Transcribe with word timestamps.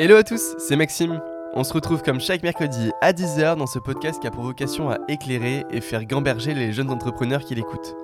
Hello 0.00 0.14
à 0.14 0.22
tous, 0.22 0.54
c'est 0.58 0.76
Maxime. 0.76 1.20
On 1.54 1.64
se 1.64 1.72
retrouve 1.72 2.02
comme 2.04 2.20
chaque 2.20 2.44
mercredi 2.44 2.92
à 3.00 3.12
10h 3.12 3.56
dans 3.56 3.66
ce 3.66 3.80
podcast 3.80 4.20
qui 4.20 4.28
a 4.28 4.30
pour 4.30 4.44
vocation 4.44 4.90
à 4.90 4.98
éclairer 5.08 5.64
et 5.72 5.80
faire 5.80 6.04
gamberger 6.04 6.54
les 6.54 6.72
jeunes 6.72 6.90
entrepreneurs 6.90 7.44
qui 7.44 7.56
l'écoutent. 7.56 7.96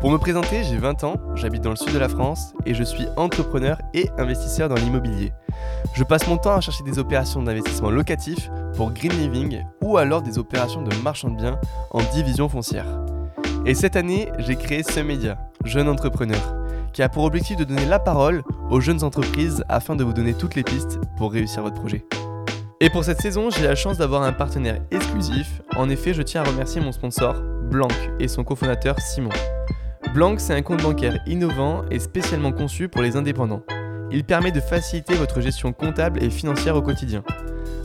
Pour 0.00 0.10
me 0.10 0.18
présenter, 0.18 0.64
j'ai 0.64 0.78
20 0.78 1.04
ans, 1.04 1.14
j'habite 1.36 1.62
dans 1.62 1.70
le 1.70 1.76
sud 1.76 1.92
de 1.92 1.98
la 2.00 2.08
France 2.08 2.54
et 2.66 2.74
je 2.74 2.82
suis 2.82 3.06
entrepreneur 3.16 3.78
et 3.94 4.10
investisseur 4.18 4.68
dans 4.68 4.74
l'immobilier. 4.74 5.30
Je 5.94 6.02
passe 6.02 6.26
mon 6.26 6.38
temps 6.38 6.56
à 6.56 6.60
chercher 6.60 6.82
des 6.82 6.98
opérations 6.98 7.40
d'investissement 7.40 7.90
locatif 7.90 8.50
pour 8.74 8.90
Green 8.90 9.12
Living 9.12 9.62
ou 9.80 9.96
alors 9.96 10.22
des 10.22 10.40
opérations 10.40 10.82
de 10.82 10.92
marchand 11.04 11.30
de 11.30 11.36
biens 11.36 11.60
en 11.92 12.00
division 12.12 12.48
foncière. 12.48 12.88
Et 13.64 13.76
cette 13.76 13.94
année, 13.94 14.28
j'ai 14.38 14.56
créé 14.56 14.82
ce 14.82 14.98
média, 14.98 15.38
Jeune 15.64 15.88
Entrepreneur, 15.88 16.57
qui 16.98 17.02
a 17.04 17.08
pour 17.08 17.22
objectif 17.22 17.56
de 17.56 17.62
donner 17.62 17.86
la 17.86 18.00
parole 18.00 18.42
aux 18.72 18.80
jeunes 18.80 19.04
entreprises 19.04 19.62
afin 19.68 19.94
de 19.94 20.02
vous 20.02 20.12
donner 20.12 20.34
toutes 20.34 20.56
les 20.56 20.64
pistes 20.64 20.98
pour 21.16 21.30
réussir 21.30 21.62
votre 21.62 21.76
projet. 21.76 22.04
Et 22.80 22.90
pour 22.90 23.04
cette 23.04 23.20
saison, 23.20 23.50
j'ai 23.50 23.62
la 23.62 23.76
chance 23.76 23.98
d'avoir 23.98 24.24
un 24.24 24.32
partenaire 24.32 24.80
exclusif. 24.90 25.62
En 25.76 25.88
effet, 25.90 26.12
je 26.12 26.22
tiens 26.22 26.42
à 26.42 26.44
remercier 26.44 26.80
mon 26.80 26.90
sponsor, 26.90 27.40
Blanc, 27.70 27.86
et 28.18 28.26
son 28.26 28.42
cofondateur, 28.42 28.98
Simon. 28.98 29.30
Blanc, 30.12 30.34
c'est 30.38 30.54
un 30.54 30.62
compte 30.62 30.82
bancaire 30.82 31.20
innovant 31.24 31.84
et 31.88 32.00
spécialement 32.00 32.50
conçu 32.50 32.88
pour 32.88 33.00
les 33.00 33.14
indépendants. 33.14 33.62
Il 34.10 34.24
permet 34.24 34.50
de 34.50 34.58
faciliter 34.58 35.14
votre 35.14 35.40
gestion 35.40 35.72
comptable 35.72 36.20
et 36.20 36.30
financière 36.30 36.74
au 36.74 36.82
quotidien. 36.82 37.22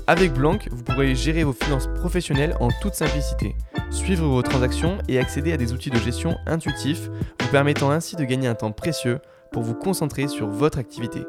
Avec 0.06 0.34
Blanc, 0.34 0.58
vous 0.70 0.84
pourrez 0.84 1.16
gérer 1.16 1.46
vos 1.46 1.54
finances 1.54 1.88
professionnelles 1.96 2.58
en 2.60 2.68
toute 2.82 2.94
simplicité, 2.94 3.56
suivre 3.90 4.28
vos 4.28 4.42
transactions 4.42 4.98
et 5.08 5.18
accéder 5.18 5.54
à 5.54 5.58
des 5.58 5.72
outils 5.72 5.92
de 5.92 5.98
gestion 5.98 6.36
intuitifs, 6.46 7.10
vous 7.40 7.48
permettant 7.52 7.90
ainsi 7.90 8.18
de 8.18 8.26
gagner 8.26 8.50
un 8.50 8.56
temps 8.56 8.74
précieux 8.74 9.20
pour 9.54 9.64
vous 9.64 9.76
concentrer 9.76 10.28
sur 10.28 10.48
votre 10.50 10.78
activité. 10.78 11.22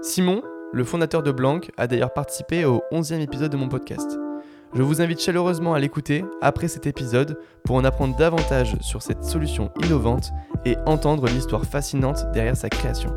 Simon, 0.00 0.42
le 0.72 0.84
fondateur 0.84 1.22
de 1.22 1.30
Blanc, 1.30 1.60
a 1.76 1.86
d'ailleurs 1.86 2.14
participé 2.14 2.64
au 2.64 2.82
11e 2.90 3.20
épisode 3.20 3.52
de 3.52 3.58
mon 3.58 3.68
podcast. 3.68 4.18
Je 4.72 4.82
vous 4.82 5.02
invite 5.02 5.20
chaleureusement 5.20 5.74
à 5.74 5.78
l'écouter 5.78 6.24
après 6.40 6.68
cet 6.68 6.86
épisode 6.86 7.38
pour 7.64 7.76
en 7.76 7.84
apprendre 7.84 8.16
davantage 8.16 8.76
sur 8.80 9.02
cette 9.02 9.24
solution 9.24 9.70
innovante 9.84 10.30
et 10.64 10.76
entendre 10.86 11.26
l'histoire 11.26 11.66
fascinante 11.66 12.24
derrière 12.32 12.56
sa 12.56 12.70
création. 12.70 13.10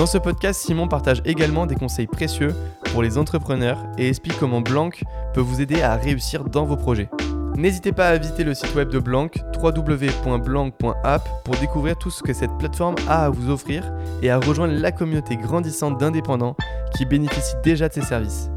Dans 0.00 0.06
ce 0.06 0.16
podcast, 0.16 0.62
Simon 0.62 0.88
partage 0.88 1.20
également 1.26 1.66
des 1.66 1.74
conseils 1.74 2.06
précieux 2.06 2.54
pour 2.84 3.02
les 3.02 3.18
entrepreneurs 3.18 3.76
et 3.98 4.08
explique 4.08 4.38
comment 4.38 4.62
Blanc 4.62 4.88
peut 5.34 5.42
vous 5.42 5.60
aider 5.60 5.82
à 5.82 5.96
réussir 5.96 6.44
dans 6.44 6.64
vos 6.64 6.78
projets. 6.78 7.10
N'hésitez 7.54 7.92
pas 7.92 8.08
à 8.08 8.16
visiter 8.16 8.42
le 8.42 8.54
site 8.54 8.74
web 8.74 8.88
de 8.88 8.98
Blanc, 8.98 9.28
www.blanc.app, 9.62 11.28
pour 11.44 11.54
découvrir 11.56 11.98
tout 11.98 12.10
ce 12.10 12.22
que 12.22 12.32
cette 12.32 12.56
plateforme 12.58 12.94
a 13.08 13.26
à 13.26 13.28
vous 13.28 13.50
offrir 13.50 13.92
et 14.22 14.30
à 14.30 14.38
rejoindre 14.38 14.72
la 14.72 14.90
communauté 14.90 15.36
grandissante 15.36 16.00
d'indépendants 16.00 16.56
qui 16.96 17.04
bénéficient 17.04 17.56
déjà 17.62 17.90
de 17.90 17.92
ses 17.92 18.00
services. 18.00 18.48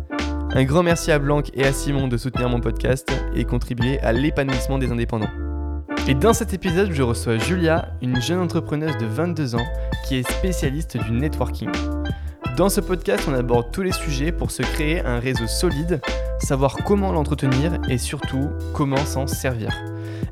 Un 0.51 0.63
grand 0.63 0.83
merci 0.83 1.11
à 1.11 1.19
Blanc 1.19 1.41
et 1.53 1.65
à 1.65 1.73
Simon 1.73 2.07
de 2.07 2.15
soutenir 2.15 2.47
mon 2.47 2.61
podcast 2.61 3.11
et 3.35 3.43
contribuer 3.43 3.99
à 3.99 4.13
l'épanouissement 4.13 4.77
des 4.77 4.93
indépendants. 4.93 5.52
Et 6.05 6.15
dans 6.15 6.33
cet 6.33 6.53
épisode, 6.53 6.91
je 6.91 7.01
reçois 7.01 7.37
Julia, 7.37 7.93
une 8.01 8.21
jeune 8.21 8.41
entrepreneuse 8.41 8.97
de 8.97 9.05
22 9.05 9.55
ans 9.55 9.65
qui 10.05 10.17
est 10.17 10.29
spécialiste 10.29 10.97
du 10.97 11.11
networking. 11.11 11.69
Dans 12.57 12.67
ce 12.67 12.81
podcast, 12.81 13.23
on 13.29 13.33
aborde 13.33 13.71
tous 13.71 13.83
les 13.83 13.93
sujets 13.93 14.33
pour 14.33 14.51
se 14.51 14.63
créer 14.63 14.99
un 14.99 15.19
réseau 15.19 15.47
solide, 15.47 16.01
savoir 16.39 16.75
comment 16.85 17.13
l'entretenir 17.13 17.79
et 17.89 17.97
surtout 17.97 18.49
comment 18.73 18.97
s'en 18.97 19.27
servir. 19.27 19.71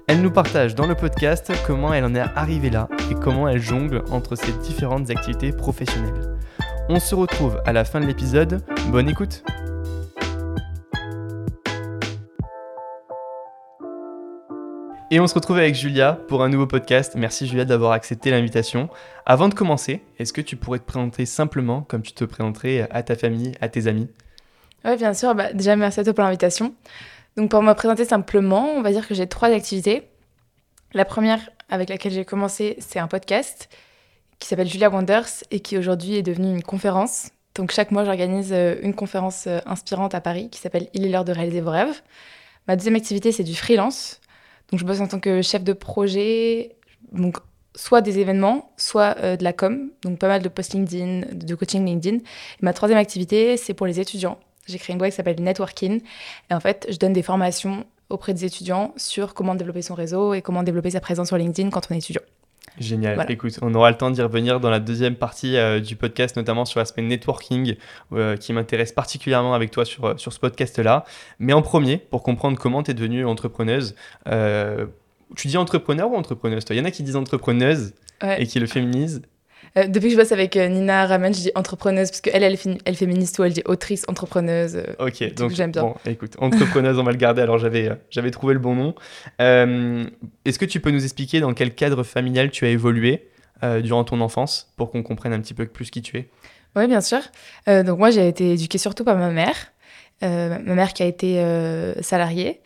Elle 0.07 0.21
nous 0.21 0.31
partage 0.31 0.75
dans 0.75 0.87
le 0.87 0.95
podcast 0.95 1.53
comment 1.65 1.93
elle 1.93 2.03
en 2.03 2.15
est 2.15 2.25
arrivée 2.35 2.69
là 2.69 2.89
et 3.09 3.15
comment 3.15 3.47
elle 3.47 3.61
jongle 3.61 4.03
entre 4.11 4.35
ses 4.35 4.51
différentes 4.51 5.09
activités 5.09 5.53
professionnelles. 5.53 6.35
On 6.89 6.99
se 6.99 7.15
retrouve 7.15 7.61
à 7.65 7.71
la 7.71 7.85
fin 7.85 8.01
de 8.01 8.05
l'épisode. 8.07 8.61
Bonne 8.91 9.07
écoute 9.07 9.45
Et 15.13 15.19
on 15.19 15.27
se 15.27 15.33
retrouve 15.33 15.57
avec 15.57 15.75
Julia 15.75 16.13
pour 16.29 16.41
un 16.41 16.47
nouveau 16.47 16.67
podcast. 16.67 17.15
Merci 17.17 17.45
Julia 17.45 17.65
d'avoir 17.65 17.91
accepté 17.91 18.31
l'invitation. 18.31 18.87
Avant 19.25 19.49
de 19.49 19.53
commencer, 19.53 20.01
est-ce 20.19 20.31
que 20.31 20.39
tu 20.39 20.55
pourrais 20.55 20.79
te 20.79 20.85
présenter 20.85 21.25
simplement 21.25 21.81
comme 21.81 22.01
tu 22.01 22.13
te 22.13 22.23
présenterais 22.23 22.87
à 22.89 23.03
ta 23.03 23.17
famille, 23.17 23.51
à 23.59 23.67
tes 23.67 23.87
amis? 23.87 24.07
Oui, 24.85 24.95
bien 24.95 25.13
sûr. 25.13 25.35
Bah, 25.35 25.51
déjà, 25.51 25.75
merci 25.75 25.99
à 25.99 26.05
toi 26.05 26.13
pour 26.13 26.23
l'invitation. 26.23 26.73
Donc, 27.35 27.51
pour 27.51 27.61
me 27.61 27.73
présenter 27.73 28.05
simplement, 28.05 28.69
on 28.73 28.81
va 28.81 28.91
dire 28.93 29.05
que 29.05 29.13
j'ai 29.13 29.27
trois 29.27 29.49
activités. 29.49 30.07
La 30.93 31.03
première 31.03 31.49
avec 31.67 31.89
laquelle 31.89 32.13
j'ai 32.13 32.23
commencé, 32.23 32.77
c'est 32.79 32.99
un 32.99 33.09
podcast 33.09 33.67
qui 34.39 34.47
s'appelle 34.47 34.69
Julia 34.69 34.89
Wonders 34.89 35.43
et 35.51 35.59
qui 35.59 35.77
aujourd'hui 35.77 36.15
est 36.15 36.23
devenu 36.23 36.51
une 36.51 36.63
conférence. 36.63 37.31
Donc, 37.55 37.71
chaque 37.71 37.91
mois, 37.91 38.05
j'organise 38.05 38.53
euh, 38.53 38.75
une 38.81 38.93
conférence 38.93 39.43
euh, 39.47 39.59
inspirante 39.65 40.15
à 40.15 40.21
Paris 40.21 40.49
qui 40.49 40.61
s'appelle 40.61 40.87
Il 40.93 41.05
est 41.05 41.09
l'heure 41.09 41.25
de 41.25 41.33
réaliser 41.33 41.59
vos 41.59 41.71
rêves. 41.71 42.01
Ma 42.69 42.77
deuxième 42.77 42.95
activité, 42.95 43.33
c'est 43.33 43.43
du 43.43 43.55
freelance. 43.55 44.20
Donc, 44.71 44.79
je 44.79 44.85
bosse 44.85 45.01
en 45.01 45.07
tant 45.07 45.19
que 45.19 45.41
chef 45.41 45.63
de 45.63 45.73
projet, 45.73 46.75
donc 47.11 47.37
soit 47.75 48.01
des 48.01 48.19
événements, 48.19 48.71
soit 48.77 49.15
euh, 49.19 49.37
de 49.37 49.43
la 49.43 49.53
com, 49.53 49.89
donc 50.03 50.19
pas 50.19 50.27
mal 50.27 50.41
de 50.41 50.49
post 50.49 50.73
LinkedIn, 50.73 51.21
de 51.31 51.55
coaching 51.55 51.85
LinkedIn. 51.85 52.19
Ma 52.61 52.73
troisième 52.73 52.99
activité, 52.99 53.57
c'est 53.57 53.73
pour 53.73 53.87
les 53.87 53.99
étudiants. 53.99 54.37
J'ai 54.67 54.77
créé 54.77 54.93
une 54.93 54.99
boîte 54.99 55.11
qui 55.11 55.17
s'appelle 55.17 55.41
Networking. 55.41 56.01
Et 56.49 56.53
en 56.53 56.59
fait, 56.59 56.87
je 56.89 56.97
donne 56.97 57.13
des 57.13 57.23
formations 57.23 57.85
auprès 58.09 58.33
des 58.33 58.45
étudiants 58.45 58.93
sur 58.97 59.33
comment 59.33 59.55
développer 59.55 59.81
son 59.81 59.95
réseau 59.95 60.33
et 60.33 60.41
comment 60.41 60.63
développer 60.63 60.91
sa 60.91 60.99
présence 60.99 61.27
sur 61.27 61.37
LinkedIn 61.37 61.69
quand 61.69 61.87
on 61.89 61.95
est 61.95 61.99
étudiant. 61.99 62.21
Génial. 62.79 63.25
Écoute, 63.29 63.59
on 63.61 63.73
aura 63.75 63.91
le 63.91 63.97
temps 63.97 64.09
d'y 64.09 64.21
revenir 64.21 64.59
dans 64.59 64.69
la 64.69 64.79
deuxième 64.79 65.15
partie 65.15 65.57
euh, 65.57 65.79
du 65.79 65.95
podcast, 65.95 66.35
notamment 66.35 66.65
sur 66.65 66.79
l'aspect 66.79 67.01
networking, 67.01 67.75
euh, 68.13 68.37
qui 68.37 68.53
m'intéresse 68.53 68.91
particulièrement 68.91 69.53
avec 69.53 69.71
toi 69.71 69.85
sur, 69.85 70.19
sur 70.19 70.31
ce 70.31 70.39
podcast-là. 70.39 71.05
Mais 71.39 71.53
en 71.53 71.61
premier, 71.61 71.97
pour 71.97 72.23
comprendre 72.23 72.57
comment 72.57 72.81
tu 72.83 72.91
es 72.91 72.93
devenue 72.93 73.25
entrepreneuse, 73.25 73.95
euh, 74.27 74.85
tu 75.35 75.47
dis 75.47 75.57
entrepreneur 75.57 76.09
ou 76.09 76.15
entrepreneuse 76.15 76.65
Toi, 76.65 76.75
il 76.75 76.79
y 76.79 76.81
en 76.81 76.85
a 76.85 76.91
qui 76.91 77.03
disent 77.03 77.15
entrepreneuse 77.15 77.93
et 78.37 78.45
qui 78.45 78.59
le 78.59 78.67
féminisent. 78.67 79.21
Euh, 79.77 79.87
depuis 79.87 80.07
que 80.07 80.13
je 80.13 80.17
bosse 80.17 80.31
avec 80.31 80.57
euh, 80.57 80.67
Nina 80.67 81.05
Ramen, 81.05 81.33
je 81.33 81.39
dis 81.39 81.51
entrepreneuse 81.55 82.09
parce 82.09 82.21
qu'elle, 82.21 82.43
elle, 82.43 82.57
elle, 82.85 82.95
féministe 82.95 83.39
ou 83.39 83.43
elle 83.43 83.53
dit 83.53 83.61
autrice, 83.65 84.03
entrepreneuse. 84.07 84.75
Euh, 84.75 85.07
ok, 85.07 85.33
donc 85.35 85.51
j'aime 85.51 85.71
bien. 85.71 85.83
Bon, 85.83 85.95
écoute, 86.05 86.35
entrepreneuse, 86.39 86.99
on 86.99 87.03
va 87.03 87.11
le 87.11 87.17
garder. 87.17 87.41
Alors 87.41 87.57
j'avais, 87.57 87.91
j'avais 88.09 88.31
trouvé 88.31 88.53
le 88.53 88.59
bon 88.59 88.75
nom. 88.75 88.95
est-ce 89.39 90.59
que 90.59 90.65
tu 90.65 90.79
peux 90.79 90.91
nous 90.91 91.03
expliquer 91.03 91.39
dans 91.39 91.53
quel 91.53 91.73
cadre 91.73 92.03
familial 92.03 92.51
tu 92.51 92.65
as 92.65 92.69
évolué 92.69 93.27
durant 93.83 94.03
ton 94.03 94.21
enfance 94.21 94.73
pour 94.75 94.91
qu'on 94.91 95.03
comprenne 95.03 95.33
un 95.33 95.39
petit 95.39 95.53
peu 95.53 95.65
plus 95.65 95.89
qui 95.89 96.01
tu 96.01 96.17
es? 96.17 96.27
Oui, 96.75 96.87
bien 96.87 97.01
sûr. 97.01 97.19
donc 97.67 97.97
moi, 97.97 98.09
j'ai 98.11 98.27
été 98.27 98.53
éduquée 98.53 98.77
surtout 98.77 99.03
par 99.03 99.17
ma 99.17 99.29
mère. 99.29 99.55
ma 100.21 100.59
mère 100.59 100.93
qui 100.93 101.03
a 101.03 101.05
été 101.05 101.41
salariée 102.01 102.59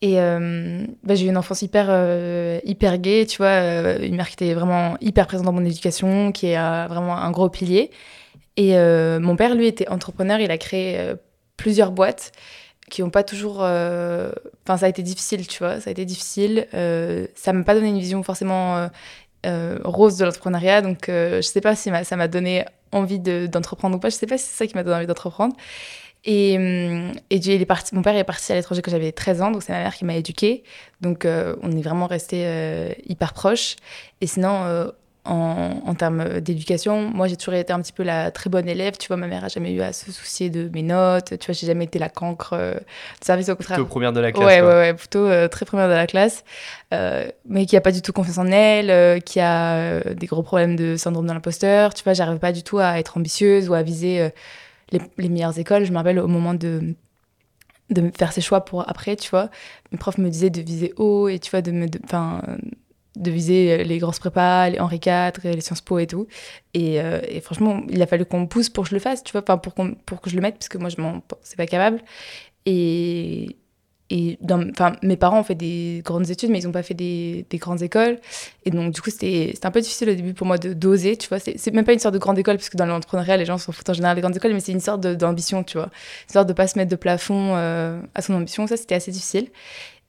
et 0.00 0.20
euh, 0.20 0.86
bah, 1.02 1.14
j'ai 1.16 1.26
eu 1.26 1.28
une 1.28 1.36
enfance 1.36 1.62
hyper, 1.62 1.86
euh, 1.88 2.60
hyper 2.64 2.98
gay, 2.98 3.26
tu 3.26 3.38
vois, 3.38 3.48
euh, 3.48 3.98
une 4.00 4.14
mère 4.14 4.28
qui 4.28 4.34
était 4.34 4.54
vraiment 4.54 4.96
hyper 5.00 5.26
présente 5.26 5.46
dans 5.46 5.52
mon 5.52 5.64
éducation, 5.64 6.30
qui 6.30 6.46
est 6.46 6.86
vraiment 6.86 7.16
un 7.16 7.30
gros 7.30 7.48
pilier. 7.48 7.90
Et 8.56 8.76
mon 9.20 9.36
père, 9.36 9.54
lui, 9.54 9.66
était 9.66 9.88
entrepreneur, 9.88 10.40
il 10.40 10.50
a 10.50 10.58
créé 10.58 11.14
plusieurs 11.56 11.92
boîtes 11.92 12.32
qui 12.90 13.02
n'ont 13.02 13.10
pas 13.10 13.22
toujours... 13.22 13.58
Enfin, 13.58 14.76
ça 14.76 14.86
a 14.86 14.88
été 14.88 15.02
difficile, 15.02 15.46
tu 15.46 15.58
vois, 15.58 15.80
ça 15.80 15.90
a 15.90 15.92
été 15.92 16.04
difficile. 16.04 16.66
ça 17.34 17.52
m'a 17.52 17.64
pas 17.64 17.74
donné 17.74 17.88
une 17.88 18.00
vision 18.00 18.22
forcément 18.24 18.88
rose 19.84 20.16
de 20.16 20.24
l'entrepreneuriat, 20.24 20.82
donc 20.82 21.04
je 21.06 21.40
sais 21.40 21.60
pas 21.60 21.76
si 21.76 21.90
ça 22.02 22.16
m'a 22.16 22.28
donné 22.28 22.64
envie 22.90 23.20
d'entreprendre 23.20 23.96
ou 23.96 24.00
pas, 24.00 24.10
je 24.10 24.16
sais 24.16 24.26
pas 24.26 24.38
si 24.38 24.46
c'est 24.46 24.64
ça 24.64 24.66
qui 24.66 24.74
m'a 24.74 24.82
donné 24.82 24.96
envie 24.96 25.06
d'entreprendre. 25.06 25.54
Et, 26.30 26.52
est 27.30 27.64
parti, 27.64 27.94
mon 27.94 28.02
père 28.02 28.14
est 28.14 28.24
parti 28.24 28.52
à 28.52 28.54
l'étranger 28.54 28.82
quand 28.82 28.90
j'avais 28.90 29.12
13 29.12 29.40
ans, 29.40 29.50
donc 29.50 29.62
c'est 29.62 29.72
ma 29.72 29.78
mère 29.78 29.94
qui 29.94 30.04
m'a 30.04 30.14
éduquée. 30.14 30.62
Donc 31.00 31.24
euh, 31.24 31.56
on 31.62 31.72
est 31.72 31.80
vraiment 31.80 32.06
resté 32.06 32.42
euh, 32.44 32.90
hyper 33.06 33.32
proches. 33.32 33.76
Et 34.20 34.26
sinon, 34.26 34.64
euh, 34.64 34.88
en, 35.24 35.80
en, 35.86 35.94
termes 35.94 36.40
d'éducation, 36.40 37.00
moi 37.00 37.28
j'ai 37.28 37.38
toujours 37.38 37.54
été 37.54 37.72
un 37.72 37.80
petit 37.80 37.94
peu 37.94 38.02
la 38.02 38.30
très 38.30 38.50
bonne 38.50 38.68
élève. 38.68 38.98
Tu 38.98 39.08
vois, 39.08 39.16
ma 39.16 39.26
mère 39.26 39.42
a 39.42 39.48
jamais 39.48 39.72
eu 39.72 39.80
à 39.80 39.94
se 39.94 40.12
soucier 40.12 40.50
de 40.50 40.68
mes 40.74 40.82
notes. 40.82 41.38
Tu 41.38 41.46
vois, 41.46 41.54
j'ai 41.54 41.66
jamais 41.66 41.84
été 41.84 41.98
la 41.98 42.10
cancre 42.10 42.54
de 42.54 43.24
service 43.24 43.48
au 43.48 43.56
contraire. 43.56 43.78
Plutôt 43.78 43.88
première 43.88 44.12
de 44.12 44.20
la 44.20 44.30
classe. 44.30 44.46
Ouais, 44.46 44.60
ouais, 44.60 44.74
ouais, 44.74 44.92
plutôt 44.92 45.30
très 45.48 45.64
première 45.64 45.88
de 45.88 45.94
la 45.94 46.06
classe. 46.06 46.44
mais 46.92 47.64
qui 47.66 47.74
a 47.74 47.80
pas 47.80 47.92
du 47.92 48.02
tout 48.02 48.12
confiance 48.12 48.36
en 48.36 48.48
elle, 48.48 49.22
qui 49.22 49.40
a 49.40 50.00
des 50.12 50.26
gros 50.26 50.42
problèmes 50.42 50.76
de 50.76 50.96
syndrome 50.96 51.26
de 51.26 51.32
l'imposteur. 51.32 51.94
Tu 51.94 52.04
vois, 52.04 52.12
j'arrive 52.12 52.38
pas 52.38 52.52
du 52.52 52.62
tout 52.62 52.78
à 52.78 52.98
être 52.98 53.16
ambitieuse 53.16 53.70
ou 53.70 53.72
à 53.72 53.82
viser 53.82 54.30
les, 54.92 55.28
meilleures 55.28 55.58
écoles. 55.58 55.84
Je 55.84 55.92
me 55.92 55.96
rappelle 55.96 56.18
au 56.18 56.28
moment 56.28 56.54
de 56.54 56.94
de 57.90 58.10
faire 58.18 58.32
ses 58.32 58.42
choix 58.42 58.66
pour 58.66 58.86
après, 58.88 59.16
tu 59.16 59.30
vois. 59.30 59.50
Mes 59.92 59.98
profs 59.98 60.18
me 60.18 60.28
disaient 60.28 60.50
de 60.50 60.60
viser 60.60 60.92
haut 60.96 61.28
et 61.28 61.38
tu 61.38 61.50
vois, 61.50 61.62
de 61.62 61.70
me, 61.70 61.86
enfin, 62.04 62.42
de, 63.16 63.30
viser 63.30 63.82
les 63.82 63.98
grosses 63.98 64.18
prépas, 64.18 64.68
les 64.68 64.78
Henri 64.78 65.00
IV, 65.04 65.32
les 65.44 65.60
Sciences 65.62 65.80
Po 65.80 65.98
et 65.98 66.06
tout. 66.06 66.26
Et, 66.74 67.00
euh, 67.00 67.20
et 67.26 67.40
franchement, 67.40 67.82
il 67.88 68.02
a 68.02 68.06
fallu 68.06 68.26
qu'on 68.26 68.40
me 68.40 68.46
pousse 68.46 68.68
pour 68.68 68.84
que 68.84 68.90
je 68.90 68.94
le 68.94 69.00
fasse, 69.00 69.24
tu 69.24 69.32
vois, 69.32 69.42
enfin, 69.42 69.56
pour, 69.56 69.72
pour 70.04 70.20
que 70.20 70.28
je 70.28 70.36
le 70.36 70.42
mette, 70.42 70.56
parce 70.56 70.68
que 70.68 70.76
moi, 70.76 70.90
je 70.90 71.00
m'en 71.00 71.22
c'est 71.42 71.56
pas 71.56 71.66
capable. 71.66 72.02
Et, 72.66 73.56
et 74.10 74.38
enfin, 74.50 74.92
mes 75.02 75.18
parents 75.18 75.40
ont 75.40 75.44
fait 75.44 75.54
des 75.54 76.00
grandes 76.02 76.30
études, 76.30 76.48
mais 76.48 76.60
ils 76.60 76.66
n'ont 76.66 76.72
pas 76.72 76.82
fait 76.82 76.94
des, 76.94 77.44
des, 77.50 77.58
grandes 77.58 77.82
écoles. 77.82 78.18
Et 78.64 78.70
donc, 78.70 78.94
du 78.94 79.02
coup, 79.02 79.10
c'était 79.10 79.52
un 79.62 79.70
peu 79.70 79.82
difficile 79.82 80.08
au 80.08 80.14
début 80.14 80.32
pour 80.32 80.46
moi 80.46 80.56
de 80.56 80.72
d'oser, 80.72 81.18
tu 81.18 81.28
vois. 81.28 81.38
C'est 81.38 81.74
même 81.74 81.84
pas 81.84 81.92
une 81.92 81.98
sorte 81.98 82.14
de 82.14 82.18
grande 82.18 82.38
école, 82.38 82.56
parce 82.56 82.70
que 82.70 82.78
dans 82.78 82.86
l'entrepreneuriat, 82.86 83.36
les 83.36 83.44
gens 83.44 83.58
s'en 83.58 83.70
foutent 83.70 83.90
en 83.90 83.92
général 83.92 84.14
des 84.16 84.22
grandes 84.22 84.36
écoles, 84.36 84.54
mais 84.54 84.60
c'est 84.60 84.72
une 84.72 84.80
sorte 84.80 85.02
d'ambition, 85.02 85.62
tu 85.62 85.76
vois. 85.76 85.90
Une 86.28 86.32
sorte 86.32 86.48
de 86.48 86.54
pas 86.54 86.66
se 86.66 86.78
mettre 86.78 86.90
de 86.90 86.96
plafond 86.96 87.54
euh, 87.56 88.00
à 88.14 88.22
son 88.22 88.32
ambition. 88.34 88.66
Ça, 88.66 88.78
c'était 88.78 88.94
assez 88.94 89.10
difficile. 89.10 89.50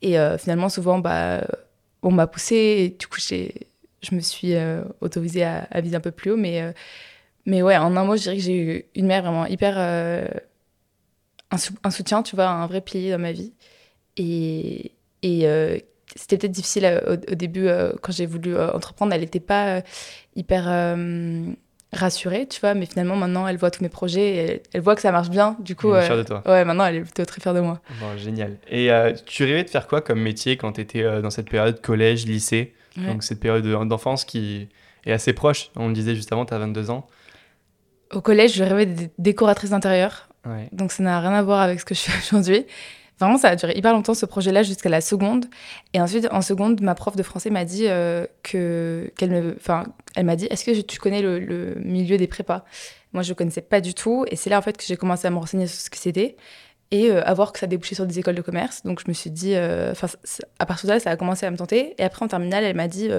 Et 0.02 0.18
euh, 0.18 0.38
finalement, 0.38 0.70
souvent, 0.70 1.00
bah, 1.00 1.46
on 2.02 2.12
m'a 2.12 2.28
poussé. 2.28 2.56
Et 2.56 2.90
du 2.98 3.08
coup, 3.08 3.20
je 3.20 4.16
me 4.16 4.22
suis 4.22 4.56
euh, 4.56 4.82
autorisée 5.02 5.44
à, 5.44 5.68
viser 5.82 5.98
un 5.98 6.02
peu 6.02 6.12
plus 6.12 6.32
haut. 6.32 6.38
Mais, 6.38 6.74
mais 7.46 7.62
ouais, 7.62 7.76
en 7.76 7.98
un 7.98 8.06
mot, 8.06 8.16
je 8.16 8.22
dirais 8.22 8.38
que 8.38 8.44
j'ai 8.44 8.58
eu 8.58 8.86
une 8.96 9.08
mère 9.08 9.24
vraiment 9.24 9.46
hyper. 9.46 9.78
Un, 11.52 11.58
un, 11.84 11.92
soutien, 11.92 12.24
tu 12.24 12.38
vois, 12.38 12.48
un 12.48 12.68
vrai 12.68 12.80
pilier 12.80 13.12
dans 13.12 13.20
ma 13.20 13.34
vie. 13.34 13.52
Et, 14.20 14.92
et 15.24 15.48
euh, 15.48 15.78
c'était 16.16 16.38
peut-être 16.38 16.52
difficile 16.52 16.86
euh, 16.86 17.16
au, 17.32 17.36
début, 17.36 17.68
euh, 17.68 17.94
quand 18.02 18.12
j'ai 18.12 18.26
voulu 18.26 18.56
entreprendre, 18.60 19.14
elle 19.14 19.22
n'était 19.22 19.40
pas 19.40 19.82
hyper 20.36 20.96
rassurée, 21.92 22.46
tu 22.48 22.60
vois, 22.60 22.76
mais 22.76 22.86
finalement, 22.86 23.16
maintenant, 23.16 23.48
elle 23.48 23.58
voit 23.58 23.72
tous 23.72 23.82
mes 23.82 23.90
projets, 23.90 24.62
elle, 24.74 24.82
voit 24.82 24.96
que 24.96 25.02
ça 25.02 25.12
marche 25.12 25.30
bien. 25.30 25.56
Du 25.60 25.76
coup, 25.76 25.96
elle 25.96 26.04
est 26.04 26.06
fière 26.06 26.18
de 26.18 26.24
toi. 26.24 26.44
Ouais, 26.46 26.64
maintenant, 26.66 26.86
elle 26.86 26.98
est 26.98 27.02
plutôt 27.02 27.26
très 27.26 27.42
fière 27.42 27.54
de 27.54 27.62
moi. 27.62 27.82
Bon, 28.00 28.18
génial. 28.18 28.58
Et 28.70 28.90
tu 29.26 29.44
rêvais 29.46 29.64
de 29.64 29.70
faire 29.70 29.88
quoi 29.88 30.02
comme 30.02 30.22
métier 30.22 30.58
quand 30.58 30.74
tu 30.74 30.82
étais 30.82 31.22
dans 31.22 31.32
cette 31.32 31.50
période 31.50 31.82
collège, 31.82 32.26
lycée? 32.26 32.74
Donc, 32.98 33.24
cette 33.24 33.40
période 33.40 33.66
d'enfance 33.88 34.26
qui 34.26 34.68
est 35.06 35.12
assez 35.14 35.32
proche. 35.32 35.72
On 35.78 35.88
le 35.88 35.94
disait 35.94 36.14
juste 36.14 36.32
avant, 36.34 36.46
tu 36.46 36.54
as 36.54 36.60
22 36.60 36.90
ans. 36.92 37.08
Au 38.12 38.22
collège, 38.22 38.54
je 38.56 38.64
rêvais 38.64 38.86
de 38.86 39.10
décoratrice 39.18 39.70
d'intérieur. 39.70 40.28
Donc, 40.74 40.92
ça 40.92 41.04
n'a 41.04 41.20
rien 41.20 41.34
à 41.34 41.42
voir 41.42 41.62
avec 41.62 41.80
ce 41.80 41.86
que 41.86 41.96
je 41.96 42.02
fais 42.02 42.18
aujourd'hui. 42.28 42.66
Vraiment, 43.20 43.38
ça 43.38 43.50
a 43.50 43.56
duré 43.56 43.74
hyper 43.76 43.94
longtemps 43.94 44.14
ce 44.14 44.26
projet-là 44.26 44.64
jusqu'à 44.64 44.90
la 44.90 45.02
seconde. 45.02 45.46
Et 45.94 46.00
ensuite, 46.00 46.28
en 46.32 46.42
seconde, 46.42 46.82
ma 46.82 46.96
prof 46.96 47.16
de 47.16 47.24
français 47.24 47.50
m'a 47.50 47.66
dit 47.66 47.86
euh, 47.88 48.26
que 48.44 49.12
qu'elle 49.18 49.56
m'a 50.24 50.36
dit, 50.36 50.46
est-ce 50.46 50.64
que 50.64 50.82
tu 50.82 51.00
connais 51.00 51.22
le, 51.22 51.76
milieu 51.84 52.18
des 52.18 52.28
prépas? 52.28 52.64
Moi, 53.12 53.24
je 53.24 53.34
connaissais 53.34 53.62
pas 53.62 53.82
du 53.82 53.94
tout. 53.94 54.26
Et 54.32 54.36
c'est 54.38 54.50
là 54.50 54.58
en 54.58 54.62
fait 54.62 54.78
que 54.78 54.84
j'ai 54.86 54.96
commencé 54.96 55.28
à 55.28 55.32
me 55.32 55.38
renseigner 55.38 55.68
sur 55.68 55.80
ce 55.80 55.90
que 55.90 55.98
c'était 55.98 56.38
et 56.92 57.12
euh, 57.12 57.22
à 57.26 57.34
voir 57.34 57.52
que 57.52 57.60
ça 57.60 57.68
débouchait 57.68 57.96
sur 57.96 58.08
des 58.08 58.20
écoles 58.20 58.36
de 58.36 58.42
commerce. 58.42 58.84
Donc 58.84 59.02
je 59.04 59.10
me 59.10 59.14
suis 59.14 59.30
dit, 59.32 59.54
euh, 59.56 59.92
enfin, 59.92 60.08
à 60.60 60.66
partir 60.66 60.88
de 60.88 60.94
là, 60.94 61.00
ça 61.00 61.12
a 61.12 61.18
commencé 61.18 61.46
à 61.46 61.52
me 61.52 61.58
tenter. 61.58 61.96
Et 61.98 62.04
après 62.04 62.24
en 62.24 62.30
terminale, 62.30 62.64
elle 62.64 62.76
m'a 62.76 62.88
dit, 62.88 63.10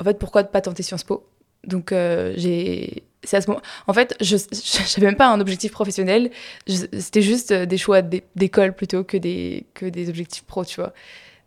en 0.00 0.04
fait, 0.04 0.18
pourquoi 0.18 0.44
pas 0.44 0.60
tenter 0.60 0.82
Sciences 0.84 1.04
Po? 1.04 1.28
Donc 1.66 1.90
j'ai 1.90 3.04
c'est 3.24 3.36
à 3.36 3.40
ce 3.40 3.48
moment. 3.48 3.62
En 3.86 3.92
fait, 3.92 4.16
je 4.20 4.36
n'avais 4.36 5.06
même 5.06 5.16
pas 5.16 5.28
un 5.28 5.40
objectif 5.40 5.72
professionnel. 5.72 6.30
C'était 6.66 7.22
juste 7.22 7.52
euh, 7.52 7.66
des 7.66 7.78
choix 7.78 8.02
d'école 8.02 8.74
plutôt 8.74 9.04
que 9.04 9.16
des, 9.16 9.66
que 9.74 9.86
des 9.86 10.08
objectifs 10.08 10.44
pro, 10.44 10.64
tu 10.64 10.80
vois. 10.80 10.92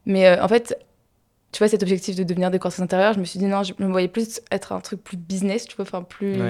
Mais 0.06 0.28
euh, 0.28 0.44
en 0.44 0.48
fait, 0.48 0.78
tu 1.52 1.60
vois, 1.60 1.68
cet 1.68 1.84
objectif 1.84 2.16
de 2.16 2.24
devenir 2.24 2.52
décoratrice 2.52 2.82
intérieure, 2.82 3.14
je 3.14 3.20
me 3.20 3.26
suis 3.26 3.40
dit 3.40 3.46
non, 3.46 3.64
je 3.64 3.74
me 3.80 3.88
voyais 3.88 4.08
plus 4.08 4.42
être 4.52 4.72
un 4.74 4.80
truc 4.80 5.04
plus 5.04 5.18
business, 5.18 5.66
tu 5.66 5.76
vois, 5.76 5.84
enfin 5.84 6.04
plus 6.04 6.42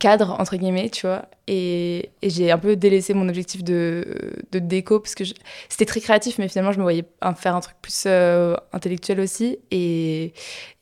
cadre, 0.00 0.34
entre 0.40 0.56
guillemets, 0.56 0.88
tu 0.88 1.06
vois. 1.06 1.26
Et, 1.46 2.10
et 2.22 2.30
j'ai 2.30 2.50
un 2.50 2.58
peu 2.58 2.74
délaissé 2.74 3.14
mon 3.14 3.28
objectif 3.28 3.62
de, 3.62 4.34
de 4.50 4.58
déco 4.58 4.98
parce 4.98 5.14
que 5.14 5.22
c'était 5.68 5.84
très 5.84 6.00
créatif, 6.00 6.38
mais 6.38 6.48
finalement, 6.48 6.72
je 6.72 6.78
me 6.78 6.82
voyais 6.82 7.04
faire 7.36 7.54
un 7.54 7.60
truc 7.60 7.76
plus 7.80 8.04
euh, 8.06 8.56
intellectuel 8.72 9.20
aussi. 9.20 9.58
Et, 9.70 10.32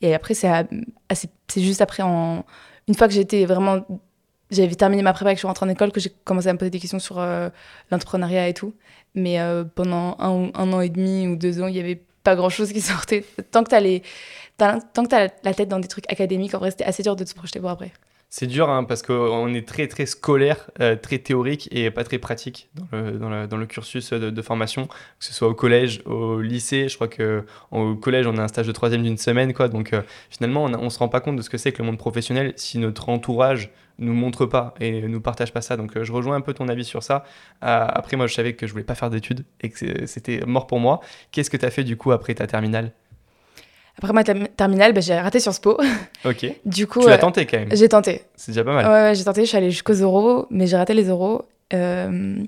et 0.01 0.15
après, 0.15 0.33
c'est 0.33 0.67
juste 1.57 1.81
après 1.81 2.01
en 2.01 2.45
une 2.89 2.95
fois 2.95 3.07
que 3.07 3.13
j'étais 3.13 3.45
vraiment 3.45 3.85
j'avais 4.51 4.75
terminé 4.75 5.03
ma 5.03 5.13
prépa 5.13 5.31
et 5.31 5.33
que 5.35 5.37
je 5.37 5.41
suis 5.41 5.47
rentrée 5.47 5.65
en 5.65 5.69
école 5.69 5.91
que 5.91 5.99
j'ai 5.99 6.11
commencé 6.23 6.47
à 6.47 6.53
me 6.53 6.57
poser 6.57 6.71
des 6.71 6.79
questions 6.79 6.99
sur 6.99 7.19
euh, 7.19 7.49
l'entrepreneuriat 7.91 8.47
et 8.47 8.53
tout. 8.53 8.73
Mais 9.15 9.39
euh, 9.39 9.63
pendant 9.63 10.15
un, 10.19 10.49
an 10.73 10.81
et 10.81 10.89
demi 10.89 11.27
ou 11.27 11.35
deux 11.35 11.61
ans, 11.61 11.67
il 11.67 11.73
n'y 11.73 11.79
avait 11.79 12.01
pas 12.23 12.35
grand-chose 12.35 12.73
qui 12.73 12.81
sortait. 12.81 13.25
Tant 13.51 13.63
que 13.63 13.69
tu 13.69 13.75
as, 13.75 14.79
tant 14.93 15.05
que 15.05 15.15
as 15.15 15.29
la 15.43 15.53
tête 15.53 15.69
dans 15.69 15.79
des 15.79 15.87
trucs 15.87 16.11
académiques, 16.11 16.55
en 16.55 16.59
vrai, 16.59 16.71
c'était 16.71 16.85
assez 16.85 17.03
dur 17.03 17.15
de 17.15 17.25
se 17.25 17.35
projeter 17.35 17.59
pour 17.59 17.69
après. 17.69 17.91
C'est 18.31 18.45
dur 18.45 18.69
hein, 18.69 18.83
parce 18.83 19.01
qu'on 19.01 19.51
est 19.55 19.67
très 19.67 19.87
très 19.87 20.05
scolaire, 20.05 20.69
euh, 20.81 20.95
très 20.95 21.17
théorique 21.17 21.67
et 21.71 21.89
pas 21.89 22.03
très 22.03 22.19
pratique 22.19 22.69
dans 22.75 22.85
le, 22.91 23.11
dans 23.13 23.29
le, 23.29 23.47
dans 23.47 23.57
le 23.57 23.65
cursus 23.65 24.13
de, 24.13 24.41
formation, 24.43 24.85
que 24.85 25.25
ce 25.25 25.33
soit 25.33 25.47
au 25.47 25.55
collège, 25.55 26.03
au 26.05 26.39
lycée. 26.39 26.89
Je 26.89 26.95
crois 26.95 27.07
qu'au 27.07 27.95
collège, 27.95 28.27
on 28.27 28.37
a 28.37 28.43
un 28.43 28.47
stage 28.47 28.67
de 28.67 28.71
troisième 28.71 29.01
d'une 29.01 29.17
semaine. 29.17 29.51
Quoi, 29.51 29.67
donc 29.67 29.93
euh, 29.93 30.03
finalement, 30.29 30.65
on 30.65 30.83
ne 30.83 30.89
se 30.89 30.99
rend 30.99 31.09
pas 31.09 31.21
compte 31.21 31.37
de 31.37 31.41
ce 31.41 31.49
que 31.49 31.57
c'est 31.57 31.71
que 31.71 31.79
le 31.79 31.87
monde 31.87 31.97
professionnel 31.97 32.53
si 32.55 32.77
notre 32.77 33.09
entourage 33.09 33.71
nous 33.97 34.13
montre 34.13 34.45
pas 34.45 34.75
et 34.79 35.01
nous 35.07 35.21
partage 35.21 35.51
pas 35.51 35.61
ça. 35.61 35.75
Donc 35.75 35.97
euh, 35.97 36.03
je 36.03 36.11
rejoins 36.11 36.35
un 36.35 36.41
peu 36.41 36.53
ton 36.53 36.67
avis 36.67 36.85
sur 36.85 37.01
ça. 37.01 37.23
après, 37.61 38.15
moi, 38.15 38.27
je 38.27 38.35
savais 38.35 38.53
que 38.53 38.67
je 38.67 38.73
voulais 38.73 38.83
pas 38.83 38.95
faire 38.95 39.09
d'études 39.09 39.43
et 39.61 39.71
que 39.71 40.05
c'était 40.05 40.41
mort 40.45 40.67
pour 40.67 40.79
moi. 40.79 40.99
Qu'est-ce 41.31 41.49
que 41.49 41.57
tu 41.57 41.65
as 41.65 41.71
fait 41.71 41.83
du 41.83 41.97
coup 41.97 42.11
après 42.11 42.35
ta 42.35 42.45
terminale? 42.45 42.91
Après 44.01 44.13
ma 44.13 44.23
terminale, 44.23 44.93
bah, 44.93 45.01
j'ai 45.01 45.19
raté 45.19 45.39
Sciences 45.39 45.59
Po. 45.59 45.77
Ok. 46.25 46.45
du 46.65 46.87
coup, 46.87 47.01
tu 47.01 47.07
l'as 47.07 47.17
tenté 47.17 47.45
quand 47.45 47.59
même. 47.59 47.69
J'ai 47.71 47.87
tenté. 47.89 48.23
C'est 48.35 48.51
déjà 48.51 48.63
pas 48.63 48.73
mal. 48.73 48.87
Ouais, 48.87 49.15
j'ai 49.15 49.23
tenté. 49.23 49.41
Je 49.41 49.47
suis 49.47 49.57
allée 49.57 49.71
jusqu'aux 49.71 49.93
euros, 49.93 50.47
mais 50.49 50.67
j'ai 50.67 50.77
raté 50.77 50.93
les 50.93 51.05
euros. 51.07 51.43
Euh, 51.73 52.43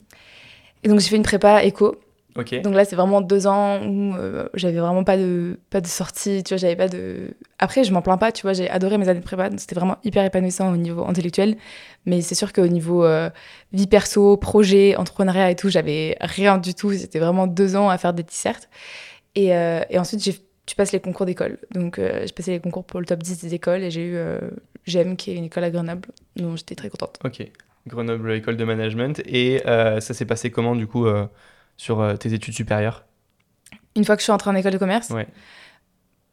et 0.83 0.87
donc 0.89 0.99
j'ai 0.99 1.09
fait 1.09 1.15
une 1.15 1.23
prépa 1.23 1.63
éco. 1.63 1.95
Ok. 2.37 2.61
Donc 2.61 2.73
là, 2.73 2.85
c'est 2.85 2.95
vraiment 2.95 3.19
deux 3.19 3.45
ans 3.47 3.81
où 3.85 4.15
euh, 4.15 4.47
j'avais 4.53 4.79
vraiment 4.79 5.03
pas 5.03 5.17
de 5.17 5.59
pas 5.69 5.81
de 5.81 5.87
sortie. 5.87 6.43
Tu 6.43 6.53
vois, 6.53 6.57
j'avais 6.57 6.77
pas 6.77 6.87
de. 6.87 7.35
Après, 7.59 7.83
je 7.83 7.91
m'en 7.91 8.01
plains 8.01 8.17
pas. 8.17 8.31
Tu 8.31 8.43
vois, 8.43 8.53
j'ai 8.53 8.69
adoré 8.69 8.97
mes 8.97 9.09
années 9.09 9.19
de 9.19 9.25
prépa. 9.25 9.49
C'était 9.57 9.75
vraiment 9.75 9.97
hyper 10.05 10.23
épanouissant 10.23 10.71
au 10.71 10.77
niveau 10.77 11.03
intellectuel. 11.05 11.57
Mais 12.05 12.21
c'est 12.21 12.35
sûr 12.35 12.53
qu'au 12.53 12.67
niveau 12.67 13.03
euh, 13.03 13.29
vie 13.73 13.87
perso, 13.87 14.37
projet, 14.37 14.95
entrepreneuriat 14.95 15.51
et 15.51 15.55
tout, 15.55 15.69
j'avais 15.69 16.15
rien 16.21 16.57
du 16.57 16.73
tout. 16.73 16.93
C'était 16.93 17.19
vraiment 17.19 17.47
deux 17.47 17.75
ans 17.75 17.89
à 17.89 17.97
faire 17.97 18.13
des 18.13 18.23
dissertes. 18.23 18.69
Et, 19.35 19.47
et 19.47 19.97
ensuite, 19.97 20.21
j'ai 20.21 20.35
tu 20.71 20.75
passes 20.77 20.93
les 20.93 21.01
concours 21.01 21.25
d'école. 21.25 21.57
Donc, 21.71 21.99
euh, 21.99 22.21
j'ai 22.25 22.31
passé 22.31 22.51
les 22.51 22.61
concours 22.61 22.85
pour 22.85 23.01
le 23.01 23.05
top 23.05 23.21
10 23.21 23.41
des 23.41 23.53
écoles 23.53 23.83
et 23.83 23.91
j'ai 23.91 24.05
eu 24.05 24.15
euh, 24.15 24.39
GEM, 24.85 25.17
qui 25.17 25.31
est 25.31 25.35
une 25.35 25.43
école 25.43 25.65
à 25.65 25.69
Grenoble. 25.69 26.07
Donc, 26.37 26.55
j'étais 26.55 26.75
très 26.75 26.87
contente. 26.89 27.19
Ok. 27.25 27.45
Grenoble, 27.87 28.31
école 28.31 28.55
de 28.55 28.63
management. 28.63 29.21
Et 29.25 29.61
euh, 29.67 29.99
ça 29.99 30.13
s'est 30.13 30.23
passé 30.23 30.49
comment, 30.49 30.73
du 30.73 30.87
coup, 30.87 31.07
sur 31.75 32.17
tes 32.17 32.33
études 32.33 32.53
supérieures? 32.53 33.03
Une 33.97 34.05
fois 34.05 34.15
que 34.15 34.21
je 34.21 34.23
suis 34.23 34.31
entrée 34.31 34.49
en 34.49 34.55
école 34.55 34.71
de 34.71 34.77
commerce? 34.77 35.09
Ouais. 35.09 35.27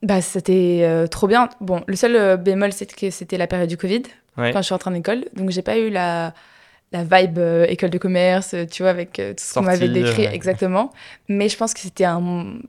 Bah, 0.02 0.22
c'était 0.22 1.08
trop 1.10 1.26
bien. 1.26 1.48
Bon, 1.60 1.82
le 1.88 1.96
seul 1.96 2.36
bémol, 2.36 2.72
c'était 2.72 2.94
que 2.94 3.10
c'était 3.10 3.38
la 3.38 3.48
période 3.48 3.68
du 3.68 3.76
Covid, 3.76 4.02
quand 4.36 4.58
je 4.58 4.62
suis 4.62 4.74
entrée 4.74 4.90
en 4.90 4.94
école. 4.94 5.24
Donc, 5.34 5.50
j'ai 5.50 5.62
pas 5.62 5.78
eu 5.78 5.90
la 5.90 6.32
la 6.90 7.02
vibe 7.02 7.38
école 7.68 7.90
de 7.90 7.98
commerce, 7.98 8.54
tu 8.70 8.82
vois, 8.84 8.90
avec 8.90 9.14
tout 9.14 9.34
ce 9.36 9.54
qu'on 9.54 9.62
m'avait 9.62 9.88
décrit 9.88 10.26
exactement. 10.26 10.92
Mais 11.28 11.48
je 11.48 11.56
pense 11.56 11.74
que 11.74 11.80
c'était 11.80 12.04
un, 12.04 12.60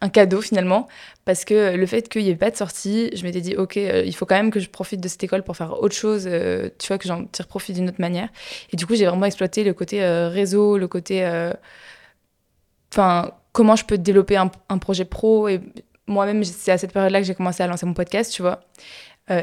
un 0.00 0.08
cadeau 0.08 0.40
finalement, 0.40 0.88
parce 1.24 1.44
que 1.44 1.76
le 1.76 1.86
fait 1.86 2.08
qu'il 2.08 2.22
n'y 2.22 2.30
ait 2.30 2.36
pas 2.36 2.50
de 2.50 2.56
sortie, 2.56 3.10
je 3.14 3.22
m'étais 3.24 3.40
dit, 3.40 3.56
ok, 3.56 3.76
euh, 3.76 4.02
il 4.04 4.14
faut 4.14 4.26
quand 4.26 4.34
même 4.34 4.50
que 4.50 4.60
je 4.60 4.68
profite 4.68 5.00
de 5.00 5.08
cette 5.08 5.22
école 5.24 5.42
pour 5.42 5.56
faire 5.56 5.80
autre 5.80 5.94
chose, 5.94 6.24
euh, 6.26 6.68
tu 6.78 6.88
vois, 6.88 6.98
que 6.98 7.08
j'en 7.08 7.24
tire 7.26 7.46
profit 7.46 7.72
d'une 7.72 7.88
autre 7.88 8.00
manière. 8.00 8.28
Et 8.72 8.76
du 8.76 8.86
coup, 8.86 8.94
j'ai 8.94 9.06
vraiment 9.06 9.26
exploité 9.26 9.64
le 9.64 9.74
côté 9.74 10.02
euh, 10.02 10.28
réseau, 10.28 10.78
le 10.78 10.88
côté... 10.88 11.24
Enfin, 12.92 13.32
comment 13.52 13.74
je 13.74 13.84
peux 13.84 13.98
développer 13.98 14.36
un, 14.36 14.78
projet 14.78 15.04
pro. 15.04 15.48
Et 15.48 15.60
moi-même, 16.06 16.44
c'est 16.44 16.70
à 16.70 16.78
cette 16.78 16.92
période-là 16.92 17.20
que 17.20 17.26
j'ai 17.26 17.34
commencé 17.34 17.62
à 17.62 17.66
lancer 17.66 17.86
mon 17.86 17.94
podcast, 17.94 18.32
tu 18.32 18.42
vois. 18.42 18.60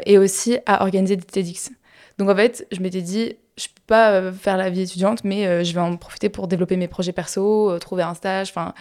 et 0.06 0.18
aussi 0.18 0.58
à 0.66 0.84
organiser 0.84 1.18
des 1.18 1.25
TEDx. 1.25 1.72
Donc 2.18 2.30
en 2.30 2.36
fait, 2.36 2.66
je 2.72 2.80
m'étais 2.80 3.02
dit, 3.02 3.36
je 3.58 3.68
peux 3.68 3.82
pas 3.88 4.32
faire 4.32 4.56
la 4.56 4.70
vie 4.70 4.82
étudiante, 4.82 5.25
mais 5.25 5.66
je 5.66 5.74
vais 5.74 5.82
en 5.82 5.98
profiter 5.98 6.30
pour 6.30 6.48
développer 6.48 6.78
mes 6.78 6.88
projets 6.88 7.12
perso, 7.12 7.78
trouver 7.80 8.04
un 8.04 8.14
stage, 8.14 8.52
enfin, 8.52 8.74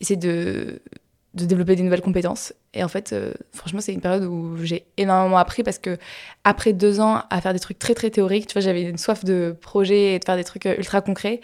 essayer 0.00 0.16
de 0.16 0.80
de 1.34 1.46
développer 1.46 1.76
des 1.76 1.82
nouvelles 1.82 2.00
compétences. 2.00 2.52
Et 2.74 2.84
en 2.84 2.88
fait, 2.88 3.12
euh, 3.12 3.32
franchement, 3.52 3.80
c'est 3.80 3.92
une 3.92 4.00
période 4.00 4.24
où 4.24 4.56
j'ai 4.62 4.84
énormément 4.96 5.38
appris 5.38 5.62
parce 5.62 5.78
que 5.78 5.98
après 6.44 6.72
deux 6.72 7.00
ans 7.00 7.22
à 7.30 7.40
faire 7.40 7.52
des 7.52 7.58
trucs 7.58 7.78
très 7.78 7.94
très 7.94 8.10
théoriques, 8.10 8.46
tu 8.46 8.52
vois, 8.52 8.62
j'avais 8.62 8.82
une 8.82 8.98
soif 8.98 9.24
de 9.24 9.56
projet 9.60 10.14
et 10.14 10.18
de 10.18 10.24
faire 10.24 10.36
des 10.36 10.44
trucs 10.44 10.66
euh, 10.66 10.76
ultra 10.78 11.00
concrets. 11.00 11.40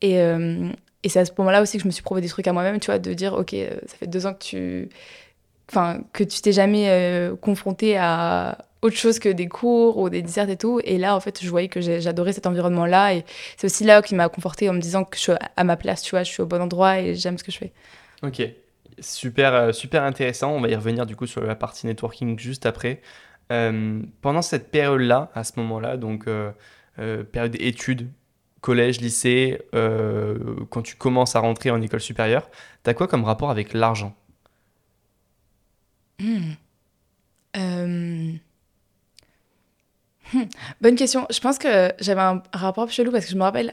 Et, 0.00 0.20
euh, 0.20 0.70
et 1.02 1.08
c'est 1.08 1.20
à 1.20 1.24
ce 1.24 1.32
moment-là 1.38 1.62
aussi 1.62 1.76
que 1.76 1.82
je 1.82 1.86
me 1.86 1.92
suis 1.92 2.02
prouvé 2.02 2.20
des 2.20 2.28
trucs 2.28 2.46
à 2.48 2.52
moi-même, 2.52 2.80
tu 2.80 2.86
vois, 2.86 2.98
de 2.98 3.12
dire, 3.12 3.34
ok, 3.34 3.54
ça 3.86 3.96
fait 3.96 4.06
deux 4.06 4.26
ans 4.26 4.34
que 4.34 4.42
tu, 4.42 4.88
enfin, 5.70 6.00
que 6.12 6.24
tu 6.24 6.40
t'es 6.40 6.52
jamais 6.52 7.30
confronté 7.40 7.96
à 7.96 8.58
autre 8.82 8.96
chose 8.96 9.18
que 9.18 9.28
des 9.28 9.48
cours 9.48 9.98
ou 9.98 10.10
des 10.10 10.22
desserts 10.22 10.50
et 10.50 10.56
tout. 10.56 10.80
Et 10.84 10.98
là, 10.98 11.14
en 11.14 11.20
fait, 11.20 11.42
je 11.42 11.48
voyais 11.48 11.68
que 11.68 11.80
j'adorais 11.80 12.32
cet 12.32 12.46
environnement-là. 12.46 13.14
Et 13.14 13.24
c'est 13.56 13.66
aussi 13.66 13.84
là 13.84 14.02
qui 14.02 14.14
m'a 14.14 14.28
conforté 14.28 14.68
en 14.68 14.72
me 14.72 14.80
disant 14.80 15.04
que 15.04 15.16
je 15.16 15.22
suis 15.22 15.32
à 15.56 15.64
ma 15.64 15.76
place, 15.76 16.02
tu 16.02 16.10
vois, 16.10 16.22
je 16.22 16.30
suis 16.30 16.42
au 16.42 16.46
bon 16.46 16.60
endroit 16.60 16.98
et 16.98 17.14
j'aime 17.14 17.38
ce 17.38 17.44
que 17.44 17.52
je 17.52 17.58
fais. 17.58 17.72
Ok. 18.22 18.42
Super, 18.98 19.54
euh, 19.54 19.72
super 19.72 20.02
intéressant. 20.04 20.52
On 20.52 20.60
va 20.60 20.68
y 20.68 20.74
revenir 20.74 21.06
du 21.06 21.16
coup 21.16 21.26
sur 21.26 21.42
la 21.42 21.54
partie 21.54 21.86
networking 21.86 22.38
juste 22.38 22.66
après. 22.66 23.02
Euh, 23.52 24.02
pendant 24.22 24.42
cette 24.42 24.70
période-là, 24.70 25.30
à 25.34 25.44
ce 25.44 25.52
moment-là, 25.56 25.96
donc 25.96 26.26
euh, 26.26 26.52
période 27.24 27.56
études, 27.60 28.10
collège, 28.60 29.00
lycée, 29.00 29.60
quand 30.70 30.82
tu 30.82 30.96
commences 30.96 31.36
à 31.36 31.40
rentrer 31.40 31.70
en 31.70 31.80
école 31.82 32.00
supérieure, 32.00 32.50
tu 32.84 32.90
as 32.90 32.94
quoi 32.94 33.06
comme 33.06 33.24
rapport 33.24 33.50
avec 33.50 33.74
l'argent? 33.74 34.14
Hmm. 36.18 36.54
Hmm. 37.54 38.36
Bonne 40.80 40.96
question. 40.96 41.26
Je 41.30 41.40
pense 41.40 41.58
que 41.58 41.92
j'avais 42.00 42.20
un 42.20 42.42
rapport 42.52 42.90
chelou 42.90 43.12
parce 43.12 43.26
que 43.26 43.30
je 43.30 43.36
me 43.36 43.42
rappelle 43.42 43.72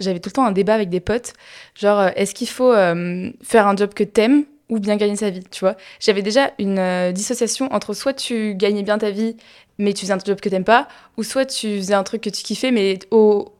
j'avais 0.00 0.20
tout 0.20 0.28
le 0.28 0.32
temps 0.32 0.44
un 0.44 0.52
débat 0.52 0.74
avec 0.74 0.88
des 0.88 1.00
potes, 1.00 1.34
genre 1.74 2.00
euh, 2.00 2.10
est-ce 2.16 2.34
qu'il 2.34 2.48
faut 2.48 2.72
euh, 2.72 3.30
faire 3.42 3.66
un 3.66 3.76
job 3.76 3.92
que 3.94 4.04
t'aimes 4.04 4.44
ou 4.68 4.78
bien 4.78 4.96
gagner 4.96 5.16
sa 5.16 5.30
vie, 5.30 5.44
tu 5.50 5.60
vois? 5.60 5.76
J'avais 6.00 6.22
déjà 6.22 6.52
une 6.58 6.78
euh, 6.78 7.12
dissociation 7.12 7.68
entre 7.72 7.92
soit 7.94 8.14
tu 8.14 8.54
gagnais 8.54 8.82
bien 8.82 8.98
ta 8.98 9.10
vie 9.10 9.36
mais 9.78 9.92
tu 9.92 10.02
faisais 10.02 10.12
un 10.12 10.18
job 10.24 10.40
que 10.40 10.48
t'aimes 10.48 10.64
pas, 10.64 10.86
ou 11.16 11.22
soit 11.22 11.46
tu 11.46 11.78
faisais 11.78 11.94
un 11.94 12.02
truc 12.04 12.22
que 12.22 12.30
tu 12.30 12.42
kiffais 12.42 12.70
mais 12.70 12.98
au 13.10 13.52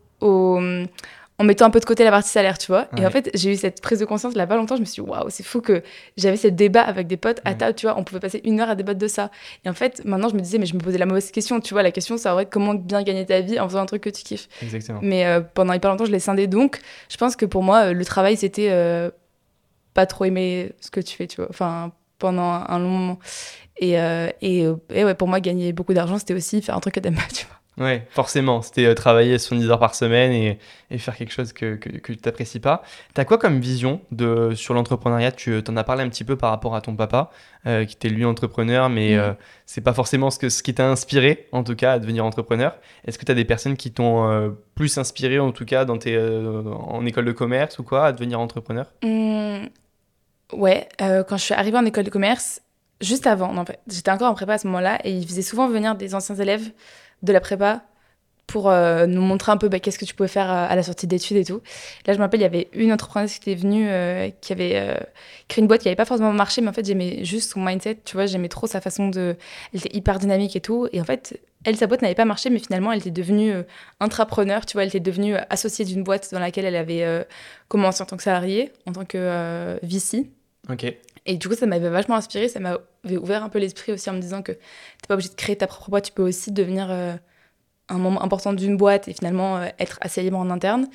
en 1.43 1.45
mettant 1.45 1.67
un 1.67 1.71
peu 1.71 1.81
de 1.81 1.85
côté 1.85 2.05
la 2.05 2.13
partie 2.13 2.29
salaire, 2.29 2.57
tu 2.57 2.69
vois. 2.69 2.87
Et 2.97 3.05
en 3.05 3.11
fait, 3.11 3.29
j'ai 3.35 3.53
eu 3.53 3.57
cette 3.57 3.83
prise 3.83 3.99
de 3.99 4.05
conscience 4.05 4.35
là 4.37 4.47
pas 4.47 4.57
longtemps. 4.57 4.77
Je 4.77 4.81
me 4.81 4.85
suis 4.85 5.03
dit, 5.03 5.09
waouh, 5.09 5.29
c'est 5.29 5.43
fou 5.43 5.61
que 5.61 5.83
j'avais 6.17 6.37
ce 6.37 6.47
débat 6.47 6.83
avec 6.83 7.09
des 7.09 7.17
potes 7.17 7.41
à 7.45 7.55
table, 7.55 7.75
tu 7.75 7.87
vois. 7.87 7.99
On 7.99 8.05
pouvait 8.05 8.21
passer 8.21 8.41
une 8.45 8.61
heure 8.61 8.71
à 8.71 8.77
débattre 8.77 9.01
de 9.01 9.09
ça. 9.09 9.33
Et 9.65 9.69
en 9.69 9.73
fait, 9.73 10.05
maintenant, 10.05 10.29
je 10.29 10.35
me 10.35 10.41
disais, 10.41 10.59
mais 10.59 10.67
je 10.67 10.75
me 10.75 10.79
posais 10.79 10.99
la 10.99 11.07
mauvaise 11.07 11.33
question, 11.33 11.61
tu 11.61 11.75
vois. 11.75 11.83
La 11.83 11.91
question, 11.91 12.17
ça 12.17 12.33
aurait 12.33 12.47
comment 12.47 12.75
bien 12.75 13.03
gagner 13.03 13.27
ta 13.27 13.41
vie 13.41 13.59
en 13.59 13.69
faisant 13.69 13.81
un 13.81 13.87
truc 13.87 14.03
que 14.03 14.11
tu 14.11 14.23
kiffes. 14.23 14.49
Exactement. 14.63 15.01
Mais 15.03 15.27
euh, 15.27 15.41
pendant 15.41 15.73
hyper 15.73 15.91
longtemps, 15.91 16.05
je 16.05 16.13
l'ai 16.13 16.21
scindé. 16.21 16.47
Donc, 16.47 16.81
je 17.09 17.17
pense 17.17 17.35
que 17.35 17.45
pour 17.45 17.65
moi, 17.65 17.87
euh, 17.87 17.93
le 17.93 18.05
travail, 18.05 18.37
c'était 18.37 18.69
euh, 18.71 19.11
pas 19.95 20.07
trop 20.07 20.25
aimer 20.25 20.71
ce 20.81 20.93
que 20.93 21.01
tu 21.01 21.17
fais, 21.17 21.27
tu 21.27 21.41
vois. 21.41 21.49
Enfin, 21.51 21.91
pendant 22.21 22.65
un 22.69 22.79
long 22.79 22.89
moment. 22.89 23.19
Et, 23.79 23.95
et, 23.95 24.69
et 24.91 25.05
ouais, 25.05 25.15
pour 25.15 25.27
moi, 25.27 25.41
gagner 25.41 25.73
beaucoup 25.73 25.93
d'argent, 25.93 26.17
c'était 26.17 26.35
aussi 26.35 26.63
faire 26.63 26.77
un 26.77 26.81
truc 26.81 26.95
que 26.95 27.01
t'aimes 27.01 27.17
pas, 27.17 27.23
tu 27.35 27.47
vois. 27.47 27.57
Ouais, 27.79 28.07
forcément. 28.11 28.61
C'était 28.61 28.85
euh, 28.85 28.95
travailler 28.95 29.39
70 29.39 29.71
heures 29.71 29.79
par 29.79 29.95
semaine 29.95 30.33
et, 30.33 30.59
et 30.91 30.99
faire 30.99 31.17
quelque 31.17 31.33
chose 31.33 31.55
que, 31.55 31.77
que, 31.77 31.89
que 31.89 32.13
tu 32.13 32.19
n'apprécies 32.25 32.61
pas. 32.61 32.83
Tu 33.15 33.21
as 33.21 33.25
quoi 33.25 33.39
comme 33.39 33.61
vision 33.61 34.03
de, 34.11 34.55
sur 34.55 34.75
l'entrepreneuriat? 34.75 35.33
Tu 35.33 35.63
en 35.67 35.77
as 35.77 35.85
parlé 35.85 36.03
un 36.03 36.11
petit 36.11 36.25
peu 36.25 36.37
par 36.37 36.51
rapport 36.51 36.75
à 36.75 36.83
ton 36.83 36.97
papa, 36.97 37.31
euh, 37.67 37.87
qui 37.87 37.95
était 37.95 38.11
lui 38.11 38.27
entrepreneur, 38.27 38.91
mais 38.91 39.17
mm. 39.17 39.21
euh, 39.21 39.33
c'est 39.65 39.81
pas 39.81 39.95
forcément 39.95 40.31
ce, 40.31 40.39
que, 40.39 40.51
ce 40.51 40.63
qui 40.63 40.75
t'a 40.75 40.87
inspiré, 40.87 41.49
en 41.53 41.65
tout 41.65 41.75
cas, 41.75 41.93
à 41.93 41.99
devenir 41.99 42.27
entrepreneur. 42.27 42.77
Est-ce 43.07 43.19
que 43.19 43.25
tu 43.25 43.33
as 43.33 43.37
des 43.37 43.47
personnes 43.47 43.79
qui 43.79 43.91
t'ont 43.91 44.55
plus 44.75 44.99
inspiré, 44.99 45.39
en 45.39 45.53
tout 45.53 45.65
cas, 45.65 45.87
dans 45.87 45.97
tes, 45.97 46.19
en 46.19 47.07
école 47.07 47.25
de 47.25 47.33
commerce 47.33 47.79
ou 47.79 47.85
quoi, 47.85 48.07
à 48.07 48.13
devenir 48.13 48.39
entrepreneur? 48.39 48.87
Mmh, 49.03 49.67
Ouais, 50.53 50.87
quand 51.01 51.37
je 51.39 51.43
suis 51.43 51.55
arrivée 51.55 51.79
en 51.79 51.85
école 51.87 52.05
de 52.05 52.11
commerce, 52.11 52.61
juste 53.01 53.27
avant, 53.27 53.57
en 53.57 53.65
fait, 53.65 53.81
j'étais 53.89 54.11
encore 54.11 54.31
en 54.31 54.35
prépa 54.35 54.55
à 54.55 54.59
ce 54.59 54.67
moment-là, 54.67 54.99
et 55.05 55.13
ils 55.13 55.27
faisaient 55.27 55.41
souvent 55.43 55.69
venir 55.69 55.95
des 55.95 56.15
anciens 56.15 56.37
élèves 56.37 56.71
de 57.23 57.33
la 57.33 57.41
prépa 57.41 57.83
pour 58.53 58.69
euh, 58.69 59.07
nous 59.07 59.23
montrer 59.23 59.51
un 59.51 59.57
peu 59.57 59.69
bah, 59.69 59.81
qu'est-ce 59.81 59.99
que 59.99 60.05
tu 60.05 60.15
pouvais 60.15 60.29
faire 60.29 60.51
euh, 60.51 60.67
à 60.69 60.77
la 60.77 60.83
sortie 60.83 61.07
d'études 61.07 61.39
et 61.39 61.45
tout. 61.45 61.63
Là, 62.07 62.13
je 62.13 62.19
me 62.19 62.23
rappelle, 62.23 62.41
il 62.41 62.43
y 62.43 62.47
avait 62.47 62.69
une 62.75 62.93
entrepreneuse 62.93 63.39
qui 63.39 63.51
était 63.51 63.61
venue, 63.61 63.89
euh, 63.89 64.29
qui 64.43 64.53
avait 64.53 64.99
créé 65.49 65.63
une 65.63 65.69
boîte 65.69 65.81
qui 65.81 65.87
n'avait 65.87 65.97
pas 65.97 66.05
forcément 66.05 66.33
marché, 66.33 66.61
mais 66.61 66.69
en 66.69 66.73
fait, 66.73 66.85
j'aimais 66.85 67.25
juste 67.25 67.53
son 67.53 67.65
mindset, 67.65 67.99
tu 68.05 68.15
vois, 68.15 68.27
j'aimais 68.27 68.49
trop 68.49 68.67
sa 68.67 68.83
façon 68.83 69.09
de... 69.09 69.37
Elle 69.73 69.81
était 69.81 69.97
hyper 69.97 70.19
dynamique 70.19 70.55
et 70.55 70.61
tout, 70.61 70.87
et 70.93 71.01
en 71.01 71.05
fait, 71.05 71.41
elle, 71.65 71.77
sa 71.77 71.87
boîte 71.87 72.03
n'avait 72.03 72.15
pas 72.15 72.27
marché, 72.27 72.51
mais 72.51 72.59
finalement, 72.59 72.93
elle 72.93 72.99
était 72.99 73.11
devenue 73.11 73.55
intrapreneur, 74.01 74.67
tu 74.67 74.75
vois, 74.75 74.83
elle 74.83 74.89
était 74.89 75.01
devenue 75.01 75.35
associée 75.49 75.85
d'une 75.85 76.03
boîte 76.03 76.31
dans 76.33 76.41
laquelle 76.41 76.67
elle 76.67 76.77
avait 76.77 77.27
commencé 77.69 78.03
en 78.03 78.07
tant 78.07 78.17
que 78.17 78.23
salariée, 78.23 78.73
en 78.87 78.93
tant 78.93 79.05
que 79.05 79.79
VC. 79.83 80.31
Ok. 80.69 80.95
Et 81.27 81.37
du 81.37 81.49
coup, 81.49 81.55
ça 81.55 81.67
m'avait 81.67 81.89
vachement 81.89 82.17
inspiré, 82.17 82.49
ça 82.49 82.61
m'avait 82.61 83.17
ouvert 83.17 83.45
un 83.45 83.49
peu 83.49 83.59
l'esprit 83.59 83.93
aussi 83.93 84.11
en 84.11 84.15
me 84.15 84.21
disant 84.21 84.43
que 84.43 84.53
tu 84.53 84.59
n'es 84.59 85.07
pas 85.09 85.15
obligé 85.15 85.31
de 85.31 85.35
créer 85.35 85.57
ta 85.57 85.67
propre 85.67 85.91
boîte, 85.91 86.07
tu 86.07 86.13
peux 86.13 86.23
aussi 86.23 86.51
devenir 86.51 86.91
euh, 86.91 87.15
un 87.89 87.99
moment 87.99 88.23
important 88.23 88.53
d'une 88.53 88.77
boîte 88.77 89.09
et 89.09 89.13
finalement 89.13 89.59
euh, 89.59 89.69
être 89.79 89.99
assez 90.01 90.23
libre 90.23 90.39
en 90.39 90.51
interne. 90.51 90.89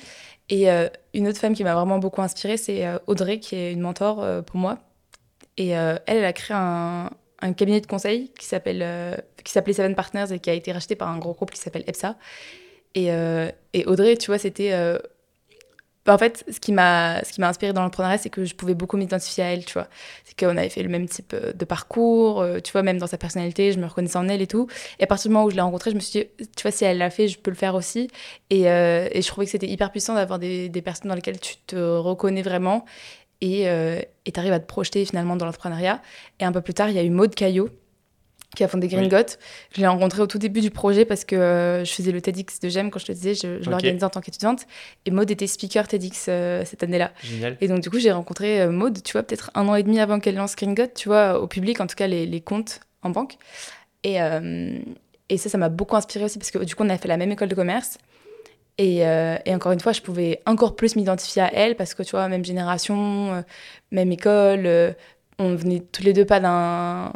Et 0.50 0.70
euh, 0.70 0.88
une 1.14 1.28
autre 1.28 1.38
femme 1.38 1.54
qui 1.54 1.64
m'a 1.64 1.74
vraiment 1.74 1.98
beaucoup 1.98 2.22
inspirée, 2.22 2.56
c'est 2.56 2.86
Audrey, 3.06 3.38
qui 3.38 3.56
est 3.56 3.72
une 3.72 3.80
mentor 3.80 4.44
pour 4.44 4.56
moi. 4.56 4.78
Et 5.56 5.68
elle, 5.68 6.00
elle 6.06 6.24
a 6.24 6.32
créé 6.32 6.56
un, 6.56 7.10
un 7.40 7.52
cabinet 7.52 7.80
de 7.80 7.86
conseil 7.86 8.30
qui 8.38 8.46
s'appelle 8.46 9.22
qui 9.44 9.52
s'appelait 9.52 9.74
Seven 9.74 9.94
Partners 9.94 10.32
et 10.32 10.38
qui 10.38 10.48
a 10.48 10.54
été 10.54 10.72
racheté 10.72 10.94
par 10.94 11.08
un 11.08 11.18
gros 11.18 11.34
groupe 11.34 11.50
qui 11.50 11.60
s'appelle 11.60 11.84
EPSA. 11.86 12.16
Et, 12.94 13.08
et, 13.74 13.84
Audrey, 13.86 14.16
tu 14.16 14.28
vois, 14.30 14.38
c'était 14.38 14.72
en 16.14 16.18
fait, 16.18 16.44
ce 16.50 16.60
qui 16.60 16.72
m'a 16.72 17.22
ce 17.24 17.32
qui 17.32 17.40
m'a 17.40 17.48
inspiré 17.48 17.72
dans 17.72 17.82
l'entrepreneuriat, 17.82 18.18
c'est 18.18 18.30
que 18.30 18.44
je 18.44 18.54
pouvais 18.54 18.74
beaucoup 18.74 18.96
m'identifier 18.96 19.44
à 19.44 19.52
elle, 19.52 19.64
tu 19.64 19.74
vois. 19.74 19.88
C'est 20.24 20.38
qu'on 20.38 20.56
avait 20.56 20.68
fait 20.68 20.82
le 20.82 20.88
même 20.88 21.08
type 21.08 21.34
euh, 21.34 21.52
de 21.52 21.64
parcours, 21.64 22.40
euh, 22.40 22.60
tu 22.60 22.72
vois, 22.72 22.82
même 22.82 22.98
dans 22.98 23.06
sa 23.06 23.18
personnalité, 23.18 23.72
je 23.72 23.78
me 23.78 23.86
reconnaissais 23.86 24.18
en 24.18 24.28
elle 24.28 24.42
et 24.42 24.46
tout. 24.46 24.68
Et 24.98 25.04
à 25.04 25.06
partir 25.06 25.28
du 25.28 25.34
moment 25.34 25.46
où 25.46 25.50
je 25.50 25.56
l'ai 25.56 25.62
rencontrée, 25.62 25.90
je 25.90 25.96
me 25.96 26.00
suis 26.00 26.20
dit, 26.20 26.46
tu 26.56 26.62
vois, 26.62 26.70
si 26.70 26.84
elle 26.84 26.98
l'a 26.98 27.10
fait, 27.10 27.28
je 27.28 27.38
peux 27.38 27.50
le 27.50 27.56
faire 27.56 27.74
aussi. 27.74 28.08
Et, 28.50 28.70
euh, 28.70 29.08
et 29.12 29.22
je 29.22 29.28
trouvais 29.28 29.46
que 29.46 29.52
c'était 29.52 29.68
hyper 29.68 29.90
puissant 29.90 30.14
d'avoir 30.14 30.38
des, 30.38 30.68
des, 30.68 30.82
personnes 30.82 31.08
dans 31.08 31.14
lesquelles 31.14 31.40
tu 31.40 31.56
te 31.66 31.76
reconnais 31.76 32.42
vraiment 32.42 32.84
et 33.40 33.66
tu 34.24 34.40
arrives 34.40 34.52
à 34.52 34.60
te 34.60 34.66
projeter 34.66 35.04
finalement 35.04 35.36
dans 35.36 35.46
l'entrepreneuriat. 35.46 36.02
Et 36.40 36.44
un 36.44 36.52
peu 36.52 36.60
plus 36.60 36.74
tard, 36.74 36.90
il 36.90 36.96
y 36.96 36.98
a 36.98 37.04
eu 37.04 37.10
Maude 37.10 37.34
Caillot 37.34 37.70
qui 38.56 38.64
a 38.64 38.68
fondé 38.68 38.88
Green 38.88 39.08
Got. 39.08 39.36
Je 39.74 39.80
l'ai 39.80 39.86
rencontré 39.86 40.22
au 40.22 40.26
tout 40.26 40.38
début 40.38 40.60
du 40.60 40.70
projet 40.70 41.04
parce 41.04 41.24
que 41.24 41.36
euh, 41.36 41.84
je 41.84 41.92
faisais 41.92 42.12
le 42.12 42.20
TEDx 42.20 42.60
de 42.60 42.68
GEM, 42.68 42.90
quand 42.90 42.98
je 42.98 43.06
te 43.06 43.12
disais, 43.12 43.34
je, 43.34 43.68
l'organisais 43.68 44.04
en 44.04 44.10
tant 44.10 44.20
qu'étudiante. 44.20 44.66
Et 45.04 45.10
Maud 45.10 45.30
était 45.30 45.46
speaker 45.46 45.86
TEDx 45.86 46.26
euh, 46.28 46.64
cette 46.64 46.82
année-là. 46.82 47.12
Et 47.60 47.68
donc, 47.68 47.80
du 47.80 47.90
coup, 47.90 47.98
j'ai 47.98 48.12
rencontré 48.12 48.62
euh, 48.62 48.70
Maud, 48.70 49.02
tu 49.02 49.12
vois, 49.12 49.22
peut-être 49.22 49.50
un 49.54 49.68
an 49.68 49.74
et 49.74 49.82
demi 49.82 50.00
avant 50.00 50.18
qu'elle 50.18 50.36
lance 50.36 50.56
Green 50.56 50.74
Got, 50.74 50.88
tu 50.94 51.08
vois, 51.08 51.40
au 51.40 51.46
public, 51.46 51.80
en 51.80 51.86
tout 51.86 51.96
cas, 51.96 52.06
les, 52.06 52.26
les 52.26 52.40
comptes 52.40 52.80
en 53.02 53.10
banque. 53.10 53.36
Et, 54.04 54.16
et 55.28 55.38
ça, 55.38 55.48
ça 55.48 55.58
m'a 55.58 55.68
beaucoup 55.68 55.96
inspiré 55.96 56.24
aussi 56.24 56.38
parce 56.38 56.50
que 56.50 56.58
du 56.58 56.74
coup, 56.74 56.84
on 56.84 56.88
a 56.88 56.96
fait 56.96 57.08
la 57.08 57.16
même 57.16 57.32
école 57.32 57.48
de 57.48 57.54
commerce. 57.54 57.98
Et, 58.78 58.98
et, 58.98 59.54
encore 59.54 59.72
une 59.72 59.80
fois, 59.80 59.92
je 59.92 60.00
pouvais 60.00 60.40
encore 60.46 60.76
plus 60.76 60.96
m'identifier 60.96 61.42
à 61.42 61.52
elle 61.52 61.76
parce 61.76 61.94
que, 61.94 62.02
tu 62.02 62.12
vois, 62.12 62.28
même 62.28 62.44
génération, 62.44 63.44
même 63.90 64.12
école, 64.12 64.94
on 65.38 65.54
venait 65.54 65.80
tous 65.80 66.02
les 66.02 66.12
deux 66.12 66.24
pas 66.24 66.40
d'un 66.40 67.12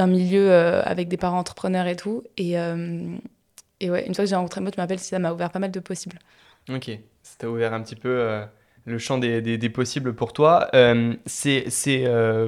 d'un 0.00 0.06
milieu 0.06 0.50
euh, 0.50 0.80
avec 0.82 1.08
des 1.08 1.18
parents 1.18 1.38
entrepreneurs 1.38 1.86
et 1.86 1.94
tout. 1.94 2.24
Et, 2.38 2.58
euh, 2.58 3.16
et 3.80 3.90
ouais, 3.90 4.06
une 4.06 4.14
fois 4.14 4.24
que 4.24 4.30
j'ai 4.30 4.34
rencontré 4.34 4.62
Maud, 4.62 4.72
je 4.74 4.80
m'appelle, 4.80 4.98
ça 4.98 5.18
m'a 5.18 5.30
ouvert 5.30 5.50
pas 5.50 5.58
mal 5.58 5.70
de 5.70 5.80
possibles. 5.80 6.18
Ok, 6.70 6.90
ça 7.22 7.34
t'a 7.38 7.50
ouvert 7.50 7.74
un 7.74 7.82
petit 7.82 7.96
peu 7.96 8.08
euh, 8.08 8.44
le 8.86 8.98
champ 8.98 9.18
des, 9.18 9.42
des, 9.42 9.68
possibles 9.68 10.14
pour 10.14 10.32
toi. 10.32 10.70
c'est 11.26 11.64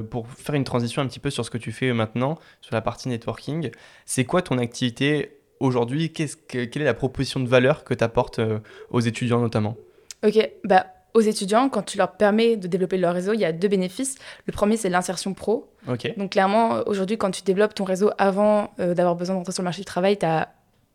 pour 0.09 0.27
faire 0.29 0.55
une 0.55 0.63
transition 0.63 1.03
un 1.03 1.07
petit 1.07 1.19
peu 1.19 1.29
sur 1.29 1.45
ce 1.45 1.51
que 1.51 1.59
tu 1.59 1.71
fais 1.71 1.93
maintenant, 1.93 2.39
sur 2.61 2.73
la 2.73 2.81
partie 2.81 3.07
networking. 3.07 3.69
C'est 4.05 4.25
quoi 4.25 4.41
ton 4.41 4.57
activité 4.57 5.37
aujourd'hui? 5.59 6.11
Qu'est-ce 6.11 6.37
que, 6.37 6.65
Quelle 6.65 6.81
est 6.81 6.85
la 6.85 6.95
proposition 6.95 7.39
de 7.39 7.47
valeur 7.47 7.83
que 7.83 7.93
tu 7.93 8.03
apportes 8.03 8.41
aux 8.89 8.99
étudiants 8.99 9.41
notamment? 9.41 9.77
Ok, 10.25 10.49
bah 10.63 10.87
aux 11.13 11.21
étudiants, 11.21 11.69
quand 11.69 11.83
tu 11.83 11.97
leur 11.97 12.13
permets 12.13 12.57
de 12.57 12.67
développer 12.67 12.97
leur 12.97 13.13
réseau, 13.13 13.33
il 13.33 13.39
y 13.39 13.45
a 13.45 13.51
deux 13.51 13.67
bénéfices. 13.67 14.15
Le 14.47 14.51
premier, 14.51 14.77
c'est 14.77 14.89
l'insertion 14.89 15.33
pro. 15.33 15.69
Donc 16.17 16.31
clairement, 16.31 16.81
aujourd'hui, 16.87 17.17
quand 17.17 17.31
tu 17.31 17.43
développes 17.43 17.75
ton 17.75 17.83
réseau 17.83 18.11
avant 18.17 18.71
euh, 18.79 18.93
d'avoir 18.93 19.15
besoin 19.15 19.35
d'entrer 19.35 19.53
sur 19.53 19.61
le 19.61 19.65
marché 19.65 19.81
du 19.81 19.85
travail, 19.85 20.17
tu 20.17 20.25
n'as 20.25 20.47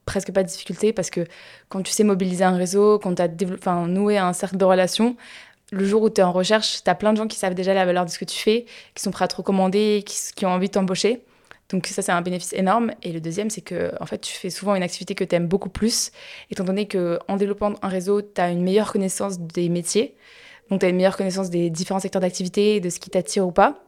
presque 0.06 0.32
pas 0.32 0.42
de 0.42 0.48
difficulté 0.48 0.92
parce 0.92 1.10
que 1.10 1.26
quand 1.68 1.82
tu 1.82 1.92
sais 1.92 2.02
mobiliser 2.02 2.42
un 2.42 2.56
réseau, 2.56 2.98
quand 2.98 3.14
tu 3.14 3.22
as 3.22 3.86
noué 3.86 4.18
un 4.18 4.32
cercle 4.32 4.56
de 4.56 4.64
relations, 4.64 5.16
le 5.70 5.84
jour 5.84 6.02
où 6.02 6.10
tu 6.10 6.20
es 6.20 6.24
en 6.24 6.32
recherche, 6.32 6.82
tu 6.82 6.90
as 6.90 6.94
plein 6.94 7.12
de 7.12 7.18
gens 7.18 7.26
qui 7.26 7.36
savent 7.36 7.54
déjà 7.54 7.74
la 7.74 7.84
valeur 7.84 8.04
de 8.04 8.10
ce 8.10 8.18
que 8.18 8.24
tu 8.24 8.38
fais, 8.38 8.64
qui 8.94 9.02
sont 9.02 9.10
prêts 9.10 9.26
à 9.26 9.28
te 9.28 9.36
recommander, 9.36 10.02
qui, 10.06 10.16
qui 10.34 10.46
ont 10.46 10.50
envie 10.50 10.68
de 10.68 10.72
t'embaucher. 10.72 11.22
Donc 11.70 11.86
ça, 11.86 12.00
c'est 12.00 12.12
un 12.12 12.22
bénéfice 12.22 12.52
énorme. 12.54 12.92
Et 13.02 13.12
le 13.12 13.20
deuxième, 13.20 13.50
c'est 13.50 13.60
que 13.60 13.92
en 14.00 14.06
fait, 14.06 14.18
tu 14.18 14.32
fais 14.32 14.50
souvent 14.50 14.74
une 14.74 14.82
activité 14.82 15.14
que 15.14 15.24
tu 15.24 15.34
aimes 15.34 15.48
beaucoup 15.48 15.68
plus, 15.68 16.12
étant 16.50 16.64
donné 16.64 16.88
qu'en 16.88 17.36
développant 17.36 17.74
un 17.82 17.88
réseau, 17.88 18.22
tu 18.22 18.40
as 18.40 18.50
une 18.50 18.62
meilleure 18.62 18.92
connaissance 18.92 19.38
des 19.38 19.68
métiers. 19.68 20.14
Donc 20.70 20.80
tu 20.80 20.86
as 20.86 20.88
une 20.88 20.96
meilleure 20.96 21.16
connaissance 21.16 21.50
des 21.50 21.70
différents 21.70 22.00
secteurs 22.00 22.22
d'activité, 22.22 22.80
de 22.80 22.88
ce 22.90 23.00
qui 23.00 23.10
t'attire 23.10 23.46
ou 23.46 23.52
pas. 23.52 23.82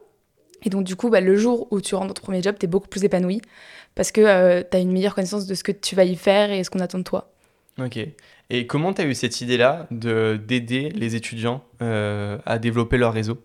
Et 0.62 0.70
donc 0.70 0.84
du 0.84 0.96
coup, 0.96 1.08
bah, 1.08 1.20
le 1.20 1.37
jour 1.37 1.68
où 1.70 1.80
tu 1.80 1.94
rentres 1.94 2.08
dans 2.08 2.14
ton 2.14 2.22
premier 2.22 2.42
job, 2.42 2.56
tu 2.58 2.66
es 2.66 2.68
beaucoup 2.68 2.88
plus 2.88 3.04
épanoui 3.04 3.40
parce 3.94 4.12
que 4.12 4.20
euh, 4.20 4.62
tu 4.68 4.76
as 4.76 4.80
une 4.80 4.92
meilleure 4.92 5.14
connaissance 5.14 5.46
de 5.46 5.54
ce 5.54 5.64
que 5.64 5.72
tu 5.72 5.94
vas 5.94 6.04
y 6.04 6.16
faire 6.16 6.50
et 6.50 6.64
ce 6.64 6.70
qu'on 6.70 6.80
attend 6.80 6.99
de 6.99 7.04
toi. 7.04 7.32
Ok. 7.78 7.99
Et 8.50 8.66
comment 8.66 8.92
tu 8.92 9.02
as 9.02 9.06
eu 9.06 9.14
cette 9.14 9.40
idée-là 9.40 9.87
d'aider 9.90 10.90
les 10.90 11.16
étudiants 11.16 11.62
euh, 11.82 12.38
à 12.44 12.58
développer 12.58 12.99
leur 12.99 13.12
réseau? 13.12 13.38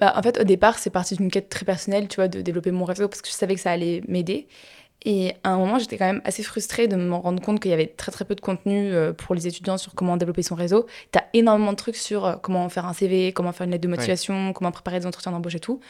Bah, 0.00 0.12
en 0.16 0.22
fait, 0.22 0.38
au 0.40 0.44
départ, 0.44 0.78
c'est 0.78 0.90
parti 0.90 1.16
d'une 1.16 1.30
quête 1.30 1.48
très 1.48 1.64
personnelle, 1.64 2.08
tu 2.08 2.16
vois, 2.16 2.28
de 2.28 2.42
développer 2.42 2.70
mon 2.70 2.84
réseau 2.84 3.08
parce 3.08 3.22
que 3.22 3.28
je 3.28 3.32
savais 3.32 3.54
que 3.54 3.60
ça 3.60 3.70
allait 3.70 4.02
m'aider. 4.08 4.46
Et 5.04 5.34
à 5.44 5.50
un 5.50 5.58
moment, 5.58 5.78
j'étais 5.78 5.98
quand 5.98 6.06
même 6.06 6.20
assez 6.24 6.42
frustrée 6.42 6.88
de 6.88 6.96
me 6.96 7.14
rendre 7.14 7.40
compte 7.40 7.60
qu'il 7.60 7.70
y 7.70 7.74
avait 7.74 7.86
très 7.86 8.10
très 8.10 8.24
peu 8.24 8.34
de 8.34 8.40
contenu 8.40 8.92
euh, 8.92 9.12
pour 9.12 9.34
les 9.34 9.46
étudiants 9.46 9.78
sur 9.78 9.94
comment 9.94 10.16
développer 10.16 10.42
son 10.42 10.54
réseau. 10.54 10.86
Tu 11.12 11.18
as 11.18 11.24
énormément 11.32 11.70
de 11.70 11.76
trucs 11.76 11.96
sur 11.96 12.24
euh, 12.24 12.36
comment 12.42 12.68
faire 12.68 12.86
un 12.86 12.92
CV, 12.92 13.32
comment 13.32 13.52
faire 13.52 13.66
une 13.66 13.70
lettre 13.70 13.84
de 13.84 13.88
motivation, 13.88 14.52
comment 14.52 14.72
préparer 14.72 14.98
des 14.98 15.06
entretiens 15.06 15.32
d'embauche 15.32 15.54
et 15.54 15.60
tout. 15.60 15.80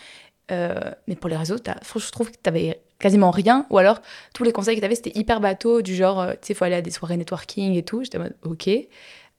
Euh, 0.53 0.79
mais 1.09 1.17
pour 1.17 1.31
les 1.31 1.37
réseaux, 1.37 1.57
je 1.57 2.11
trouve 2.11 2.31
que 2.31 2.37
tu 2.43 2.49
avais 2.49 2.81
quasiment 2.99 3.31
rien. 3.31 3.67
Ou 3.71 3.79
alors, 3.79 4.01
tous 4.35 4.45
les 4.45 4.53
conseils 4.53 4.75
que 4.75 4.81
tu 4.81 4.87
avais, 4.87 4.95
c'était 4.97 5.19
hyper 5.19 5.41
bateau, 5.41 5.83
du 5.83 5.95
genre, 5.95 6.27
tu 6.33 6.39
sais, 6.43 6.53
il 6.53 6.57
faut 6.57 6.65
aller 6.65 6.77
à 6.77 6.83
des 6.83 6.91
soirées 6.91 7.17
networking 7.17 7.75
et 7.75 7.83
tout. 7.83 8.05
J'étais 8.05 8.19
en 8.19 8.23
mode, 8.23 8.37
ok. 8.45 8.69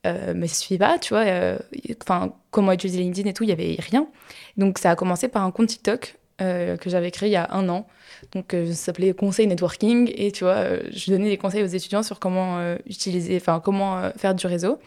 Euh, 0.08 0.46
ça 0.46 0.54
suffit 0.54 0.78
pas, 0.78 0.98
tu 0.98 1.14
vois. 1.14 1.24
Euh, 1.24 1.58
enfin, 2.02 2.34
comment 2.50 2.72
utiliser 2.72 3.00
LinkedIn 3.00 3.28
et 3.28 3.32
tout, 3.32 3.44
il 3.44 3.50
y 3.50 3.52
avait 3.52 3.76
rien. 3.78 4.08
Donc 4.56 4.78
ça 4.78 4.90
a 4.90 4.96
commencé 4.96 5.28
par 5.28 5.44
un 5.44 5.50
compte 5.50 5.68
TikTok 5.68 6.16
euh, 6.40 6.76
que 6.76 6.90
j'avais 6.90 7.10
créé 7.10 7.28
il 7.28 7.32
y 7.32 7.36
a 7.36 7.48
un 7.52 7.68
an. 7.68 7.86
Donc 8.32 8.52
ça 8.52 8.74
s'appelait 8.74 9.12
Conseil 9.12 9.46
Networking 9.46 10.10
et 10.14 10.32
tu 10.32 10.44
vois, 10.44 10.64
je 10.90 11.10
donnais 11.10 11.28
des 11.28 11.38
conseils 11.38 11.62
aux 11.62 11.66
étudiants 11.66 12.02
sur 12.02 12.18
comment 12.18 12.74
utiliser, 12.86 13.36
enfin 13.36 13.60
comment 13.64 14.10
faire 14.16 14.34
du 14.34 14.46
réseau. 14.46 14.80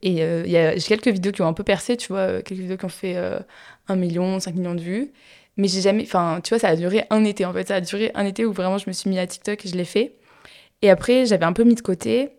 Et 0.00 0.22
il 0.22 0.50
y 0.50 0.56
a 0.56 0.74
quelques 0.76 1.08
vidéos 1.08 1.32
qui 1.32 1.42
ont 1.42 1.46
un 1.46 1.52
peu 1.52 1.64
percé, 1.64 1.98
tu 1.98 2.08
vois, 2.08 2.40
quelques 2.40 2.60
vidéos 2.60 2.78
qui 2.78 2.86
ont 2.86 2.88
fait 2.88 3.16
1 3.88 3.96
million, 3.96 4.40
5 4.40 4.54
millions 4.54 4.74
de 4.74 4.80
vues. 4.80 5.12
Mais 5.58 5.68
j'ai 5.68 5.82
jamais, 5.82 6.04
enfin, 6.04 6.40
tu 6.42 6.50
vois, 6.50 6.58
ça 6.58 6.68
a 6.68 6.76
duré 6.76 7.04
un 7.10 7.24
été 7.24 7.44
en 7.44 7.52
fait. 7.52 7.68
Ça 7.68 7.74
a 7.74 7.80
duré 7.82 8.10
un 8.14 8.24
été 8.24 8.46
où 8.46 8.52
vraiment 8.52 8.78
je 8.78 8.88
me 8.88 8.92
suis 8.92 9.10
mis 9.10 9.18
à 9.18 9.26
TikTok 9.26 9.66
et 9.66 9.68
je 9.68 9.76
l'ai 9.76 9.84
fait. 9.84 10.14
Et 10.80 10.88
après, 10.88 11.26
j'avais 11.26 11.44
un 11.44 11.52
peu 11.52 11.64
mis 11.64 11.74
de 11.74 11.82
côté 11.82 12.30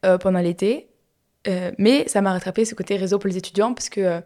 pendant 0.00 0.40
l'été. 0.40 0.88
Mais 1.78 2.06
ça 2.08 2.20
m'a 2.20 2.32
rattrapé 2.32 2.64
ce 2.64 2.74
côté 2.74 2.96
réseau 2.96 3.18
pour 3.18 3.28
les 3.28 3.36
étudiants 3.36 3.74
parce 3.74 3.88
que 3.88 4.20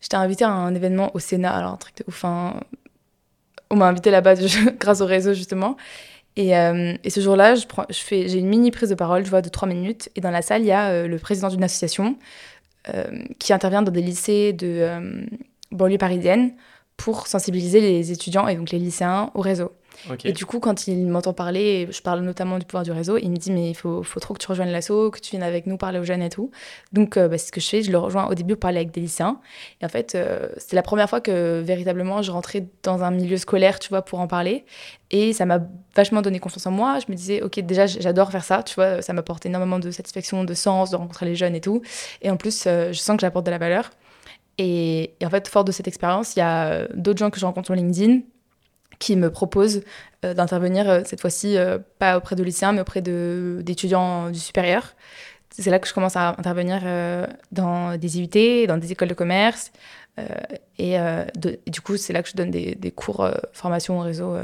j'étais 0.00 0.16
invitée 0.16 0.44
à 0.44 0.50
un 0.50 0.74
événement 0.74 1.10
au 1.14 1.18
Sénat, 1.18 1.54
alors 1.54 1.72
un 1.72 1.76
truc 1.76 1.96
de 1.98 2.04
ouf. 2.08 2.24
hein. 2.24 2.60
On 3.70 3.76
m'a 3.76 3.86
invitée 3.86 4.10
là-bas 4.10 4.34
grâce 4.80 5.00
au 5.00 5.06
réseau 5.06 5.34
justement. 5.34 5.76
Et, 6.36 6.56
euh, 6.56 6.94
et 7.04 7.10
ce 7.10 7.20
jour-là, 7.20 7.56
je 7.56 7.66
je 7.90 7.94
j'ai 8.28 8.38
une 8.38 8.48
mini 8.48 8.70
prise 8.70 8.88
de 8.90 8.94
parole, 8.94 9.24
je 9.24 9.30
vois, 9.30 9.42
de 9.42 9.48
trois 9.48 9.68
minutes. 9.68 10.08
Et 10.14 10.20
dans 10.20 10.30
la 10.30 10.40
salle, 10.42 10.62
il 10.62 10.68
y 10.68 10.72
a 10.72 10.90
euh, 10.90 11.08
le 11.08 11.18
président 11.18 11.48
d'une 11.48 11.64
association 11.64 12.16
euh, 12.94 13.04
qui 13.40 13.52
intervient 13.52 13.82
dans 13.82 13.92
des 13.92 14.02
lycées 14.02 14.52
de 14.52 14.66
euh, 14.68 15.26
banlieue 15.72 15.98
parisienne 15.98 16.52
pour 16.96 17.26
sensibiliser 17.26 17.80
les 17.80 18.12
étudiants 18.12 18.48
et 18.48 18.56
donc 18.56 18.70
les 18.70 18.78
lycéens 18.78 19.30
au 19.34 19.40
réseau. 19.40 19.72
Et 20.24 20.32
du 20.32 20.46
coup, 20.46 20.60
quand 20.60 20.86
il 20.86 21.06
m'entend 21.06 21.32
parler, 21.32 21.88
je 21.90 22.00
parle 22.02 22.20
notamment 22.20 22.58
du 22.58 22.66
pouvoir 22.66 22.84
du 22.84 22.92
réseau, 22.92 23.18
il 23.18 23.30
me 23.30 23.36
dit 23.36 23.50
mais 23.50 23.70
il 23.70 23.74
faut, 23.74 24.02
trop 24.20 24.34
que 24.34 24.38
tu 24.38 24.46
rejoignes 24.46 24.70
l'asso, 24.70 25.10
que 25.10 25.20
tu 25.20 25.30
viennes 25.32 25.42
avec 25.42 25.66
nous 25.66 25.76
parler 25.76 25.98
aux 25.98 26.04
jeunes 26.04 26.22
et 26.22 26.28
tout. 26.28 26.50
Donc 26.92 27.16
euh, 27.16 27.28
bah, 27.28 27.38
c'est 27.38 27.48
ce 27.48 27.52
que 27.52 27.60
je 27.60 27.68
fais, 27.68 27.82
je 27.82 27.90
le 27.90 27.98
rejoins 27.98 28.26
au 28.26 28.34
début 28.34 28.54
pour 28.54 28.60
parler 28.60 28.78
avec 28.78 28.90
des 28.90 29.00
lycéens. 29.00 29.40
Et 29.80 29.84
en 29.84 29.88
fait, 29.88 30.14
euh, 30.14 30.48
c'était 30.56 30.76
la 30.76 30.82
première 30.82 31.08
fois 31.08 31.20
que 31.20 31.60
véritablement 31.64 32.22
je 32.22 32.30
rentrais 32.30 32.66
dans 32.82 33.02
un 33.02 33.10
milieu 33.10 33.36
scolaire, 33.36 33.78
tu 33.78 33.88
vois, 33.88 34.02
pour 34.02 34.20
en 34.20 34.26
parler. 34.26 34.64
Et 35.10 35.32
ça 35.32 35.46
m'a 35.46 35.60
vachement 35.96 36.22
donné 36.22 36.38
confiance 36.38 36.66
en 36.66 36.70
moi. 36.70 36.98
Je 36.98 37.10
me 37.10 37.16
disais, 37.16 37.42
ok, 37.42 37.60
déjà 37.60 37.86
j'adore 37.86 38.30
faire 38.30 38.44
ça, 38.44 38.62
tu 38.62 38.74
vois, 38.74 39.02
ça 39.02 39.12
m'apporte 39.12 39.46
énormément 39.46 39.78
de 39.78 39.90
satisfaction, 39.90 40.44
de 40.44 40.54
sens, 40.54 40.90
de 40.90 40.96
rencontrer 40.96 41.26
les 41.26 41.34
jeunes 41.34 41.54
et 41.54 41.60
tout. 41.60 41.82
Et 42.22 42.30
en 42.30 42.36
plus, 42.36 42.64
euh, 42.66 42.92
je 42.92 42.98
sens 42.98 43.16
que 43.16 43.22
j'apporte 43.22 43.46
de 43.46 43.50
la 43.50 43.58
valeur. 43.58 43.90
Et, 44.58 45.14
et 45.20 45.26
en 45.26 45.30
fait, 45.30 45.48
fort 45.48 45.64
de 45.64 45.72
cette 45.72 45.88
expérience, 45.88 46.34
il 46.36 46.40
y 46.40 46.42
a 46.42 46.66
euh, 46.66 46.88
d'autres 46.94 47.18
gens 47.18 47.30
que 47.30 47.38
je 47.38 47.46
rencontre 47.46 47.66
sur 47.66 47.74
LinkedIn 47.74 48.20
qui 48.98 49.16
me 49.16 49.30
proposent 49.30 49.82
euh, 50.24 50.34
d'intervenir 50.34 50.88
euh, 50.88 51.02
cette 51.04 51.20
fois-ci 51.20 51.56
euh, 51.56 51.78
pas 51.98 52.16
auprès 52.16 52.34
de 52.34 52.42
lycéens 52.42 52.72
mais 52.72 52.80
auprès 52.80 53.00
d'étudiants 53.00 54.30
du 54.30 54.38
supérieur. 54.38 54.94
C'est 55.50 55.70
là 55.70 55.78
que 55.78 55.88
je 55.88 55.94
commence 55.94 56.16
à 56.16 56.30
intervenir 56.38 56.82
dans 57.50 57.96
des 57.96 58.20
IUT, 58.20 58.66
dans 58.68 58.76
des 58.76 58.92
écoles 58.92 59.08
de 59.08 59.14
commerce. 59.14 59.72
et, 60.78 60.96
du 61.66 61.80
coup, 61.80 61.96
c'est 61.96 62.12
là 62.12 62.22
que 62.22 62.28
je 62.28 62.36
donne 62.36 62.52
des, 62.52 62.76
des 62.76 62.92
cours 62.92 63.28
formation 63.52 63.98
au 63.98 64.02
réseau 64.02 64.36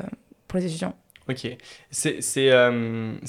pour 0.49 0.59
les 0.59 0.67
étudiants. 0.67 0.97
Ok. 1.29 1.47
C'est 1.91 2.49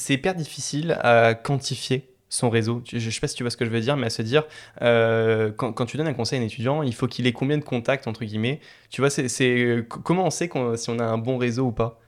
hyper 0.10 0.34
difficile 0.34 0.98
à 1.00 1.36
quantifier 1.36 2.10
son 2.29 2.50
réseau. 2.50 2.82
Je 2.91 2.98
ne 2.98 3.12
sais 3.12 3.20
pas 3.20 3.27
si 3.27 3.36
tu 3.36 3.44
vois 3.44 3.50
ce 3.50 3.58
que 3.58 3.65
je 3.65 3.70
veux 3.70 3.79
dire, 3.79 3.98
mais 3.98 4.08
à 4.08 4.10
se 4.10 4.22
dire, 4.22 4.44
euh, 4.82 5.51
quand, 5.51 5.74
quand 5.74 5.86
tu 5.86 5.98
donnes 5.98 6.08
un 6.08 6.13
conseil 6.13 6.39
à 6.39 6.41
un 6.41 6.46
étudiant, 6.46 6.84
il 6.84 6.94
faut 6.94 7.08
qu'il 7.08 7.27
ait 7.27 7.34
combien 7.34 7.58
de 7.58 7.63
contacts, 7.63 8.08
entre 8.08 8.25
guillemets. 8.25 8.60
Tu 8.89 9.01
vois, 9.01 9.10
c'est 9.10 9.86
comment 9.88 10.25
on 10.25 10.29
sait 10.29 10.50
si 10.75 10.89
on 10.89 11.00
a 11.00 11.03
un 11.05 11.17
bon 11.17 11.38
réseau 11.38 11.67
ou 11.67 11.72
pas? 11.72 12.00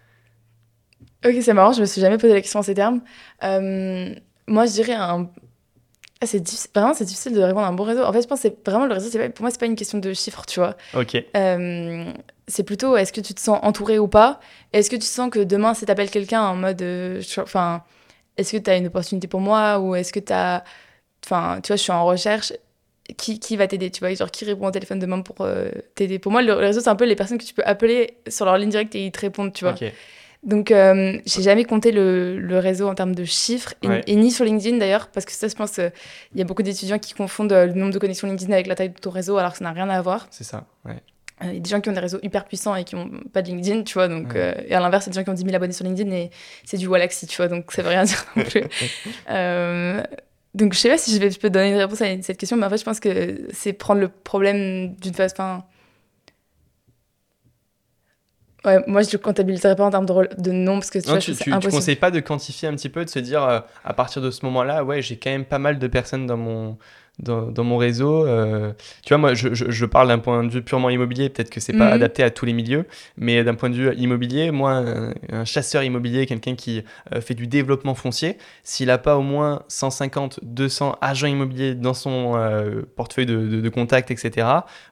Ok, 1.26 1.36
c'est 1.42 1.54
marrant, 1.54 1.74
je 1.74 1.82
me 1.82 1.86
suis 1.86 2.02
jamais 2.02 2.18
posé 2.18 2.34
la 2.34 2.42
question 2.42 2.60
en 2.60 2.64
ces 2.64 2.74
termes. 2.74 3.02
Euh, 3.44 4.14
moi, 4.48 4.66
je 4.66 4.72
dirais 4.72 4.94
un. 4.94 5.30
Ah, 6.22 6.26
c'est 6.26 6.40
diffi- 6.40 6.68
vraiment 6.76 6.94
c'est 6.96 7.06
difficile 7.06 7.34
de 7.34 7.42
répondre 7.42 7.66
à 7.66 7.70
un 7.70 7.74
bon 7.74 7.84
réseau. 7.84 8.04
En 8.04 8.14
fait, 8.14 8.22
je 8.24 8.28
pense 8.28 8.42
que 8.42 8.50
c'est 8.50 8.70
vraiment 8.70 8.86
le 8.88 8.94
réseau. 8.94 9.10
pas- 9.18 9.30
Pour 9.30 9.44
moi, 9.44 9.52
c'est 9.52 9.60
pas 9.60 9.68
une 9.68 9.76
question 9.76 10.00
de 10.00 10.14
chiffres, 10.14 10.46
tu 10.48 10.60
vois. 10.60 10.76
Ok. 10.96 11.16
Euh, 11.36 12.12
c'est 12.48 12.64
plutôt 12.64 12.98
est-ce 12.98 13.14
que 13.14 13.22
tu 13.22 13.34
te 13.36 13.42
sens 13.42 13.60
entouré 13.64 14.00
ou 14.00 14.08
pas? 14.08 14.40
Est-ce 14.74 14.90
que 14.90 14.96
tu 14.96 15.04
sens 15.06 15.30
que 15.30 15.40
demain, 15.40 15.74
si 15.76 15.86
t'appelles 15.86 16.10
quelqu'un 16.12 16.42
en 16.44 16.56
mode. 16.56 16.80
je- 16.82 17.42
Enfin, 17.42 17.84
est-ce 18.38 18.52
que 18.54 18.58
tu 18.58 18.70
as 18.70 18.78
une 18.78 18.88
opportunité 18.88 19.28
pour 19.28 19.40
moi 19.42 19.80
Ou 19.80 19.96
est-ce 19.96 20.14
que 20.14 20.20
tu 20.20 20.34
as. 20.34 20.64
Enfin, 21.26 21.60
tu 21.64 21.68
vois, 21.68 21.76
je 21.78 21.82
suis 21.82 21.92
en 21.92 22.06
recherche. 22.06 22.54
Qui, 23.18 23.40
qui 23.40 23.56
va 23.56 23.68
t'aider 23.68 23.90
Tu 23.90 24.02
vois, 24.02 24.14
genre 24.14 24.30
qui 24.30 24.44
répond 24.44 24.68
au 24.68 24.72
téléphone 24.72 25.00
demain 25.00 25.22
pour 25.22 25.38
euh, 25.40 25.70
t'aider? 25.96 26.20
Pour 26.20 26.30
moi, 26.32 26.42
le, 26.42 26.48
le 26.48 26.54
réseau, 26.68 26.82
c'est 26.82 26.90
un 26.90 26.96
peu 26.98 27.06
les 27.06 27.16
personnes 27.16 27.38
que 27.38 27.46
tu 27.46 27.54
peux 27.54 27.64
appeler 27.66 28.18
sur 28.28 28.44
leur 28.44 28.58
ligne 28.58 28.70
directe 28.70 28.96
et 28.96 29.06
ils 29.06 29.12
te 29.14 29.22
répondent, 29.22 29.54
tu 29.54 29.64
vois. 29.64 29.76
Donc, 30.44 30.72
euh, 30.72 31.18
j'ai 31.26 31.42
jamais 31.42 31.64
compté 31.64 31.92
le, 31.94 32.38
le 32.38 32.60
réseau 32.60 32.88
en 32.88 32.96
termes 32.96 33.16
de 33.16 33.24
chiffres, 33.24 33.74
et, 33.82 33.88
Ouais. 33.88 34.04
et 34.08 34.16
ni 34.18 34.30
sur 34.30 34.44
LinkedIn 34.46 34.78
d'ailleurs, 34.78 35.08
parce 35.08 35.26
que 35.26 35.32
ça, 35.32 35.48
je 35.48 35.56
pense, 35.56 35.80
euh, 35.80 35.90
il 36.34 36.40
y 36.40 36.42
a 36.42 36.46
beaucoup 36.46 36.64
d'étudiants 36.64 37.00
qui 37.00 37.14
confondent 37.14 37.54
euh, 37.54 37.66
le 37.66 37.74
nombre 37.74 37.94
de 37.94 37.98
connexions 37.98 38.28
LinkedIn 38.28 38.52
avec 38.54 38.68
la 38.68 38.76
taille 38.76 38.90
de 38.90 39.00
ton 39.00 39.10
réseau, 39.10 39.38
alors 39.38 39.54
que 39.54 39.58
ça 39.60 39.64
n'a 39.64 39.72
rien 39.72 39.90
à 39.90 40.02
voir. 40.02 40.28
C'est 40.30 40.44
ça. 40.44 40.66
Ouais. 40.86 41.02
Euh, 41.44 41.48
Il 41.50 41.54
y 41.54 41.58
a 41.58 41.60
des 41.60 41.70
gens 41.70 41.82
qui 41.82 41.90
ont 41.90 41.94
des 41.94 42.00
réseaux 42.00 42.20
hyper 42.24 42.46
puissants 42.46 42.76
et 42.76 42.84
qui 42.84 42.96
n'ont 42.96 43.10
pas 43.32 43.42
de 43.42 43.48
LinkedIn, 43.48 43.84
tu 43.84 43.94
vois. 43.94 44.08
Donc, 44.08 44.36
euh, 44.36 44.54
et 44.68 44.74
à 44.74 44.80
l'inverse, 44.80 45.06
il 45.06 45.10
y 45.10 45.12
a 45.12 45.14
des 45.14 45.20
gens 45.20 45.24
qui 45.24 45.30
ont 45.30 45.34
10 45.34 45.44
000 45.44 45.56
abonnés 45.56 45.74
sur 45.74 45.86
LinkedIn 45.86 46.12
et 46.12 46.32
c'est 46.66 46.78
du 46.78 46.88
Wallaxy, 46.88 47.28
tu 47.28 47.38
vois. 47.38 47.48
Donc, 47.48 47.72
ça 47.72 47.82
veut 47.82 47.90
rien 47.90 48.04
dire 48.04 48.26
non 48.36 48.44
plus. 48.44 48.64
Euh, 49.30 50.02
donc, 50.56 50.74
je 50.74 50.80
sais 50.80 50.90
pas 50.90 50.98
si 50.98 51.14
je, 51.14 51.20
vais, 51.20 51.30
je 51.30 51.40
peux 51.40 51.50
te 51.50 51.54
donner 51.54 51.70
une 51.70 51.78
réponse 51.78 52.02
à 52.02 52.06
cette 52.22 52.38
question, 52.38 52.58
mais 52.58 52.66
en 52.66 52.70
fait, 52.70 52.78
je 52.78 52.84
pense 52.84 53.00
que 53.00 53.48
c'est 53.54 53.74
prendre 53.74 54.02
le 54.02 54.08
problème 54.08 54.96
d'une 54.96 55.14
façon. 55.14 55.62
Ouais, 58.66 58.80
moi, 58.88 59.04
je 59.04 59.10
le 59.12 59.20
comptabiliserai 59.20 59.76
pas 59.76 59.86
en 59.86 59.92
termes 59.92 60.06
de, 60.06 60.42
de 60.42 60.52
nombre 60.52 60.80
parce 60.80 60.90
que 60.90 61.00
tu 61.00 61.08
Non, 61.08 61.16
vois, 61.16 61.60
tu, 61.62 61.70
conseilles 61.70 61.96
pas 61.96 62.10
de 62.10 62.20
quantifier 62.20 62.68
un 62.68 62.74
petit 62.76 62.90
peu, 62.90 63.06
de 63.06 63.10
se 63.10 63.20
dire 63.20 63.44
euh, 63.44 63.60
à 63.84 63.94
partir 63.94 64.22
de 64.22 64.32
ce 64.32 64.44
moment-là, 64.46 64.84
ouais, 64.84 65.02
j'ai 65.02 65.18
quand 65.18 65.30
même 65.30 65.46
pas 65.46 65.60
mal 65.60 65.78
de 65.78 65.88
personnes 65.88 66.26
dans 66.26 66.38
mon, 66.38 66.78
dans, 67.20 67.44
dans 67.52 67.64
mon 67.64 67.78
réseau. 67.78 68.26
euh, 68.26 68.74
tu 69.04 69.10
vois, 69.14 69.18
moi, 69.18 69.34
je, 69.34 69.54
je, 69.54 69.70
je 69.72 69.86
parle 69.86 70.08
d'un 70.10 70.20
point 70.20 70.44
de 70.44 70.50
vue 70.50 70.62
purement 70.62 70.90
immobilier, 70.90 71.30
peut-être 71.30 71.50
que 71.50 71.60
c'est 71.60 71.74
pas 71.74 71.88
Mhm. 71.88 71.94
adapté 71.94 72.24
à 72.24 72.30
tous 72.30 72.46
les 72.46 72.54
milieux, 72.54 72.86
mais 73.18 73.44
d'un 73.44 73.56
point 73.56 73.70
de 73.70 73.76
vue 73.76 73.94
immobilier, 73.96 74.52
moi, 74.52 74.72
un, 74.74 75.14
un 75.32 75.46
chasseur 75.46 75.84
immobilier, 75.84 76.26
quelqu'un 76.26 76.56
qui 76.56 76.84
euh, 77.14 77.22
fait 77.22 77.34
du 77.34 77.48
développement 77.48 77.96
foncier, 77.96 78.38
s'il 78.64 78.90
a 78.92 78.98
pas 78.98 79.18
au 79.18 79.22
moins 79.24 79.64
150, 79.68 80.40
200 80.44 80.96
agents 81.02 81.28
immobiliers 81.28 81.76
dans 81.76 81.94
son 81.94 82.34
euh, 82.36 82.82
portefeuille 82.96 83.26
de, 83.26 83.48
de, 83.48 83.62
de 83.62 83.70
contacts, 83.70 84.12
etc., 84.12 84.48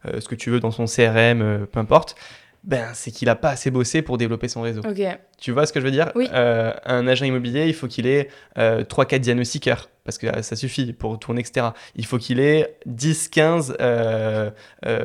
euh, 0.05 0.19
ce 0.19 0.27
que 0.27 0.35
tu 0.35 0.49
veux 0.49 0.59
dans 0.59 0.71
son 0.71 0.85
CRM, 0.87 1.65
peu 1.71 1.79
importe, 1.79 2.15
ben, 2.65 2.87
c'est 2.93 3.11
qu'il 3.11 3.29
a 3.29 3.35
pas 3.35 3.49
assez 3.51 3.69
bossé 3.71 4.01
pour 4.01 4.17
développer 4.17 4.47
son 4.47 4.61
réseau. 4.61 4.81
Ok, 4.81 4.99
Tu 5.39 5.51
vois 5.51 5.65
ce 5.67 5.71
que 5.73 5.79
je 5.79 5.85
veux 5.85 5.91
dire? 5.91 6.11
Oui. 6.15 6.27
Euh, 6.33 6.73
Un 6.85 7.07
agent 7.07 7.23
immobilier, 7.25 7.67
il 7.67 7.73
faut 7.75 7.87
qu'il 7.87 8.07
ait 8.07 8.27
euh, 8.57 8.83
3-4 8.83 9.19
diagnostiqueurs, 9.19 9.89
parce 10.03 10.17
que 10.17 10.27
euh, 10.27 10.41
ça 10.41 10.55
suffit 10.55 10.91
pour 10.91 11.19
tourner, 11.19 11.41
etc. 11.41 11.67
Il 11.95 12.05
faut 12.05 12.17
qu'il 12.17 12.39
ait 12.39 12.77
10-15 12.89 13.75
euh, 13.79 14.49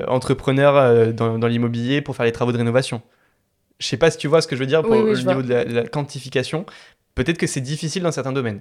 entrepreneurs 0.08 1.12
dans, 1.12 1.38
dans 1.38 1.46
l'immobilier 1.46 2.00
pour 2.00 2.16
faire 2.16 2.24
les 2.26 2.32
travaux 2.32 2.52
de 2.52 2.56
rénovation. 2.58 3.02
Je 3.78 3.86
sais 3.86 3.96
pas 3.96 4.10
si 4.10 4.18
tu 4.18 4.28
vois 4.28 4.42
ce 4.42 4.48
que 4.48 4.56
je 4.56 4.60
veux 4.60 4.66
dire 4.66 4.82
pour 4.82 4.90
Oui, 4.92 4.98
oui, 4.98 5.10
le 5.12 5.16
niveau 5.18 5.42
vois. 5.42 5.64
de 5.64 5.72
la, 5.74 5.82
quantification. 5.86 6.66
Peut-être 7.14 7.38
que 7.38 7.46
c'est 7.46 7.60
difficile 7.60 8.02
dans 8.02 8.12
certains 8.12 8.32
domaines. 8.32 8.60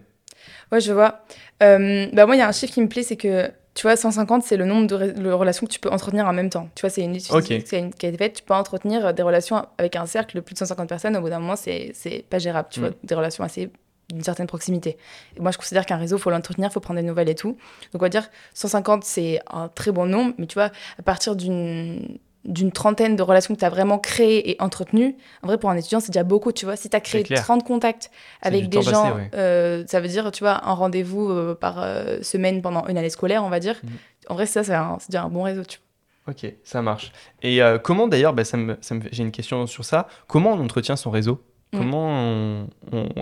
ouais, 0.72 0.80
je 0.82 0.92
vois. 0.94 1.24
Bah, 1.60 2.26
moi, 2.26 2.36
il 2.36 2.40
y 2.40 2.42
a 2.42 2.48
un 2.48 2.52
chiffre 2.54 2.74
qui 2.74 2.82
me 2.82 2.88
plaît, 2.88 3.04
c'est 3.04 3.18
que, 3.18 3.50
tu 3.80 3.84
vois, 3.88 3.96
150, 3.96 4.44
c'est 4.44 4.58
le 4.58 4.66
nombre 4.66 4.88
de, 4.88 5.32
relations 5.32 5.66
que 5.66 5.72
tu 5.72 5.80
peux 5.80 5.90
entretenir 5.90 6.28
en 6.28 6.34
même 6.34 6.50
temps. 6.50 6.68
Tu 6.76 6.82
vois, 6.82 6.90
c'est 6.90 7.02
une 7.02 7.16
étude 7.16 7.64
qui 7.64 7.76
a 7.78 8.10
été 8.10 8.18
faite. 8.18 8.34
Tu 8.34 8.44
peux 8.44 8.54
entretenir 8.54 9.14
des 9.14 9.24
relations 9.24 9.66
avec 9.78 9.96
un 9.96 10.06
cercle 10.06 10.36
de 10.36 10.42
plus 10.42 10.52
de 10.54 10.60
150 10.60 10.90
personnes. 10.90 11.16
Au 11.16 11.22
bout 11.22 11.30
d'un 11.30 11.40
moment, 11.40 11.56
c'est 11.56 11.92
c'est 11.94 12.26
pas 12.30 12.40
gérable. 12.40 12.68
Tu 12.72 12.82
Mm. 12.82 12.84
vois, 12.84 12.92
des 13.06 13.16
relations 13.16 13.42
assez 13.42 13.72
d'une 14.10 14.22
certaine 14.22 14.48
proximité. 14.48 14.98
Et 15.38 15.40
moi, 15.40 15.52
je 15.52 15.58
considère 15.58 15.86
qu'un 15.86 15.96
réseau, 15.96 16.18
faut 16.18 16.30
l'entretenir, 16.30 16.74
faut 16.74 16.82
prendre 16.82 17.00
des 17.00 17.06
nouvelles 17.08 17.30
et 17.30 17.36
tout. 17.36 17.52
Donc, 17.94 18.02
on 18.02 18.06
va 18.06 18.10
dire 18.10 18.28
150, 18.54 19.06
c'est 19.06 19.40
un 19.50 19.70
très 19.70 19.94
bon 19.94 20.06
nombre, 20.06 20.34
mais 20.38 20.46
tu 20.46 20.56
vois, 20.56 20.72
à 20.98 21.02
partir 21.02 21.38
d'une 21.38 22.20
d'une 22.46 22.72
trentaine 22.72 23.16
de 23.16 23.22
relations 23.24 23.54
que 23.54 23.60
tu 23.60 23.66
as 23.66 23.70
vraiment 23.70 24.00
créées 24.00 24.50
et 24.52 24.56
entretenues, 24.62 25.16
en 25.44 25.48
vrai, 25.48 25.58
pour 25.58 25.70
un 25.70 25.76
étudiant, 25.76 26.00
c'est 26.00 26.12
déjà 26.12 26.24
beaucoup, 26.24 26.52
tu 26.52 26.66
vois. 26.66 26.76
Si 26.78 26.90
tu 26.90 26.96
as 26.96 27.02
créé 27.02 27.24
clair. 27.24 27.42
30 27.44 27.64
contacts 27.66 28.10
avec 28.42 28.70
des 28.70 28.82
gens, 28.82 29.04
passé, 29.04 29.16
ouais. 29.16 29.30
euh, 29.36 29.84
ça 29.88 30.00
veut 30.00 30.08
dire, 30.08 30.32
tu 30.32 30.44
vois, 30.44 30.66
un 30.68 30.74
rendez-vous 30.74 31.30
euh, 31.30 31.54
par 31.56 31.82
euh, 31.82 32.22
semaine 32.22 32.62
pendant 32.62 32.88
une 32.88 32.98
année 32.98 33.10
scolaire, 33.10 33.44
on 33.44 33.50
va 33.50 33.60
dire. 33.60 33.76
Mhm. 33.84 33.90
En 34.30 34.34
vrai, 34.36 34.46
ça, 34.46 34.64
c'est 34.64 34.74
déjà 35.10 35.24
un 35.24 35.30
bon 35.30 35.44
réseau, 35.44 35.64
tu 35.64 35.80
vois. 36.26 36.34
Ok, 36.34 36.54
ça 36.64 36.82
marche. 36.82 37.12
Et 37.42 37.60
comment 37.84 38.08
d'ailleurs, 38.08 38.34
bah, 38.34 38.44
ça 38.46 38.56
me, 38.56 38.78
ça 38.82 38.94
me 38.96 39.02
fait- 39.02 39.10
j'ai 39.12 39.24
une 39.24 39.32
question 39.32 39.66
sur 39.66 39.84
ça, 39.84 40.08
comment 40.28 40.54
on 40.54 40.60
entretient 40.64 40.96
son 40.96 41.10
réseau? 41.10 41.42
Mm. 41.74 41.78
Comment 41.78 42.66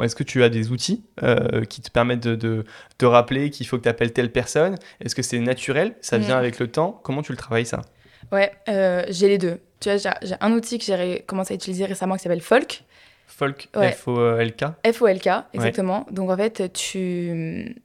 est-ce 0.03 0.15
que 0.15 0.23
tu 0.23 0.43
as 0.43 0.49
des 0.49 0.71
outils 0.71 1.03
euh, 1.23 1.63
qui 1.65 1.81
te 1.81 1.89
permettent 1.89 2.21
de, 2.27 2.35
de 2.35 2.65
te 2.97 3.05
rappeler 3.05 3.49
qu'il 3.49 3.65
faut 3.67 3.77
que 3.77 3.83
tu 3.83 3.89
appelles 3.89 4.13
telle 4.13 4.31
personne? 4.31 4.75
Est-ce 5.01 5.15
que 5.15 5.21
c'est 5.21 5.39
naturel? 5.39 5.95
Ça 6.01 6.17
vient 6.17 6.35
Mm. 6.35 6.39
avec 6.39 6.59
le 6.59 6.67
temps? 6.69 6.99
Comment 7.03 7.21
tu 7.21 7.31
le 7.31 7.37
travailles 7.37 7.65
ça? 7.65 7.81
Ouais, 8.31 8.51
euh, 8.69 9.03
j'ai 9.09 9.27
les 9.27 9.37
deux. 9.37 9.59
Tu 9.79 9.89
vois, 9.89 9.97
j'ai 10.21 10.35
un 10.41 10.51
outil 10.53 10.79
que 10.79 10.85
j'ai 10.85 11.23
commencé 11.27 11.53
à 11.53 11.55
utiliser 11.55 11.85
récemment 11.85 12.15
qui 12.15 12.23
s'appelle 12.23 12.41
Folk. 12.41 12.83
Folk, 13.27 13.69
Ouais. 13.75 13.91
F-O-L-K 13.91 14.65
F-O-L-K, 14.91 15.29
exactement. 15.53 16.05
Donc 16.11 16.29
en 16.31 16.37
fait, 16.37 16.71
tu. 16.73 17.75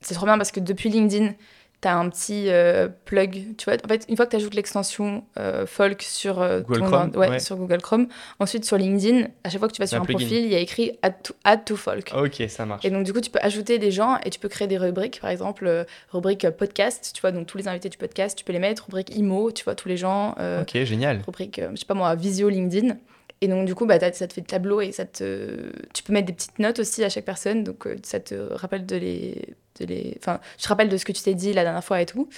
C'est 0.00 0.14
trop 0.14 0.26
bien 0.26 0.36
parce 0.36 0.50
que 0.52 0.60
depuis 0.60 0.88
LinkedIn, 0.88 1.32
tu 1.80 1.88
as 1.88 1.96
un 1.96 2.08
petit 2.08 2.48
euh, 2.48 2.88
plug. 3.04 3.56
Tu 3.56 3.64
vois, 3.64 3.74
en 3.84 3.88
fait, 3.88 4.06
une 4.08 4.16
fois 4.16 4.26
que 4.26 4.30
tu 4.30 4.36
ajoutes 4.36 4.54
l'extension 4.54 5.24
euh, 5.38 5.66
Folk 5.66 6.02
sur, 6.02 6.40
euh, 6.40 6.60
Google 6.60 6.80
ton 6.80 6.86
Chrome, 6.86 7.10
ouais, 7.16 7.28
ouais. 7.28 7.38
sur 7.38 7.56
Google 7.56 7.80
Chrome, 7.82 8.08
ensuite 8.38 8.64
sur 8.64 8.76
LinkedIn, 8.76 9.28
à 9.44 9.50
chaque 9.50 9.58
fois 9.58 9.68
que 9.68 9.74
tu 9.74 9.82
vas 9.82 9.86
sur 9.86 10.00
Un 10.00 10.04
profil, 10.04 10.44
il 10.44 10.52
y 10.52 10.54
a 10.54 10.58
écrit 10.58 10.98
Add 11.02 11.14
to, 11.22 11.34
add 11.44 11.64
to 11.64 11.76
Folk. 11.76 12.12
Ok, 12.16 12.42
ça 12.48 12.66
marche. 12.66 12.84
Et 12.84 12.90
donc, 12.90 13.04
du 13.04 13.12
coup, 13.12 13.20
tu 13.20 13.30
peux 13.30 13.40
ajouter 13.42 13.78
des 13.78 13.90
gens 13.90 14.18
et 14.24 14.30
tu 14.30 14.40
peux 14.40 14.48
créer 14.48 14.68
des 14.68 14.78
rubriques. 14.78 15.20
Par 15.20 15.30
exemple, 15.30 15.86
rubrique 16.10 16.48
podcast, 16.50 17.12
tu 17.14 17.20
vois, 17.20 17.32
donc 17.32 17.46
tous 17.46 17.58
les 17.58 17.68
invités 17.68 17.88
du 17.88 17.98
podcast, 17.98 18.36
tu 18.38 18.44
peux 18.44 18.52
les 18.52 18.58
mettre. 18.58 18.84
Rubrique 18.86 19.14
IMO, 19.14 19.52
tu 19.52 19.64
vois, 19.64 19.74
tous 19.74 19.88
les 19.88 19.96
gens. 19.96 20.34
Ok, 20.60 20.82
génial. 20.84 21.22
rubrique, 21.26 21.60
je 21.72 21.76
sais 21.76 21.86
pas 21.86 21.94
moi, 21.94 22.14
visio 22.14 22.48
LinkedIn. 22.48 22.96
Et 23.40 23.48
donc, 23.48 23.66
du 23.66 23.74
coup, 23.74 23.86
bah, 23.86 23.98
ça 24.00 24.26
te 24.26 24.32
fait 24.32 24.40
le 24.40 24.46
tableau 24.46 24.80
et 24.80 24.92
ça 24.92 25.04
te... 25.04 25.70
tu 25.92 26.02
peux 26.02 26.12
mettre 26.12 26.26
des 26.26 26.32
petites 26.32 26.58
notes 26.58 26.78
aussi 26.78 27.04
à 27.04 27.08
chaque 27.08 27.24
personne. 27.24 27.64
Donc, 27.64 27.86
euh, 27.86 27.96
ça 28.02 28.20
te 28.20 28.34
rappelle 28.34 28.86
de 28.86 28.96
les. 28.96 29.54
De 29.78 29.84
les... 29.84 30.16
Enfin, 30.18 30.40
je 30.58 30.62
te 30.64 30.68
rappelle 30.68 30.88
de 30.88 30.96
ce 30.96 31.04
que 31.04 31.12
tu 31.12 31.22
t'es 31.22 31.34
dit 31.34 31.52
la 31.52 31.62
dernière 31.62 31.84
fois 31.84 32.00
et 32.00 32.06
tout. 32.06 32.28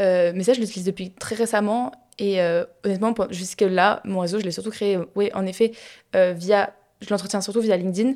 Euh, 0.00 0.32
mais 0.34 0.44
ça, 0.44 0.54
je 0.54 0.60
l'utilise 0.60 0.86
depuis 0.86 1.10
très 1.10 1.34
récemment. 1.34 1.92
Et 2.18 2.40
euh, 2.40 2.64
honnêtement, 2.84 3.14
jusque-là, 3.30 4.00
mon 4.04 4.20
réseau, 4.20 4.38
je 4.38 4.44
l'ai 4.44 4.50
surtout 4.50 4.70
créé, 4.70 4.98
oui, 5.14 5.30
en 5.34 5.44
effet, 5.44 5.72
euh, 6.14 6.32
via 6.32 6.72
je 7.00 7.10
l'entretiens 7.10 7.40
surtout 7.40 7.60
via 7.60 7.76
LinkedIn. 7.76 8.14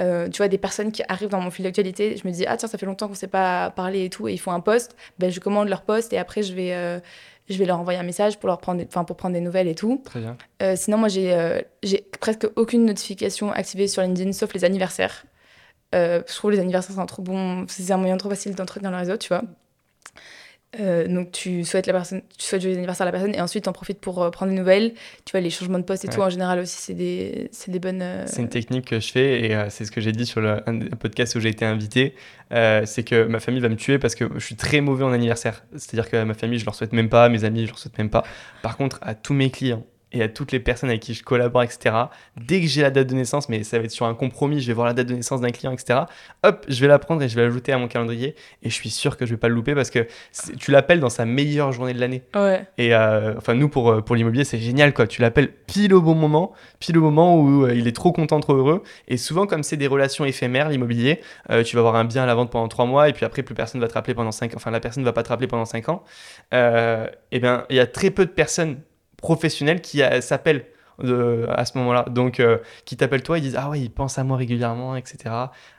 Euh, 0.00 0.28
tu 0.28 0.38
vois, 0.38 0.48
des 0.48 0.58
personnes 0.58 0.90
qui 0.90 1.02
arrivent 1.08 1.28
dans 1.28 1.40
mon 1.40 1.50
fil 1.50 1.64
d'actualité, 1.64 2.16
je 2.16 2.26
me 2.26 2.32
dis, 2.32 2.46
ah 2.46 2.56
tiens, 2.56 2.68
ça 2.68 2.78
fait 2.78 2.86
longtemps 2.86 3.06
qu'on 3.06 3.12
ne 3.12 3.18
s'est 3.18 3.26
pas 3.26 3.70
parlé 3.70 4.06
et 4.06 4.10
tout, 4.10 4.28
et 4.28 4.32
ils 4.32 4.38
font 4.38 4.52
un 4.52 4.60
post, 4.60 4.96
ben, 5.18 5.30
je 5.30 5.40
commande 5.40 5.68
leur 5.68 5.82
post 5.82 6.12
et 6.12 6.18
après, 6.18 6.42
je 6.42 6.54
vais, 6.54 6.72
euh, 6.72 6.98
je 7.48 7.58
vais 7.58 7.64
leur 7.64 7.78
envoyer 7.78 7.98
un 7.98 8.04
message 8.04 8.38
pour, 8.38 8.46
leur 8.48 8.58
prendre 8.58 8.80
des, 8.80 8.86
pour 8.86 9.16
prendre 9.16 9.34
des 9.34 9.40
nouvelles 9.40 9.68
et 9.68 9.74
tout. 9.74 10.00
Très 10.04 10.20
bien. 10.20 10.36
Euh, 10.62 10.74
sinon, 10.76 10.98
moi, 10.98 11.08
j'ai 11.08 11.32
euh, 11.32 11.60
j'ai 11.82 12.06
presque 12.20 12.46
aucune 12.56 12.84
notification 12.84 13.52
activée 13.52 13.88
sur 13.88 14.02
LinkedIn, 14.02 14.32
sauf 14.32 14.52
les 14.54 14.64
anniversaires. 14.64 15.24
Euh, 15.94 16.22
je 16.26 16.34
trouve 16.34 16.52
les 16.52 16.60
anniversaires, 16.60 16.94
c'est 16.94 17.00
un, 17.00 17.06
trop 17.06 17.22
bon, 17.22 17.66
c'est 17.68 17.90
un 17.92 17.98
moyen 17.98 18.16
trop 18.16 18.30
facile 18.30 18.54
d'entretenir 18.54 18.90
le 18.90 18.96
réseau, 18.96 19.16
tu 19.16 19.28
vois. 19.28 19.42
Euh, 20.80 21.06
donc 21.06 21.32
tu 21.32 21.64
souhaites 21.64 21.86
la 21.86 21.92
personne, 21.92 22.22
tu 22.38 22.46
souhaites 22.46 22.62
joyeux 22.62 22.76
anniversaire 22.78 23.02
à 23.06 23.10
la 23.10 23.12
personne 23.12 23.34
et 23.34 23.40
ensuite 23.42 23.64
t'en 23.64 23.72
profites 23.74 24.00
pour 24.00 24.22
euh, 24.22 24.30
prendre 24.30 24.52
des 24.52 24.58
nouvelles. 24.58 24.94
Tu 25.26 25.32
vois 25.32 25.40
les 25.40 25.50
changements 25.50 25.78
de 25.78 25.84
poste 25.84 26.04
et 26.04 26.08
Ouais. 26.08 26.14
tout 26.14 26.22
en 26.22 26.30
général 26.30 26.60
aussi 26.60 26.76
c'est 26.80 26.94
des, 26.94 27.48
c'est 27.52 27.70
des 27.70 27.78
bonnes. 27.78 28.00
euh, 28.00 28.24
C'est 28.26 28.40
une 28.40 28.48
technique 28.48 28.86
que 28.86 28.98
je 28.98 29.12
fais 29.12 29.42
et 29.50 29.56
c'est 29.68 29.84
ce 29.84 29.90
que 29.90 30.00
j'ai 30.00 30.12
dit 30.12 30.24
sur 30.24 30.40
le, 30.40 30.62
un 30.66 30.72
des 30.72 30.88
podcasts 30.88 31.34
où 31.36 31.40
j'ai 31.40 31.50
été 31.50 31.66
invité. 31.66 32.14
C'est 32.50 33.04
que 33.06 33.24
ma 33.24 33.40
famille 33.40 33.60
va 33.60 33.68
me 33.68 33.76
tuer 33.76 33.98
parce 33.98 34.14
que 34.14 34.24
je 34.34 34.44
suis 34.44 34.56
très 34.56 34.80
mauvais 34.80 35.04
en 35.04 35.12
anniversaire. 35.12 35.64
C'est-à-dire 35.76 36.10
que 36.10 36.22
ma 36.24 36.34
famille, 36.34 36.58
je 36.58 36.64
leur 36.64 36.74
souhaite 36.74 36.92
même 36.92 37.08
pas, 37.08 37.28
mes 37.28 37.44
amis, 37.44 37.62
je 37.62 37.68
leur 37.68 37.78
souhaite 37.78 37.96
même 37.98 38.10
pas. 38.10 38.24
Par 38.62 38.76
contre, 38.76 38.98
à 39.02 39.14
tous 39.14 39.34
mes 39.34 39.50
clients 39.50 39.84
et 40.12 40.22
à 40.22 40.28
toutes 40.28 40.52
les 40.52 40.60
personnes 40.60 40.90
avec 40.90 41.00
qui 41.00 41.14
je 41.14 41.22
collabore, 41.22 41.62
etc., 41.62 41.94
dès 42.36 42.60
que 42.60 42.66
j'ai 42.66 42.82
la 42.82 42.90
date 42.90 43.08
de 43.08 43.14
naissance, 43.14 43.48
mais 43.48 43.62
ça 43.64 43.78
va 43.78 43.84
être 43.84 43.90
sur 43.90 44.06
un 44.06 44.14
compromis, 44.14 44.60
je 44.60 44.66
vais 44.66 44.72
voir 44.72 44.86
la 44.86 44.92
date 44.92 45.06
de 45.06 45.14
naissance 45.14 45.40
d'un 45.40 45.50
client, 45.50 45.72
etc., 45.72 46.00
hop, 46.42 46.64
je 46.68 46.80
vais 46.80 46.88
la 46.88 46.98
prendre 46.98 47.22
et 47.22 47.28
je 47.28 47.36
vais 47.36 47.42
l'ajouter 47.42 47.72
à 47.72 47.78
mon 47.78 47.88
calendrier 47.88 48.34
et 48.62 48.70
je 48.70 48.74
suis 48.74 48.90
sûr 48.90 49.16
que 49.16 49.26
je 49.26 49.32
vais 49.32 49.38
pas 49.38 49.48
le 49.48 49.54
louper 49.54 49.74
parce 49.74 49.90
que 49.90 50.06
tu 50.58 50.70
l'appelles 50.70 51.00
dans 51.00 51.10
sa 51.10 51.24
meilleure 51.24 51.72
journée 51.72 51.94
de 51.94 52.00
l'année. 52.00 52.22
Ouais. 52.34 52.66
Et 52.78 52.94
euh, 52.94 53.34
enfin, 53.36 53.54
nous, 53.54 53.68
pour, 53.68 53.90
euh, 53.90 54.00
pour 54.00 54.16
l'immobilier, 54.16 54.44
c'est 54.44 54.58
génial, 54.58 54.92
quoi. 54.92 55.06
Tu 55.06 55.22
l'appelles 55.22 55.52
pile 55.52 55.94
au 55.94 56.02
bon 56.02 56.14
moment, 56.14 56.52
pile 56.78 56.98
au 56.98 57.02
moment 57.02 57.38
où 57.38 57.64
euh, 57.64 57.74
il 57.74 57.86
est 57.86 57.96
trop 57.96 58.12
content, 58.12 58.40
trop 58.40 58.54
heureux. 58.54 58.82
Et 59.08 59.16
souvent, 59.16 59.46
comme 59.46 59.62
c'est 59.62 59.76
des 59.76 59.86
relations 59.86 60.24
éphémères, 60.24 60.68
l'immobilier, 60.68 61.20
euh, 61.50 61.62
tu 61.62 61.76
vas 61.76 61.80
avoir 61.80 61.96
un 61.96 62.04
bien 62.04 62.22
à 62.24 62.26
la 62.26 62.34
vente 62.34 62.50
pendant 62.50 62.68
trois 62.68 62.86
mois, 62.86 63.08
et 63.08 63.12
puis 63.12 63.24
après, 63.24 63.42
plus 63.42 63.54
personne 63.54 63.80
va 63.80 63.88
te 63.88 63.94
rappeler 63.94 64.14
pendant 64.14 64.32
cinq 64.32 64.52
ans. 64.52 64.56
Enfin, 64.56 64.70
la 64.70 64.80
personne 64.80 65.02
ne 65.02 65.08
va 65.08 65.12
pas 65.12 65.22
te 65.22 65.28
rappeler 65.28 65.48
pendant 65.48 65.64
cinq 65.64 65.88
ans. 65.88 66.02
Et 66.52 67.40
bien, 67.40 67.64
il 67.70 67.76
y 67.76 67.80
a 67.80 67.86
très 67.86 68.10
peu 68.10 68.26
de 68.26 68.30
personnes 68.30 68.78
professionnelles 69.22 69.80
qui 69.80 70.02
euh, 70.02 70.20
s'appellent 70.20 70.66
de- 71.02 71.46
à 71.48 71.64
ce 71.64 71.78
moment-là. 71.78 72.04
Donc, 72.10 72.38
euh, 72.38 72.58
qui 72.84 72.98
t'appellent 72.98 73.22
toi, 73.22 73.38
ils 73.38 73.42
disent 73.42 73.56
Ah 73.58 73.70
ouais, 73.70 73.80
il 73.80 73.90
pense 73.90 74.18
à 74.18 74.24
moi 74.24 74.36
régulièrement, 74.36 74.94
etc. 74.96 75.16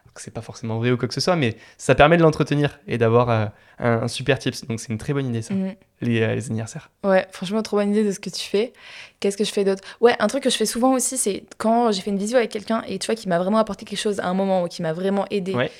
Donc, 0.06 0.20
c'est 0.20 0.32
pas 0.34 0.42
forcément 0.42 0.78
vrai 0.80 0.92
ou 0.92 0.98
quoi 0.98 1.08
que 1.08 1.14
ce 1.14 1.22
soit, 1.22 1.36
mais 1.36 1.56
ça 1.78 1.94
permet 1.96 2.18
de 2.18 2.24
l'entretenir 2.24 2.80
et 2.88 2.98
d'avoir 2.98 3.30
euh, 3.30 3.46
un, 3.80 4.04
un 4.04 4.08
super 4.08 4.40
tips. 4.40 4.66
Donc, 4.66 4.80
c'est 4.80 4.92
une 4.92 4.98
très 4.98 5.14
bonne 5.14 5.28
idée, 5.28 5.42
ça, 5.44 5.54
Mhm. 5.54 5.76
les, 6.02 6.22
euh, 6.22 6.36
les 6.36 6.48
anniversaires. 6.50 6.90
Ouais, 7.04 7.26
franchement, 7.32 7.62
trop 7.62 7.78
bonne 7.78 7.92
idée 7.92 8.04
de 8.04 8.12
ce 8.12 8.20
que 8.20 8.30
tu 8.30 8.42
fais. 8.42 8.74
Qu'est-ce 9.20 9.38
que 9.38 9.44
je 9.44 9.52
fais 9.52 9.64
d'autre? 9.64 9.84
Ouais, 10.02 10.16
un 10.20 10.28
truc 10.28 10.44
que 10.44 10.50
je 10.50 10.58
fais 10.58 10.66
souvent 10.66 10.94
aussi, 10.94 11.18
c'est 11.18 11.44
quand 11.58 11.92
j'ai 11.92 12.02
fait 12.02 12.10
une 12.12 12.18
visio 12.18 12.38
avec 12.38 12.50
quelqu'un 12.52 12.84
et 12.88 12.98
tu 13.00 13.06
vois, 13.08 13.16
qui 13.16 13.28
m'a 13.30 13.40
vraiment 13.40 13.60
apporté 13.60 13.86
quelque 13.86 14.00
chose 14.00 14.20
à 14.20 14.28
un 14.28 14.34
moment 14.34 14.64
ou 14.64 14.68
qui 14.68 14.82
m'a 14.82 14.94
vraiment 14.94 15.26
aidé, 15.32 15.54
Ouais. 15.56 15.72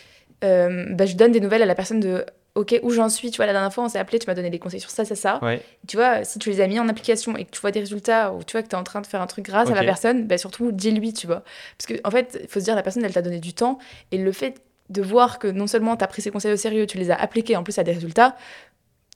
euh, 0.44 0.86
bah, 0.92 1.06
je 1.06 1.16
donne 1.16 1.32
des 1.32 1.40
nouvelles 1.40 1.62
à 1.64 1.66
la 1.68 1.76
personne 1.76 2.00
de 2.00 2.26
Ok, 2.56 2.80
où 2.84 2.92
j'en 2.92 3.10
suis 3.10 3.32
Tu 3.32 3.38
vois, 3.38 3.48
la 3.48 3.54
dernière 3.54 3.74
fois, 3.74 3.84
on 3.84 3.90
s'est 3.90 3.98
appelé, 3.98 4.20
tu 4.20 4.28
m'as 4.28 4.36
donné 4.36 4.52
des 4.52 4.60
conseils 4.60 4.80
sur 4.80 4.92
ça, 4.92 5.06
ça, 5.06 5.16
ça. 5.16 5.40
Ouais. 5.42 5.62
Tu 5.88 5.98
vois, 5.98 6.24
si 6.24 6.38
tu 6.38 6.50
les 6.52 6.62
as 6.62 6.68
mis 6.68 6.80
en 6.80 6.88
application 6.88 7.36
et 7.36 7.46
que 7.46 7.52
tu 7.52 7.60
vois 7.60 7.72
des 7.72 7.80
résultats 7.80 8.32
ou 8.32 8.44
tu 8.44 8.52
vois 8.52 8.62
que 8.62 8.68
tu 8.68 8.76
es 8.76 8.80
en 8.80 8.84
train 8.84 9.02
de 9.02 9.08
faire 9.08 9.22
un 9.22 9.28
truc 9.28 9.46
grâce 9.46 9.70
à 9.70 9.76
la 9.76 9.84
personne, 9.84 10.28
bah, 10.28 10.38
surtout 10.38 10.72
dis-lui, 10.72 11.14
tu 11.14 11.26
vois. 11.26 11.44
Parce 11.78 11.88
qu'en 11.88 12.08
en 12.08 12.12
fait, 12.12 12.40
il 12.42 12.48
faut 12.48 12.60
se 12.60 12.66
dire, 12.66 12.76
la 12.76 12.84
personne, 12.84 13.04
elle 13.04 13.14
t'a 13.14 13.24
donné 13.24 13.40
du 13.40 13.54
temps 13.54 13.80
et 14.12 14.18
le 14.18 14.32
fait 14.32 14.62
de 14.90 15.02
voir 15.02 15.40
que 15.40 15.48
non 15.48 15.66
seulement 15.66 15.98
tu 15.98 16.04
as 16.04 16.08
pris 16.08 16.22
ses 16.22 16.30
conseils 16.30 16.54
au 16.54 16.58
sérieux, 16.58 16.86
tu 16.86 16.98
les 16.98 17.10
as 17.10 17.16
appliqués 17.16 17.56
en 17.56 17.64
plus 17.64 17.80
à 17.80 17.84
des 17.84 17.94
résultats, 17.94 18.36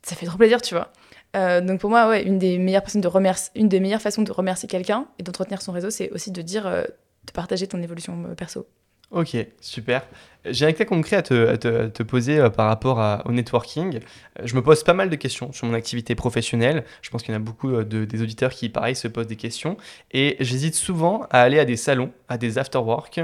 ça 0.01 0.15
fait 0.15 0.25
trop 0.25 0.37
plaisir, 0.37 0.61
tu 0.61 0.73
vois. 0.73 0.91
Euh, 1.35 1.61
donc 1.61 1.79
pour 1.79 1.89
moi, 1.89 2.07
ouais, 2.09 2.23
une 2.23 2.39
des 2.39 2.57
meilleures 2.57 2.81
personnes 2.81 3.01
de 3.01 3.07
remercier, 3.07 3.51
une 3.55 3.69
des 3.69 3.79
meilleures 3.79 4.01
façons 4.01 4.21
de 4.21 4.31
remercier 4.31 4.67
quelqu'un 4.67 5.07
et 5.19 5.23
d'entretenir 5.23 5.61
son 5.61 5.71
réseau, 5.71 5.89
c'est 5.89 6.09
aussi 6.11 6.31
de 6.31 6.41
dire, 6.41 6.65
euh, 6.65 6.83
de 6.83 7.31
partager 7.33 7.67
ton 7.67 7.81
évolution 7.81 8.23
euh, 8.29 8.33
perso. 8.33 8.67
Ok, 9.09 9.37
super. 9.61 10.03
J'ai 10.43 10.65
un 10.65 10.73
cas 10.73 10.83
concret 10.83 11.15
à 11.17 11.21
te, 11.21 11.55
te- 11.55 11.87
te 11.87 12.03
poser 12.03 12.39
euh, 12.39 12.49
par 12.49 12.67
rapport 12.67 13.21
au 13.25 13.31
networking. 13.31 13.99
Euh, 14.39 14.43
Je 14.43 14.53
me 14.55 14.61
pose 14.61 14.83
pas 14.83 14.93
mal 14.93 15.09
de 15.09 15.15
questions 15.15 15.53
sur 15.53 15.65
mon 15.65 15.73
activité 15.73 16.13
professionnelle. 16.13 16.83
Je 17.01 17.09
pense 17.09 17.23
qu'il 17.23 17.33
y 17.33 17.37
en 17.37 17.39
a 17.39 17.43
beaucoup 17.43 17.71
euh, 17.73 17.85
de, 17.85 18.03
des 18.03 18.21
auditeurs 18.21 18.51
qui, 18.51 18.67
pareil, 18.67 18.95
se 18.95 19.07
posent 19.07 19.27
des 19.27 19.37
questions. 19.37 19.77
Et 20.11 20.35
j'hésite 20.41 20.75
souvent 20.75 21.23
à 21.31 21.41
aller 21.41 21.57
à 21.57 21.63
des 21.63 21.77
salons, 21.77 22.11
à 22.27 22.37
des 22.37 22.57
after-work, 22.57 23.21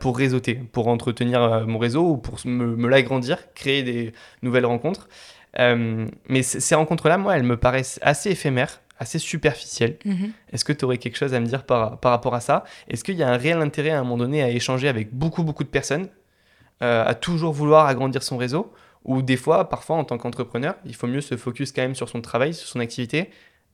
pour 0.00 0.16
réseauter, 0.16 0.54
pour 0.54 0.86
entretenir 0.88 1.66
mon 1.66 1.78
réseau 1.78 2.04
ou 2.10 2.16
pour 2.16 2.38
me, 2.44 2.88
l'agrandir, 2.88 3.38
créer 3.54 3.82
des 3.82 4.12
nouvelles 4.42 4.66
rencontres. 4.66 5.08
Mais 5.58 6.42
ces 6.42 6.74
rencontres-là, 6.74 7.18
moi, 7.18 7.36
elles 7.36 7.42
me 7.42 7.56
paraissent 7.56 7.98
assez 8.02 8.30
éphémères, 8.30 8.80
assez 9.02 9.18
superficielles. 9.18 9.98
Est-ce 10.52 10.64
que 10.64 10.72
tu 10.72 10.84
aurais 10.84 10.98
quelque 10.98 11.18
chose 11.18 11.34
à 11.34 11.40
me 11.40 11.46
dire 11.46 11.64
par, 11.64 11.98
par 11.98 12.12
rapport 12.12 12.34
à 12.34 12.40
ça? 12.40 12.64
Est-ce 12.88 13.02
qu'il 13.04 13.16
y 13.16 13.22
a 13.22 13.28
un 13.28 13.36
réel 13.36 13.58
intérêt 13.58 13.90
à 13.90 13.98
un 13.98 14.04
moment 14.04 14.16
donné 14.16 14.42
à 14.42 14.48
échanger 14.48 14.88
avec 14.88 15.12
beaucoup, 15.12 15.42
beaucoup 15.42 15.64
de 15.64 15.68
personnes, 15.68 16.08
euh, 16.82 17.04
à 17.04 17.14
toujours 17.14 17.52
vouloir 17.52 17.86
agrandir 17.86 18.22
son 18.22 18.36
réseau? 18.36 18.72
Ou 19.04 19.20
des 19.20 19.36
fois, 19.36 19.68
parfois, 19.68 19.96
en 19.96 20.04
tant 20.04 20.16
qu'entrepreneur, 20.18 20.76
il 20.84 20.94
faut 20.94 21.08
mieux 21.08 21.20
se 21.20 21.36
focus 21.36 21.72
quand 21.72 21.82
même 21.82 21.96
sur 21.96 22.08
son 22.08 22.20
travail, 22.20 22.54
sur 22.54 22.68
son 22.68 22.78
activité 22.78 23.30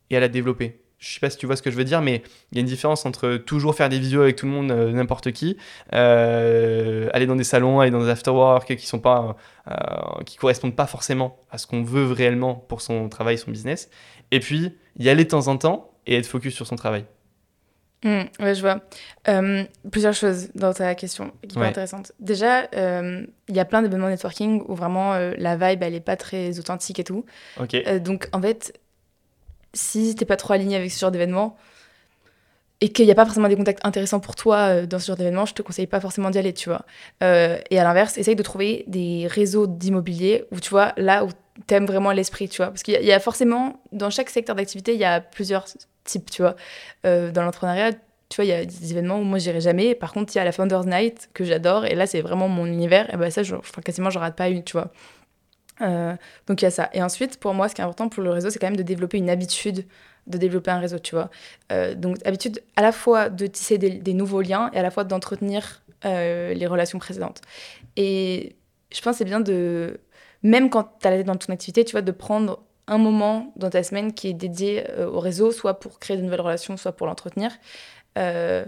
et 0.09 0.17
à 0.17 0.21
la 0.21 0.29
développer? 0.29 0.81
Je 0.99 1.13
sais 1.13 1.21
pas 1.21 1.31
si 1.31 1.39
tu 1.39 1.47
vois 1.47 1.55
ce 1.55 1.63
que 1.63 1.71
je 1.71 1.77
veux 1.77 1.85
dire, 1.85 2.03
mais 2.03 2.23
il 2.51 2.57
y 2.57 2.59
a 2.59 2.61
une 2.61 2.67
différence 2.67 3.07
entre 3.07 3.37
toujours 3.37 3.75
faire 3.77 3.89
des 3.89 4.01
visios 4.01 4.23
avec 4.23 4.35
tout 4.35 4.47
le 4.47 4.53
monde, 4.53 4.73
euh, 4.73 4.91
n'importe 4.91 5.31
qui, 5.31 5.57
euh, 5.93 7.09
aller 7.13 7.27
dans 7.27 7.37
des 7.37 7.45
salons, 7.45 7.79
aller 7.79 7.93
dans 7.93 8.03
des 8.03 8.09
afterwork 8.09 8.75
qui 8.75 8.87
sont 8.87 8.99
pas, 8.99 9.37
euh, 9.71 9.75
qui 10.27 10.37
correspondent 10.37 10.75
pas 10.75 10.89
forcément 10.89 11.39
à 11.53 11.59
ce 11.59 11.69
qu'on 11.69 11.85
veut 11.85 12.11
réellement 12.11 12.57
pour 12.57 12.81
son 12.81 13.09
travail, 13.09 13.39
son 13.39 13.53
business, 13.53 13.91
et 14.33 14.41
puis 14.41 14.77
y 14.99 15.09
aller 15.09 15.25
de 15.25 15.29
temps 15.31 15.49
en 15.49 15.57
temps 15.57 15.91
et 16.07 16.17
être 16.17 16.27
focus 16.27 16.55
sur 16.55 16.67
son 16.67 16.77
travail. 16.77 17.05
Mm, 18.05 18.23
ouais, 18.41 18.55
je 18.55 18.61
vois. 18.61 18.81
Euh, 19.29 19.65
plusieurs 19.91 20.15
choses 20.15 20.51
dans 20.55 20.73
ta 20.73 20.95
question 20.95 21.33
qui 21.47 21.55
sont 21.55 21.61
Ouais. 21.61 21.67
intéressantes. 21.67 22.13
Déjà, 22.21 22.69
euh, 22.77 23.27
il 23.49 23.57
y 23.57 23.61
a 23.61 23.65
plein 23.65 23.83
d'événements 23.83 24.09
networking 24.09 24.63
où 24.69 24.75
vraiment 24.77 25.15
euh, 25.15 25.35
la 25.37 25.57
vibe, 25.57 25.83
elle 25.83 25.95
est 25.95 26.01
pas 26.01 26.17
très 26.17 26.59
authentique 26.61 27.01
et 27.01 27.05
tout. 27.05 27.25
Ok. 27.61 27.75
Euh, 27.75 27.99
donc, 27.99 28.29
en 28.33 28.41
fait, 28.41 28.79
si 29.75 30.15
t'es 30.15 30.25
pas 30.25 30.37
trop 30.37 30.53
aligné 30.53 30.77
avec 30.77 30.93
ce 30.93 31.01
genre 31.01 31.11
d'événement 31.11 31.57
et 32.81 32.91
qu'il 32.91 33.05
n'y 33.07 33.11
a 33.11 33.17
pas 33.17 33.25
forcément 33.25 33.49
des 33.49 33.57
contacts 33.57 33.85
intéressants 33.85 34.21
pour 34.21 34.37
toi 34.37 34.57
euh, 34.69 34.87
dans 34.87 35.01
ce 35.01 35.09
genre 35.09 35.17
d'événement, 35.17 35.45
je 35.47 35.55
te 35.55 35.63
conseille 35.63 35.89
pas 35.89 35.99
forcément 35.99 36.31
d'y 36.31 36.39
aller, 36.39 36.53
tu 36.55 36.69
vois. 36.69 36.87
Euh, 37.25 37.59
et 37.71 37.81
à 37.81 37.83
l'inverse, 37.83 38.17
essaye 38.17 38.37
de 38.37 38.43
trouver 38.45 38.85
des 38.87 39.27
réseaux 39.27 39.67
d'immobilier 39.67 40.45
où, 40.53 40.61
tu 40.61 40.71
vois, 40.71 40.93
là 40.97 41.25
où 41.25 41.31
t'aimes 41.67 41.87
vraiment 41.87 42.13
l'esprit, 42.13 42.49
tu 42.49 42.59
vois. 42.59 42.69
Parce 42.69 42.83
qu'il 42.83 42.95
y, 42.95 43.13
a- 43.13 43.21
forcément, 43.21 43.81
dans 43.93 44.11
chaque 44.11 44.31
secteur 44.31 44.57
d'activité, 44.57 44.95
il 44.95 45.01
y 45.01 45.05
a 45.05 45.21
plusieurs 45.21 45.67
types, 46.05 46.31
tu 46.31 46.43
vois. 46.43 46.57
Euh, 47.05 47.31
dans 47.31 47.43
l'entrepreneuriat, 47.43 47.93
tu 48.29 48.37
vois, 48.37 48.45
il 48.45 48.49
y 48.49 48.53
a 48.53 48.65
des 48.65 48.91
événements 48.91 49.19
où 49.19 49.25
moi 49.25 49.39
j'irai 49.39 49.61
jamais. 49.61 49.95
Par 49.95 50.13
contre, 50.13 50.35
il 50.35 50.39
y 50.39 50.41
a 50.41 50.45
la 50.45 50.53
Founders 50.53 50.85
Night 50.85 51.31
que 51.33 51.45
j'adore 51.45 51.87
et 51.87 51.95
là 51.95 52.07
c'est 52.07 52.21
vraiment 52.21 52.49
mon 52.49 52.67
univers. 52.67 53.13
Et 53.13 53.17
ben 53.17 53.31
ça, 53.31 53.43
je, 53.43 53.55
enfin, 53.57 53.81
quasiment, 53.81 54.11
je 54.11 54.19
rate 54.19 54.37
pas 54.37 54.49
une, 54.49 54.63
tu 54.65 54.73
vois. 54.73 54.93
Euh, 55.81 56.15
donc 56.47 56.61
il 56.61 56.65
y 56.65 56.69
a 56.69 56.71
ça. 56.71 56.91
Et 56.93 57.03
ensuite, 57.03 57.39
pour 57.41 57.55
moi, 57.55 57.69
ce 57.69 57.75
qui 57.75 57.81
est 57.81 57.85
important 57.85 58.09
pour 58.09 58.23
le 58.23 58.31
réseau, 58.31 58.51
c'est 58.51 58.59
quand 58.59 58.67
même 58.67 58.77
de 58.77 58.83
développer 58.83 59.19
une 59.19 59.31
habitude 59.31 59.87
de 60.27 60.37
développer 60.37 60.71
un 60.71 60.79
réseau, 60.79 60.99
tu 60.99 61.15
vois. 61.15 61.31
Euh, 61.73 61.95
donc 61.95 62.19
habitude 62.27 62.63
à 62.77 62.83
la 62.83 62.93
fois 62.93 63.31
de 63.31 63.47
tisser 63.47 63.79
des, 63.79 64.13
nouveaux 64.13 64.43
liens 64.43 64.71
et 64.75 64.79
à 64.79 64.83
la 64.83 64.91
fois 64.91 65.05
d'entretenir 65.05 65.83
les 66.05 66.67
relations 66.67 66.99
précédentes. 66.99 67.41
Et 67.97 68.57
je 68.93 69.01
pense 69.01 69.15
que 69.15 69.19
c'est 69.19 69.25
bien 69.25 69.41
de, 69.41 70.01
même 70.43 70.71
quand 70.71 70.99
tu 71.01 71.07
as 71.07 71.11
la 71.11 71.17
tête 71.19 71.27
dans 71.27 71.37
ton 71.37 71.53
activité, 71.53 71.85
tu 71.85 71.93
vois, 71.93 72.03
de 72.03 72.13
prendre 72.13 72.61
un 72.87 72.99
moment 72.99 73.53
dans 73.57 73.71
ta 73.71 73.83
semaine 73.83 74.13
qui 74.13 74.29
est 74.29 74.35
dédié 74.35 74.85
euh, 74.91 75.09
au 75.09 75.21
réseau, 75.21 75.53
soit 75.53 75.79
pour 75.79 75.99
créer 75.99 76.17
de 76.17 76.23
nouvelles 76.23 76.41
relations, 76.41 76.77
soit 76.77 76.93
pour 76.93 77.07
l'entretenir. 77.07 77.53
Euh, 78.17 78.65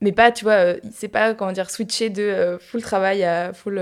mais 0.00 0.12
pas, 0.12 0.30
tu 0.30 0.44
vois, 0.44 0.52
euh, 0.52 0.80
c'est 0.92 1.08
pas, 1.08 1.34
comment 1.34 1.52
dire, 1.52 1.70
switcher 1.70 2.10
de 2.10 2.58
full 2.60 2.82
travail 2.82 3.24
à 3.24 3.52
full... 3.52 3.78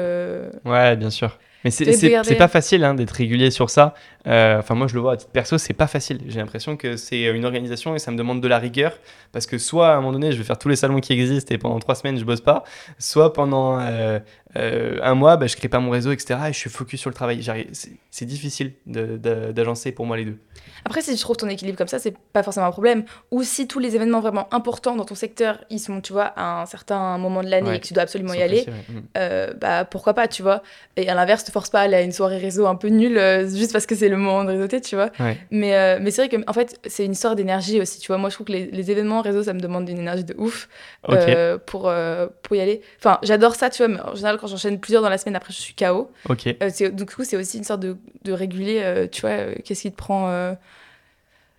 Ouais, 0.65 0.97
bien 0.97 1.11
sûr. 1.11 1.39
Mais 1.65 1.71
c'est 1.71 2.37
pas 2.37 2.49
facile 2.49 2.85
hein, 2.85 2.95
d'être 2.95 3.11
régulier 3.13 3.51
sur 3.51 3.71
ça. 3.71 3.95
Euh, 4.27 4.59
Enfin, 4.59 4.75
moi, 4.75 4.87
je 4.87 4.95
le 4.95 5.01
vois 5.01 5.13
à 5.13 5.17
titre 5.17 5.31
perso, 5.31 5.59
c'est 5.59 5.73
pas 5.75 5.87
facile. 5.87 6.21
J'ai 6.29 6.39
l'impression 6.39 6.77
que 6.77 6.97
c'est 6.97 7.25
une 7.25 7.45
organisation 7.45 7.95
et 7.95 7.99
ça 7.99 8.11
me 8.11 8.17
demande 8.17 8.41
de 8.41 8.49
la 8.49 8.59
rigueur. 8.59 8.99
Parce 9.33 9.47
que 9.47 9.59
soit 9.59 9.89
à 9.89 9.93
un 9.93 9.97
moment 9.97 10.13
donné, 10.13 10.33
je 10.33 10.39
vais 10.39 10.45
faire 10.45 10.59
tous 10.59 10.69
les 10.69 10.77
salons 10.77 11.01
qui 11.01 11.13
existent 11.13 11.55
et 11.55 11.59
pendant 11.59 11.79
trois 11.79 11.95
semaines, 11.95 12.19
je 12.19 12.25
bosse 12.25 12.41
pas. 12.41 12.65
Soit 12.99 13.33
pendant 13.33 13.81
euh, 13.81 14.19
euh, 14.57 14.99
un 15.03 15.15
mois, 15.15 15.37
bah, 15.37 15.47
je 15.47 15.57
crée 15.57 15.69
pas 15.69 15.81
mon 15.81 15.91
réseau, 15.91 16.13
etc. 16.13 16.39
Et 16.49 16.53
je 16.53 16.59
suis 16.59 16.71
focus 16.71 17.01
sur 17.01 17.11
le 17.11 17.15
travail. 17.15 17.43
C'est 18.11 18.27
difficile 18.27 18.73
d'agencer 18.87 19.93
pour 19.93 20.07
moi 20.07 20.17
les 20.17 20.27
deux. 20.27 20.39
Après, 20.87 21.01
si 21.01 21.15
tu 21.15 21.21
trouves 21.21 21.37
ton 21.37 21.49
équilibre 21.49 21.79
comme 21.79 21.89
ça, 21.89 21.99
c'est 21.99 22.15
pas 22.33 22.43
forcément 22.43 22.67
un 22.67 22.71
problème. 22.71 23.05
Ou 23.31 23.43
si 23.43 23.67
tous 23.67 23.79
les 23.79 23.97
événements 23.97 24.21
vraiment 24.21 24.53
importants 24.55 24.97
dans 24.97 25.05
ton 25.05 25.15
secteur, 25.15 25.65
ils 25.71 25.79
sont, 25.79 26.01
tu 26.01 26.13
vois, 26.13 26.33
à 26.37 26.61
un 26.63 26.67
certain 26.67 27.17
moment 27.19 27.43
de 27.43 27.49
l'année 27.49 27.71
Ouais. 27.71 27.77
et 27.77 27.81
que 27.81 27.87
tu 27.87 27.95
dois 27.95 28.03
absolument 28.03 28.35
y 28.35 28.43
aller, 28.43 28.65
ouais. 28.67 28.73
Mm. 28.95 29.03
euh, 29.17 29.55
bah 29.55 29.85
pourquoi 29.87 30.13
pas, 30.15 30.29
tu 30.29 30.43
vois. 30.43 30.63
Et 30.97 31.09
à 31.09 31.15
l'inverse, 31.15 31.45
te 31.45 31.51
force 31.51 31.71
pas 31.71 31.81
à 31.81 31.83
aller 31.85 31.95
à 31.97 32.03
une 32.03 32.13
soirée 32.13 32.37
réseau 32.39 32.67
un 32.67 32.75
peu 32.75 32.89
nulle 32.89 33.17
euh, 33.17 33.49
juste 33.49 33.73
parce 33.73 33.87
que 33.87 33.95
c'est 33.95 34.09
le 34.11 34.17
moment 34.19 34.45
de 34.45 34.51
réseauter, 34.51 34.81
tu 34.83 34.95
vois. 34.95 35.11
Ouais. 35.21 35.39
Mais, 35.51 35.75
euh, 35.77 35.99
mais 36.03 36.11
c'est 36.11 36.27
vrai 36.27 36.29
que, 36.29 36.45
en 36.49 36.53
fait, 36.53 36.79
c'est 36.87 37.05
une 37.07 37.13
histoire 37.13 37.35
d'énergie 37.35 37.81
aussi, 37.81 37.99
tu 38.01 38.09
vois. 38.09 38.19
Moi, 38.19 38.29
je 38.29 38.35
trouve 38.35 38.47
que 38.47 38.53
les, 38.53 38.67
les 38.67 38.91
événements 38.91 39.23
réseau, 39.23 39.43
ça 39.43 39.53
me 39.55 39.61
demande 39.61 39.89
une 39.89 39.99
énergie 39.99 40.25
de 40.25 40.35
ouf 40.37 40.69
pour, 41.67 41.91
pour 42.43 42.57
y 42.57 42.61
aller. 42.61 42.83
Enfin, 42.99 43.19
j'adore 43.23 43.55
ça, 43.55 43.71
tu 43.71 43.79
vois, 43.85 43.89
mais 43.89 44.01
en 44.01 44.15
général, 44.15 44.37
quand 44.39 44.47
j'enchaîne 44.47 44.79
plusieurs 44.79 45.03
dans 45.03 45.09
la 45.09 45.19
semaine, 45.19 45.37
après, 45.37 45.53
je 45.53 45.61
suis 45.61 45.75
KO. 45.75 46.11
Ok. 46.29 46.55
C'est- 46.71 46.91
du 46.95 47.07
coup, 47.07 47.25
c'est 47.25 47.37
aussi 47.37 47.59
une 47.59 47.65
sorte 47.65 47.81
de, 47.81 47.97
de 48.25 48.33
réguler, 48.33 49.09
tu 49.11 49.23
vois, 49.23 49.55
qu'est-ce 49.65 49.83
qui 49.83 49.91
te 49.91 49.97
prend 49.97 50.55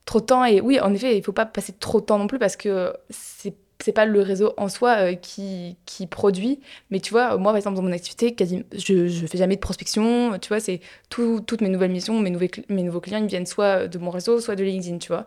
trop 0.06 0.22
de 0.22 0.26
temps. 0.26 0.46
Et 0.46 0.62
oui, 0.62 0.80
en 0.80 0.94
effet, 0.94 1.18
il 1.18 1.24
faut 1.24 1.34
pas 1.34 1.46
passer 1.46 1.74
trop 1.74 2.00
de 2.00 2.06
temps 2.06 2.18
non 2.18 2.28
plus 2.28 2.40
parce 2.40 2.56
que 2.56 2.94
c'est 3.10 3.56
c'est 3.80 3.92
pas 3.92 4.06
le 4.06 4.22
réseau 4.22 4.54
en 4.58 4.70
soi 4.70 4.92
euh, 4.98 5.14
qui, 5.16 5.76
qui 5.86 6.08
produit, 6.08 6.60
mais 6.92 7.00
tu 7.00 7.12
vois, 7.12 7.38
moi 7.38 7.52
par 7.52 7.58
exemple 7.58 7.76
dans 7.76 7.82
mon 7.82 7.92
activité, 7.92 8.34
quasi, 8.34 8.64
je, 8.74 9.08
je 9.08 9.26
fais 9.28 9.38
jamais 9.38 9.56
de 9.56 9.60
prospection, 9.60 10.38
tu 10.40 10.48
vois, 10.48 10.60
c'est 10.60 10.80
tout, 11.10 11.42
toutes 11.46 11.62
mes 11.62 11.70
nouvelles 11.70 11.92
missions, 11.92 12.20
mes, 12.20 12.30
nouveaux 12.30 12.46
mes 12.70 12.84
nouveaux 12.84 13.02
clients, 13.02 13.20
ils 13.20 13.28
viennent 13.28 13.46
soit 13.46 13.88
de 13.88 13.98
mon 13.98 14.10
réseau, 14.12 14.40
soit 14.40 14.56
de 14.56 14.64
LinkedIn, 14.64 14.98
tu 15.00 15.10
vois. 15.10 15.26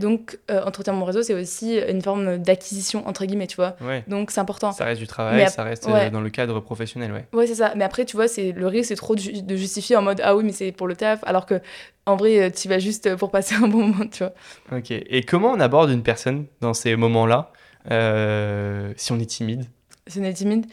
Donc, 0.00 0.38
euh, 0.50 0.62
entretenir 0.64 0.96
mon 0.98 1.04
réseau, 1.04 1.22
c'est 1.22 1.34
aussi 1.34 1.76
une 1.78 2.00
forme 2.02 2.38
d'acquisition, 2.38 3.06
entre 3.08 3.24
guillemets, 3.26 3.46
tu 3.48 3.56
vois. 3.56 3.76
Ouais. 3.80 4.04
Donc, 4.06 4.30
c'est 4.30 4.40
important. 4.40 4.72
Ça 4.72 4.84
reste 4.84 5.00
du 5.00 5.06
travail, 5.06 5.36
Mais 5.36 5.42
ap- 5.44 5.48
ça 5.52 5.64
reste 5.64 5.86
ouais. 5.86 6.06
euh, 6.06 6.10
dans 6.10 6.20
le 6.20 6.30
cadre 6.30 6.60
professionnel, 6.60 7.12
ouais. 7.12 7.26
Ouais, 7.32 7.46
c'est 7.46 7.56
ça. 7.56 7.72
Mais 7.76 7.84
après, 7.84 8.04
tu 8.04 8.16
vois, 8.16 8.28
c'est 8.28 8.52
le 8.52 8.66
risque, 8.68 8.88
c'est 8.88 8.94
trop 8.96 9.14
de, 9.16 9.20
ju- 9.20 9.42
de 9.42 9.56
justifier 9.56 9.96
en 9.96 10.02
mode 10.02 10.20
ah 10.24 10.36
oui, 10.36 10.44
mais 10.44 10.52
c'est 10.52 10.70
pour 10.72 10.86
le 10.86 10.94
taf, 10.96 11.20
alors 11.24 11.46
que 11.46 11.60
en 12.06 12.16
vrai, 12.16 12.50
tu 12.52 12.68
vas 12.68 12.78
juste 12.78 13.14
pour 13.16 13.30
passer 13.30 13.54
un 13.62 13.68
bon 13.68 13.86
moment, 13.88 14.06
tu 14.10 14.24
vois. 14.24 14.32
Ok. 14.78 14.90
Et 14.92 15.22
comment 15.24 15.50
on 15.52 15.60
aborde 15.60 15.90
une 15.90 16.02
personne 16.02 16.46
dans 16.60 16.74
ces 16.74 16.96
moments-là? 16.96 17.52
Euh, 17.90 18.92
Si 18.96 19.12
on 19.12 19.18
est 19.18 19.26
timide 19.26 19.64
Si 20.06 20.18
on 20.20 20.24
est 20.24 20.32
timide. 20.34 20.66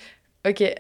Ok. 0.48 0.60
Ouais, 0.62 0.76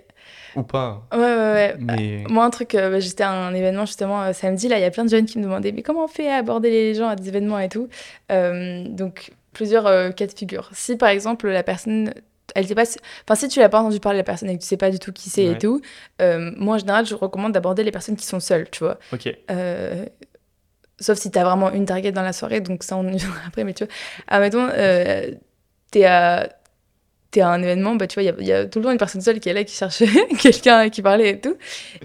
ou 0.55 0.63
pas 0.63 1.05
ouais, 1.11 1.19
ouais. 1.19 1.75
Mais 1.79 2.23
Moi, 2.29 2.45
un 2.45 2.49
truc, 2.49 2.75
euh, 2.75 2.89
bah, 2.89 2.99
j'étais 2.99 3.23
à 3.23 3.31
un 3.31 3.53
événement 3.53 3.85
justement 3.85 4.21
euh, 4.23 4.33
samedi, 4.33 4.67
là, 4.67 4.77
il 4.77 4.81
y 4.81 4.85
a 4.85 4.91
plein 4.91 5.03
de 5.05 5.09
jeunes 5.09 5.25
qui 5.25 5.37
me 5.37 5.43
demandaient, 5.43 5.71
mais 5.71 5.81
comment 5.81 6.05
on 6.05 6.07
fait 6.07 6.29
à 6.29 6.35
aborder 6.37 6.69
les 6.69 6.93
gens 6.95 7.07
à 7.09 7.15
des 7.15 7.27
événements 7.27 7.59
et 7.59 7.69
tout? 7.69 7.89
Donc, 8.29 9.31
plusieurs 9.53 10.13
cas 10.15 10.27
de 10.27 10.31
figure. 10.33 10.69
Si 10.73 10.95
par 10.97 11.09
exemple, 11.09 11.49
la 11.49 11.63
personne. 11.63 12.13
Elle 12.53 12.67
pas... 12.73 12.83
Enfin, 13.27 13.35
si 13.35 13.47
tu 13.49 13.59
l'as 13.59 13.67
pas 13.69 13.79
entendu 13.81 13.99
parler 13.99 14.17
de 14.17 14.19
la 14.21 14.23
personne 14.23 14.49
et 14.49 14.55
que 14.55 14.61
tu 14.61 14.67
sais 14.67 14.77
pas 14.77 14.89
du 14.91 14.99
tout 14.99 15.11
qui 15.11 15.29
c'est 15.29 15.47
Ouais. 15.49 15.55
et 15.55 15.57
tout, 15.57 15.81
euh, 16.21 16.51
moi 16.55 16.75
en 16.75 16.77
général, 16.77 17.05
je 17.05 17.13
recommande 17.15 17.51
d'aborder 17.51 17.83
les 17.83 17.91
personnes 17.91 18.15
qui 18.15 18.25
sont 18.25 18.39
seules, 18.39 18.69
tu 18.69 18.79
vois. 18.83 18.97
ok. 19.11 19.35
Euh, 19.51 20.05
sauf 21.01 21.17
si 21.17 21.31
t'as 21.31 21.43
vraiment 21.43 21.71
une 21.71 21.85
target 21.85 22.13
dans 22.13 22.21
la 22.21 22.31
soirée, 22.31 22.61
donc 22.61 22.83
ça 22.83 22.95
on 22.95 23.05
y 23.11 23.17
après, 23.47 23.65
mais 23.65 23.73
tu 23.73 23.83
vois. 23.83 23.93
Admettons, 24.27 24.69
euh, 24.71 25.31
t'es 25.91 26.05
à, 26.05 26.49
t'es 27.31 27.41
à 27.41 27.49
un 27.49 27.61
événement, 27.61 27.95
bah 27.95 28.07
tu 28.07 28.13
vois, 28.19 28.23
il 28.23 28.43
y 28.43 28.47
y 28.47 28.53
a 28.53 28.65
tout 28.65 28.79
le 28.79 28.85
temps 28.85 28.91
une 28.91 28.97
personne 28.97 29.21
seule 29.21 29.39
qui 29.39 29.49
est 29.49 29.53
là, 29.53 29.63
qui 29.63 29.75
cherche 29.75 30.03
quelqu'un 30.41 30.89
qui 30.89 31.01
parler 31.01 31.29
et 31.29 31.39
tout. 31.41 31.55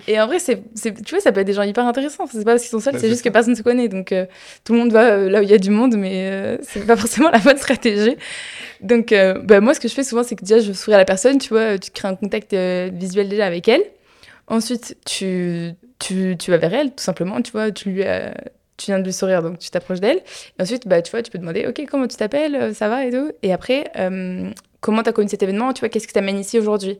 Et 0.08 0.20
en 0.20 0.26
vrai, 0.26 0.38
c'est, 0.40 0.62
tu 0.82 0.92
vois, 1.14 1.20
ça 1.20 1.30
peut 1.32 1.40
être 1.40 1.46
des 1.46 1.52
gens 1.52 1.62
hyper 1.62 1.86
intéressants. 1.86 2.26
C'est 2.26 2.38
pas 2.44 2.52
parce 2.52 2.62
qu'ils 2.62 2.70
sont 2.70 2.80
seuls, 2.80 2.94
Bah, 2.94 2.98
c'est 3.00 3.08
juste 3.08 3.22
ça. 3.22 3.28
que 3.28 3.32
personne 3.32 3.54
se 3.54 3.62
connaît. 3.62 3.88
Donc 3.88 4.12
euh, 4.12 4.26
tout 4.64 4.72
le 4.72 4.80
monde 4.80 4.92
va 4.92 5.04
euh, 5.10 5.30
là 5.30 5.40
où 5.40 5.42
il 5.42 5.50
y 5.50 5.54
a 5.54 5.58
du 5.58 5.70
monde, 5.70 5.96
mais 5.96 6.30
euh, 6.30 6.56
c'est 6.62 6.84
pas 6.86 6.96
forcément 7.04 7.30
la 7.30 7.38
bonne 7.38 7.58
stratégie. 7.58 8.16
Donc 8.80 9.12
euh, 9.12 9.34
bah, 9.42 9.60
moi, 9.60 9.74
ce 9.74 9.80
que 9.80 9.88
je 9.88 9.94
fais 9.94 10.04
souvent, 10.04 10.22
c'est 10.24 10.34
que 10.36 10.44
déjà, 10.44 10.58
je 10.60 10.72
souris 10.72 10.94
à 10.94 10.98
la 10.98 11.04
personne, 11.04 11.38
tu 11.38 11.50
vois, 11.50 11.78
tu 11.78 11.90
crées 11.90 12.08
un 12.08 12.16
contact 12.16 12.52
visuel 12.54 13.28
déjà 13.28 13.46
avec 13.46 13.68
elle. 13.68 13.82
Ensuite, 14.48 14.96
tu, 15.06 15.70
tu, 16.00 16.34
tu 16.38 16.50
vas 16.50 16.56
vers 16.56 16.74
elle, 16.74 16.88
tout 16.90 17.04
simplement, 17.04 17.40
tu 17.40 17.52
vois, 17.52 17.70
tu 17.70 17.90
lui 17.90 18.02
tu 18.80 18.86
viens 18.90 18.98
de 18.98 19.04
lui 19.04 19.12
sourire, 19.12 19.42
donc 19.42 19.58
tu 19.58 19.70
t'approches 19.70 20.00
d'elle. 20.00 20.18
Et 20.58 20.62
ensuite, 20.62 20.88
bah, 20.88 21.02
tu 21.02 21.10
vois, 21.10 21.22
tu 21.22 21.30
peux 21.30 21.38
demander, 21.38 21.66
OK, 21.66 21.84
comment 21.90 22.06
tu 22.08 22.16
t'appelles, 22.16 22.54
euh, 22.56 22.74
ça 22.74 22.88
va 22.88 23.04
et 23.04 23.10
tout. 23.10 23.30
Et 23.42 23.52
après, 23.52 23.90
euh, 23.96 24.50
comment 24.80 25.02
tu 25.02 25.08
as 25.08 25.12
connu 25.12 25.28
cet 25.28 25.42
événement, 25.42 25.72
tu 25.72 25.80
vois, 25.80 25.88
qu'est-ce 25.88 26.06
qui 26.06 26.12
t'amène 26.14 26.38
ici 26.38 26.58
aujourd'hui? 26.58 26.98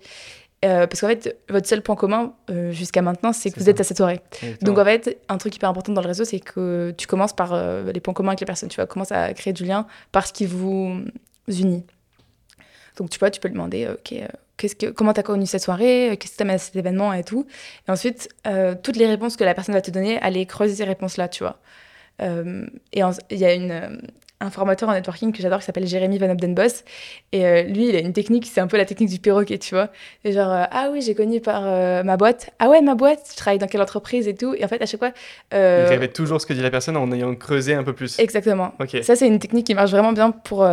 Euh, 0.62 0.87
Parce 0.87 1.01
qu'en 1.01 1.09
fait, 1.09 1.38
votre 1.49 1.66
seul 1.66 1.81
point 1.81 1.97
commun 1.97 2.35
euh, 2.51 2.71
jusqu'à 2.71 3.01
maintenant, 3.01 3.33
c'est 3.33 3.51
que 3.51 3.59
vous 3.59 3.64
ça. 3.64 3.71
êtes 3.71 3.81
à 3.81 3.85
cette 3.85 3.97
soirée. 3.97 4.21
Exactement. 4.43 4.73
Donc 4.73 4.79
en 4.79 4.85
fait, 4.85 5.19
un 5.31 5.38
truc 5.38 5.57
hyper 5.57 5.71
important 5.71 5.93
dans 5.95 6.03
le 6.03 6.07
réseau, 6.09 6.25
c'est 6.25 6.38
que 6.40 6.93
tu 6.99 7.07
commences 7.07 7.33
par 7.33 7.55
euh, 7.55 7.90
les 7.93 8.01
points 8.01 8.12
communs 8.12 8.33
avec 8.33 8.40
les 8.40 8.47
personnes. 8.47 8.69
Tu 8.69 8.77
vas 8.77 8.85
commencer 8.85 9.14
à 9.14 9.33
créer 9.33 9.55
du 9.55 9.64
lien 9.64 9.87
par 10.12 10.27
ce 10.27 10.35
qui 10.35 10.45
vous 10.45 11.01
unit. 11.49 11.87
Donc 12.99 13.09
tu 13.09 13.19
vois, 13.19 13.31
tu 13.31 13.40
peux 13.40 13.49
lui 13.49 13.55
demander, 13.55 13.88
ok, 13.88 14.14
qu'est-ce 14.61 14.77
que, 14.77 14.87
comment 14.87 15.12
tu 15.12 15.20
as 15.20 15.23
connu 15.23 15.46
cette 15.46 15.62
soirée, 15.62 16.11
euh, 16.11 16.16
qu'est-ce 16.16 16.33
qui 16.33 16.38
t'amène 16.38 16.57
à 16.57 16.59
cet 16.59 16.77
événement 16.77 17.12
et 17.12 17.25
tout. 17.25 17.46
Et 17.88 17.90
ensuite, 17.90 18.29
euh, 18.46 18.75
toutes 18.81 18.96
les 18.96 19.07
réponses 19.07 19.37
que 19.37 19.44
la 19.44 19.55
personne 19.55 19.75
va 19.75 19.81
te 19.81 19.90
donner, 19.90 20.20
aller 20.20 20.44
creuser 20.46 20.77
ces 20.77 20.85
réponses-là, 20.85 21.29
tu 21.29 21.42
vois. 21.42 21.59
Euh, 22.20 22.66
et 22.92 23.01
il 23.31 23.38
y 23.38 23.44
a 23.44 23.55
une, 23.55 24.03
un 24.42 24.50
formateur 24.50 24.88
en 24.88 24.92
networking 24.92 25.33
que 25.33 25.42
j'adore 25.42 25.59
qui 25.61 25.66
s'appelle 25.66 25.87
Jérémy 25.87 26.18
Van 26.18 26.31
Obdenbos. 26.31 26.83
Et 27.33 27.46
euh, 27.46 27.62
lui, 27.62 27.88
il 27.90 27.96
a 27.96 28.00
une 28.00 28.12
technique, 28.12 28.46
c'est 28.46 28.61
un 28.61 28.66
peu 28.66 28.76
la 28.79 28.85
technique 28.87 29.11
du 29.11 29.18
perroquet, 29.18 29.59
tu 29.59 29.74
vois. 29.74 29.88
Et 30.24 30.33
genre, 30.33 30.50
euh, 30.50 30.64
ah 30.70 30.88
oui, 30.92 31.03
j'ai 31.03 31.14
connu 31.14 31.40
par 31.40 31.62
euh, 31.64 32.03
ma 32.03 32.16
boîte. 32.16 32.50
Ah 32.59 32.68
ouais, 32.70 32.81
ma 32.81 32.94
boîte, 32.94 33.20
tu 33.29 33.37
travailles 33.37 33.59
dans 33.59 33.66
quelle 33.66 33.83
entreprise 33.83 34.26
et 34.29 34.35
tout. 34.35 34.55
Et 34.55 34.64
en 34.64 34.68
fait, 34.68 34.81
à 34.81 34.87
chaque 34.87 35.00
fois. 35.00 35.12
Il 35.53 35.59
répète 35.88 36.12
toujours 36.14 36.40
ce 36.40 36.46
que 36.46 36.53
dit 36.55 36.62
la 36.62 36.70
personne 36.70 36.96
en 36.96 37.11
ayant 37.12 37.35
creusé 37.35 37.74
un 37.74 37.83
peu 37.85 37.92
plus. 37.92 38.18
Exactement. 38.18 38.72
Ok. 38.81 38.96
Ça, 39.03 39.14
c'est 39.16 39.26
une 39.26 39.38
technique 39.38 39.66
qui 39.66 39.74
marche 39.74 39.90
vraiment 39.90 40.12
bien 40.12 40.31
pour, 40.31 40.66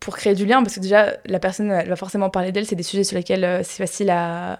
pour 0.00 0.16
créer 0.16 0.34
du 0.34 0.46
lien 0.46 0.62
parce 0.62 0.74
que 0.74 0.80
déjà, 0.80 1.12
la 1.26 1.38
personne, 1.38 1.70
elle 1.70 1.88
va 1.88 1.96
forcément 1.96 2.30
parler 2.30 2.50
d'elle. 2.52 2.66
C'est 2.66 2.76
des 2.76 2.82
sujets 2.82 3.04
sur 3.04 3.16
lesquels 3.16 3.60
c'est 3.64 3.82
facile 3.84 4.10
à. 4.10 4.58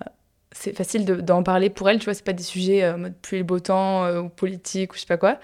C'est 0.52 0.76
facile 0.76 1.04
de- 1.04 1.14
d'en 1.20 1.44
parler 1.44 1.70
pour 1.70 1.88
elle, 1.88 2.00
tu 2.00 2.06
vois, 2.06 2.14
c'est 2.14 2.24
pas 2.24 2.32
des 2.32 2.42
sujets 2.42 2.82
euh, 2.82 3.08
pluie 3.22 3.38
et 3.38 3.42
beau 3.44 3.60
temps 3.60 4.04
euh, 4.04 4.22
ou 4.22 4.28
politique 4.28 4.92
ou 4.92 4.96
je 4.96 5.02
sais 5.02 5.06
pas 5.06 5.16
quoi. 5.16 5.38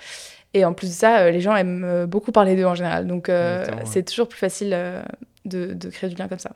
Et 0.56 0.64
en 0.64 0.72
plus 0.72 0.88
de 0.88 0.94
ça, 0.94 1.18
euh, 1.18 1.30
les 1.30 1.42
gens 1.42 1.54
aiment 1.54 1.84
euh, 1.84 2.06
beaucoup 2.06 2.32
parler 2.32 2.56
d'eux 2.56 2.64
en 2.64 2.74
général. 2.74 3.06
Donc, 3.06 3.28
euh, 3.28 3.66
ouais. 3.66 3.82
c'est 3.84 4.02
toujours 4.04 4.26
plus 4.26 4.38
facile 4.38 4.70
euh, 4.72 5.02
de, 5.44 5.74
de 5.74 5.88
créer 5.90 6.08
du 6.08 6.16
lien 6.16 6.28
comme 6.28 6.38
ça. 6.38 6.52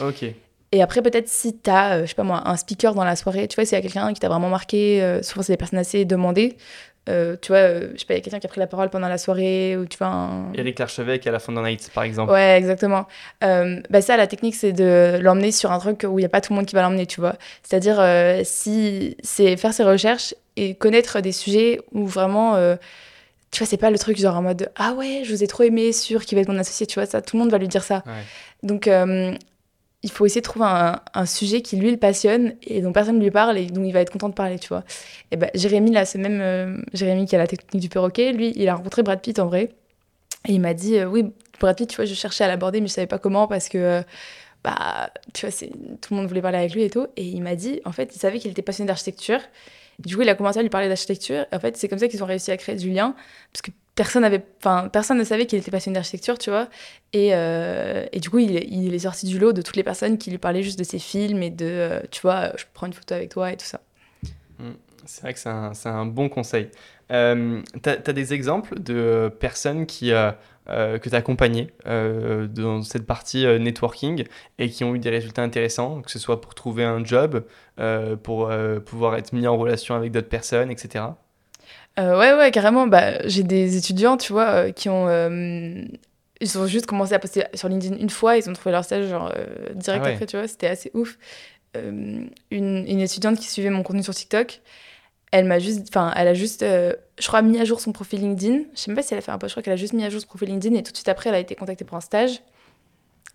Ok. 0.00 0.24
Et 0.72 0.82
après, 0.82 1.02
peut-être 1.02 1.28
si 1.28 1.58
tu 1.58 1.68
as, 1.68 2.00
je 2.00 2.06
sais 2.06 2.14
pas 2.14 2.22
moi, 2.22 2.48
un 2.48 2.56
speaker 2.56 2.94
dans 2.94 3.04
la 3.04 3.14
soirée, 3.14 3.46
tu 3.48 3.56
vois, 3.56 3.66
s'il 3.66 3.76
y 3.76 3.78
a 3.78 3.82
quelqu'un 3.82 4.10
qui 4.14 4.20
t'a 4.20 4.30
vraiment 4.30 4.48
marqué, 4.48 5.02
euh, 5.02 5.22
souvent 5.22 5.42
c'est 5.42 5.52
des 5.52 5.58
personnes 5.58 5.80
assez 5.80 6.06
demandées, 6.06 6.56
euh, 7.10 7.36
tu 7.42 7.48
vois, 7.48 7.58
euh, 7.58 7.90
je 7.92 7.98
sais 7.98 8.06
pas, 8.06 8.14
il 8.14 8.16
y 8.16 8.20
a 8.20 8.22
quelqu'un 8.22 8.38
qui 8.38 8.46
a 8.46 8.48
pris 8.48 8.60
la 8.60 8.66
parole 8.66 8.88
pendant 8.88 9.08
la 9.08 9.18
soirée, 9.18 9.76
ou 9.76 9.84
tu 9.84 9.98
vois, 9.98 10.06
un... 10.06 10.52
Eric 10.54 10.78
Larchevêque 10.78 11.26
à 11.26 11.30
la 11.30 11.40
Fondant 11.40 11.62
Nights, 11.62 11.90
par 11.92 12.04
exemple. 12.04 12.32
Ouais, 12.32 12.56
exactement. 12.56 13.06
Euh, 13.44 13.82
bah 13.90 14.00
ça, 14.00 14.16
la 14.16 14.26
technique, 14.26 14.54
c'est 14.54 14.72
de 14.72 15.18
l'emmener 15.20 15.52
sur 15.52 15.72
un 15.72 15.78
truc 15.78 16.06
où 16.08 16.18
il 16.18 16.22
n'y 16.22 16.26
a 16.26 16.30
pas 16.30 16.40
tout 16.40 16.54
le 16.54 16.56
monde 16.56 16.66
qui 16.66 16.74
va 16.74 16.80
l'emmener, 16.80 17.04
tu 17.04 17.20
vois. 17.20 17.34
C'est-à-dire, 17.62 18.00
euh, 18.00 18.40
si 18.44 19.18
c'est 19.22 19.58
faire 19.58 19.74
ses 19.74 19.84
recherches 19.84 20.34
et 20.56 20.74
connaître 20.74 21.20
des 21.20 21.32
sujets 21.32 21.80
où 21.92 22.06
vraiment, 22.06 22.54
euh, 22.54 22.76
tu 23.52 23.58
vois, 23.58 23.66
c'est 23.66 23.76
pas 23.76 23.90
le 23.90 23.98
truc 23.98 24.16
genre 24.18 24.36
en 24.36 24.42
mode 24.42 24.72
Ah 24.76 24.94
ouais, 24.94 25.22
je 25.24 25.32
vous 25.32 25.44
ai 25.44 25.46
trop 25.46 25.62
aimé 25.62 25.92
sur 25.92 26.24
qui 26.24 26.34
va 26.34 26.40
être 26.40 26.48
mon 26.48 26.58
associé, 26.58 26.86
tu 26.86 26.94
vois, 26.94 27.06
ça, 27.06 27.20
tout 27.22 27.36
le 27.36 27.42
monde 27.42 27.50
va 27.50 27.58
lui 27.58 27.68
dire 27.68 27.84
ça. 27.84 28.02
Ouais. 28.06 28.12
Donc, 28.62 28.88
euh, 28.88 29.34
il 30.02 30.10
faut 30.10 30.26
essayer 30.26 30.40
de 30.40 30.46
trouver 30.46 30.64
un, 30.64 31.00
un 31.14 31.26
sujet 31.26 31.60
qui 31.60 31.76
lui 31.76 31.90
le 31.90 31.98
passionne 31.98 32.54
et 32.62 32.80
dont 32.80 32.92
personne 32.92 33.18
ne 33.18 33.22
lui 33.22 33.30
parle 33.30 33.58
et 33.58 33.66
dont 33.66 33.84
il 33.84 33.92
va 33.92 34.00
être 34.00 34.10
content 34.10 34.30
de 34.30 34.34
parler, 34.34 34.58
tu 34.58 34.68
vois. 34.68 34.84
Et 35.30 35.36
ben 35.36 35.50
Jérémy, 35.54 35.92
là, 35.92 36.04
c'est 36.06 36.18
même 36.18 36.40
euh, 36.40 36.82
Jérémy 36.94 37.26
qui 37.26 37.36
a 37.36 37.38
la 37.38 37.46
technique 37.46 37.80
du 37.80 37.88
perroquet, 37.88 38.32
lui, 38.32 38.52
il 38.56 38.68
a 38.68 38.74
rencontré 38.74 39.02
Brad 39.02 39.20
Pitt 39.20 39.38
en 39.38 39.46
vrai. 39.46 39.70
Et 40.48 40.54
il 40.54 40.60
m'a 40.60 40.74
dit, 40.74 40.96
euh, 40.96 41.04
oui, 41.04 41.26
Brad 41.60 41.76
Pitt, 41.76 41.88
tu 41.88 41.96
vois, 41.96 42.06
je 42.06 42.14
cherchais 42.14 42.42
à 42.42 42.48
l'aborder, 42.48 42.80
mais 42.80 42.88
je 42.88 42.94
savais 42.94 43.06
pas 43.06 43.18
comment 43.18 43.46
parce 43.46 43.68
que, 43.68 44.02
bah, 44.64 45.10
tu 45.34 45.46
vois, 45.46 45.54
tout 46.00 46.14
le 46.14 46.16
monde 46.16 46.26
voulait 46.26 46.42
parler 46.42 46.58
avec 46.58 46.74
lui 46.74 46.82
et 46.82 46.90
tout. 46.90 47.06
Et 47.16 47.24
il 47.24 47.42
m'a 47.42 47.54
dit, 47.54 47.80
en 47.84 47.92
fait, 47.92 48.16
il 48.16 48.18
savait 48.18 48.38
qu'il 48.38 48.50
était 48.50 48.62
passionné 48.62 48.88
d'architecture. 48.88 49.40
Du 49.98 50.16
coup, 50.16 50.22
il 50.22 50.28
a 50.28 50.34
commencé 50.34 50.58
à 50.58 50.62
lui 50.62 50.70
parler 50.70 50.88
d'architecture. 50.88 51.46
En 51.52 51.60
fait, 51.60 51.76
c'est 51.76 51.88
comme 51.88 51.98
ça 51.98 52.08
qu'ils 52.08 52.22
ont 52.22 52.26
réussi 52.26 52.50
à 52.50 52.56
créer 52.56 52.76
du 52.76 52.90
lien. 52.90 53.14
Parce 53.52 53.62
que 53.62 53.70
personne 53.94 54.26
personne 54.90 55.18
ne 55.18 55.24
savait 55.24 55.46
qu'il 55.46 55.58
était 55.58 55.70
passionné 55.70 55.94
d'architecture, 55.94 56.38
tu 56.38 56.50
vois. 56.50 56.68
Et, 57.12 57.34
euh, 57.34 58.06
et 58.12 58.20
du 58.20 58.30
coup, 58.30 58.38
il, 58.38 58.52
il 58.52 58.94
est 58.94 59.00
sorti 59.00 59.26
du 59.26 59.38
lot 59.38 59.52
de 59.52 59.62
toutes 59.62 59.76
les 59.76 59.82
personnes 59.82 60.18
qui 60.18 60.30
lui 60.30 60.38
parlaient 60.38 60.62
juste 60.62 60.78
de 60.78 60.84
ses 60.84 60.98
films 60.98 61.42
et 61.42 61.50
de, 61.50 61.66
euh, 61.66 62.00
tu 62.10 62.20
vois, 62.22 62.34
euh, 62.34 62.52
je 62.56 62.64
prends 62.72 62.86
une 62.86 62.92
photo 62.92 63.14
avec 63.14 63.30
toi 63.30 63.52
et 63.52 63.56
tout 63.56 63.66
ça. 63.66 63.80
C'est 65.04 65.22
vrai 65.22 65.34
que 65.34 65.40
c'est 65.40 65.48
un, 65.48 65.72
un 65.84 66.06
bon 66.06 66.28
conseil. 66.28 66.68
Euh, 67.10 67.60
tu 67.82 67.88
as, 67.88 68.12
des 68.12 68.32
exemples 68.32 68.78
de 68.78 69.30
personnes 69.40 69.84
qui, 69.86 70.12
euh, 70.68 70.98
que 70.98 71.08
tu 71.08 71.14
as 71.16 71.18
accompagnées 71.18 71.70
euh, 71.86 72.46
dans 72.46 72.82
cette 72.82 73.04
partie 73.04 73.46
euh, 73.46 73.58
networking 73.58 74.24
et 74.60 74.70
qui 74.70 74.84
ont 74.84 74.94
eu 74.94 75.00
des 75.00 75.10
résultats 75.10 75.42
intéressants, 75.42 76.02
que 76.02 76.10
ce 76.10 76.20
soit 76.20 76.40
pour 76.40 76.54
trouver 76.54 76.84
un 76.84 77.04
job, 77.04 77.44
pour 78.22 78.52
pouvoir 78.84 79.16
être 79.16 79.32
mis 79.32 79.46
en 79.46 79.56
relation 79.56 79.96
avec 79.96 80.12
d'autres 80.12 80.28
personnes, 80.28 80.70
etc. 80.70 81.06
Ouais, 81.98 82.34
ouais, 82.34 82.50
carrément. 82.52 82.86
Bah, 82.86 83.26
j'ai 83.26 83.42
des 83.42 83.76
étudiants, 83.76 84.16
tu 84.16 84.32
vois, 84.32 84.70
qui 84.70 84.88
ont. 84.88 85.08
ils 86.40 86.58
ont 86.58 86.66
juste 86.66 86.86
commencé 86.86 87.12
à 87.14 87.18
poster 87.18 87.44
sur 87.54 87.68
LinkedIn 87.68 87.96
une 87.96 88.10
fois, 88.10 88.36
ils 88.36 88.48
ont 88.48 88.52
trouvé 88.52 88.70
leur 88.70 88.84
stage 88.84 89.08
genre, 89.08 89.32
direct 89.74 90.02
Ah 90.04 90.08
ouais. 90.08 90.12
après, 90.12 90.26
tu 90.26 90.36
vois, 90.36 90.46
c'était 90.46 90.68
assez 90.68 90.92
ouf. 90.94 91.18
Une, 91.74 92.30
une 92.50 93.00
étudiante 93.00 93.38
qui 93.38 93.48
suivait 93.48 93.70
mon 93.70 93.82
contenu 93.82 94.02
sur 94.02 94.14
TikTok, 94.14 94.60
elle 95.32 95.46
m'a 95.46 95.58
juste. 95.58 95.86
Enfin, 95.88 96.12
elle 96.14 96.28
a 96.28 96.34
juste, 96.34 96.62
euh, 96.62 96.94
je 97.18 97.26
crois, 97.26 97.42
mis 97.42 97.58
à 97.58 97.64
jour 97.64 97.80
son 97.80 97.92
profil 97.92 98.20
LinkedIn. 98.20 98.64
Je 98.74 98.80
sais 98.80 98.90
même 98.90 98.96
pas 98.96 99.02
si 99.02 99.14
elle 99.14 99.18
a 99.18 99.22
fait 99.22 99.32
un 99.32 99.38
post, 99.38 99.50
je 99.50 99.54
crois 99.54 99.62
qu'elle 99.62 99.72
a 99.72 99.76
juste 99.76 99.94
mis 99.94 100.04
à 100.04 100.10
jour 100.10 100.20
son 100.20 100.28
profil 100.28 100.48
LinkedIn 100.48 100.76
et 100.76 100.82
tout 100.82 100.92
de 100.92 100.96
suite 100.96 101.08
après, 101.08 101.30
elle 101.30 101.34
a 101.34 101.40
été 101.40 101.54
contactée 101.56 101.84
pour 101.84 101.96
un 101.96 102.02
stage. 102.02 102.42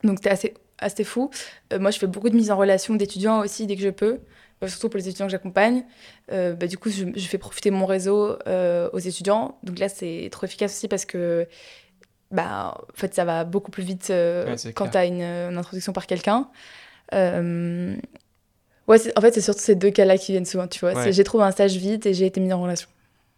Donc, 0.04 0.20
c'était 0.20 0.30
assez, 0.30 0.54
assez 0.78 1.04
fou. 1.04 1.32
Euh, 1.74 1.80
moi, 1.80 1.90
je 1.90 1.98
fais 1.98 2.08
beaucoup 2.08 2.30
de 2.30 2.36
mise 2.36 2.52
en 2.52 2.58
relation 2.58 2.94
d'étudiants 2.96 3.40
aussi 3.40 3.66
dès 3.66 3.76
que 3.76 3.82
je 3.82 3.90
peux. 3.90 4.20
Euh, 4.64 4.68
surtout 4.68 4.90
pour 4.90 4.98
les 5.00 5.08
étudiants 5.08 5.26
que 5.26 5.32
j'accompagne. 5.32 5.86
Bah, 6.30 6.68
du 6.68 6.78
coup, 6.78 6.90
je, 6.90 7.06
je 7.16 7.28
fais 7.28 7.40
profiter 7.40 7.72
mon 7.72 7.88
réseau 7.88 8.38
aux 8.94 9.00
étudiants. 9.00 9.58
Donc 9.64 9.80
là, 9.80 9.90
c'est 9.90 10.30
trop 10.32 10.46
efficace 10.46 10.76
aussi 10.76 10.88
parce 10.88 11.06
que 11.06 11.48
bah, 12.30 12.78
en 12.78 12.94
fait, 12.94 13.16
ça 13.16 13.26
va 13.26 13.44
beaucoup 13.44 13.72
plus 13.72 13.84
vite 13.84 14.08
Ouais, 14.10 14.56
quand 14.76 14.90
tu 14.90 14.98
as 14.98 15.06
une, 15.06 15.22
une 15.22 15.58
introduction 15.58 15.94
par 15.94 16.06
quelqu'un. 16.06 16.48
Ouais, 18.88 18.98
en 19.18 19.22
fait, 19.22 19.34
c'est 19.34 19.42
surtout 19.42 19.62
ces 19.62 19.76
deux 19.76 19.92
cas-là 19.92 20.18
qui 20.18 20.32
viennent 20.32 20.46
souvent, 20.46 20.68
tu 20.68 20.80
vois. 20.80 20.94
Ouais. 20.94 21.12
J'ai 21.12 21.24
trouvé 21.24 21.44
un 21.44 21.52
stage 21.52 21.76
vite 21.76 22.06
et 22.06 22.14
j'ai 22.14 22.26
été 22.26 22.40
mise 22.40 22.54
en 22.54 22.62
relation. 22.62 22.88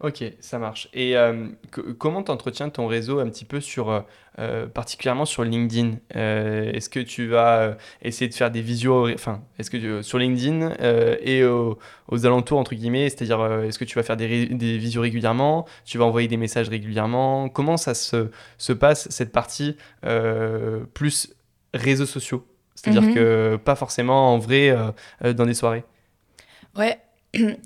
Ok, 0.02 0.24
ça 0.40 0.60
marche. 0.60 0.88
Et 0.94 1.18
euh, 1.18 1.48
co- 1.72 1.82
comment 1.98 2.24
tu 2.24 2.32
entretiens 2.32 2.70
ton 2.70 2.88
réseau 2.88 3.20
un 3.20 3.28
petit 3.28 3.44
peu 3.44 3.60
sur, 3.60 3.90
euh, 3.90 4.00
euh, 4.40 4.66
particulièrement 4.66 5.26
sur 5.26 5.44
LinkedIn? 5.44 5.98
Euh, 6.16 6.72
Est-ce 6.72 6.90
que 6.90 7.02
tu 7.02 7.28
vas 7.28 7.76
essayer 8.02 8.30
de 8.30 8.34
faire 8.34 8.50
des 8.50 8.62
visios, 8.62 9.10
enfin, 9.14 9.42
est-ce 9.58 9.70
que 9.70 9.76
tu- 9.76 10.02
sur 10.04 10.18
LinkedIn 10.18 10.74
et 11.22 11.44
au- 11.44 11.78
aux 12.08 12.26
alentours, 12.26 12.60
entre 12.60 12.76
guillemets, 12.76 13.10
c'est-à-dire, 13.10 13.44
est-ce 13.64 13.78
que 13.78 13.84
tu 13.84 13.96
vas 13.96 14.04
faire 14.04 14.16
des, 14.16 14.46
des 14.46 14.78
visios 14.78 15.02
régulièrement? 15.02 15.66
Tu 15.84 15.98
vas 15.98 16.06
envoyer 16.06 16.30
des 16.30 16.38
messages 16.38 16.70
régulièrement? 16.70 17.50
Comment 17.50 17.76
ça 17.76 17.94
se, 17.94 18.30
se 18.58 18.72
passe, 18.72 19.10
cette 19.10 19.34
partie 19.34 19.76
plus 20.94 21.34
réseaux 21.74 22.06
sociaux? 22.06 22.46
C'est-à-dire 22.82 23.02
Mhm. 23.04 23.13
que 23.13 23.60
pas 23.63 23.76
forcément 23.76 24.34
en 24.34 24.38
vrai 24.38 24.70
euh, 24.70 24.92
euh, 25.26 25.34
dans 25.34 25.46
des 25.46 25.54
soirées. 25.54 25.84
Ouais. 26.78 26.98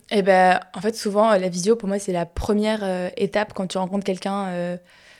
Et 0.10 0.21
ben, 0.23 0.60
en 0.73 0.82
fait, 0.82 0.95
souvent, 0.95 1.32
euh, 1.32 1.38
la 1.38 1.49
visio, 1.49 1.76
pour 1.76 1.88
moi, 1.88 1.99
c'est 1.99 2.12
la 2.13 2.26
première 2.26 2.80
euh, 2.84 3.10
étape 3.15 3.54
quand 3.54 3.67
tu 3.67 3.78
rencontres 3.78 4.04
quelqu'un 4.06 4.47
euh, 4.47 4.78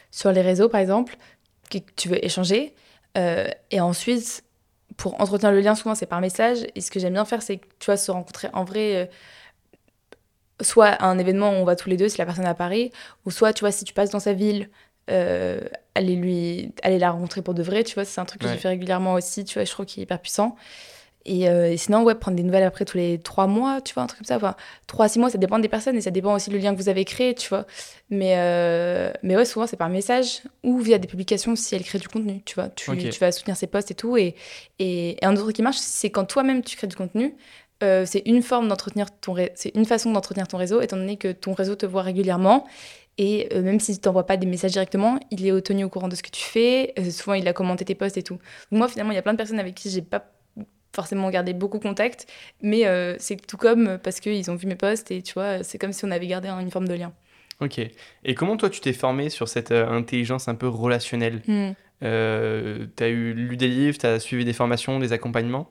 sur 0.10 0.32
les 0.32 0.41
réseaux, 0.41 0.67
par 0.67 0.82
exemple, 0.82 1.15
que 1.69 1.77
tu 1.95 2.10
veux 2.10 2.23
échanger. 2.25 2.73
Et 3.69 3.79
ensuite, 3.79 4.43
pour 4.97 5.21
entretenir 5.21 5.51
le 5.51 5.60
lien, 5.60 5.75
souvent, 5.75 5.93
c'est 5.93 6.08
par 6.08 6.19
message. 6.19 6.65
Et 6.73 6.82
ce 6.82 6.89
que 6.89 6.99
j'aime 6.99 7.13
bien 7.13 7.25
faire, 7.25 7.43
c'est, 7.43 7.60
tu 7.77 7.86
vois, 7.86 7.97
se 7.97 8.10
rencontrer 8.10 8.47
en 8.53 8.63
vrai, 8.63 9.08
soit 10.62 10.88
à 10.88 11.06
un 11.06 11.19
événement 11.19 11.51
où 11.51 11.53
on 11.53 11.63
va 11.63 11.75
tous 11.75 11.89
les 11.89 11.97
deux, 11.97 12.10
si 12.10 12.17
la 12.17 12.25
personne 12.25 12.45
est 12.45 12.49
à 12.49 12.56
Paris, 12.56 12.91
ou 13.25 13.32
soit, 13.32 13.53
tu 13.53 13.60
vois, 13.62 13.71
si 13.71 13.84
tu 13.86 13.93
passes 13.93 14.10
dans 14.10 14.19
sa 14.19 14.34
ville, 14.34 14.69
euh, 15.09 15.59
aller, 15.95 16.15
lui, 16.15 16.71
aller 16.83 16.99
la 16.99 17.11
rencontrer 17.11 17.41
pour 17.41 17.53
de 17.53 17.63
vrai, 17.63 17.83
tu 17.83 17.93
vois, 17.95 18.05
c'est 18.05 18.21
un 18.21 18.25
truc 18.25 18.41
que 18.41 18.47
Ouais. 18.47 18.53
j'ai 18.53 18.59
fait 18.59 18.69
régulièrement 18.69 19.13
aussi, 19.13 19.43
tu 19.45 19.55
vois, 19.55 19.65
je 19.65 19.71
trouve 19.71 19.85
qu'il 19.85 20.01
est 20.01 20.03
hyper 20.03 20.19
puissant. 20.19 20.55
Et, 21.25 21.47
euh, 21.47 21.71
et 21.71 21.77
sinon, 21.77 22.03
ouais, 22.03 22.15
prendre 22.15 22.35
des 22.35 22.43
nouvelles 22.43 22.63
après 22.65 22.83
tous 22.83 22.97
les 22.97 23.17
trois 23.17 23.47
mois, 23.47 23.79
tu 23.79 23.93
vois, 23.93 24.03
un 24.03 24.07
truc 24.07 24.19
comme 24.19 24.25
ça. 24.27 24.35
Enfin, 24.35 24.55
trois 24.87 25.05
à 25.05 25.07
six 25.09 25.19
mois, 25.19 25.29
ça 25.29 25.37
dépend 25.37 25.57
des 25.57 25.69
personnes 25.69 25.95
et 25.95 26.01
ça 26.01 26.11
dépend 26.11 26.33
aussi 26.35 26.49
du 26.49 26.59
lien 26.59 26.73
que 26.75 26.77
vous 26.81 26.89
avez 26.89 27.05
créé, 27.05 27.33
tu 27.33 27.47
vois. 27.47 27.65
Mais, 28.09 28.33
euh, 28.35 29.09
mais 29.23 29.37
ouais, 29.37 29.45
souvent, 29.45 29.65
c'est 29.65 29.77
par 29.77 29.87
message 29.87 30.41
ou 30.63 30.79
via 30.79 30.97
des 30.97 31.07
publications 31.07 31.55
si 31.55 31.75
elle 31.75 31.83
crée 31.83 31.99
du 31.99 32.09
contenu, 32.09 32.41
tu 32.43 32.55
vois. 32.55 32.67
Tu, 32.69 32.91
tu 33.09 33.19
vas 33.21 33.31
soutenir 33.31 33.55
ses 33.55 33.67
posts 33.67 33.91
et 33.91 33.95
tout. 33.95 34.17
Et, 34.17 34.35
et, 34.79 35.11
et 35.11 35.25
un 35.25 35.31
autre 35.33 35.43
truc 35.43 35.55
qui 35.55 35.61
marche, 35.61 35.77
c'est 35.79 36.09
quand 36.09 36.25
toi-même 36.25 36.61
tu 36.61 36.75
crées 36.75 36.87
du 36.87 36.95
contenu. 36.97 37.35
euh, 37.83 38.05
c'est 38.05 38.23
une 38.25 38.41
forme 38.43 38.67
d'entretenir 38.67 39.07
ton 39.21 39.33
c'est 39.55 39.71
une 39.75 39.85
façon 39.85 40.11
d'entretenir 40.11 40.47
ton 40.49 40.57
réseau 40.57 40.81
étant 40.81 40.97
donné 40.97 41.15
que 41.15 41.31
ton 41.31 41.53
réseau 41.53 41.75
te 41.75 41.85
voit 41.85 42.01
régulièrement 42.01 42.65
et 43.17 43.47
euh, 43.54 43.62
même 43.62 43.80
s'il 43.80 43.99
t'envoie 43.99 44.26
pas 44.26 44.38
des 44.38 44.47
messages 44.47 44.71
directement 44.71 45.19
il 45.32 45.45
est 45.45 45.62
tenu 45.62 45.84
au 45.84 45.89
courant 45.89 46.08
de 46.08 46.15
ce 46.15 46.23
que 46.23 46.30
tu 46.32 46.43
fais 46.43 46.93
Euh, 46.97 47.12
souvent 47.12 47.34
il 47.36 47.47
a 47.47 47.54
commenté 47.54 47.86
tes 47.86 47.95
posts 47.95 48.17
et 48.17 48.23
tout. 48.23 48.36
Donc 48.71 48.80
moi 48.80 48.88
finalement 48.88 49.12
il 49.12 49.15
y 49.15 49.19
a 49.19 49.21
plein 49.21 49.34
de 49.34 49.38
personnes 49.38 49.60
avec 49.60 49.76
qui 49.76 49.89
j'ai 49.89 50.02
pas 50.02 50.32
forcément 50.95 51.30
gardé 51.30 51.54
beaucoup 51.54 51.80
contact 51.80 52.28
mais 52.62 52.86
euh, 52.86 53.15
c'est 53.19 53.38
tout 53.47 53.58
comme 53.58 53.97
parce 54.04 54.19
qu'ils 54.19 54.49
ont 54.52 54.56
vu 54.56 54.67
mes 54.67 54.76
posts 54.76 55.12
et 55.12 55.21
tu 55.21 55.34
vois 55.34 55.63
c'est 55.63 55.78
comme 55.78 55.93
si 55.93 56.06
on 56.06 56.12
avait 56.12 56.28
gardé 56.28 56.49
une 56.49 56.71
forme 56.71 56.88
de 56.88 56.93
lien. 56.93 57.12
Ok. 57.60 57.80
Et 58.26 58.36
comment 58.36 58.58
toi 58.58 58.69
tu 58.69 58.80
t'es 58.82 58.93
formé 58.93 59.30
sur 59.30 59.47
cette 59.47 59.71
intelligence 59.71 60.47
un 60.47 60.56
peu 60.56 60.67
relationnelle? 60.67 61.41
Euh, 62.04 62.88
T'as 62.95 63.08
eu 63.10 63.34
lu 63.34 63.56
des 63.58 63.67
livres, 63.67 63.97
t'as 63.97 64.19
suivi 64.19 64.43
des 64.43 64.54
formations, 64.54 64.99
des 64.99 65.13
accompagnements? 65.13 65.69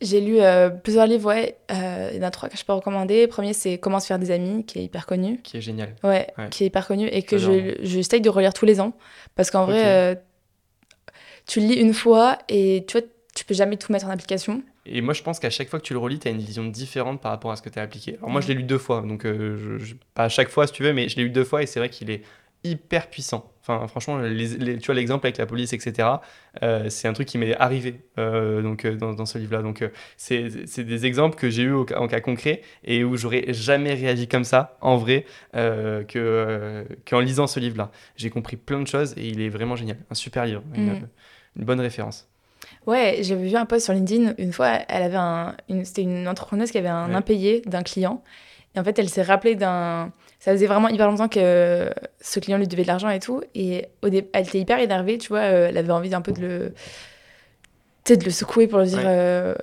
J'ai 0.00 0.20
lu 0.20 0.36
euh, 0.40 0.70
plusieurs 0.70 1.06
livres, 1.08 1.26
ouais. 1.28 1.56
Euh, 1.72 2.10
il 2.12 2.18
y 2.18 2.20
en 2.20 2.26
a 2.26 2.30
trois 2.30 2.48
que 2.48 2.56
je 2.56 2.64
peux 2.64 2.72
recommander. 2.72 3.22
Le 3.22 3.26
premier, 3.28 3.52
c'est 3.52 3.78
Comment 3.78 3.98
se 3.98 4.06
faire 4.06 4.18
des 4.20 4.30
amis, 4.30 4.64
qui 4.64 4.78
est 4.78 4.84
hyper 4.84 5.06
connu. 5.06 5.40
Qui 5.42 5.56
est 5.56 5.60
génial. 5.60 5.96
Ouais, 6.04 6.28
Ouais. 6.38 6.48
qui 6.50 6.62
est 6.62 6.68
hyper 6.68 6.86
connu 6.86 7.08
et 7.08 7.22
que 7.22 7.36
je, 7.36 7.76
je 7.82 7.98
essaye 7.98 8.20
de 8.20 8.30
relire 8.30 8.54
tous 8.54 8.64
les 8.64 8.80
ans. 8.80 8.92
Parce 9.34 9.50
qu'en 9.50 9.64
vrai, 9.66 9.82
euh, 9.84 10.14
tu 11.46 11.60
le 11.60 11.66
lis 11.66 11.74
une 11.74 11.94
fois 11.94 12.38
et 12.48 12.84
tu 12.86 12.98
vois, 12.98 13.06
tu 13.34 13.44
peux 13.44 13.54
jamais 13.54 13.76
tout 13.76 13.92
mettre 13.92 14.06
en 14.06 14.10
application. 14.10 14.62
Et 14.86 15.00
moi, 15.00 15.14
je 15.14 15.22
pense 15.22 15.38
qu'à 15.38 15.50
chaque 15.50 15.68
fois 15.68 15.78
que 15.80 15.84
tu 15.84 15.92
le 15.92 15.98
relis, 15.98 16.18
tu 16.18 16.28
as 16.28 16.30
une 16.30 16.38
vision 16.38 16.64
différente 16.64 17.20
par 17.20 17.32
rapport 17.32 17.50
à 17.50 17.56
ce 17.56 17.62
que 17.62 17.68
tu 17.68 17.78
as 17.78 17.82
appliqué. 17.82 18.16
Alors, 18.18 18.30
moi, 18.30 18.40
je 18.40 18.48
l'ai 18.48 18.54
lu 18.54 18.62
deux 18.62 18.78
fois, 18.78 19.02
donc 19.06 19.24
je- 19.24 19.78
je- 19.78 19.94
pas 20.14 20.24
à 20.24 20.28
chaque 20.28 20.48
fois, 20.48 20.66
si 20.66 20.72
tu 20.72 20.82
veux, 20.82 20.92
mais 20.92 21.08
je 21.08 21.16
l'ai 21.16 21.24
lu 21.24 21.30
deux 21.30 21.44
fois 21.44 21.62
et 21.62 21.66
c'est 21.66 21.78
vrai 21.80 21.88
qu'il 21.90 22.10
est 22.10 22.22
hyper 22.64 23.08
puissant. 23.10 23.50
Enfin, 23.70 23.86
franchement, 23.86 24.16
les- 24.18 24.46
les- 24.56 24.78
tu 24.78 24.86
vois 24.86 24.94
l'exemple 24.94 25.26
avec 25.26 25.36
la 25.36 25.44
police, 25.44 25.74
etc., 25.74 26.08
euh, 26.62 26.88
c'est 26.88 27.06
un 27.06 27.12
truc 27.12 27.28
qui 27.28 27.36
m'est 27.36 27.54
arrivé 27.56 28.00
euh, 28.18 28.62
donc, 28.62 28.84
euh, 28.86 28.96
dans, 28.96 29.12
dans 29.12 29.26
ce 29.26 29.36
livre-là. 29.36 29.60
Donc, 29.62 29.82
euh, 29.82 29.88
c'est 30.16 30.66
c'est 30.66 30.84
des 30.84 31.04
exemples 31.04 31.36
que 31.36 31.50
j'ai 31.50 31.64
eu 31.64 31.72
au 31.72 31.86
en 31.96 32.08
cas 32.08 32.20
concret 32.20 32.62
et 32.84 33.04
où 33.04 33.16
j'aurais 33.18 33.52
jamais 33.52 33.92
réagi 33.94 34.26
comme 34.26 34.44
ça, 34.44 34.78
en 34.80 34.96
vrai, 34.96 35.26
que, 35.52 36.84
qu'en 37.08 37.20
lisant 37.20 37.46
ce 37.46 37.60
livre-là. 37.60 37.90
J'ai 38.16 38.30
compris 38.30 38.56
plein 38.56 38.80
de 38.80 38.86
choses 38.86 39.12
et 39.16 39.26
il 39.28 39.40
est 39.40 39.48
vraiment 39.48 39.76
génial. 39.76 39.98
Un 40.10 40.14
super 40.14 40.44
livre, 40.46 40.62
une, 40.74 41.08
une 41.56 41.64
bonne 41.64 41.80
référence. 41.80 42.28
Ouais, 42.86 43.18
j'avais 43.22 43.48
vu 43.48 43.56
un 43.56 43.66
post 43.66 43.84
sur 43.84 43.94
LinkedIn. 43.94 44.34
Une 44.38 44.52
fois, 44.52 44.78
elle 44.88 45.02
avait 45.02 45.16
un, 45.16 45.54
c'était 45.84 46.02
une 46.02 46.26
entrepreneuse 46.26 46.70
qui 46.70 46.78
avait 46.78 46.88
un 46.88 47.10
Ouais. 47.10 47.14
impayé 47.16 47.60
d'un 47.66 47.82
client. 47.82 48.22
Et 48.74 48.80
en 48.80 48.84
fait, 48.84 48.98
elle 48.98 49.08
s'est 49.08 49.22
rappelée 49.22 49.54
d'un. 49.54 50.12
Ça 50.38 50.52
faisait 50.52 50.66
vraiment 50.66 50.88
hyper 50.88 51.08
longtemps 51.10 51.28
que 51.28 51.90
ce 52.20 52.38
client 52.40 52.58
lui 52.58 52.68
devait 52.68 52.82
de 52.82 52.88
l'argent 52.88 53.08
et 53.10 53.18
tout. 53.18 53.42
Et 53.54 53.86
au 54.02 54.08
elle 54.08 54.46
était 54.46 54.60
hyper 54.60 54.78
énervée, 54.78 55.18
tu 55.18 55.28
vois. 55.28 55.40
euh, 55.40 55.66
Elle 55.68 55.76
avait 55.78 55.92
envie 55.92 56.10
d'un 56.10 56.20
peu 56.20 56.32
de 56.32 56.40
le. 56.40 56.74
Tu 58.04 58.14
sais, 58.14 58.16
de 58.16 58.24
le 58.24 58.30
secouer 58.30 58.66
pour 58.68 58.78
lui 58.78 58.86
dire 58.86 58.98
Ouais. 59.00 59.04
euh, 59.06 59.54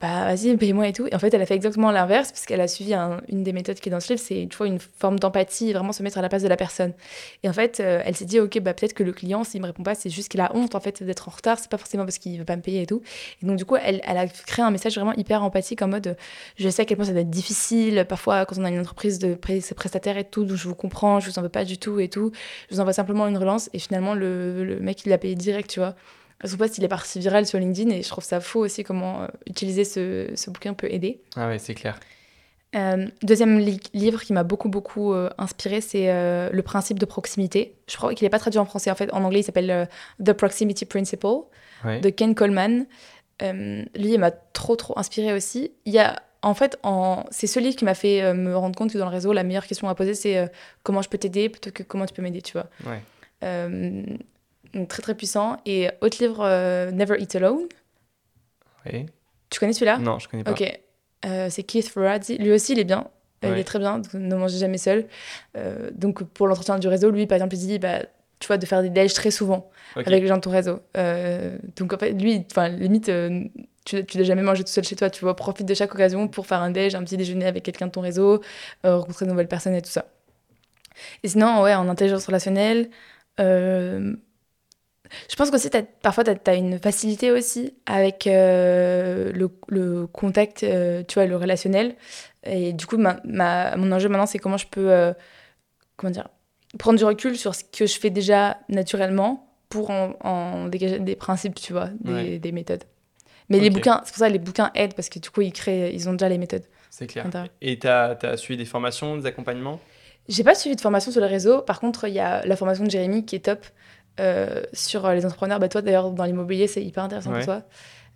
bah 0.00 0.24
vas-y, 0.26 0.56
paye-moi 0.56 0.86
et 0.86 0.92
tout. 0.92 1.08
Et 1.08 1.14
en 1.16 1.18
fait, 1.18 1.34
elle 1.34 1.42
a 1.42 1.46
fait 1.46 1.56
exactement 1.56 1.90
l'inverse 1.90 2.30
parce 2.30 2.46
qu'elle 2.46 2.60
a 2.60 2.68
suivi 2.68 2.94
un- 2.94 3.20
une 3.28 3.42
des 3.42 3.52
méthodes 3.52 3.80
qui 3.80 3.88
est 3.88 3.92
dans 3.92 3.98
ce 3.98 4.12
livre, 4.12 4.22
c'est 4.24 4.46
tu 4.48 4.56
vois, 4.56 4.68
une 4.68 4.78
forme 4.78 5.18
d'empathie, 5.18 5.72
vraiment 5.72 5.90
se 5.92 6.04
mettre 6.04 6.16
à 6.18 6.22
la 6.22 6.28
place 6.28 6.42
de 6.44 6.48
la 6.48 6.56
personne. 6.56 6.92
Et 7.42 7.48
en 7.48 7.52
fait, 7.52 7.80
euh, 7.80 8.00
elle 8.04 8.14
s'est 8.14 8.24
dit, 8.24 8.38
ok, 8.38 8.60
bah 8.60 8.72
peut-être 8.74 8.92
que 8.94 9.02
le 9.02 9.12
client, 9.12 9.42
s'il 9.42 9.60
me 9.60 9.66
répond 9.66 9.82
pas, 9.82 9.96
c'est 9.96 10.10
juste 10.10 10.28
qu'il 10.28 10.40
a 10.40 10.54
honte 10.54 10.76
en 10.76 10.80
fait 10.80 11.02
d'être 11.02 11.28
en 11.28 11.32
retard, 11.32 11.58
c'est 11.58 11.70
pas 11.70 11.78
forcément 11.78 12.04
parce 12.04 12.18
qu'il 12.18 12.38
veut 12.38 12.44
pas 12.44 12.54
me 12.56 12.62
payer 12.62 12.82
et 12.82 12.86
tout. 12.86 13.02
Et 13.42 13.46
donc, 13.46 13.56
du 13.56 13.64
coup, 13.64 13.74
elle, 13.76 14.00
elle 14.06 14.18
a 14.18 14.28
créé 14.28 14.64
un 14.64 14.70
message 14.70 14.94
vraiment 14.94 15.14
hyper 15.14 15.42
empathique 15.42 15.82
en 15.82 15.88
mode 15.88 16.16
je 16.56 16.68
sais 16.68 16.82
à 16.82 16.84
quel 16.84 16.96
point 16.98 17.06
ça 17.06 17.12
doit 17.12 17.22
être 17.22 17.30
difficile, 17.30 18.04
parfois 18.08 18.46
quand 18.46 18.58
on 18.58 18.64
a 18.64 18.70
une 18.70 18.78
entreprise 18.78 19.18
de 19.18 19.34
prestataires 19.34 20.18
et 20.18 20.24
tout, 20.24 20.44
donc 20.44 20.56
je 20.56 20.68
vous 20.68 20.76
comprends, 20.76 21.18
je 21.18 21.28
vous 21.30 21.38
en 21.40 21.42
veux 21.42 21.48
pas 21.48 21.64
du 21.64 21.78
tout 21.78 21.98
et 21.98 22.08
tout. 22.08 22.30
Je 22.70 22.74
vous 22.76 22.80
envoie 22.80 22.92
simplement 22.92 23.26
une 23.26 23.38
relance. 23.38 23.70
Et 23.72 23.80
finalement, 23.80 24.14
le, 24.14 24.64
le 24.64 24.78
mec, 24.78 25.04
il 25.04 25.08
l'a 25.08 25.18
payé 25.18 25.34
direct, 25.34 25.68
tu 25.70 25.80
vois. 25.80 25.96
Son 26.44 26.56
post, 26.56 26.78
il 26.78 26.84
est 26.84 26.88
parti 26.88 27.18
viral 27.18 27.46
sur 27.46 27.58
LinkedIn 27.58 27.90
et 27.90 28.02
je 28.02 28.08
trouve 28.08 28.22
ça 28.24 28.40
fou 28.40 28.60
aussi 28.60 28.84
comment 28.84 29.22
euh, 29.22 29.26
utiliser 29.46 29.84
ce, 29.84 30.30
ce 30.34 30.50
bouquin 30.50 30.72
peut 30.74 30.86
aider. 30.90 31.20
Ah 31.36 31.48
ouais, 31.48 31.58
c'est 31.58 31.74
clair. 31.74 31.98
Euh, 32.76 33.06
deuxième 33.22 33.58
li- 33.58 33.80
livre 33.94 34.22
qui 34.22 34.32
m'a 34.32 34.42
beaucoup, 34.44 34.68
beaucoup 34.68 35.12
euh, 35.14 35.30
inspiré, 35.38 35.80
c'est 35.80 36.06
Le 36.52 36.60
principe 36.62 36.98
de 36.98 37.06
proximité. 37.06 37.74
Je 37.88 37.96
crois 37.96 38.14
qu'il 38.14 38.24
n'est 38.26 38.30
pas 38.30 38.38
traduit 38.38 38.60
en 38.60 38.66
français. 38.66 38.90
En 38.90 38.94
fait, 38.94 39.12
en 39.12 39.24
anglais, 39.24 39.40
il 39.40 39.44
s'appelle 39.44 39.88
The 40.24 40.32
Proximity 40.32 40.84
Principle 40.84 41.26
Ouais. 41.84 42.00
de 42.00 42.10
Ken 42.10 42.34
Coleman. 42.34 42.86
Lui, 43.40 43.86
il 43.94 44.18
m'a 44.18 44.30
trop, 44.30 44.76
trop 44.76 44.98
inspiré 44.98 45.32
aussi. 45.32 45.72
Il 45.86 45.92
y 45.92 45.98
a, 45.98 46.20
en 46.42 46.54
fait, 46.54 46.78
en... 46.82 47.24
c'est 47.30 47.46
ce 47.46 47.58
livre 47.60 47.76
qui 47.76 47.84
m'a 47.84 47.94
fait 47.94 48.22
euh, 48.22 48.34
me 48.34 48.56
rendre 48.56 48.76
compte 48.76 48.92
que 48.92 48.98
dans 48.98 49.06
le 49.06 49.12
réseau, 49.12 49.32
la 49.32 49.44
meilleure 49.44 49.66
question 49.66 49.88
à 49.88 49.94
poser, 49.94 50.14
c'est 50.14 50.36
euh, 50.38 50.46
comment 50.82 51.02
je 51.02 51.08
peux 51.08 51.18
t'aider 51.18 51.48
plutôt 51.48 51.70
que 51.70 51.82
comment 51.82 52.04
tu 52.06 52.14
peux 52.14 52.22
m'aider, 52.22 52.42
tu 52.42 52.52
vois. 52.52 52.66
Ouais. 52.86 53.00
Euh, 53.44 54.02
donc 54.78 54.88
très, 54.88 55.02
très 55.02 55.14
puissant. 55.14 55.58
Et 55.66 55.88
autre 56.00 56.18
livre, 56.20 56.40
euh, 56.42 56.90
Never 56.90 57.20
Eat 57.20 57.34
Alone. 57.36 57.66
Tu 59.50 59.60
connais 59.60 59.72
celui-là? 59.72 59.98
Non, 59.98 60.18
je 60.18 60.28
connais 60.28 60.44
pas. 60.44 60.52
Ok. 60.52 60.62
Euh, 61.26 61.48
c'est 61.50 61.62
Keith 61.62 61.88
Ferrazzi. 61.88 62.38
Lui 62.38 62.52
aussi, 62.52 62.72
il 62.72 62.78
est 62.78 62.84
bien. 62.84 63.08
Euh, 63.44 63.52
Il 63.52 63.58
est 63.58 63.64
très 63.64 63.78
bien. 63.78 63.98
donc 63.98 64.12
ne 64.14 64.34
mangez 64.34 64.58
jamais 64.58 64.78
seul. 64.78 65.06
Donc, 65.92 66.22
pour 66.22 66.46
l'entretien 66.46 66.78
du 66.78 66.88
réseau, 66.88 67.10
lui, 67.10 67.26
par 67.26 67.36
exemple, 67.36 67.54
il 67.54 67.58
dit 67.58 67.78
bah, 67.78 68.00
tu 68.40 68.46
vois, 68.46 68.56
de 68.56 68.66
faire 68.66 68.82
des 68.82 68.90
déj 68.90 69.12
très 69.12 69.30
souvent 69.30 69.70
avec 69.96 70.08
les 70.08 70.26
gens 70.26 70.36
de 70.36 70.40
ton 70.40 70.50
réseau. 70.50 70.80
Donc, 71.76 71.92
en 71.92 71.98
fait, 71.98 72.12
lui, 72.12 72.44
limite, 72.78 73.10
tu 73.84 74.04
tu 74.04 74.16
dois 74.18 74.26
jamais 74.26 74.42
manger 74.42 74.64
tout 74.64 74.70
seul 74.70 74.84
chez 74.84 74.96
toi. 74.96 75.10
Tu 75.10 75.20
vois, 75.20 75.36
profite 75.36 75.66
de 75.66 75.74
chaque 75.74 75.94
occasion 75.94 76.28
pour 76.28 76.46
faire 76.46 76.62
un 76.62 76.70
déj, 76.70 76.94
un 76.94 77.04
petit 77.04 77.16
déjeuner 77.16 77.46
avec 77.46 77.62
quelqu'un 77.62 77.86
de 77.86 77.92
ton 77.92 78.00
réseau, 78.00 78.40
rencontrer 78.84 79.24
de 79.26 79.30
nouvelles 79.30 79.48
personnes 79.48 79.74
et 79.74 79.82
tout 79.82 79.90
ça. 79.90 80.06
Et 81.22 81.28
sinon, 81.28 81.62
ouais, 81.62 81.74
en 81.74 81.88
intelligence 81.88 82.26
relationnelle, 82.26 82.90
euh, 83.40 84.14
je 85.30 85.36
pense 85.36 85.50
qu'aussi, 85.50 85.70
t'as- 85.70 85.82
parfois, 85.82 86.24
tu 86.24 86.30
as, 86.46 86.54
une 86.54 86.78
facilité 86.78 87.30
aussi 87.30 87.74
avec 87.86 88.26
euh, 88.26 89.32
le, 89.32 89.50
le 89.68 90.06
contact, 90.06 90.62
euh, 90.62 91.02
tu 91.06 91.14
vois, 91.14 91.26
le 91.26 91.36
relationnel. 91.36 91.94
Et 92.44 92.72
du 92.72 92.86
coup, 92.86 92.96
ma, 92.96 93.20
ma- 93.24 93.76
mon 93.76 93.90
enjeu 93.92 94.08
maintenant, 94.08 94.26
c'est 94.26 94.38
comment 94.38 94.56
je 94.56 94.66
peux, 94.66 94.90
euh, 94.90 95.12
comment 95.96 96.10
dire, 96.10 96.28
prendre 96.78 96.98
du 96.98 97.04
recul 97.04 97.36
sur 97.36 97.54
ce 97.54 97.64
que 97.64 97.86
je 97.86 97.98
fais 97.98 98.10
déjà 98.10 98.58
naturellement 98.68 99.48
pour 99.68 99.90
en, 99.90 100.14
en 100.20 100.68
dégager 100.68 100.98
des 100.98 101.16
principes, 101.16 101.54
tu 101.54 101.72
vois, 101.72 101.90
des, 102.00 102.12
Ouais. 102.12 102.38
des 102.38 102.52
méthodes. 102.52 102.84
Mais 103.50 103.60
les 103.60 103.70
bouquins, 103.70 104.02
c'est 104.04 104.12
pour 104.12 104.18
ça 104.18 104.28
que 104.28 104.32
les 104.32 104.38
bouquins 104.38 104.70
aident, 104.74 104.94
parce 104.94 105.08
que 105.08 105.18
du 105.18 105.30
coup, 105.30 105.40
ils 105.40 105.52
créent, 105.52 105.94
ils 105.94 106.08
ont 106.08 106.12
déjà 106.12 106.28
les 106.28 106.38
méthodes. 106.38 106.64
C'est 106.90 107.06
clair. 107.06 107.26
Et 107.60 107.78
tu 107.78 107.86
as, 107.86 108.36
suivi 108.36 108.58
des 108.58 108.64
formations, 108.64 109.16
des 109.16 109.26
accompagnements? 109.26 109.80
J'ai 110.28 110.44
pas 110.44 110.54
suivi 110.54 110.76
de 110.76 110.80
formation 110.80 111.10
sur 111.10 111.22
les 111.22 111.26
réseaux. 111.26 111.62
Par 111.62 111.80
contre, 111.80 112.06
il 112.06 112.14
y 112.14 112.18
a 112.18 112.44
la 112.44 112.56
formation 112.56 112.84
de 112.84 112.90
Jérémy 112.90 113.24
qui 113.24 113.36
est 113.36 113.44
top 113.46 113.64
euh, 114.20 114.62
sur 114.72 115.04
euh, 115.06 115.14
les 115.14 115.24
entrepreneurs. 115.26 115.58
Bah, 115.60 115.68
toi, 115.68 115.82
d'ailleurs, 115.82 116.10
dans 116.10 116.24
l'immobilier, 116.24 116.66
c'est 116.66 116.82
hyper 116.84 117.04
intéressant 117.04 117.30
Ouais. 117.30 117.38
pour 117.38 117.44
toi. 117.46 117.62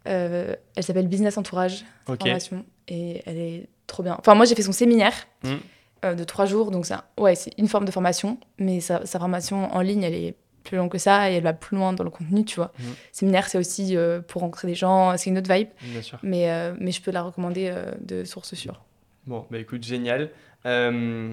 Euh, 0.08 0.54
elle 0.76 0.82
s'appelle 0.82 1.06
Business 1.06 1.38
Entourage, 1.38 1.84
formation. 2.06 2.64
Et 2.88 3.22
elle 3.26 3.38
est 3.38 3.68
trop 3.86 4.02
bien. 4.02 4.16
Enfin, 4.18 4.34
moi, 4.34 4.44
j'ai 4.46 4.54
fait 4.54 4.62
son 4.62 4.72
séminaire 4.72 5.14
Mm. 5.44 5.48
euh, 6.04 6.14
de 6.14 6.24
trois 6.24 6.46
jours. 6.46 6.70
Donc, 6.70 6.86
ouais, 7.18 7.34
c'est 7.34 7.52
une 7.58 7.68
forme 7.68 7.84
de 7.84 7.90
formation. 7.92 8.38
Mais 8.58 8.80
sa, 8.80 9.06
sa 9.06 9.18
formation 9.18 9.72
en 9.74 9.80
ligne, 9.80 10.02
elle 10.02 10.14
est 10.14 10.34
plus 10.64 10.76
longue 10.76 10.90
que 10.90 10.98
ça 10.98 11.30
et 11.30 11.34
elle 11.34 11.42
va 11.42 11.52
plus 11.52 11.76
loin 11.76 11.92
dans 11.92 12.04
le 12.04 12.10
contenu, 12.10 12.44
tu 12.44 12.56
vois. 12.56 12.72
Mhm. 12.78 12.84
Séminaire, 13.12 13.48
c'est 13.48 13.58
aussi 13.58 13.96
pour 14.28 14.42
rencontrer 14.42 14.68
des 14.68 14.74
gens. 14.74 15.16
C'est 15.16 15.30
une 15.30 15.38
autre 15.38 15.52
vibe. 15.52 15.68
Bien 15.82 16.02
sûr. 16.02 16.18
Mais, 16.22 16.72
mais 16.78 16.90
je 16.92 17.00
peux 17.02 17.10
la 17.10 17.22
recommander 17.22 17.72
de 18.00 18.24
source 18.24 18.54
sûre. 18.54 18.82
Bon, 19.26 19.46
bah 19.50 19.58
écoute, 19.58 19.84
génial. 19.84 20.30
Euh, 20.66 21.30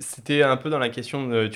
C'était 0.00 0.42
un 0.42 0.56
peu 0.56 0.70
dans 0.70 0.78
la 0.78 0.88
question 0.88 1.28
de- 1.28 1.48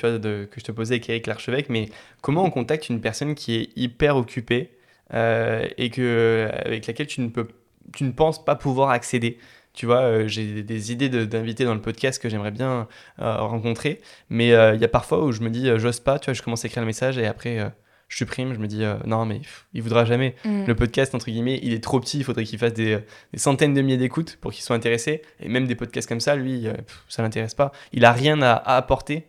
que 0.44 0.60
je 0.60 0.64
te 0.64 0.70
posais 0.72 0.94
avec 0.94 1.08
Eric 1.08 1.26
Larchevêque, 1.26 1.68
mais 1.70 1.88
comment 2.20 2.44
on 2.44 2.50
contacte 2.50 2.88
une 2.90 3.00
personne 3.00 3.34
qui 3.34 3.56
est 3.56 3.70
hyper 3.76 4.16
occupée 4.16 4.70
euh, 5.14 5.66
et 5.78 5.90
que, 5.90 6.50
avec 6.64 6.86
laquelle 6.86 7.06
tu 7.06 7.22
ne, 7.22 7.28
peux, 7.28 7.48
tu 7.94 8.04
ne 8.04 8.12
penses 8.12 8.44
pas 8.44 8.54
pouvoir 8.54 8.90
accéder? 8.90 9.38
Tu 9.72 9.86
vois, 9.86 10.02
euh, 10.02 10.28
j'ai 10.28 10.62
des, 10.62 10.92
idées 10.92 11.08
d'invités 11.08 11.64
dans 11.64 11.74
le 11.74 11.80
podcast 11.80 12.22
que 12.22 12.28
j'aimerais 12.28 12.50
bien 12.50 12.86
euh, 13.20 13.36
rencontrer, 13.38 14.00
mais 14.28 14.48
il 14.48 14.80
y 14.80 14.84
a 14.84 14.88
parfois 14.88 15.24
où 15.24 15.32
je 15.32 15.40
me 15.40 15.50
dis, 15.50 15.68
j'ose 15.78 16.00
pas, 16.00 16.18
tu 16.18 16.26
vois, 16.26 16.34
je 16.34 16.42
commence 16.42 16.64
à 16.64 16.68
écrire 16.68 16.82
le 16.82 16.86
message 16.86 17.18
et 17.18 17.26
après, 17.26 17.72
je 18.08 18.16
supprime, 18.16 18.54
je 18.54 18.58
me 18.58 18.66
dis 18.66 18.84
euh, 18.84 18.94
non 19.06 19.24
mais 19.24 19.40
il 19.72 19.82
voudra 19.82 20.04
jamais. 20.04 20.34
Mm. 20.44 20.66
Le 20.66 20.74
podcast 20.74 21.14
entre 21.14 21.26
guillemets, 21.26 21.58
il 21.62 21.72
est 21.72 21.82
trop 21.82 21.98
petit, 22.00 22.18
il 22.18 22.24
faudrait 22.24 22.44
qu'il 22.44 22.58
fasse 22.58 22.74
des, 22.74 22.98
des, 23.32 23.38
centaines 23.38 23.74
de 23.74 23.80
milliers 23.82 23.96
d'écoutes 23.96 24.36
pour 24.36 24.52
qu'il 24.52 24.62
soit 24.62 24.76
intéressé. 24.76 25.22
Et 25.40 25.48
même 25.48 25.66
des 25.66 25.74
podcasts 25.74 26.08
comme 26.08 26.20
ça, 26.20 26.36
lui, 26.36 26.66
euh, 26.68 26.72
pff, 26.74 27.02
ça 27.08 27.22
l'intéresse 27.22 27.54
pas. 27.54 27.72
Il 27.92 28.04
a 28.04 28.12
rien 28.12 28.40
à, 28.42 28.52
à 28.52 28.76
apporter. 28.76 29.26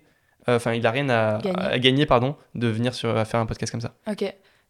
euh, 0.49 0.57
Enfin, 0.57 0.73
il 0.73 0.85
a 0.85 0.91
rien 0.91 1.09
à 1.09 1.39
Gagner. 1.41 1.59
à 1.59 1.79
gagner, 1.79 2.05
pardon, 2.05 2.35
de 2.53 2.67
venir 2.67 2.93
sur, 2.93 3.17
à 3.17 3.25
faire 3.25 3.39
un 3.39 3.45
podcast 3.45 3.71
comme 3.71 3.81
ça. 3.81 3.93
Ok. 4.11 4.23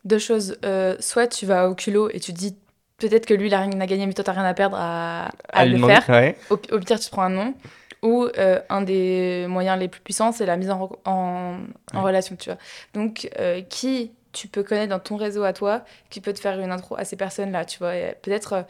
Deux 0.05 0.19
choses. 0.19 0.57
Euh, 0.63 0.95
soit 0.99 1.27
tu 1.27 1.45
vas 1.45 1.67
au 1.69 1.75
culot 1.75 2.09
et 2.13 2.19
tu 2.19 2.31
te 2.33 2.37
dis 2.37 2.55
peut-être 2.97 3.25
que 3.25 3.33
lui, 3.33 3.47
il 3.47 3.53
a 3.53 3.61
rien 3.61 3.81
à 3.81 3.85
gagner, 3.87 4.05
mais 4.05 4.13
toi, 4.13 4.23
t'as 4.23 4.31
rien 4.33 4.45
à 4.45 4.53
perdre 4.53 4.77
à, 4.79 5.31
le 5.65 5.73
demander- 5.73 5.95
faire. 5.95 6.09
Ouais. 6.09 6.37
Au, 6.49 6.53
au 6.53 6.79
pire, 6.79 6.99
tu 6.99 7.05
te 7.07 7.11
prends 7.11 7.23
un 7.23 7.29
nom. 7.29 7.53
Ou 8.01 8.27
euh, 8.37 8.59
un 8.69 8.81
des 8.81 9.45
moyens 9.47 9.79
les 9.79 9.87
plus 9.87 10.01
puissants, 10.01 10.31
c'est 10.31 10.45
la 10.45 10.57
mise 10.57 10.69
en, 10.69 10.89
relation, 11.93 12.35
tu 12.35 12.49
vois. 12.49 12.59
Donc, 12.93 13.29
euh, 13.39 13.61
qui 13.61 14.11
tu 14.31 14.47
peux 14.49 14.63
connaître 14.63 14.89
dans 14.89 14.99
ton 14.99 15.15
réseau 15.15 15.43
à 15.43 15.53
toi, 15.53 15.85
qui 16.09 16.19
peut 16.19 16.33
te 16.33 16.39
faire 16.41 16.59
une 16.59 16.71
intro 16.71 16.95
à 16.97 17.05
ces 17.05 17.15
personnes-là, 17.15 17.63
tu 17.65 17.79
vois? 17.79 17.95
Et 17.95 18.15
Peut-être, 18.21 18.53
euh, 18.53 18.61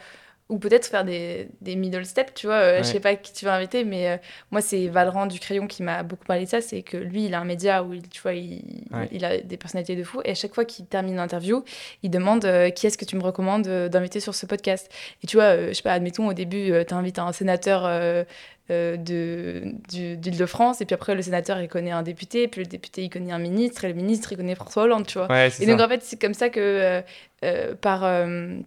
ou 0.47 0.59
peut-être 0.59 0.85
faire 0.85 1.03
des, 1.03 1.49
des 1.61 1.75
middle 1.75 2.05
steps, 2.05 2.35
tu 2.35 2.45
vois? 2.45 2.57
Euh, 2.57 2.71
Ouais. 2.77 2.83
Je 2.83 2.89
sais 2.89 2.99
pas 2.99 3.15
qui 3.15 3.33
tu 3.33 3.45
vas 3.45 3.55
inviter, 3.55 3.83
mais 3.83 4.09
euh, 4.09 4.17
moi, 4.51 4.61
c'est 4.61 4.87
Valran 4.89 5.25
du 5.25 5.39
Crayon 5.39 5.65
qui 5.65 5.81
m'a 5.81 6.03
beaucoup 6.03 6.25
parlé 6.25 6.45
de 6.45 6.49
ça. 6.49 6.61
C'est 6.61 6.83
que 6.83 6.97
lui, 6.97 7.25
il 7.25 7.33
a 7.33 7.39
un 7.39 7.45
média 7.45 7.81
où, 7.83 7.93
il, 7.95 8.07
tu 8.07 8.21
vois, 8.21 8.33
il, 8.33 8.61
Ouais. 8.93 9.09
il 9.11 9.25
a 9.25 9.39
des 9.39 9.57
personnalités 9.57 9.95
de 9.95 10.03
fou. 10.03 10.21
Et 10.23 10.29
à 10.31 10.35
chaque 10.35 10.53
fois 10.53 10.65
qu'il 10.65 10.85
termine 10.85 11.15
l'interview, 11.15 11.63
il 12.03 12.11
demande 12.11 12.45
euh, 12.45 12.69
qui 12.69 12.85
est-ce 12.85 12.97
que 12.99 13.05
tu 13.05 13.15
me 13.15 13.23
recommandes 13.23 13.65
euh, 13.65 13.89
d'inviter 13.89 14.19
sur 14.19 14.35
ce 14.35 14.45
podcast? 14.45 14.87
Et 15.23 15.27
tu 15.27 15.37
vois, 15.37 15.45
euh, 15.45 15.67
je 15.69 15.73
sais 15.73 15.81
pas, 15.81 15.93
admettons, 15.93 16.27
au 16.27 16.33
début, 16.33 16.71
tu 16.87 16.93
invites 16.93 17.17
un 17.17 17.31
sénateur 17.31 18.25
euh, 18.71 18.97
euh, 19.09 19.71
d'Île-de-France, 19.87 20.81
et 20.81 20.85
puis 20.85 20.93
après, 20.93 21.15
le 21.15 21.21
sénateur, 21.21 21.59
il 21.61 21.67
connaît 21.67 21.91
un 21.91 22.03
député, 22.03 22.47
puis 22.47 22.61
le 22.61 22.67
député, 22.67 23.03
il 23.03 23.09
connaît 23.09 23.31
un 23.31 23.39
ministre, 23.39 23.85
et 23.85 23.89
le 23.89 23.93
ministre, 23.93 24.31
il 24.31 24.37
connaît 24.37 24.55
François 24.55 24.83
Hollande, 24.83 25.05
tu 25.05 25.17
vois. 25.17 25.27
Ouais, 25.29 25.47
Et 25.47 25.49
ça. 25.51 25.65
donc, 25.65 25.79
en 25.81 25.87
fait, 25.87 26.01
c'est 26.03 26.19
comme 26.19 26.33
ça 26.33 26.49
que, 26.49 26.59
euh, 26.59 27.01
euh, 27.43 27.75
par 27.75 28.03
euh, 28.03 28.57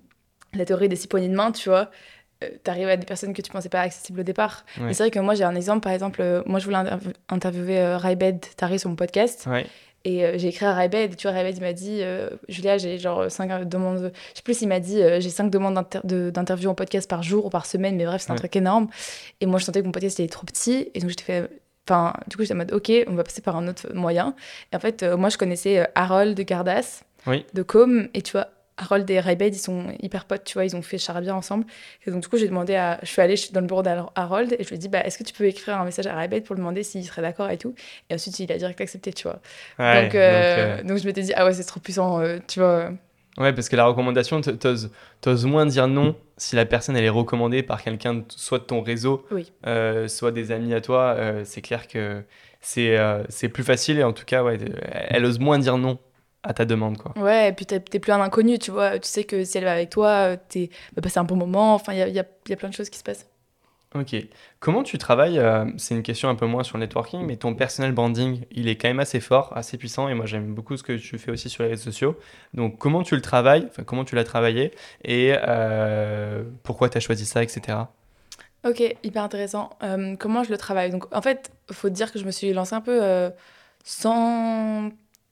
la 0.54 0.64
théorie 0.64 0.88
des 0.88 0.96
six 0.96 1.08
poignées 1.08 1.28
de 1.28 1.34
main, 1.34 1.52
tu 1.52 1.68
vois, 1.68 1.90
tu 2.40 2.70
arrives 2.70 2.88
à 2.88 2.96
des 2.96 3.04
personnes 3.04 3.34
que 3.34 3.42
tu 3.42 3.50
pensais 3.50 3.68
pas 3.68 3.80
accessibles 3.80 4.20
au 4.20 4.22
départ. 4.22 4.64
Ouais. 4.78 4.84
Mais 4.86 4.92
c'est 4.94 5.02
vrai 5.02 5.10
que 5.10 5.18
moi, 5.18 5.34
j'ai 5.34 5.42
un 5.42 5.56
exemple, 5.56 5.80
par 5.80 5.92
exemple, 5.92 6.22
euh, 6.22 6.42
moi, 6.46 6.60
je 6.60 6.64
voulais 6.66 6.76
interv- 6.76 7.14
interviewer 7.28 7.80
euh, 7.80 7.98
Raibed 7.98 8.44
Tari 8.56 8.78
sur 8.78 8.88
mon 8.90 8.94
podcast. 8.96 9.46
Ouais. 9.50 9.66
Et 10.10 10.24
euh, 10.24 10.38
j'ai 10.38 10.48
écrit 10.48 10.64
à 10.64 10.72
Raibed, 10.72 11.12
et 11.12 11.16
tu 11.16 11.26
vois, 11.26 11.36
Raibed, 11.36 11.54
il 11.56 11.60
m'a 11.60 11.74
dit, 11.74 11.98
euh, 12.00 12.30
Julia, 12.48 12.78
j'ai 12.78 12.98
genre 12.98 13.30
cinq 13.30 13.50
demandes, 13.68 14.10
je 14.32 14.36
sais 14.38 14.42
plus, 14.42 14.62
il 14.62 14.68
m'a 14.68 14.80
dit, 14.80 15.02
euh, 15.02 15.20
j'ai 15.20 15.28
cinq 15.28 15.50
demandes 15.50 15.74
d'inter- 15.74 16.00
de- 16.04 16.30
d'interview 16.30 16.70
en 16.70 16.74
podcast 16.74 17.10
par 17.10 17.22
jour 17.22 17.44
ou 17.44 17.50
par 17.50 17.66
semaine, 17.66 17.96
mais 17.96 18.06
bref, 18.06 18.22
c'est 18.24 18.32
un 18.32 18.36
truc 18.36 18.56
énorme. 18.56 18.88
Et 19.42 19.46
moi, 19.46 19.58
je 19.58 19.64
sentais 19.66 19.80
que 19.80 19.84
mon 19.86 19.92
podcast, 19.92 20.18
il 20.18 20.22
était 20.24 20.32
trop 20.32 20.46
petit, 20.46 20.88
et 20.94 21.00
donc 21.00 21.10
j'étais 21.10 21.24
fait, 21.24 21.50
enfin, 21.86 22.14
du 22.26 22.36
coup, 22.36 22.42
j'étais 22.42 22.54
en 22.54 22.58
mode, 22.58 22.72
ok, 22.72 22.90
on 23.06 23.14
va 23.16 23.22
passer 23.24 23.42
par 23.42 23.56
un 23.56 23.68
autre 23.68 23.92
moyen. 23.92 24.34
Et 24.72 24.76
en 24.76 24.80
fait, 24.80 25.02
euh, 25.02 25.16
moi, 25.18 25.28
je 25.28 25.36
connaissais 25.36 25.80
euh, 25.80 25.84
Harold 25.94 26.34
de 26.36 26.42
Gardas, 26.42 27.02
Oui. 27.26 27.44
de 27.52 27.62
Com, 27.62 28.08
et 28.14 28.22
tu 28.22 28.32
vois, 28.32 28.46
Harold 28.78 29.10
et 29.10 29.20
Raibed, 29.20 29.54
ils 29.54 29.58
sont 29.58 29.86
hyper 30.00 30.24
potes, 30.24 30.44
tu 30.44 30.54
vois, 30.54 30.64
ils 30.64 30.74
ont 30.76 30.82
fait 30.82 30.96
charabia 30.98 31.34
ensemble. 31.34 31.66
Et 32.06 32.10
donc, 32.10 32.22
du 32.22 32.28
coup, 32.28 32.36
j'ai 32.38 32.48
demandé 32.48 32.74
à. 32.76 32.98
Je 33.02 33.08
suis 33.08 33.20
allée 33.20 33.34
dans 33.52 33.60
le 33.60 33.66
bureau 33.66 33.82
d'Harold 33.82 34.54
et 34.58 34.62
je 34.64 34.68
lui 34.68 34.76
ai 34.76 34.78
dit, 34.78 34.88
bah, 34.88 35.00
est-ce 35.04 35.18
que 35.18 35.24
tu 35.24 35.32
peux 35.34 35.44
écrire 35.44 35.78
un 35.80 35.84
message 35.84 36.06
à 36.06 36.14
Raibed 36.16 36.44
pour 36.44 36.54
lui 36.54 36.60
demander 36.60 36.82
s'il 36.82 37.04
serait 37.04 37.22
d'accord 37.22 37.50
et 37.50 37.58
tout? 37.58 37.74
Et 38.08 38.14
ensuite, 38.14 38.38
il 38.38 38.50
a 38.52 38.56
direct 38.58 38.80
accepté, 38.80 39.12
tu 39.12 39.24
vois. 39.24 39.40
Ouais, 39.78 40.02
donc, 40.04 40.14
euh, 40.14 40.76
donc, 40.76 40.84
euh, 40.84 40.88
donc, 40.88 40.98
je 40.98 41.06
m'étais 41.06 41.22
dit, 41.22 41.32
ah 41.36 41.44
ouais, 41.44 41.52
c'est 41.52 41.64
trop 41.64 41.80
puissant, 41.80 42.20
euh, 42.20 42.38
tu 42.46 42.60
vois. 42.60 42.90
Ouais, 43.38 43.52
parce 43.52 43.68
que 43.68 43.76
la 43.76 43.84
recommandation, 43.86 44.40
t'oses 44.40 44.90
t'oses 45.20 45.44
moins 45.46 45.64
dire 45.64 45.86
non 45.86 46.16
si 46.38 46.56
la 46.56 46.66
personne 46.66 46.96
elle 46.96 47.04
est 47.04 47.08
recommandée 47.08 47.62
par 47.62 47.82
quelqu'un, 47.84 48.24
soit 48.28 48.58
de 48.58 48.64
ton 48.64 48.82
réseau, 48.82 49.24
Oui. 49.30 49.52
euh, 49.66 50.08
soit 50.08 50.32
des 50.32 50.50
amis 50.50 50.74
à 50.74 50.80
toi. 50.80 51.14
euh, 51.16 51.42
c'est 51.44 51.60
clair 51.60 51.86
que 51.86 52.22
c'est 52.60 52.96
euh, 52.98 53.22
c'est 53.28 53.48
plus 53.48 53.62
facile 53.62 53.98
et 54.00 54.02
en 54.04 54.12
tout 54.12 54.24
cas, 54.24 54.42
ouais, 54.42 54.58
elle 55.08 55.24
ose 55.24 55.38
moins 55.38 55.58
dire 55.60 55.78
non 55.78 55.98
à 56.48 56.54
ta 56.54 56.64
demande, 56.64 56.96
quoi. 56.98 57.12
Ouais, 57.16 57.50
et 57.50 57.52
puis 57.52 57.66
t'es 57.66 57.78
plus 57.80 58.12
un 58.12 58.20
inconnu, 58.20 58.58
tu 58.58 58.70
vois. 58.70 58.98
Tu 58.98 59.08
sais 59.08 59.24
que 59.24 59.44
si 59.44 59.58
elle 59.58 59.64
va 59.64 59.72
avec 59.72 59.90
toi, 59.90 60.08
euh, 60.08 60.36
t'es 60.48 60.70
bah, 60.94 61.02
passer 61.02 61.18
un 61.18 61.24
bon 61.24 61.36
moment. 61.36 61.74
Enfin, 61.74 61.92
il 61.92 61.98
y 61.98 62.02
a, 62.02 62.08
y 62.08 62.18
a- 62.18 62.24
y 62.48 62.52
a 62.52 62.56
plein 62.56 62.68
de 62.70 62.74
choses 62.74 62.90
qui 62.90 62.98
se 62.98 63.04
passent. 63.04 63.26
Ok. 63.94 64.14
Comment 64.60 64.82
tu 64.82 64.98
travailles 64.98 65.38
euh, 65.38 65.64
C'est 65.78 65.94
une 65.94 66.02
question 66.02 66.28
un 66.28 66.34
peu 66.34 66.44
moins 66.46 66.62
sur 66.62 66.76
le 66.76 66.84
networking, 66.84 67.22
mais 67.24 67.36
ton 67.36 67.54
personal 67.54 67.92
branding, 67.92 68.44
il 68.50 68.68
est 68.68 68.76
quand 68.76 68.88
même 68.88 69.00
assez 69.00 69.18
fort, 69.20 69.52
assez 69.56 69.78
puissant, 69.78 70.08
et 70.10 70.14
moi 70.14 70.26
j'aime 70.26 70.54
beaucoup 70.54 70.76
ce 70.76 70.82
que 70.82 70.92
tu 70.92 71.16
fais 71.18 71.30
aussi 71.30 71.48
sur 71.48 71.62
les 71.64 71.70
réseaux 71.70 71.84
sociaux. 71.84 72.18
Donc 72.52 72.76
comment 72.76 73.02
tu 73.02 73.14
le 73.14 73.22
travailles, 73.22 73.66
enfin 73.70 73.84
comment 73.84 74.04
tu 74.04 74.14
l'as 74.14 74.24
travaillé, 74.24 74.72
et 75.04 75.34
euh, 75.38 76.42
pourquoi 76.64 76.90
tu 76.90 76.98
as 76.98 77.00
choisi 77.00 77.24
ça, 77.24 77.42
etc. 77.42 77.78
Ok, 78.66 78.82
hyper 79.04 79.22
intéressant. 79.22 79.70
Euh, 79.82 80.16
comment 80.16 80.44
je 80.44 80.50
le 80.50 80.58
travaille? 80.58 80.90
Donc, 80.90 81.04
en 81.16 81.22
fait, 81.22 81.50
faut 81.72 81.88
dire 81.88 82.12
que 82.12 82.18
je 82.18 82.24
me 82.24 82.30
suis 82.30 82.52
lancée 82.52 82.74
un 82.74 82.80
peu 82.82 83.30
sans. 83.84 84.90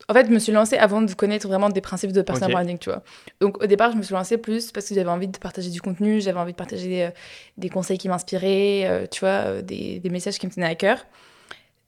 En 0.09 0.13
fait, 0.13 0.27
je 0.27 0.31
me 0.31 0.39
suis 0.39 0.53
lancée 0.53 0.77
avant 0.77 1.01
de 1.01 1.11
connaître 1.13 1.47
vraiment 1.47 1.69
des 1.69 1.81
principes 1.81 2.13
de 2.13 2.21
personal 2.21 2.51
branding, 2.51 2.77
tu 2.77 2.89
vois. 2.89 3.03
Donc, 3.41 3.61
au 3.61 3.65
départ, 3.67 3.91
je 3.91 3.97
me 3.97 4.03
suis 4.03 4.13
lancée 4.13 4.37
plus 4.37 4.71
parce 4.71 4.87
que 4.87 4.95
j'avais 4.95 5.09
envie 5.09 5.27
de 5.27 5.37
partager 5.37 5.69
du 5.69 5.81
contenu, 5.81 6.21
j'avais 6.21 6.39
envie 6.39 6.53
de 6.53 6.57
partager 6.57 7.05
euh, 7.05 7.09
des 7.57 7.69
conseils 7.69 7.97
qui 7.97 8.07
m'inspiraient, 8.07 8.85
euh, 8.85 9.05
tu 9.09 9.21
vois, 9.21 9.29
euh, 9.29 9.61
des, 9.61 9.99
des 9.99 10.09
messages 10.09 10.37
qui 10.37 10.45
me 10.47 10.51
tenaient 10.51 10.67
à 10.67 10.75
cœur. 10.75 11.05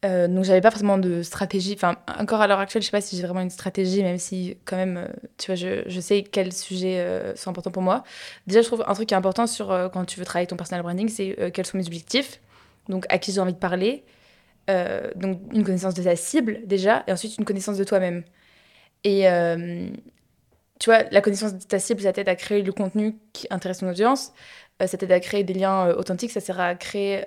Euh, 0.04 0.28
donc, 0.28 0.44
j'avais 0.44 0.60
pas 0.60 0.72
forcément 0.72 0.98
de 0.98 1.22
stratégie. 1.22 1.74
Enfin, 1.76 1.96
encore 2.18 2.42
à 2.42 2.48
l'heure 2.48 2.60
actuelle, 2.60 2.82
je 2.82 2.88
sais 2.88 2.92
pas 2.92 3.00
si 3.00 3.16
j'ai 3.16 3.24
vraiment 3.24 3.42
une 3.42 3.50
stratégie, 3.50 4.04
même 4.04 4.18
si, 4.18 4.58
quand 4.66 4.76
même, 4.76 5.08
tu 5.38 5.46
vois, 5.46 5.56
je, 5.56 5.84
je 5.86 6.00
sais 6.02 6.24
quels 6.24 6.52
sujets 6.52 7.00
euh, 7.00 7.36
sont 7.36 7.52
importants 7.52 7.72
pour 7.72 7.84
moi. 7.84 8.04
Déjà, 8.48 8.62
je 8.62 8.68
trouve 8.68 8.84
un 8.88 8.94
truc 8.96 9.08
qui 9.08 9.14
est 9.14 9.18
important 9.18 9.48
sur 9.48 9.68
quand 9.94 10.04
tu 10.04 10.20
veux 10.20 10.26
travailler 10.26 10.48
ton 10.48 10.58
personal 10.58 10.84
branding, 10.84 11.08
c'est 11.10 11.52
quels 11.54 11.66
sont 11.66 11.78
mes 11.78 11.86
objectifs, 11.86 12.42
donc 12.90 13.06
à 13.10 13.18
qui 13.18 13.32
j'ai 13.32 13.40
envie 13.40 13.54
de 13.54 13.58
parler, 13.60 14.04
euh, 14.70 15.10
donc 15.16 15.42
une 15.54 15.64
connaissance 15.64 15.94
de 15.94 16.04
ta 16.04 16.16
cible 16.16 16.62
déjà, 16.66 17.04
et 17.08 17.12
ensuite 17.12 17.38
une 17.38 17.46
connaissance 17.46 17.78
de 17.78 17.84
toi-même. 17.84 18.24
Et 19.04 19.30
euh, 19.30 19.90
tu 20.80 20.90
vois, 20.90 21.04
la 21.12 21.22
connaissance 21.22 21.54
de 21.56 21.64
ta 21.64 21.80
cible, 21.80 22.02
ça 22.02 22.14
t'aide 22.14 22.30
à 22.30 22.36
créer 22.36 22.62
du 22.64 22.72
contenu 22.72 23.16
qui 23.34 23.48
intéresse 23.50 23.80
ton 23.80 23.90
audience, 23.90 24.34
euh, 24.82 24.88
ça 24.88 24.98
t'aide 24.98 25.12
à 25.12 25.20
créer 25.20 25.44
des 25.44 25.54
liens 25.54 25.90
authentiques, 25.96 26.32
ça 26.32 26.40
sert 26.40 26.60
à 26.60 26.76
créer 26.76 27.26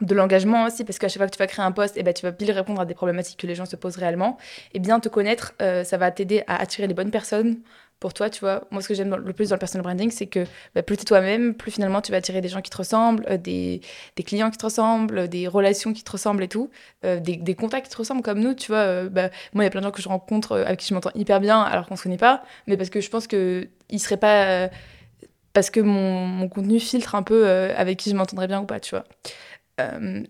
de 0.00 0.14
l'engagement 0.16 0.64
aussi, 0.64 0.84
parce 0.84 0.98
qu'à 0.98 1.08
chaque 1.08 1.18
fois 1.18 1.26
que 1.26 1.32
tu 1.32 1.38
vas 1.38 1.46
créer 1.46 1.64
un 1.64 1.70
post, 1.70 1.94
eh 1.96 2.02
ben, 2.02 2.12
tu 2.12 2.26
vas 2.26 2.32
pile 2.32 2.50
répondre 2.50 2.80
à 2.80 2.86
des 2.86 2.94
problématiques 2.94 3.38
que 3.38 3.46
les 3.46 3.54
gens 3.54 3.66
se 3.66 3.76
posent 3.76 3.96
réellement. 3.96 4.36
Et 4.74 4.80
bien 4.80 4.98
te 4.98 5.08
connaître, 5.08 5.54
ça 5.60 5.96
va 5.96 6.10
t'aider 6.10 6.42
à 6.48 6.60
attirer 6.60 6.88
les 6.88 6.94
bonnes 6.94 7.12
personnes 7.12 7.60
pour 8.02 8.12
toi, 8.14 8.28
tu 8.28 8.40
vois. 8.40 8.64
Moi, 8.72 8.82
ce 8.82 8.88
que 8.88 8.94
j'aime 8.94 9.14
le 9.14 9.32
plus 9.32 9.50
dans 9.50 9.54
le 9.54 9.60
personal 9.60 9.84
branding, 9.84 10.10
c'est 10.10 10.26
que 10.26 10.44
bah, 10.74 10.82
plus 10.82 10.96
tu 10.96 11.02
es 11.02 11.04
toi-même, 11.04 11.54
plus 11.54 11.70
finalement 11.70 12.02
tu 12.02 12.10
vas 12.10 12.18
attirer 12.18 12.40
des 12.40 12.48
gens 12.48 12.60
qui 12.60 12.68
te 12.68 12.76
ressemblent, 12.76 13.24
euh, 13.30 13.36
des, 13.36 13.80
clients 14.26 14.50
qui 14.50 14.58
te 14.58 14.64
ressemblent, 14.64 15.18
euh, 15.18 15.26
des 15.28 15.46
relations 15.46 15.92
qui 15.92 16.02
te 16.02 16.10
ressemblent 16.10 16.42
et 16.42 16.48
tout, 16.48 16.68
euh, 17.04 17.20
des, 17.20 17.54
contacts 17.54 17.86
qui 17.86 17.92
te 17.92 17.96
ressemblent 17.96 18.22
comme 18.22 18.40
nous, 18.40 18.54
tu 18.54 18.72
vois. 18.72 19.04
bah, 19.04 19.30
moi, 19.54 19.62
il 19.62 19.66
y 19.66 19.66
a 19.68 19.70
plein 19.70 19.80
de 19.80 19.86
gens 19.86 19.92
que 19.92 20.02
je 20.02 20.08
rencontre 20.08 20.58
avec 20.58 20.80
qui 20.80 20.88
je 20.88 20.94
m'entends 20.94 21.12
hyper 21.14 21.38
bien 21.38 21.62
alors 21.62 21.86
qu'on 21.86 21.94
se 21.94 22.02
connaît 22.02 22.16
pas, 22.16 22.42
mais 22.66 22.76
parce 22.76 22.90
que 22.90 23.00
je 23.00 23.08
pense 23.08 23.28
que 23.28 23.68
ils 23.88 24.00
seraient 24.00 24.16
pas. 24.16 24.68
parce 25.52 25.70
que 25.70 25.78
mon, 25.80 26.26
mon 26.26 26.48
contenu 26.48 26.80
filtre 26.80 27.14
un 27.14 27.22
peu 27.22 27.46
avec 27.76 27.98
qui 27.98 28.10
je 28.10 28.16
m'entendrais 28.16 28.48
bien 28.48 28.60
ou 28.60 28.66
pas, 28.66 28.80
tu 28.80 28.96
vois. 28.96 29.04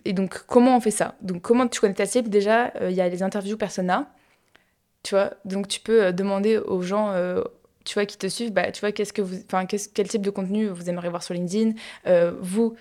Et 0.05 0.13
donc, 0.13 0.45
comment 0.47 0.77
on 0.77 0.81
fait 0.81 0.91
ça? 0.91 1.15
Donc, 1.23 1.41
comment 1.43 1.69
tu 1.69 1.81
connais 1.81 1.95
ta 1.95 2.07
cible? 2.07 2.29
Déjà, 2.29 2.73
il 2.83 2.93
y 2.93 3.01
a 3.01 3.09
les 3.09 3.23
interviews 3.23 3.57
persona, 3.57 4.11
tu 5.03 5.15
vois. 5.15 5.31
Donc, 5.45 5.69
tu 5.69 5.81
peux 5.81 6.13
demander 6.13 6.59
aux 6.59 6.83
gens, 6.83 7.15
tu 7.85 7.95
vois, 7.95 8.07
qui 8.07 8.17
te 8.19 8.27
suivent, 8.29 8.53
bah, 8.53 8.71
tu 8.73 8.81
vois, 8.81 8.93
qu'est-ce 8.93 9.13
que 9.13 9.23
vous, 9.23 9.37
enfin, 9.47 9.67
qu'est-ce- 9.67 9.89
quel 9.89 10.09
type 10.09 10.23
de 10.23 10.31
contenu 10.31 10.67
vous 10.69 10.89
aimeriez 10.91 11.09
voir 11.11 11.23
sur 11.23 11.35
LinkedIn 11.35 11.73
Euh, 12.07 12.33
Vous, 12.41 12.75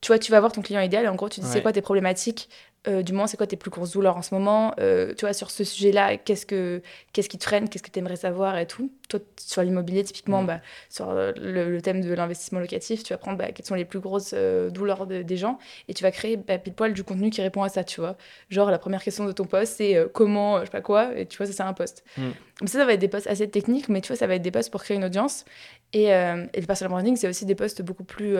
tu 0.00 0.08
vois, 0.08 0.18
tu 0.18 0.32
vas 0.32 0.40
voir 0.40 0.52
ton 0.52 0.62
client 0.62 0.80
idéal 0.80 1.04
et 1.04 1.08
en 1.08 1.14
gros, 1.14 1.28
tu 1.28 1.40
dis 1.40 1.46
c'est 1.52 1.62
quoi 1.62 1.72
tes 1.72 1.82
problématiques 1.82 2.48
euh, 2.88 3.02
du 3.02 3.12
moins, 3.12 3.26
c'est 3.26 3.36
quoi 3.36 3.46
tes 3.46 3.56
plus 3.56 3.70
grosses 3.70 3.92
douleurs 3.92 4.16
en 4.16 4.22
ce 4.22 4.34
moment 4.34 4.72
Euh, 4.80 5.12
Tu 5.14 5.26
vois, 5.26 5.34
sur 5.34 5.50
ce 5.50 5.64
sujet-là, 5.64 6.16
qu'est-ce, 6.16 6.46
que, 6.46 6.80
qu'est-ce 7.12 7.28
qui 7.28 7.36
te 7.36 7.44
freine 7.44 7.68
Qu'est-ce 7.68 7.82
que 7.82 7.90
tu 7.90 7.98
aimerais 7.98 8.16
savoir 8.16 8.56
et 8.56 8.66
tout? 8.66 8.90
Toi, 9.10 9.20
sur 9.38 9.62
l'immobilier, 9.62 10.02
typiquement, 10.02 10.42
Mm. 10.42 10.46
bah, 10.46 10.60
sur 10.88 11.10
euh, 11.10 11.32
le, 11.36 11.70
le 11.70 11.82
thème 11.82 12.00
de 12.00 12.10
l'investissement 12.14 12.58
locatif, 12.58 13.02
tu 13.02 13.12
vas 13.12 13.18
prendre 13.18 13.36
bah, 13.36 13.52
quelles 13.52 13.66
sont 13.66 13.74
les 13.74 13.84
plus 13.84 14.00
grosses 14.00 14.32
euh, 14.34 14.70
douleurs 14.70 15.06
de- 15.06 15.20
des 15.22 15.36
gens 15.36 15.58
et 15.88 15.94
tu 15.94 16.02
vas 16.02 16.10
créer 16.10 16.38
bah, 16.38 16.56
pile 16.58 16.72
poil 16.72 16.94
du 16.94 17.04
contenu 17.04 17.28
qui 17.28 17.42
répond 17.42 17.62
à 17.62 17.68
ça, 17.68 17.84
tu 17.84 18.00
vois. 18.00 18.16
Genre, 18.48 18.70
la 18.70 18.78
première 18.78 19.02
question 19.02 19.26
de 19.26 19.32
ton 19.32 19.44
post, 19.44 19.74
c'est 19.76 19.98
comment, 20.14 20.60
je 20.60 20.64
sais 20.64 20.70
pas 20.70 20.80
quoi, 20.80 21.10
et 21.18 21.26
tu 21.26 21.36
vois, 21.36 21.44
ça, 21.46 21.52
c'est 21.52 21.62
un 21.62 21.74
post. 21.74 22.02
Mm. 22.16 22.22
Donc 22.60 22.68
ça, 22.70 22.78
ça 22.78 22.84
va 22.86 22.94
être 22.94 23.00
des 23.00 23.08
posts 23.08 23.26
assez 23.26 23.48
techniques, 23.50 23.88
mais 23.90 24.00
tu 24.00 24.08
vois, 24.08 24.16
ça 24.16 24.26
va 24.26 24.36
être 24.36 24.42
des 24.42 24.50
posts 24.50 24.70
pour 24.70 24.82
créer 24.82 24.96
une 24.96 25.04
audience. 25.04 25.44
Et, 25.92 26.04
et 26.04 26.60
le 26.60 26.66
personal 26.66 26.90
branding, 26.92 27.16
c'est 27.16 27.28
aussi 27.28 27.44
des 27.44 27.54
posts 27.54 27.82
beaucoup 27.82 28.04
plus... 28.04 28.36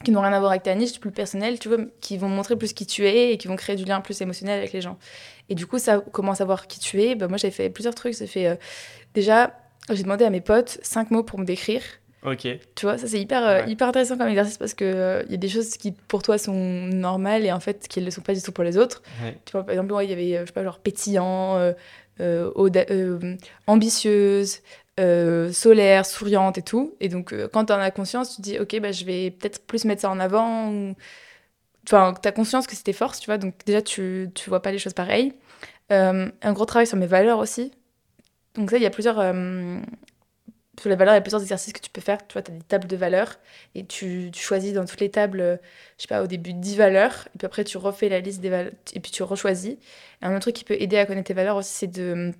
euh, 0.00 0.04
qui 0.04 0.10
n'ont 0.10 0.20
rien 0.20 0.32
à 0.32 0.38
voir 0.38 0.50
avec 0.52 0.62
ta 0.62 0.74
niche, 0.74 0.98
plus 1.00 1.10
personnels, 1.10 1.58
tu 1.58 1.68
vois, 1.68 1.78
qui 2.00 2.16
vont 2.18 2.28
montrer 2.28 2.56
plus 2.56 2.72
qui 2.72 2.86
tu 2.86 3.06
es 3.06 3.32
et 3.32 3.38
qui 3.38 3.48
vont 3.48 3.56
créer 3.56 3.76
du 3.76 3.84
lien 3.84 4.00
plus 4.00 4.20
émotionnel 4.20 4.58
avec 4.58 4.72
les 4.72 4.80
gens. 4.80 4.98
Et 5.48 5.54
du 5.54 5.66
coup, 5.66 5.78
ça, 5.78 6.02
comment 6.12 6.34
savoir 6.34 6.66
qui 6.66 6.78
tu 6.78 7.02
es 7.02 7.14
bah, 7.14 7.28
Moi, 7.28 7.38
j'avais 7.38 7.52
fait 7.52 7.70
plusieurs 7.70 7.94
trucs. 7.94 8.16
J'ai 8.16 8.26
fait... 8.26 8.46
euh, 8.46 8.54
déjà, 9.14 9.54
j'ai 9.90 10.02
demandé 10.02 10.24
à 10.24 10.30
mes 10.30 10.40
potes 10.40 10.78
cinq 10.82 11.10
mots 11.10 11.22
pour 11.22 11.38
me 11.38 11.44
décrire. 11.44 11.82
Ok. 12.24 12.48
Tu 12.74 12.84
vois, 12.84 12.98
ça 12.98 13.06
c'est 13.06 13.20
hyper, 13.20 13.46
euh, 13.46 13.62
Ouais. 13.64 13.70
hyper 13.70 13.86
intéressant 13.88 14.18
comme 14.18 14.26
exercice 14.28 14.58
parce 14.58 14.74
qu'il 14.74 14.88
il 15.26 15.30
y 15.30 15.34
a 15.34 15.38
des 15.38 15.48
choses 15.48 15.76
qui 15.76 15.92
pour 15.92 16.20
toi 16.22 16.36
sont 16.36 16.52
normales 16.52 17.44
et 17.46 17.52
en 17.52 17.60
fait 17.60 17.86
qui 17.86 18.00
ne 18.00 18.04
le 18.06 18.10
sont 18.10 18.22
pas 18.22 18.34
du 18.34 18.42
tout 18.42 18.50
pour 18.50 18.64
les 18.64 18.76
autres. 18.76 19.02
Ouais. 19.22 19.38
Tu 19.44 19.52
vois, 19.52 19.62
par 19.62 19.70
exemple, 19.70 19.92
ouais, 19.92 20.04
il 20.04 20.10
y 20.10 20.12
avait, 20.12 20.36
euh, 20.36 20.40
je 20.40 20.46
sais 20.46 20.52
pas, 20.52 20.64
genre 20.64 20.80
pétillant, 20.80 21.56
euh, 21.56 21.72
euh, 22.20 22.50
euh, 22.90 23.36
ambitieuse, 23.68 24.58
euh, 24.98 25.52
solaire, 25.52 26.06
souriante 26.06 26.58
et 26.58 26.62
tout. 26.62 26.96
Et 27.00 27.08
donc, 27.08 27.32
euh, 27.32 27.48
quand 27.52 27.66
tu 27.66 27.72
en 27.72 27.78
as 27.78 27.90
conscience, 27.90 28.30
tu 28.30 28.36
te 28.36 28.42
dis, 28.42 28.58
ok, 28.58 28.80
bah, 28.80 28.92
je 28.92 29.04
vais 29.04 29.30
peut-être 29.30 29.66
plus 29.66 29.84
mettre 29.84 30.02
ça 30.02 30.10
en 30.10 30.20
avant. 30.20 30.94
Enfin, 31.86 32.14
tu 32.20 32.28
as 32.28 32.32
conscience 32.32 32.66
que 32.66 32.76
c'est 32.76 32.84
tes 32.84 32.92
forces, 32.92 33.20
tu 33.20 33.26
vois. 33.26 33.38
Donc, 33.38 33.54
déjà, 33.66 33.82
tu, 33.82 34.30
tu 34.34 34.50
vois 34.50 34.62
pas 34.62 34.72
les 34.72 34.78
choses 34.78 34.94
pareilles. 34.94 35.34
un 35.90 36.52
gros 36.52 36.66
travail 36.66 36.86
sur 36.86 36.98
mes 36.98 37.06
valeurs 37.06 37.38
aussi. 37.38 37.72
Donc 38.54 38.70
ça, 38.70 38.76
il 38.76 38.82
y 38.82 38.86
a 38.86 38.90
plusieurs 38.90 39.20
sur 40.80 40.90
les 40.90 40.96
valeurs, 40.96 41.14
il 41.14 41.16
y 41.16 41.18
a 41.18 41.22
plusieurs 41.22 41.42
exercices 41.42 41.72
que 41.72 41.80
tu 41.80 41.90
peux 41.90 42.00
faire. 42.00 42.26
Tu 42.26 42.32
vois, 42.34 42.42
tu 42.42 42.50
as 42.50 42.54
des 42.54 42.64
tables 42.64 42.86
de 42.86 42.96
valeurs 42.96 43.36
et 43.74 43.84
tu, 43.84 44.30
choisis 44.34 44.72
dans 44.72 44.84
toutes 44.84 45.00
les 45.00 45.10
tables, 45.10 45.40
euh, 45.40 45.56
je 45.96 46.02
sais 46.02 46.08
pas, 46.08 46.22
au 46.22 46.26
début 46.26 46.52
10 46.54 46.76
valeurs. 46.76 47.28
Et 47.34 47.38
puis 47.38 47.46
après, 47.46 47.64
tu 47.64 47.78
refais 47.78 48.08
la 48.08 48.20
liste 48.20 48.40
des 48.40 48.50
valeurs 48.50 48.72
et 48.94 49.00
puis 49.00 49.10
tu 49.10 49.22
rechoisis. 49.22 49.78
Un 50.22 50.30
autre 50.32 50.40
truc 50.40 50.56
qui 50.56 50.64
peut 50.64 50.76
aider 50.80 50.98
à 50.98 51.06
connaître 51.06 51.28
tes 51.28 51.34
valeurs 51.34 51.56
aussi, 51.56 51.72
c'est 51.72 51.86
de 51.86 52.32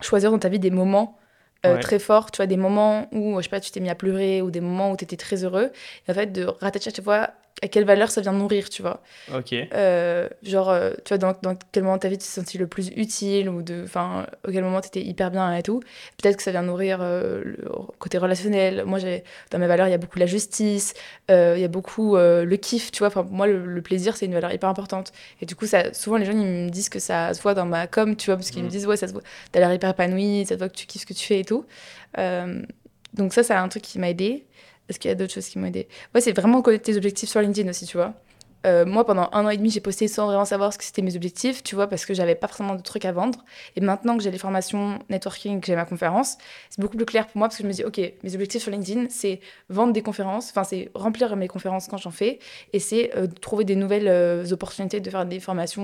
choisir 0.00 0.30
dans 0.30 0.38
ta 0.38 0.48
vie 0.48 0.58
des 0.58 0.70
moments 0.70 1.18
euh, 1.66 1.78
très 1.78 1.98
forts. 1.98 2.30
Tu 2.30 2.38
vois, 2.38 2.46
des 2.46 2.56
moments 2.56 3.08
où, 3.12 3.38
je 3.38 3.42
sais 3.42 3.48
pas, 3.48 3.60
tu 3.60 3.70
t'es 3.70 3.80
mis 3.80 3.90
à 3.90 3.94
pleurer 3.94 4.42
ou 4.42 4.50
des 4.50 4.60
moments 4.60 4.90
où 4.90 4.96
tu 4.96 5.04
étais 5.04 5.16
très 5.16 5.44
heureux. 5.44 5.70
Et 6.06 6.10
en 6.10 6.14
fait, 6.14 6.32
de 6.32 6.44
rattacher 6.44 6.88
à 6.90 6.94
chaque 6.94 7.04
fois 7.04 7.30
à 7.62 7.68
quelle 7.68 7.84
valeur 7.84 8.10
ça 8.10 8.20
vient 8.20 8.32
nourrir, 8.32 8.70
tu 8.70 8.82
vois. 8.82 9.02
Ok. 9.34 9.52
Euh, 9.52 10.28
genre, 10.42 10.70
euh, 10.70 10.92
tu 11.04 11.10
vois, 11.10 11.18
dans, 11.18 11.34
dans, 11.42 11.56
quel 11.72 11.82
moment 11.82 11.96
de 11.96 12.00
ta 12.00 12.08
vie 12.08 12.16
tu 12.16 12.24
t'es 12.24 12.30
senti 12.30 12.58
le 12.58 12.66
plus 12.66 12.88
utile 12.96 13.48
ou 13.48 13.62
de, 13.62 13.82
enfin, 13.84 14.26
au 14.46 14.50
quel 14.50 14.64
moment 14.64 14.80
tu 14.80 14.88
étais 14.88 15.02
hyper 15.02 15.30
bien 15.30 15.54
et 15.54 15.62
tout. 15.62 15.80
Peut-être 16.20 16.36
que 16.36 16.42
ça 16.42 16.50
vient 16.52 16.62
nourrir 16.62 17.00
euh, 17.02 17.42
le 17.44 17.68
côté 17.98 18.18
relationnel. 18.18 18.84
Moi, 18.86 18.98
j'ai, 18.98 19.24
dans 19.50 19.58
mes 19.58 19.66
valeurs, 19.66 19.88
il 19.88 19.90
y 19.90 19.94
a 19.94 19.98
beaucoup 19.98 20.18
la 20.18 20.26
justice, 20.26 20.94
il 21.28 21.58
y 21.58 21.64
a 21.64 21.68
beaucoup 21.68 22.16
le 22.16 22.56
kiff, 22.56 22.92
tu 22.92 23.00
vois. 23.00 23.08
Enfin, 23.08 23.26
moi, 23.30 23.46
le, 23.46 23.80
plaisir, 23.82 24.16
c'est 24.16 24.26
une 24.26 24.34
valeur 24.34 24.52
hyper 24.52 24.68
importante. 24.68 25.12
Et 25.40 25.46
du 25.46 25.54
coup, 25.54 25.66
ça, 25.66 25.92
souvent, 25.92 26.16
les 26.16 26.24
gens, 26.24 26.32
ils 26.32 26.38
me 26.38 26.68
disent 26.68 26.88
que 26.88 26.98
ça 26.98 27.34
se 27.34 27.42
voit 27.42 27.54
dans 27.54 27.66
ma 27.66 27.86
com, 27.86 28.16
tu 28.16 28.26
vois, 28.26 28.36
parce 28.36 28.50
qu'ils 28.50 28.62
me 28.62 28.68
mm. 28.68 28.70
disent, 28.70 28.86
ouais, 28.86 28.96
ça 28.96 29.08
se 29.08 29.12
voit, 29.12 29.22
t'as 29.52 29.60
l'air 29.60 29.72
hyper 29.72 29.90
épanoui, 29.90 30.44
ça 30.46 30.54
se 30.54 30.58
voit 30.58 30.68
que 30.68 30.76
tu 30.76 30.86
kiffes 30.86 31.02
ce 31.02 31.06
que 31.06 31.14
tu 31.14 31.26
fais 31.26 31.40
et 31.40 31.44
tout. 31.44 31.64
donc, 33.14 33.32
ça, 33.32 33.42
c'est 33.42 33.54
un 33.54 33.68
truc 33.68 33.82
qui 33.82 33.98
m'a 33.98 34.10
aidé. 34.10 34.46
Est-ce 34.90 34.98
qu'il 34.98 35.08
y 35.08 35.12
a 35.12 35.14
d'autres 35.14 35.32
choses 35.32 35.48
qui 35.48 35.58
m'ont 35.58 35.66
aidé 35.66 35.88
Ouais, 36.14 36.20
c'est 36.20 36.32
vraiment 36.32 36.60
connaître 36.62 36.84
tes 36.84 36.96
objectifs 36.96 37.30
sur 37.30 37.40
LinkedIn 37.40 37.70
aussi, 37.70 37.86
tu 37.86 37.96
vois. 37.96 38.14
Euh, 38.66 38.84
moi, 38.84 39.06
pendant 39.06 39.28
un 39.32 39.46
an 39.46 39.48
et 39.48 39.56
demi, 39.56 39.70
j'ai 39.70 39.80
posté 39.80 40.06
sans 40.08 40.26
vraiment 40.26 40.44
savoir 40.44 40.72
ce 40.72 40.78
que 40.78 40.84
c'était 40.84 41.00
mes 41.00 41.16
objectifs, 41.16 41.62
tu 41.62 41.74
vois, 41.74 41.86
parce 41.86 42.04
que 42.04 42.12
j'avais 42.12 42.34
pas 42.34 42.48
forcément 42.48 42.74
de 42.74 42.82
trucs 42.82 43.04
à 43.04 43.12
vendre. 43.12 43.44
Et 43.76 43.80
maintenant 43.80 44.16
que 44.16 44.22
j'ai 44.22 44.30
les 44.30 44.38
formations 44.38 44.98
networking, 45.08 45.60
que 45.60 45.66
j'ai 45.68 45.76
ma 45.76 45.86
conférence, 45.86 46.36
c'est 46.68 46.80
beaucoup 46.80 46.96
plus 46.96 47.06
clair 47.06 47.26
pour 47.26 47.38
moi 47.38 47.48
parce 47.48 47.56
que 47.56 47.62
je 47.62 47.68
me 47.68 47.72
dis, 47.72 47.84
ok, 47.84 47.98
mes 48.22 48.34
objectifs 48.34 48.62
sur 48.62 48.70
LinkedIn, 48.70 49.06
c'est 49.08 49.40
vendre 49.68 49.92
des 49.92 50.02
conférences, 50.02 50.50
enfin, 50.50 50.64
c'est 50.64 50.90
remplir 50.94 51.34
mes 51.36 51.48
conférences 51.48 51.86
quand 51.88 51.96
j'en 51.96 52.10
fais, 52.10 52.38
et 52.72 52.80
c'est 52.80 53.16
euh, 53.16 53.26
trouver 53.40 53.64
des 53.64 53.76
nouvelles 53.76 54.08
euh, 54.08 54.44
opportunités 54.52 55.00
de 55.00 55.08
faire 55.10 55.24
des 55.24 55.40
formations 55.40 55.80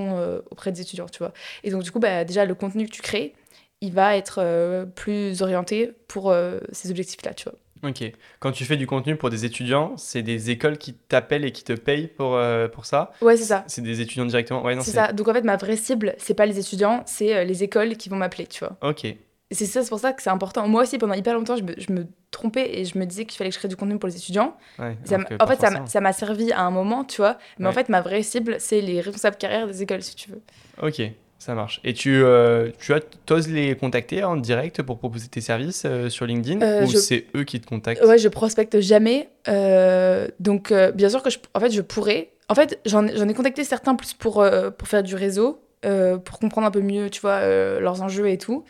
auprès 0.51 0.73
des 0.73 0.83
étudiants, 0.83 1.07
tu 1.07 1.19
vois. 1.19 1.33
Et 1.65 1.71
donc, 1.71 1.83
du 1.83 1.91
coup, 1.91 2.01
bah, 2.01 2.25
déjà, 2.25 2.45
le 2.45 2.55
contenu 2.55 2.87
que 2.87 2.91
tu 2.91 3.03
crées, 3.03 3.35
il 3.81 3.93
va 3.93 4.17
être 4.17 4.87
plus 4.95 5.43
orienté 5.43 5.93
pour 6.09 6.35
ces 6.73 6.91
objectifs-là, 6.91 7.35
tu 7.35 7.45
vois. 7.45 7.59
Ok. 7.87 8.13
Quand 8.41 8.53
tu 8.53 8.65
fais 8.65 8.77
du 8.77 8.87
contenu 8.87 9.17
pour 9.17 9.31
des 9.31 9.45
étudiants, 9.45 9.97
c'est 9.97 10.23
des 10.23 10.51
écoles 10.51 10.79
qui 10.79 10.95
t'appellent 10.95 11.45
et 11.45 11.53
qui 11.53 11.65
te 11.65 11.73
payent 11.73 12.09
pour, 12.09 12.35
euh, 12.35 12.69
pour 12.69 12.87
ça 12.87 13.13
Ouais, 13.21 13.37
c'est 13.37 13.45
ça. 13.45 13.65
C'est 13.67 13.83
des 13.83 14.01
étudiants 14.01 14.27
directement 14.27 14.63
ouais, 14.63 14.77
C'est 14.81 14.91
ça. 14.91 15.13
Donc 15.13 15.29
en 15.29 15.33
fait, 15.33 15.43
ma 15.43 15.57
vraie 15.57 15.77
cible, 15.77 16.15
c'est 16.19 16.35
pas 16.35 16.47
les 16.47 16.59
étudiants, 16.59 17.03
c'est 17.07 17.35
euh, 17.35 17.45
les 17.45 17.63
écoles 17.63 17.97
qui 17.97 18.09
vont 18.09 18.17
m'appeler, 18.17 18.47
tu 18.47 18.61
vois. 18.61 18.77
Ok. 18.83 19.07
C'est 19.53 19.67
ça, 19.67 19.83
c'est 19.85 19.91
pour 19.91 20.01
ça 20.01 20.13
que 20.13 20.23
c'est 20.23 20.31
important. 20.31 20.67
Moi 20.67 20.83
aussi, 20.83 20.99
pendant 20.99 21.15
hyper 21.15 21.35
longtemps, 21.35 21.57
je 21.57 21.63
me, 21.63 21.75
je 21.79 21.93
me, 21.93 22.07
trompais 22.33 22.81
et 22.81 22.85
je 22.85 22.99
me 22.99 23.07
disais 23.07 23.25
qu'il 23.25 23.39
fallait 23.39 23.49
que 23.49 23.55
je 23.55 23.61
crée 23.61 23.69
du 23.69 23.77
contenu 23.77 23.99
pour 23.99 24.09
les 24.09 24.17
étudiants. 24.17 24.57
Ouais, 24.79 24.97
en 25.41 25.47
fait, 25.47 25.65
ça 25.87 26.01
m'a 26.01 26.13
servi 26.13 26.53
à 26.53 26.63
un 26.63 26.71
moment, 26.71 27.05
tu 27.05 27.19
vois. 27.19 27.39
Mais 27.59 27.67
en 27.67 27.73
fait, 27.73 27.89
ma 27.89 28.01
vraie 28.03 28.23
cible, 28.23 28.57
c'est 28.59 28.81
les 28.81 29.01
responsables 29.01 29.37
carrière 29.37 29.67
des 29.67 29.83
écoles, 29.83 30.03
si 30.03 30.15
tu 30.17 30.31
veux. 30.31 30.43
Ok. 30.83 31.01
Ça 31.47 31.55
marche. 31.55 31.81
Et 31.85 31.95
tu, 31.95 32.25
euh, 32.25 32.71
tu 32.81 32.93
oses 33.33 33.47
les 33.47 33.77
contacter 33.77 34.25
en 34.25 34.35
direct 34.35 34.83
pour 34.83 34.99
proposer 34.99 35.29
tes 35.29 35.41
services 35.41 35.85
euh, 35.87 36.09
sur 36.09 36.27
LinkedIn 36.27 36.61
euh, 36.61 36.83
ou 36.83 36.89
c'est 36.89 37.27
eux 37.37 37.45
qui 37.45 37.61
te 37.61 37.69
contactent? 37.69 38.03
Ouais, 38.05 38.19
je 38.19 38.27
prospecte 38.27 38.81
jamais. 38.81 39.29
donc, 40.41 40.73
bien 40.73 41.09
sûr 41.09 41.23
que 41.23 41.31
je, 41.31 41.39
en 41.55 41.61
fait, 41.61 41.71
je 41.71 41.83
pourrais. 41.83 42.31
En 42.49 42.57
fait, 42.57 42.81
j'en 42.85 43.07
ai 43.07 43.35
contacté 43.35 43.63
certains 43.63 43.95
plus 43.95 44.13
pour, 44.13 44.45
pour 44.77 44.89
faire 44.89 45.05
du 45.05 45.15
réseau, 45.15 45.61
pour 45.83 46.41
comprendre 46.41 46.67
un 46.67 46.73
peu 46.73 46.81
mieux, 46.81 47.11
tu 47.11 47.21
vois, 47.21 47.43
leurs 47.79 48.03
enjeux 48.03 48.29
et 48.29 48.39
tout. 48.39 48.65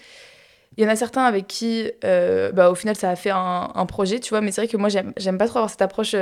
Il 0.77 0.85
y 0.85 0.87
en 0.87 0.91
a 0.91 0.97
certains 0.97 1.25
avec 1.25 1.47
qui, 1.47 1.91
bah, 2.03 2.71
au 2.71 2.75
final, 2.75 2.95
ça 2.95 3.09
a 3.09 3.17
fait 3.17 3.31
un, 3.31 3.71
un 3.75 3.87
projet, 3.87 4.21
tu 4.21 4.29
vois, 4.29 4.43
mais 4.43 4.53
c'est 4.53 4.61
vrai 4.61 4.69
que 4.69 4.77
moi, 4.77 4.91
j'aime 4.91 5.39
pas 5.39 5.47
trop 5.47 5.61
avoir 5.61 5.71
cette 5.71 5.81
approche 5.81 6.15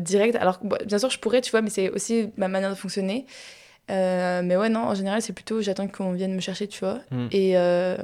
directe. 0.00 0.36
Alors, 0.36 0.60
bien 0.84 0.98
sûr, 0.98 1.08
je 1.08 1.18
pourrais, 1.18 1.40
tu 1.40 1.50
vois, 1.50 1.62
mais 1.62 1.70
c'est 1.70 1.88
aussi 1.88 2.30
ma 2.36 2.48
manière 2.48 2.68
de 2.68 2.74
fonctionner. 2.74 3.24
Euh, 3.90 4.42
mais 4.42 4.56
ouais, 4.56 4.68
non, 4.68 4.80
en 4.80 4.94
général, 4.94 5.20
c'est 5.20 5.32
plutôt 5.32 5.60
j'attends 5.60 5.88
qu'on 5.88 6.12
vienne 6.12 6.34
me 6.34 6.40
chercher, 6.40 6.68
tu 6.68 6.80
vois. 6.80 7.00
Hmm. 7.10 7.28
Et, 7.30 7.56
euh, 7.58 7.96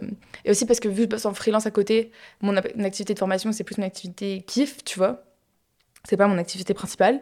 et, 0.45 0.51
aussi 0.51 0.67
parce 0.67 0.81
que 0.81 0.89
vu 0.89 0.97
que 0.97 1.03
je 1.03 1.09
bosse 1.09 1.27
en 1.27 1.35
freelance 1.35 1.67
à 1.67 1.71
côté, 1.71 2.11
mon, 2.43 2.57
activité 2.57 3.15
de 3.15 3.19
formation, 3.19 3.53
c'est 3.53 3.65
plus 3.65 3.77
une 3.79 3.85
activité 3.85 4.43
kiff, 4.47 4.85
tu 4.85 4.99
vois. 4.99 5.25
C'est 6.05 6.17
pas 6.17 6.27
mon 6.27 6.39
activité 6.39 6.75
principale. 6.75 7.21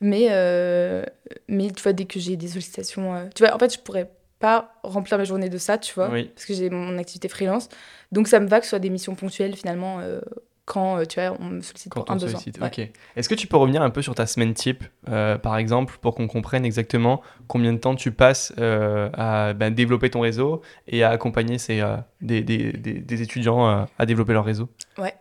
Mais, 0.00 0.28
euh, 0.30 1.04
mais 1.48 1.70
tu 1.70 1.82
vois, 1.82 1.92
dès 1.92 2.04
que 2.04 2.20
j'ai 2.20 2.36
des 2.36 2.48
sollicitations. 2.48 3.28
tu 3.34 3.44
vois, 3.44 3.54
en 3.54 3.58
fait, 3.58 3.74
je 3.74 3.80
pourrais 3.80 4.10
pas 4.38 4.74
remplir 4.82 5.18
ma 5.18 5.24
journée 5.24 5.48
de 5.48 5.58
ça, 5.58 5.78
tu 5.78 5.94
vois. 5.94 6.08
Parce 6.08 6.46
que 6.46 6.54
j'ai 6.54 6.70
mon 6.70 6.98
activité 6.98 7.28
freelance. 7.28 7.68
Donc 8.10 8.26
ça 8.26 8.40
me 8.40 8.48
va 8.48 8.58
que 8.58 8.66
ce 8.66 8.70
soit 8.70 8.78
des 8.78 8.90
missions 8.90 9.14
ponctuelles, 9.14 9.54
finalement 9.54 10.00
quand 10.70 10.98
euh, 10.98 11.04
tu 11.04 11.20
vois, 11.20 11.36
on 11.40 11.46
me 11.46 11.60
sollicite 11.62 11.92
pour 11.92 12.08
un 12.08 12.14
besoin. 12.14 12.40
Ok. 12.62 12.78
Est-ce 13.16 13.28
que 13.28 13.34
tu 13.34 13.48
peux 13.48 13.56
revenir 13.56 13.82
un 13.82 13.90
peu 13.90 14.02
sur 14.02 14.14
ta 14.14 14.24
semaine 14.26 14.54
type, 14.54 14.84
euh, 15.08 15.36
par 15.36 15.56
exemple, 15.56 15.98
pour 16.00 16.14
qu'on 16.14 16.28
comprenne 16.28 16.64
exactement 16.64 17.22
combien 17.48 17.72
de 17.72 17.78
temps 17.78 17.96
tu 17.96 18.12
passes 18.12 18.52
euh, 18.58 19.10
à 19.14 19.52
ben, 19.52 19.74
développer 19.74 20.10
ton 20.10 20.20
réseau 20.20 20.62
et 20.86 21.02
à 21.02 21.10
accompagner 21.10 21.58
ces, 21.58 21.82
des, 22.20 22.42
des, 22.42 22.72
des, 22.72 23.22
étudiants 23.22 23.66
à 23.98 24.06
développer 24.06 24.32
leur 24.32 24.44
réseau? 24.44 24.68
Ouais. 24.96 25.14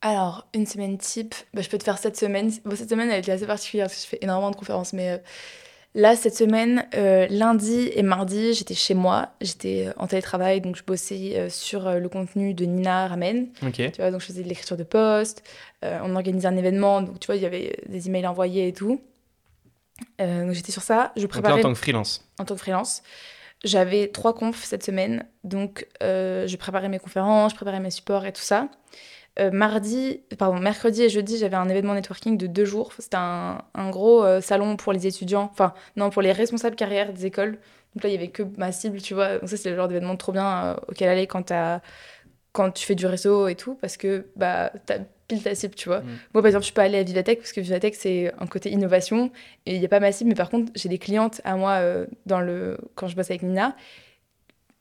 Alors, 0.00 0.46
une 0.54 0.64
semaine 0.64 0.96
type, 0.96 1.34
bah, 1.54 1.60
je 1.60 1.68
peux 1.68 1.78
te 1.78 1.82
faire 1.82 1.98
cette 1.98 2.16
semaine. 2.16 2.52
Bon, 2.64 2.76
cette 2.76 2.90
semaine, 2.90 3.10
elle 3.10 3.18
été 3.18 3.32
assez 3.32 3.46
particulière 3.46 3.88
parce 3.88 3.96
que 3.96 4.02
je 4.02 4.06
fais 4.06 4.18
énormément 4.20 4.52
de 4.52 4.56
conférences, 4.56 4.92
mais 4.92 5.20
Là, 5.98 6.14
cette 6.14 6.36
semaine, 6.36 6.86
euh, 6.94 7.26
lundi 7.28 7.90
et 7.92 8.04
mardi, 8.04 8.54
j'étais 8.54 8.74
chez 8.74 8.94
moi, 8.94 9.30
j'étais 9.40 9.88
euh, 9.88 9.92
en 9.96 10.06
télétravail, 10.06 10.60
donc 10.60 10.76
je 10.76 10.84
bossais 10.84 11.32
euh, 11.34 11.50
sur 11.50 11.90
le 11.90 12.08
contenu 12.08 12.54
de 12.54 12.66
Nina 12.66 13.08
Ramen. 13.08 13.48
Tu 13.72 14.00
vois, 14.00 14.12
donc 14.12 14.20
je 14.20 14.26
faisais 14.26 14.44
de 14.44 14.48
l'écriture 14.48 14.76
de 14.76 14.84
posts, 14.84 15.42
on 15.82 16.14
organisait 16.14 16.46
un 16.46 16.56
événement, 16.56 17.02
donc 17.02 17.18
tu 17.18 17.26
vois, 17.26 17.34
il 17.34 17.42
y 17.42 17.46
avait 17.46 17.74
des 17.88 18.06
emails 18.06 18.28
envoyés 18.28 18.68
et 18.68 18.72
tout. 18.72 19.00
donc 20.20 20.52
j'étais 20.52 20.70
sur 20.70 20.82
ça. 20.82 21.12
Je 21.16 21.26
préparais. 21.26 21.54
en 21.58 21.62
tant 21.62 21.72
que 21.72 21.78
freelance. 21.78 22.24
En 22.38 22.44
tant 22.44 22.54
que 22.54 22.60
freelance. 22.60 23.02
J'avais 23.64 24.06
trois 24.06 24.34
confs 24.34 24.62
cette 24.62 24.84
semaine, 24.84 25.26
donc 25.42 25.84
je 26.00 26.56
préparais 26.56 26.88
mes 26.88 27.00
conférences, 27.00 27.50
je 27.50 27.56
préparais 27.56 27.80
mes 27.80 27.90
supports 27.90 28.24
et 28.24 28.32
tout 28.32 28.40
ça. 28.40 28.68
Euh, 29.38 29.52
mardi, 29.52 30.20
pardon, 30.36 30.58
mercredi 30.58 31.02
et 31.02 31.08
jeudi, 31.08 31.38
j'avais 31.38 31.56
un 31.56 31.68
événement 31.68 31.94
networking 31.94 32.36
de 32.36 32.46
deux 32.46 32.64
jours. 32.64 32.92
C'était 32.98 33.16
un, 33.16 33.62
gros 33.90 34.24
euh, 34.24 34.40
salon 34.40 34.76
pour 34.76 34.92
les 34.92 35.06
étudiants, 35.06 35.48
enfin, 35.52 35.74
non, 35.96 36.10
pour 36.10 36.22
les 36.22 36.32
responsables 36.32 36.74
carrière 36.74 37.12
des 37.12 37.26
écoles. 37.26 37.58
Donc 37.94 38.02
là, 38.02 38.10
il 38.10 38.12
y 38.12 38.16
avait 38.16 38.28
que 38.28 38.42
ma 38.56 38.72
cible, 38.72 39.00
tu 39.00 39.14
vois. 39.14 39.38
Donc 39.38 39.48
ça, 39.48 39.56
c'est 39.56 39.70
le 39.70 39.76
genre 39.76 39.86
d'événement 39.86 40.16
trop 40.16 40.32
bien 40.32 40.64
euh, 40.64 40.74
auquel 40.88 41.08
aller 41.08 41.28
quand, 41.28 41.52
quand 42.52 42.70
tu 42.72 42.84
fais 42.84 42.96
du 42.96 43.06
réseau 43.06 43.46
et 43.46 43.54
tout, 43.54 43.76
parce 43.76 43.96
que 43.96 44.26
bah, 44.34 44.72
t'as 44.86 44.98
pile 45.28 45.42
ta 45.42 45.54
cible, 45.54 45.76
tu 45.76 45.88
vois. 45.88 46.00
Mm. 46.00 46.18
Moi, 46.34 46.42
par 46.42 46.46
exemple, 46.46 46.62
je 46.62 46.66
suis 46.66 46.74
pas 46.74 46.82
allée 46.82 46.98
à 46.98 47.04
Vivatech, 47.04 47.38
parce 47.38 47.52
que 47.52 47.60
Vivatech, 47.60 47.94
c'est 47.94 48.32
un 48.40 48.46
côté 48.46 48.70
innovation, 48.70 49.30
et 49.66 49.74
il 49.74 49.78
n'y 49.78 49.86
a 49.86 49.88
pas 49.88 50.00
ma 50.00 50.10
cible, 50.10 50.30
mais 50.30 50.34
par 50.36 50.50
contre, 50.50 50.72
j'ai 50.74 50.88
des 50.88 50.98
clientes 50.98 51.40
à 51.44 51.54
moi 51.54 51.80
dans 52.26 52.40
le... 52.40 52.76
quand 52.96 53.06
je 53.06 53.14
bosse 53.14 53.30
avec 53.30 53.42
Nina, 53.42 53.76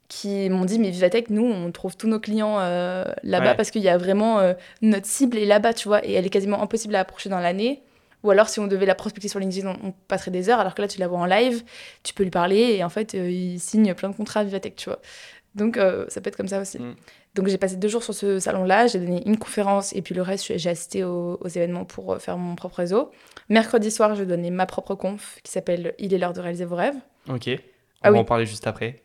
qui 0.08 0.50
m'ont 0.50 0.66
dit 0.66 0.80
mais 0.80 0.90
Vivatech 0.90 1.30
nous 1.30 1.44
on 1.44 1.72
trouve 1.72 1.98
tous 1.98 2.08
nos 2.08 2.20
clients 2.20 2.60
euh, 2.60 3.04
là-bas 3.24 3.56
parce 3.56 3.72
qu'il 3.72 3.82
y 3.82 3.90
a 3.90 3.98
vraiment 3.98 4.40
euh, 4.40 4.54
notre 4.82 5.06
cible 5.06 5.38
est 5.38 5.46
là-bas 5.46 5.74
tu 5.74 5.88
vois 5.88 6.06
et 6.06 6.14
elle 6.14 6.26
est 6.26 6.30
quasiment 6.30 6.62
impossible 6.62 6.96
à 6.96 7.02
approcher 7.02 7.30
dans 7.30 7.40
l'année. 7.40 7.82
Ou 8.24 8.32
alors 8.32 8.50
si 8.50 8.60
on 8.60 8.68
devait 8.68 8.88
la 8.88 8.96
prospecter 8.96 9.28
sur 9.28 9.40
LinkedIn 9.40 9.78
on, 9.84 9.94
passerait 10.08 10.32
des 10.32 10.50
heures 10.50 10.60
alors 10.60 10.76
que 10.76 10.82
là 10.82 10.88
tu 10.88 11.00
la 11.00 11.08
vois 11.08 11.20
en 11.20 11.26
live 11.26 11.64
tu 12.04 12.14
peux 12.14 12.24
lui 12.24 12.32
parler 12.32 12.76
et 12.78 12.84
en 12.84 12.90
fait 12.90 13.14
euh, 13.14 13.30
il 13.30 13.60
signe 13.60 13.94
plein 13.94 14.10
de 14.10 14.16
contrats 14.16 14.40
à 14.40 14.44
Vivatech 14.44 14.76
tu 14.76 14.90
vois. 14.90 15.00
Donc 15.56 15.80
ça 16.08 16.22
peut 16.22 16.28
être 16.28 16.38
comme 16.38 16.48
ça 16.48 16.62
aussi. 16.62 16.78
Mm. 16.78 16.96
donc 17.34 17.48
j'ai 17.48 17.58
passé 17.58 17.78
deux 17.78 17.88
jours 17.88 18.04
sur 18.04 18.14
ce 18.14 18.40
salon 18.40 18.64
là 18.64 18.86
j'ai 18.86 19.00
donné 19.00 19.24
une 19.26 19.38
conférence 19.38 19.92
et 19.94 20.04
puis 20.04 20.14
le 20.14 20.22
reste 20.22 20.56
j'ai 20.56 20.70
assisté 20.70 21.04
aux, 21.04 21.48
événements 21.48 21.84
pour 21.84 22.18
faire 22.20 22.38
mon 22.38 22.56
propre 22.56 22.76
réseau. 22.76 23.12
Mercredi 23.50 23.92
soir 23.92 24.16
je 24.16 24.24
donnais 24.24 24.52
ma 24.52 24.68
propre 24.68 24.96
conf 24.96 25.40
qui 25.44 25.52
s'appelle 25.52 25.96
il 25.98 26.14
est 26.14 26.18
l'heure 26.18 26.34
de 26.34 26.42
réaliser 26.42 26.66
vos 26.66 26.76
rêves 26.76 26.98
ok. 27.28 27.50
On 27.50 28.10
ah 28.10 28.12
va 28.12 28.20
en 28.20 28.26
parler 28.26 28.46
juste 28.46 28.68
après 28.68 29.02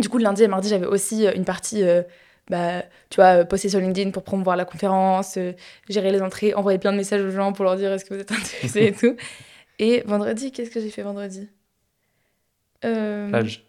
du 0.00 0.08
coup, 0.08 0.18
le 0.18 0.24
lundi 0.24 0.42
et 0.42 0.48
mardi, 0.48 0.68
j'avais 0.68 0.86
aussi 0.86 1.26
euh, 1.26 1.32
une 1.34 1.44
partie, 1.44 1.82
euh, 1.82 2.02
bah, 2.48 2.82
tu 3.10 3.16
vois, 3.16 3.40
euh, 3.40 3.44
poster 3.44 3.68
sur 3.68 3.80
LinkedIn 3.80 4.10
pour 4.10 4.22
promouvoir 4.22 4.56
la 4.56 4.64
conférence, 4.64 5.38
gérer 5.88 6.10
les 6.10 6.22
entrées, 6.22 6.54
envoyer 6.54 6.78
plein 6.78 6.92
de 6.92 6.96
messages 6.96 7.22
aux 7.22 7.30
gens 7.30 7.52
pour 7.52 7.64
leur 7.64 7.76
dire 7.76 7.92
est-ce 7.92 8.04
que 8.04 8.14
vous 8.14 8.20
êtes 8.20 8.32
intéressés 8.32 8.86
et 8.86 8.92
tout. 8.92 9.16
Et 9.78 10.02
vendredi, 10.06 10.52
qu'est-ce 10.52 10.70
que 10.70 10.80
j'ai 10.80 10.90
fait 10.90 11.02
vendredi? 11.02 11.48
Plage. 12.80 13.64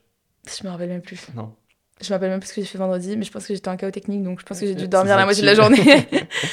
Je 0.48 0.66
me 0.66 0.72
rappelle 0.72 0.90
même 0.90 1.02
plus. 1.02 1.28
Non. 1.36 1.54
Je 2.02 2.08
me 2.10 2.16
rappelle 2.16 2.32
même 2.32 2.40
plus 2.40 2.50
ce 2.50 2.56
que 2.56 2.62
j'ai 2.62 2.68
fait 2.68 2.80
vendredi, 2.80 3.16
mais 3.16 3.24
je 3.24 3.32
pense 3.32 3.46
que 3.46 3.54
j'étais 3.54 3.70
en 3.70 3.78
chaos 3.78 3.92
technique, 3.92 4.24
donc 4.24 4.40
je 4.40 4.46
pense 4.46 4.60
que 4.60 4.66
j'ai 4.66 4.74
dû 4.74 4.88
dormir 4.88 5.16
la 5.18 5.26
moitié 5.26 5.42
de 5.42 5.48
la 5.48 5.54
journée. 5.54 5.78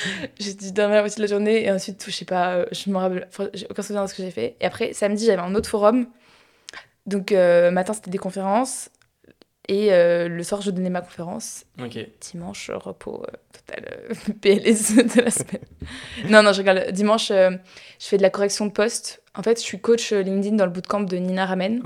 j'ai 0.39 0.53
dû 0.53 0.73
dormir 0.73 0.97
la 0.97 1.03
moitié 1.03 1.17
de 1.17 1.23
la 1.23 1.27
journée, 1.27 1.65
et 1.65 1.71
ensuite, 1.71 2.05
je 2.07 2.11
sais 2.11 2.27
pas, 2.27 2.67
je 2.71 2.91
me 2.91 2.99
rappelle, 2.99 3.27
j'ai 3.55 3.67
aucun 3.71 3.83
souvenir 3.83 4.05
de 4.05 4.11
ce 4.11 4.15
que 4.15 4.23
j'ai 4.23 4.31
fait. 4.31 4.57
Et 4.61 4.67
après, 4.67 4.93
samedi, 4.93 5.25
j'avais 5.25 5.41
un 5.41 5.55
autre 5.55 5.71
forum. 5.71 6.07
Donc, 7.07 7.33
matin, 7.33 7.95
c'était 7.95 8.11
des 8.11 8.19
conférences. 8.19 8.91
Et 9.69 9.93
euh, 9.93 10.29
le 10.29 10.43
soir, 10.43 10.63
je 10.63 10.71
donnais 10.71 10.89
ma 10.89 11.03
conférence. 11.03 11.65
Dimanche, 12.23 12.71
repos 12.75 13.23
euh, 13.23 13.33
total, 13.53 13.85
euh, 13.93 14.33
PLS 14.41 14.97
de 14.97 15.21
la 15.23 15.31
semaine. 15.31 15.61
non, 16.31 16.43
non, 16.43 16.53
je 16.55 16.59
regarde. 16.59 16.91
Dimanche, 16.93 17.31
euh, 17.31 17.51
je 18.01 18.07
fais 18.07 18.17
de 18.17 18.23
la 18.23 18.31
correction 18.31 18.65
de 18.65 18.73
poste. 18.73 19.23
En 19.35 19.43
fait, 19.43 19.59
je 19.59 19.65
suis 19.65 19.79
coach 19.79 20.13
euh, 20.13 20.23
LinkedIn 20.23 20.57
dans 20.57 20.65
le 20.65 20.73
bootcamp 20.73 21.01
de 21.03 21.17
Nina 21.19 21.45
Ramen. 21.45 21.83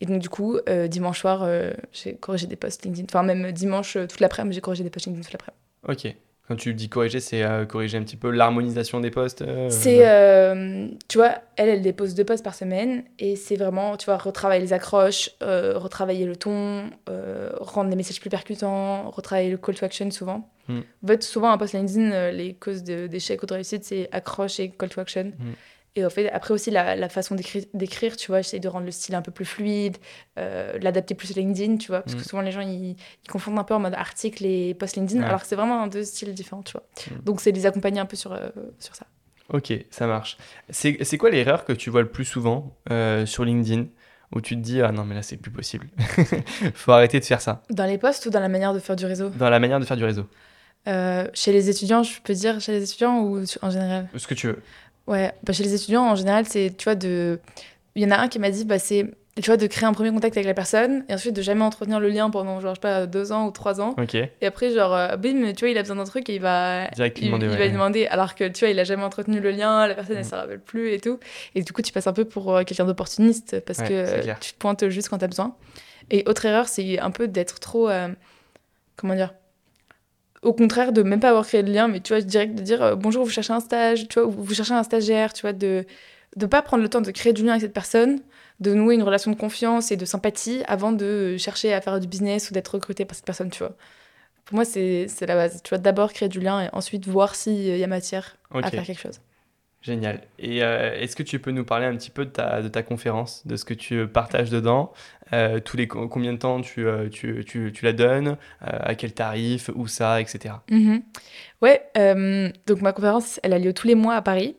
Et 0.00 0.06
donc, 0.06 0.18
du 0.20 0.30
coup, 0.30 0.58
euh, 0.68 0.88
dimanche 0.88 1.20
soir, 1.20 1.42
euh, 1.42 1.72
j'ai 1.92 2.14
corrigé 2.14 2.46
des 2.46 2.56
posts 2.56 2.84
LinkedIn. 2.86 3.04
Enfin, 3.10 3.22
même 3.22 3.52
dimanche, 3.52 3.96
euh, 3.96 4.06
toute 4.06 4.20
l'après-midi, 4.20 4.54
j'ai 4.54 4.60
corrigé 4.62 4.82
des 4.82 4.88
posts 4.90 5.06
LinkedIn 5.06 5.22
toute 5.24 5.32
l'après-midi. 5.34 6.06
Ok. 6.06 6.16
Quand 6.50 6.56
tu 6.56 6.74
dis 6.74 6.88
corriger, 6.88 7.20
c'est 7.20 7.44
euh, 7.44 7.64
corriger 7.64 7.96
un 7.96 8.02
petit 8.02 8.16
peu 8.16 8.28
l'harmonisation 8.28 8.98
des 8.98 9.12
postes. 9.12 9.42
euh, 9.42 9.68
C'est, 9.70 10.00
euh, 10.02 10.88
tu 11.06 11.16
vois, 11.16 11.36
elle, 11.54 11.68
elle 11.68 11.80
dépose 11.80 12.16
deux 12.16 12.24
posts 12.24 12.42
par 12.42 12.56
semaine 12.56 13.04
et 13.20 13.36
c'est 13.36 13.54
vraiment, 13.54 13.96
tu 13.96 14.06
vois, 14.06 14.18
retravailler 14.18 14.60
les 14.60 14.72
accroches, 14.72 15.30
retravailler 15.40 16.26
le 16.26 16.34
ton, 16.34 16.90
rendre 17.60 17.88
les 17.88 17.94
messages 17.94 18.20
plus 18.20 18.30
percutants, 18.30 19.10
retravailler 19.10 19.52
le 19.52 19.58
call 19.58 19.76
to 19.76 19.84
action 19.84 20.10
souvent. 20.10 20.50
Mm. 20.66 20.80
En 21.04 21.06
fait, 21.06 21.22
souvent, 21.22 21.52
un 21.52 21.56
post 21.56 21.72
LinkedIn, 21.74 22.32
les 22.32 22.54
causes 22.54 22.82
d'échec 22.82 23.40
ou 23.40 23.46
de 23.46 23.54
réussite, 23.54 23.84
c'est 23.84 24.08
accroche 24.10 24.58
et 24.58 24.70
call 24.70 24.88
to 24.88 25.00
action. 25.00 25.26
Mm. 25.38 25.52
Et 25.96 26.04
en 26.04 26.10
fait, 26.10 26.30
après 26.30 26.54
aussi, 26.54 26.70
la, 26.70 26.94
la 26.94 27.08
façon 27.08 27.34
d'écri- 27.34 27.68
d'écrire, 27.74 28.16
tu 28.16 28.28
vois, 28.28 28.42
j'essaie 28.42 28.60
de 28.60 28.68
rendre 28.68 28.86
le 28.86 28.92
style 28.92 29.14
un 29.16 29.22
peu 29.22 29.32
plus 29.32 29.44
fluide, 29.44 29.96
euh, 30.38 30.78
l'adapter 30.80 31.14
plus 31.14 31.30
à 31.32 31.34
LinkedIn, 31.40 31.78
tu 31.78 31.88
vois, 31.88 32.02
parce 32.02 32.14
Mm. 32.14 32.18
que 32.20 32.24
souvent 32.28 32.42
les 32.42 32.52
gens, 32.52 32.60
ils, 32.60 32.90
ils 32.92 33.28
confondent 33.28 33.58
un 33.58 33.64
peu 33.64 33.74
en 33.74 33.80
mode 33.80 33.94
article 33.94 34.44
et 34.46 34.74
post 34.74 34.94
LinkedIn, 34.96 35.20
Ouais. 35.20 35.26
alors 35.26 35.40
que 35.42 35.46
c'est 35.48 35.56
vraiment 35.56 35.86
deux 35.88 36.04
styles 36.04 36.32
différents, 36.32 36.62
tu 36.62 36.72
vois. 36.72 36.84
Mm. 37.10 37.24
Donc, 37.24 37.40
c'est 37.40 37.50
les 37.52 37.66
accompagner 37.66 37.98
un 38.00 38.06
peu 38.06 38.16
sur, 38.16 38.32
euh, 38.32 38.50
sur 38.78 38.94
ça. 38.94 39.06
Ok, 39.52 39.72
ça 39.90 40.06
marche. 40.06 40.36
C'est 40.70 41.18
quoi 41.18 41.28
l'erreur 41.30 41.64
que 41.64 41.72
tu 41.72 41.90
vois 41.90 42.02
le 42.02 42.08
plus 42.08 42.24
souvent 42.24 42.76
euh, 42.92 43.26
sur 43.26 43.44
LinkedIn 43.44 43.86
où 44.32 44.40
tu 44.40 44.54
te 44.54 44.60
dis 44.60 44.80
ah 44.80 44.92
non 44.92 45.04
mais 45.04 45.16
là 45.16 45.22
c'est 45.22 45.38
plus 45.38 45.50
possible. 45.50 45.88
Faut 46.74 46.92
arrêter 46.92 47.18
de 47.18 47.24
faire 47.24 47.40
ça. 47.40 47.62
Dans 47.68 47.84
les 47.84 47.98
posts 47.98 48.26
ou 48.26 48.30
dans 48.30 48.38
la 48.38 48.48
manière 48.48 48.72
de 48.72 48.78
faire 48.78 48.94
du 48.94 49.06
réseau? 49.06 49.28
Dans 49.30 49.50
la 49.50 49.58
manière 49.58 49.80
de 49.80 49.84
faire 49.84 49.96
du 49.96 50.04
réseau. 50.04 50.26
Euh, 50.88 51.26
Chez 51.34 51.52
les 51.52 51.68
étudiants, 51.68 52.02
je 52.04 52.20
peux 52.22 52.32
dire 52.32 52.60
chez 52.60 52.72
les 52.72 52.82
étudiants 52.84 53.18
ou 53.20 53.42
en 53.62 53.70
général? 53.70 54.08
Ce 54.16 54.26
que 54.28 54.34
tu 54.34 54.46
veux. 54.46 54.62
Ouais, 55.10 55.32
bah 55.42 55.52
chez 55.52 55.62
les 55.64 55.74
étudiants, 55.74 56.04
en 56.06 56.14
général, 56.14 56.46
c'est, 56.48 56.72
tu 56.76 56.84
vois, 56.84 56.94
de... 56.94 57.38
Il 57.96 58.02
y 58.02 58.06
en 58.06 58.10
a 58.12 58.16
un 58.18 58.28
qui 58.28 58.38
m'a 58.38 58.50
dit, 58.50 58.64
bah 58.64 58.78
c'est, 58.78 59.06
tu 59.36 59.46
vois, 59.46 59.56
de 59.56 59.66
créer 59.66 59.84
un 59.86 59.92
premier 59.92 60.10
contact 60.12 60.36
avec 60.36 60.46
la 60.46 60.54
personne 60.54 61.04
et 61.08 61.14
ensuite 61.14 61.34
de 61.34 61.42
jamais 61.42 61.62
entretenir 61.64 61.98
le 61.98 62.08
lien 62.08 62.30
pendant, 62.30 62.60
genre, 62.60 62.74
je 62.74 62.76
sais 62.76 62.80
pas, 62.80 63.06
deux 63.06 63.32
ans 63.32 63.46
ou 63.46 63.50
trois 63.50 63.80
ans. 63.80 63.96
Ok. 63.98 64.14
Et 64.14 64.30
après, 64.46 64.70
genre, 64.70 64.94
euh, 64.94 65.16
bim, 65.16 65.52
tu 65.52 65.60
vois, 65.64 65.68
il 65.70 65.76
a 65.78 65.82
besoin 65.82 65.96
d'un 65.96 66.04
truc 66.04 66.30
et 66.30 66.36
il 66.36 66.40
va... 66.40 66.86
Direct 66.94 67.18
il, 67.20 67.26
demander, 67.26 67.46
il 67.46 67.50
ouais. 67.52 67.58
va 67.58 67.64
lui 67.66 67.72
demander, 67.72 68.06
alors 68.06 68.34
que 68.36 68.46
tu 68.46 68.60
vois, 68.60 68.68
il 68.68 68.78
a 68.78 68.84
jamais 68.84 69.02
entretenu 69.02 69.40
le 69.40 69.50
lien, 69.50 69.86
la 69.88 69.94
personne 69.96 70.16
elle 70.16 70.24
Mm. 70.24 70.28
se 70.28 70.34
rappelle 70.36 70.60
plus 70.60 70.92
et 70.92 71.00
tout. 71.00 71.18
Et 71.56 71.62
du 71.62 71.72
coup, 71.72 71.82
tu 71.82 71.92
passes 71.92 72.06
un 72.06 72.12
peu 72.12 72.24
pour 72.24 72.54
euh, 72.54 72.62
quelqu'un 72.62 72.84
d'opportuniste 72.84 73.58
parce 73.66 73.80
Ouais, 73.80 73.88
que 73.88 74.38
tu 74.40 74.52
te 74.52 74.58
pointes 74.58 74.88
juste 74.88 75.08
quand 75.08 75.18
t'as 75.18 75.26
besoin. 75.26 75.56
Et 76.12 76.22
autre 76.28 76.46
erreur, 76.46 76.68
c'est 76.68 77.00
un 77.00 77.10
peu 77.10 77.26
d'être 77.26 77.58
trop. 77.58 77.88
euh, 77.88 78.08
comment 78.96 79.14
dire 79.16 79.32
Au 80.42 80.54
contraire, 80.54 80.92
de 80.92 81.02
même 81.02 81.20
pas 81.20 81.28
avoir 81.30 81.46
créé 81.46 81.62
de 81.62 81.72
lien, 81.72 81.88
mais 81.88 82.00
tu 82.00 82.12
vois, 82.14 82.22
direct 82.22 82.54
de 82.54 82.62
dire 82.62 82.82
euh, 82.82 82.94
bonjour, 82.96 83.24
vous 83.24 83.30
cherchez 83.30 83.52
un 83.52 83.60
stage, 83.60 84.08
tu 84.08 84.18
vois, 84.18 84.28
ou 84.28 84.30
vous 84.30 84.54
cherchez 84.54 84.72
un 84.72 84.82
stagiaire, 84.82 85.32
tu 85.32 85.42
vois, 85.42 85.52
de 85.52 85.84
de 86.36 86.46
pas 86.46 86.62
prendre 86.62 86.82
le 86.82 86.88
temps 86.88 87.00
de 87.00 87.10
créer 87.10 87.32
du 87.32 87.42
lien 87.44 87.52
avec 87.52 87.62
cette 87.62 87.72
personne, 87.72 88.20
de 88.60 88.72
nouer 88.72 88.94
une 88.94 89.02
relation 89.02 89.32
de 89.32 89.36
confiance 89.36 89.90
et 89.90 89.96
de 89.96 90.04
sympathie 90.04 90.62
avant 90.66 90.92
de 90.92 91.36
chercher 91.38 91.72
à 91.74 91.80
faire 91.80 91.98
du 91.98 92.06
business 92.06 92.50
ou 92.50 92.54
d'être 92.54 92.68
recruté 92.68 93.04
par 93.04 93.16
cette 93.16 93.24
personne, 93.24 93.50
tu 93.50 93.58
vois. 93.58 93.74
Pour 94.44 94.54
moi, 94.56 94.64
c'est 94.64 95.08
la 95.22 95.34
base. 95.34 95.60
Tu 95.62 95.70
vois, 95.70 95.78
d'abord 95.78 96.12
créer 96.12 96.28
du 96.28 96.40
lien 96.40 96.62
et 96.62 96.68
ensuite 96.72 97.06
voir 97.06 97.34
s'il 97.34 97.76
y 97.76 97.84
a 97.84 97.86
matière 97.86 98.36
à 98.62 98.70
faire 98.70 98.84
quelque 98.84 99.00
chose. 99.00 99.20
Génial. 99.82 100.20
Et 100.38 100.62
euh, 100.62 100.92
est-ce 100.94 101.16
que 101.16 101.22
tu 101.22 101.38
peux 101.38 101.52
nous 101.52 101.64
parler 101.64 101.86
un 101.86 101.96
petit 101.96 102.10
peu 102.10 102.26
de 102.26 102.30
ta, 102.30 102.60
de 102.60 102.68
ta 102.68 102.82
conférence, 102.82 103.46
de 103.46 103.56
ce 103.56 103.64
que 103.64 103.72
tu 103.72 104.06
partages 104.06 104.50
dedans 104.50 104.92
euh, 105.32 105.58
tous 105.60 105.76
les, 105.78 105.88
Combien 105.88 106.32
de 106.34 106.38
temps 106.38 106.60
tu, 106.60 106.86
euh, 106.86 107.08
tu, 107.08 107.44
tu, 107.46 107.72
tu 107.72 107.84
la 107.86 107.92
donnes 107.94 108.28
euh, 108.28 108.34
À 108.60 108.94
quel 108.94 109.12
tarif 109.14 109.70
Où 109.74 109.86
ça 109.86 110.20
Etc. 110.20 110.54
Mhm. 110.70 111.02
Ouais, 111.62 111.82
euh, 111.96 112.50
donc 112.66 112.82
ma 112.82 112.92
conférence, 112.92 113.40
elle 113.42 113.54
a 113.54 113.58
lieu 113.58 113.72
tous 113.72 113.86
les 113.86 113.94
mois 113.94 114.16
à 114.16 114.22
Paris. 114.22 114.56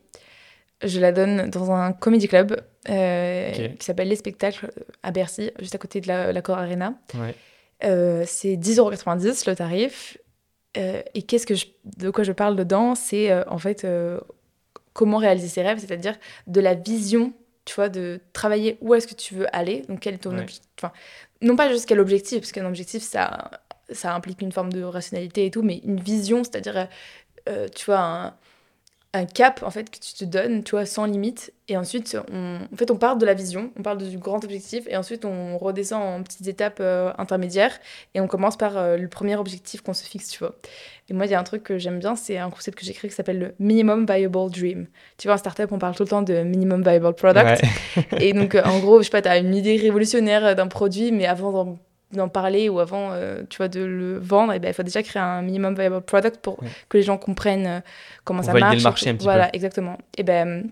Je 0.84 1.00
la 1.00 1.12
donne 1.12 1.50
dans 1.52 1.72
un 1.72 1.94
comedy 1.94 2.28
club 2.28 2.60
euh, 2.90 3.52
qui 3.78 3.86
s'appelle 3.86 4.08
Les 4.08 4.16
Spectacles 4.16 4.72
à 5.04 5.12
Bercy, 5.12 5.52
juste 5.60 5.76
à 5.76 5.78
côté 5.78 6.02
de 6.02 6.08
la, 6.08 6.34
la 6.34 6.42
Arena. 6.48 6.96
Ouais. 7.14 7.36
Euh, 7.84 8.24
c'est 8.26 8.56
10,90€ 8.56 9.48
le 9.48 9.56
tarif. 9.56 10.18
Euh, 10.78 11.02
et 11.14 11.22
qu'est-ce 11.22 11.46
que 11.46 11.54
je- 11.54 11.68
de 11.98 12.10
quoi 12.10 12.24
je 12.24 12.32
parle 12.32 12.56
dedans? 12.56 12.96
C'est 12.96 13.30
euh, 13.30 13.44
en 13.48 13.58
fait 13.60 13.84
euh, 13.84 14.20
comment 14.94 15.18
réaliser 15.18 15.48
ses 15.48 15.62
rêves, 15.62 15.80
c'est-à-dire 15.80 16.18
de 16.48 16.62
la 16.62 16.74
vision, 16.74 17.34
tu 17.66 17.76
vois, 17.76 17.90
de 17.90 18.20
travailler 18.34 18.78
où 18.82 18.94
est-ce 18.94 19.08
que 19.08 19.14
tu 19.16 19.36
veux 19.36 19.48
aller, 19.56 19.84
donc 19.88 20.00
quel 20.02 20.16
est 20.16 20.18
ton 20.20 20.32
Ouais. 20.32 20.42
objectif. 20.42 20.68
Enfin, 20.80 20.92
non 21.42 21.56
pas 21.56 21.70
juste 21.70 21.86
quel 21.88 22.00
objectif, 22.00 22.40
parce 22.40 22.52
qu'un 22.52 22.66
objectif, 22.66 23.02
ça, 23.04 23.52
ça 23.92 24.14
implique 24.14 24.42
une 24.42 24.52
forme 24.52 24.72
de 24.74 24.84
rationalité 24.84 25.46
et 25.46 25.52
tout, 25.52 25.62
mais 25.64 25.78
une 25.84 26.00
vision, 26.00 26.44
c'est-à-dire, 26.44 26.88
euh, 27.50 27.68
tu 27.74 27.86
vois, 27.86 28.00
un, 28.00 28.34
un 29.14 29.26
cap 29.26 29.62
en 29.64 29.72
fait 29.72 29.90
que 29.90 30.00
tu 30.00 30.14
te 30.14 30.24
donnes, 30.24 30.64
tu 30.64 30.72
vois, 30.72 30.86
sans 30.86 31.06
limite. 31.06 31.54
Et 31.68 31.78
ensuite, 31.78 32.18
on, 32.34 32.60
en 32.72 32.76
fait, 32.78 32.92
on 32.92 32.98
part 32.98 33.18
de 33.18 33.26
la 33.26 33.34
vision, 33.34 33.72
on 33.78 33.82
parle 33.82 33.98
du 33.98 34.18
grand 34.18 34.44
objectif, 34.44 34.86
et 34.88 34.98
ensuite 34.98 35.26
on 35.26 35.58
redescend 35.58 36.02
en 36.02 36.24
petites 36.24 36.48
étapes 36.48 36.80
euh, 36.82 37.12
intermédiaires, 37.18 37.78
et 38.14 38.22
on 38.22 38.28
commence 38.28 38.58
par 38.58 38.78
euh, 38.78 38.98
le 38.98 39.08
premier 39.08 39.36
objectif 39.36 39.82
qu'on 39.82 39.94
se 39.94 40.04
fixe, 40.04 40.30
tu 40.30 40.40
vois. 40.40 40.56
Et 41.10 41.14
moi, 41.14 41.26
il 41.26 41.32
y 41.32 41.36
a 41.36 41.40
un 41.40 41.44
truc 41.44 41.64
que 41.64 41.78
j'aime 41.78 42.00
bien, 42.00 42.16
c'est 42.16 42.38
un 42.38 42.50
concept 42.50 42.78
que 42.78 42.86
j'ai 42.86 42.94
créé 42.94 43.10
qui 43.10 43.16
s'appelle 43.16 43.40
le 43.40 43.56
Minimum 43.60 44.06
Viable 44.06 44.50
Dream. 44.50 44.88
Tu 45.18 45.28
vois, 45.28 45.36
en 45.36 45.38
startup, 45.38 45.72
on 45.72 45.80
parle 45.80 45.96
tout 45.96 46.04
le 46.04 46.10
temps 46.10 46.22
de 46.22 46.44
Minimum 46.44 46.82
Viable 46.84 47.14
Product. 47.14 47.62
Ouais. 47.62 48.04
Et 48.20 48.34
donc, 48.34 48.56
euh, 48.56 48.64
en 48.64 48.80
gros, 48.80 49.00
je 49.00 49.06
sais 49.06 49.12
pas, 49.12 49.22
tu 49.22 49.30
as 49.30 49.38
une 49.38 49.56
idée 49.56 49.78
révolutionnaire 49.78 50.56
d'un 50.56 50.68
produit, 50.68 51.12
mais 51.12 51.26
avant 51.26 51.52
d'en, 51.52 51.80
d'en 52.14 52.30
parler 52.30 52.70
ou 52.70 52.80
avant, 52.80 53.12
euh, 53.12 53.44
tu 53.50 53.58
vois, 53.58 53.68
de 53.68 53.82
le 53.82 54.18
vendre, 54.20 54.54
eh 54.54 54.60
ben, 54.60 54.70
il 54.70 54.74
faut 54.74 54.84
déjà 54.84 55.02
créer 55.04 55.22
un 55.22 55.42
minimum 55.42 55.76
viable 55.76 56.02
product 56.02 56.38
pour 56.38 56.62
Ouais. 56.62 56.70
que 56.90 56.98
les 56.98 57.04
gens 57.04 57.18
comprennent 57.18 57.68
euh, 57.68 57.80
comment 58.24 58.42
Pour 58.42 58.52
ça 58.52 58.60
marche. 58.60 58.76
le 58.78 58.84
marché 58.84 59.10
un 59.10 59.16
petit 59.16 59.24
voilà, 59.24 59.50
exactement. 59.54 59.98
Et 60.18 60.24
ben, 60.24 60.64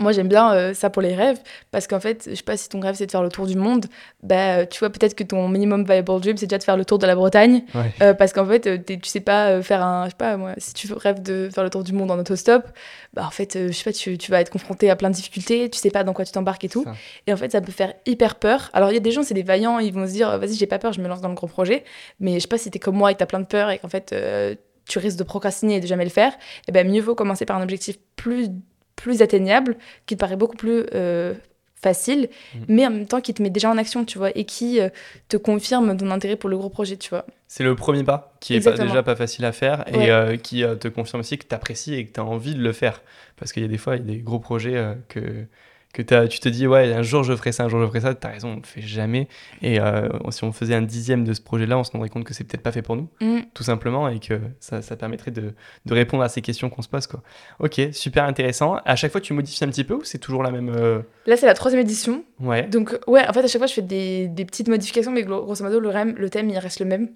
moi, 0.00 0.12
j'aime 0.12 0.28
bien 0.28 0.52
euh, 0.52 0.74
ça 0.74 0.90
pour 0.90 1.02
les 1.02 1.14
rêves, 1.14 1.38
parce 1.72 1.86
qu'en 1.88 1.98
fait, 1.98 2.28
je 2.30 2.34
sais 2.36 2.42
pas 2.44 2.56
si 2.56 2.68
ton 2.68 2.78
rêve, 2.78 2.94
c'est 2.94 3.06
de 3.06 3.10
faire 3.10 3.22
le 3.22 3.30
tour 3.30 3.46
du 3.46 3.56
monde, 3.56 3.86
bah, 4.22 4.58
euh, 4.58 4.66
tu 4.66 4.78
vois, 4.78 4.90
peut-être 4.90 5.14
que 5.16 5.24
ton 5.24 5.48
minimum 5.48 5.84
viable 5.84 6.20
dream, 6.20 6.36
c'est 6.36 6.46
déjà 6.46 6.58
de 6.58 6.62
faire 6.62 6.76
le 6.76 6.84
tour 6.84 6.98
de 6.98 7.06
la 7.06 7.16
Bretagne, 7.16 7.64
Ouais. 7.74 7.92
euh, 8.02 8.14
parce 8.14 8.32
qu'en 8.32 8.46
fait, 8.46 8.84
tu 8.86 8.98
sais 9.04 9.20
pas 9.20 9.60
faire 9.62 9.82
un. 9.82 10.04
Je 10.04 10.10
sais 10.10 10.16
pas, 10.16 10.36
moi, 10.36 10.52
si 10.58 10.72
tu 10.74 10.92
rêves 10.92 11.20
de 11.22 11.48
faire 11.52 11.64
le 11.64 11.70
tour 11.70 11.82
du 11.82 11.92
monde 11.92 12.10
en 12.12 12.18
autostop, 12.18 12.64
bah 13.12 13.24
en 13.26 13.30
fait, 13.30 13.58
je 13.68 13.72
sais 13.72 13.84
pas, 13.84 13.92
tu, 13.92 14.16
tu 14.18 14.30
vas 14.30 14.40
être 14.40 14.50
confronté 14.50 14.88
à 14.88 14.94
plein 14.96 15.10
de 15.10 15.14
difficultés, 15.16 15.68
tu 15.68 15.78
sais 15.78 15.90
pas 15.90 16.04
dans 16.04 16.12
quoi 16.12 16.24
tu 16.24 16.30
t'embarques 16.32 16.62
et 16.64 16.68
tout. 16.68 16.84
Ça. 16.84 16.92
Et 17.26 17.32
en 17.32 17.36
fait, 17.36 17.50
ça 17.50 17.60
peut 17.60 17.72
faire 17.72 17.92
hyper 18.06 18.36
peur. 18.36 18.70
Alors, 18.74 18.90
il 18.90 18.94
y 18.94 18.98
a 18.98 19.00
des 19.00 19.10
gens, 19.10 19.22
c'est 19.24 19.34
des 19.34 19.42
vaillants, 19.42 19.78
ils 19.80 19.92
vont 19.92 20.06
se 20.06 20.12
dire, 20.12 20.38
vas-y, 20.38 20.54
j'ai 20.54 20.66
pas 20.66 20.78
peur, 20.78 20.92
je 20.92 21.00
me 21.00 21.08
lance 21.08 21.20
dans 21.20 21.28
le 21.28 21.34
gros 21.34 21.48
projet. 21.48 21.82
Mais 22.20 22.34
je 22.34 22.38
sais 22.40 22.48
pas 22.48 22.58
si 22.58 22.70
t'es 22.70 22.78
comme 22.78 22.96
moi 22.96 23.10
et 23.10 23.16
t'as 23.16 23.26
plein 23.26 23.40
de 23.40 23.46
peur 23.46 23.70
et 23.70 23.78
qu'en 23.78 23.88
fait, 23.88 24.12
euh, 24.12 24.54
tu 24.88 24.98
risques 25.00 25.18
de 25.18 25.24
procrastiner 25.24 25.76
et 25.76 25.80
de 25.80 25.86
jamais 25.86 26.04
le 26.04 26.10
faire. 26.10 26.32
Et 26.68 26.72
ben, 26.72 26.88
mieux 26.88 27.02
vaut 27.02 27.14
commencer 27.16 27.44
par 27.44 27.56
un 27.56 27.62
objectif 27.62 27.96
plus, 28.16 28.48
plus 29.02 29.22
atteignable, 29.22 29.76
qui 30.06 30.14
te 30.16 30.20
paraît 30.20 30.36
beaucoup 30.36 30.56
plus 30.56 30.84
euh, 30.94 31.32
facile, 31.80 32.28
Mhm. 32.56 32.64
mais 32.68 32.86
en 32.86 32.90
même 32.90 33.06
temps 33.06 33.20
qui 33.20 33.32
te 33.32 33.40
met 33.42 33.50
déjà 33.50 33.70
en 33.70 33.78
action, 33.78 34.04
tu 34.04 34.18
vois, 34.18 34.30
et 34.36 34.44
qui 34.44 34.80
euh, 34.80 34.88
te 35.28 35.36
confirme 35.36 35.96
ton 35.96 36.10
intérêt 36.10 36.34
pour 36.36 36.50
le 36.50 36.56
gros 36.58 36.68
projet, 36.70 36.96
tu 36.96 37.10
vois. 37.10 37.24
C'est 37.46 37.62
le 37.64 37.74
premier 37.76 38.02
pas 38.04 38.34
qui 38.40 38.54
est 38.54 38.56
pas- 38.56 38.70
Exactement. 38.72 38.88
déjà 38.88 39.02
pas 39.04 39.14
facile 39.16 39.44
à 39.44 39.52
faire 39.52 39.84
Ouais. 39.94 40.06
et 40.06 40.10
euh, 40.10 40.36
qui 40.36 40.62
te 40.80 40.88
confirme 40.88 41.20
aussi 41.20 41.38
que 41.38 41.46
tu 41.46 41.54
apprécies 41.54 41.94
et 41.94 42.04
que 42.06 42.12
tu 42.12 42.20
as 42.20 42.24
envie 42.24 42.54
de 42.56 42.60
le 42.62 42.72
faire. 42.72 43.00
Parce 43.36 43.52
qu'il 43.52 43.62
y 43.62 43.66
a 43.66 43.68
des 43.68 43.78
fois, 43.78 43.94
il 43.96 44.00
y 44.00 44.02
a 44.02 44.14
des 44.16 44.18
gros 44.20 44.40
projets 44.40 44.84
que, 45.08 45.44
que 45.94 46.02
t'as- 46.02 46.28
tu 46.28 46.38
te 46.38 46.48
dis, 46.48 46.66
ouais, 46.66 46.92
un 46.92 47.02
jour 47.02 47.24
je 47.24 47.34
ferai 47.34 47.50
ça, 47.50 47.64
un 47.64 47.68
jour 47.68 47.80
je 47.80 47.86
ferai 47.86 48.00
ça. 48.00 48.14
Tu 48.14 48.26
as 48.26 48.30
raison, 48.30 48.48
on 48.50 48.56
ne 48.56 48.60
le 48.60 48.66
fait 48.66 48.82
jamais. 48.82 49.26
Et 49.62 49.80
euh, 49.80 50.08
si 50.30 50.44
on 50.44 50.52
faisait 50.52 50.74
un 50.74 50.82
dixième 50.82 51.24
de 51.24 51.32
ce 51.32 51.40
projet-là, 51.40 51.78
on 51.78 51.84
se 51.84 51.90
rendrait 51.92 52.08
compte 52.10 52.24
que 52.24 52.34
c'est 52.34 52.44
peut-être 52.44 52.62
pas 52.62 52.72
fait 52.72 52.82
pour 52.82 52.94
nous, 52.96 53.08
Mm. 53.20 53.38
tout 53.54 53.62
simplement, 53.64 54.08
et 54.08 54.20
que 54.20 54.38
ça, 54.60 54.82
ça 54.82 54.96
permettrait 54.96 55.30
de, 55.30 55.54
de 55.86 55.94
répondre 55.94 56.22
à 56.22 56.28
ces 56.28 56.42
questions 56.42 56.68
qu'on 56.70 56.82
se 56.82 56.88
pose. 56.88 57.06
Quoi. 57.06 57.22
Ok, 57.58 57.80
super 57.92 58.24
intéressant. 58.24 58.76
À 58.84 58.96
chaque 58.96 59.12
fois, 59.12 59.20
tu 59.20 59.32
modifies 59.32 59.64
un 59.64 59.68
petit 59.68 59.84
peu 59.84 59.94
ou 59.94 60.04
c'est 60.04 60.18
toujours 60.18 60.42
la 60.42 60.50
même. 60.50 60.68
euh, 60.68 61.00
Là, 61.26 61.36
c'est 61.36 61.46
la 61.46 61.54
troisième 61.54 61.80
édition. 61.80 62.22
Ouais. 62.40 62.64
Donc, 62.68 62.96
ouais, 63.06 63.26
en 63.26 63.32
fait, 63.32 63.40
à 63.40 63.46
chaque 63.48 63.58
fois, 63.60 63.66
je 63.66 63.74
fais 63.74 63.82
des, 63.82 64.28
des 64.28 64.44
petites 64.44 64.68
modifications, 64.68 65.10
mais 65.10 65.22
gro- 65.24 65.42
grosso 65.44 65.64
modo, 65.64 65.80
le, 65.80 65.88
rem- 65.88 66.14
le 66.16 66.28
thème, 66.30 66.50
il 66.50 66.58
reste 66.58 66.80
le 66.80 66.86
même. 66.86 67.08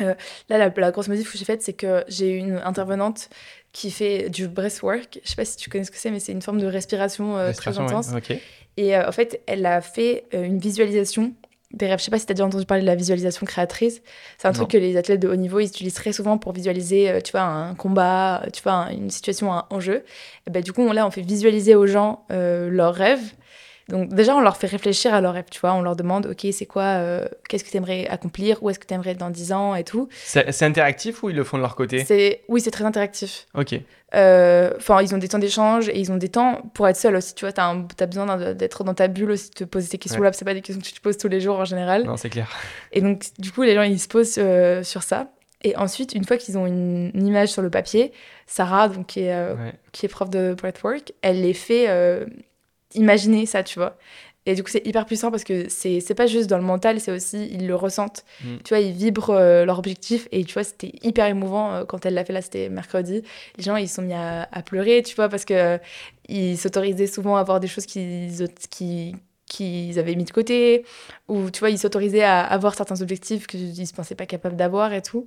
Euh, 0.00 0.14
là, 0.48 0.58
la, 0.58 0.72
la 0.76 0.90
grosse 0.90 1.08
modif 1.08 1.30
que 1.30 1.38
j'ai 1.38 1.44
faite, 1.44 1.62
c'est 1.62 1.72
que 1.72 2.04
j'ai 2.08 2.30
une 2.30 2.60
intervenante 2.64 3.28
qui 3.72 3.90
fait 3.90 4.28
du 4.28 4.48
breathwork. 4.48 5.20
Je 5.24 5.28
sais 5.30 5.36
pas 5.36 5.44
si 5.44 5.56
tu 5.56 5.70
connais 5.70 5.84
ce 5.84 5.90
que 5.90 5.98
c'est, 5.98 6.10
mais 6.10 6.20
c'est 6.20 6.32
une 6.32 6.42
forme 6.42 6.60
de 6.60 6.66
respiration, 6.66 7.36
euh, 7.36 7.46
Respiration, 7.48 7.86
très 7.86 7.94
ouais. 7.94 8.00
intense. 8.00 8.30
Et 8.76 8.96
euh, 8.96 9.08
en 9.08 9.12
fait, 9.12 9.40
elle 9.46 9.64
a 9.66 9.80
fait 9.80 10.24
une 10.32 10.58
visualisation 10.58 11.32
des 11.72 11.86
rêves. 11.86 11.98
Je 11.98 12.04
sais 12.04 12.10
pas 12.10 12.18
si 12.18 12.26
tu 12.26 12.32
as 12.32 12.34
déjà 12.34 12.44
entendu 12.46 12.66
parler 12.66 12.82
de 12.82 12.86
la 12.86 12.94
visualisation 12.96 13.46
créatrice. 13.46 14.00
C'est 14.38 14.46
un 14.48 14.50
Non. 14.50 14.54
truc 14.58 14.70
que 14.70 14.76
les 14.76 14.96
athlètes 14.96 15.20
de 15.20 15.28
haut 15.28 15.34
niveau 15.36 15.58
ils 15.60 15.66
utilisent 15.66 15.94
très 15.94 16.12
souvent 16.12 16.38
pour 16.38 16.52
visualiser, 16.52 17.18
tu 17.24 17.32
vois, 17.32 17.42
un 17.42 17.74
combat, 17.74 18.44
tu 18.52 18.62
vois, 18.62 18.72
un- 18.72 18.90
une 18.90 19.10
situation 19.10 19.52
un- 19.52 19.66
en 19.70 19.80
jeu. 19.80 20.04
Et 20.46 20.50
ben, 20.50 20.62
du 20.62 20.72
coup, 20.72 20.82
on, 20.82 20.92
là, 20.92 21.04
on 21.06 21.10
fait 21.10 21.22
visualiser 21.22 21.74
aux 21.76 21.86
gens 21.86 22.26
leurs 22.30 22.94
rêves. 22.94 23.32
Donc 23.88 24.14
déjà, 24.14 24.34
on 24.34 24.40
leur 24.40 24.56
fait 24.56 24.66
réfléchir 24.66 25.12
à 25.12 25.20
leurs 25.20 25.34
rêves, 25.34 25.44
tu 25.50 25.60
vois. 25.60 25.74
On 25.74 25.82
leur 25.82 25.96
demande, 25.96 26.26
ok, 26.26 26.46
c'est 26.52 26.66
quoi, 26.66 26.82
euh, 26.82 27.26
qu'est-ce 27.48 27.64
que 27.64 27.70
tu 27.70 27.76
aimerais 27.76 28.06
accomplir, 28.08 28.62
où 28.62 28.70
est-ce 28.70 28.78
que 28.78 28.86
tu 28.86 28.94
aimerais 28.94 29.10
être 29.10 29.18
dans 29.18 29.30
10 29.30 29.52
ans 29.52 29.74
et 29.74 29.84
tout? 29.84 30.08
C'est 30.22 30.62
interactif 30.62 31.22
ou 31.22 31.30
ils 31.30 31.36
le 31.36 31.44
font 31.44 31.58
de 31.58 31.62
leur 31.62 31.76
côté? 31.76 32.04
C'est 32.04 32.42
Oui, 32.48 32.60
c'est 32.60 32.70
très 32.70 32.84
interactif. 32.84 33.46
Ok. 33.54 33.74
Euh, 34.14 34.72
Enfin, 34.76 35.02
ils 35.02 35.14
ont 35.14 35.18
des 35.18 35.28
temps 35.28 35.38
d'échange 35.38 35.88
et 35.88 35.98
ils 35.98 36.10
ont 36.12 36.16
des 36.16 36.28
temps 36.28 36.62
pour 36.72 36.88
être 36.88 36.96
seuls 36.96 37.16
aussi, 37.16 37.34
tu 37.34 37.44
vois. 37.44 37.52
Tu 37.52 37.60
as, 37.60 38.06
besoin 38.06 38.54
d'être 38.54 38.84
dans 38.84 38.94
ta 38.94 39.08
bulle 39.08 39.32
aussi, 39.32 39.50
de 39.50 39.54
te 39.54 39.64
poser 39.64 39.86
ces 39.86 39.98
questions-là. 39.98 40.32
C'est 40.32 40.44
pas 40.44 40.54
des 40.54 40.62
questions 40.62 40.80
que 40.80 40.86
tu 40.86 40.94
te 40.94 41.00
poses 41.00 41.18
tous 41.18 41.28
les 41.28 41.40
jours 41.40 41.58
en 41.58 41.64
général. 41.64 42.04
Non, 42.04 42.16
c'est 42.16 42.30
clair. 42.30 42.48
Et 42.92 43.02
donc, 43.02 43.24
du 43.38 43.52
coup, 43.52 43.62
les 43.62 43.74
gens, 43.74 43.82
ils 43.82 44.00
se 44.00 44.08
posent 44.08 44.36
euh, 44.38 44.82
sur 44.82 45.02
ça. 45.02 45.28
Et 45.62 45.76
ensuite, 45.76 46.14
une 46.14 46.24
fois 46.24 46.36
qu'ils 46.36 46.58
ont 46.58 46.66
une, 46.66 47.10
image 47.14 47.48
sur 47.48 47.62
le 47.62 47.70
papier, 47.70 48.12
Sarah, 48.46 48.88
donc, 48.88 49.06
qui, 49.06 49.20
est, 49.20 49.48
qui 49.92 50.04
est 50.04 50.10
prof 50.10 50.28
de 50.28 50.54
breathwork, 50.54 51.12
elle 51.22 51.40
les 51.40 51.54
fait 51.54 51.88
imaginer 52.94 53.46
ça, 53.46 53.62
tu 53.62 53.78
vois. 53.78 53.96
Et 54.46 54.54
du 54.54 54.62
coup, 54.62 54.70
c'est 54.70 54.86
hyper 54.86 55.06
puissant 55.06 55.30
parce 55.30 55.44
que 55.44 55.68
c'est 55.68 56.14
pas 56.14 56.26
juste 56.26 56.50
dans 56.50 56.58
le 56.58 56.64
mental, 56.64 57.00
c'est 57.00 57.12
aussi, 57.12 57.48
ils 57.50 57.66
le 57.66 57.74
ressentent. 57.74 58.24
Mm. 58.42 58.56
Tu 58.62 58.74
vois, 58.74 58.80
ils 58.80 58.92
vibrent 58.92 59.30
euh, 59.30 59.64
leur 59.64 59.78
objectif. 59.78 60.28
Et 60.32 60.44
tu 60.44 60.52
vois, 60.52 60.64
c'était 60.64 60.92
hyper 61.02 61.26
émouvant 61.26 61.72
euh, 61.72 61.84
quand 61.84 62.04
elle 62.04 62.14
l'a 62.14 62.24
fait 62.24 62.34
là, 62.34 62.42
c'était 62.42 62.68
mercredi. 62.68 63.22
Les 63.56 63.64
gens, 63.64 63.76
ils 63.76 63.88
sont 63.88 64.02
mis 64.02 64.12
à, 64.12 64.46
pleurer, 64.66 65.02
tu 65.02 65.16
vois, 65.16 65.28
parce 65.28 65.44
que 65.46 65.54
euh, 65.54 65.78
ils 66.28 66.58
s'autorisaient 66.58 67.06
souvent 67.06 67.36
à 67.36 67.42
voir 67.42 67.58
des 67.58 67.68
choses 67.68 67.86
qu'ils 67.86 68.30
qui, 68.70 69.16
qu'ils 69.54 69.98
avaient 69.98 70.14
mis 70.14 70.24
de 70.24 70.30
côté, 70.30 70.84
ou 71.28 71.50
tu 71.50 71.60
vois, 71.60 71.70
ils 71.70 71.78
s'autorisaient 71.78 72.22
à 72.22 72.40
avoir 72.40 72.74
certains 72.74 73.00
objectifs 73.00 73.46
qu'ils 73.46 73.78
ne 73.78 73.84
se 73.84 73.92
pensaient 73.92 74.14
pas 74.14 74.26
capables 74.26 74.56
d'avoir 74.56 74.92
et 74.92 75.02
tout. 75.02 75.24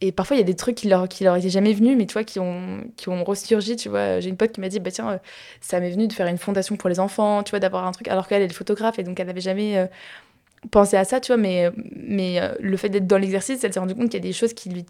Et 0.00 0.12
parfois, 0.12 0.36
il 0.36 0.40
y 0.40 0.42
a 0.42 0.46
des 0.46 0.56
trucs 0.56 0.76
qui 0.76 0.88
leur, 0.88 1.08
qui 1.08 1.24
leur 1.24 1.36
étaient 1.36 1.50
jamais 1.50 1.72
venus, 1.72 1.96
mais 1.96 2.06
tu 2.06 2.14
vois, 2.14 2.24
qui 2.24 2.40
ont, 2.40 2.80
qui 2.96 3.08
ont 3.08 3.24
ressurgi, 3.24 3.76
tu 3.76 3.88
vois. 3.88 4.20
J'ai 4.20 4.28
une 4.28 4.36
pote 4.36 4.52
qui 4.52 4.60
m'a 4.60 4.68
dit, 4.68 4.80
bah 4.80 4.90
tiens, 4.90 5.10
euh, 5.10 5.18
ça 5.60 5.80
m'est 5.80 5.90
venu 5.90 6.08
de 6.08 6.12
faire 6.12 6.26
une 6.26 6.38
fondation 6.38 6.76
pour 6.76 6.88
les 6.88 7.00
enfants, 7.00 7.42
tu 7.42 7.50
vois, 7.50 7.60
d'avoir 7.60 7.86
un 7.86 7.92
truc, 7.92 8.08
alors 8.08 8.28
qu'elle 8.28 8.42
est 8.42 8.52
photographe 8.52 8.98
et 8.98 9.02
donc 9.02 9.20
elle 9.20 9.26
n'avait 9.26 9.40
jamais 9.40 9.78
euh, 9.78 9.86
pensé 10.70 10.96
à 10.96 11.04
ça, 11.04 11.20
tu 11.20 11.28
vois, 11.28 11.36
mais, 11.36 11.70
mais 11.94 12.40
euh, 12.40 12.54
le 12.60 12.76
fait 12.76 12.88
d'être 12.88 13.06
dans 13.06 13.18
l'exercice, 13.18 13.62
elle 13.64 13.72
s'est 13.72 13.80
rendue 13.80 13.94
compte 13.94 14.10
qu'il 14.10 14.20
y 14.20 14.24
a 14.24 14.28
des 14.28 14.32
choses 14.32 14.54
qui 14.54 14.70
lui 14.70 14.86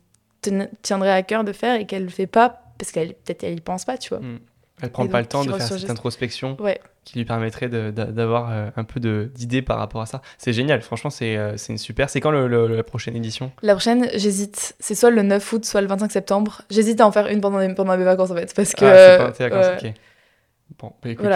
tiendraient 0.83 1.11
à 1.11 1.23
cœur 1.23 1.43
de 1.45 1.53
faire 1.53 1.81
et 1.81 1.87
qu'elle 1.87 2.05
ne 2.05 2.11
fait 2.11 2.29
pas 2.29 2.63
parce 2.79 2.93
qu'elle 2.93 3.15
peut-être 3.15 3.45
elle 3.45 3.57
y 3.57 3.61
pense 3.61 3.85
pas, 3.85 3.99
tu 3.99 4.11
vois. 4.11 4.21
Mm. 4.21 4.39
Elle 4.83 4.91
prend 4.91 5.07
pas 5.07 5.21
le 5.21 5.27
temps 5.27 5.45
de 5.45 5.53
faire 5.53 5.67
cette 5.67 5.91
introspection 5.91 6.57
qui 7.05 7.19
lui 7.19 7.25
permettrait 7.25 7.69
d'avoir 7.69 8.51
euh, 8.51 8.69
un 8.77 8.85
peu 8.85 9.01
d'idées 9.01 9.63
par 9.63 9.79
rapport 9.79 10.03
à 10.03 10.07
ça. 10.07 10.23
C'est 10.39 10.53
génial, 10.53 10.83
franchement, 10.83 11.09
c'est 11.09 11.37
euh, 11.37 11.57
une 11.69 11.79
super. 11.79 12.11
C'est 12.11 12.21
quand 12.21 12.33
le, 12.33 12.67
la 12.67 12.83
prochaine 12.83 13.15
édition? 13.15 13.53
La 13.63 13.75
prochaine, 13.75 14.09
j'hésite. 14.15 14.75
C'est 14.81 14.97
soit 14.97 15.11
le 15.11 15.23
9 15.23 15.53
août, 15.53 15.65
soit 15.65 15.81
le 15.81 15.87
25 15.87 16.11
septembre. 16.11 16.63
J'hésite 16.69 17.01
à 17.01 17.07
en 17.07 17.13
faire 17.13 17.29
une 17.29 17.41
pendant, 17.41 17.59
pendant 17.75 17.97
mes 17.97 18.05
vacances 18.05 18.33
en 18.33 18.35
fait. 18.35 18.53
Parce 18.55 18.75
que, 18.75 18.85
ah, 18.85 19.33
c'est 19.35 19.49
vacances, 19.49 19.83
ok. 19.83 19.93
Bon, 20.81 20.93
bah, 21.01 21.11
écoute, 21.11 21.27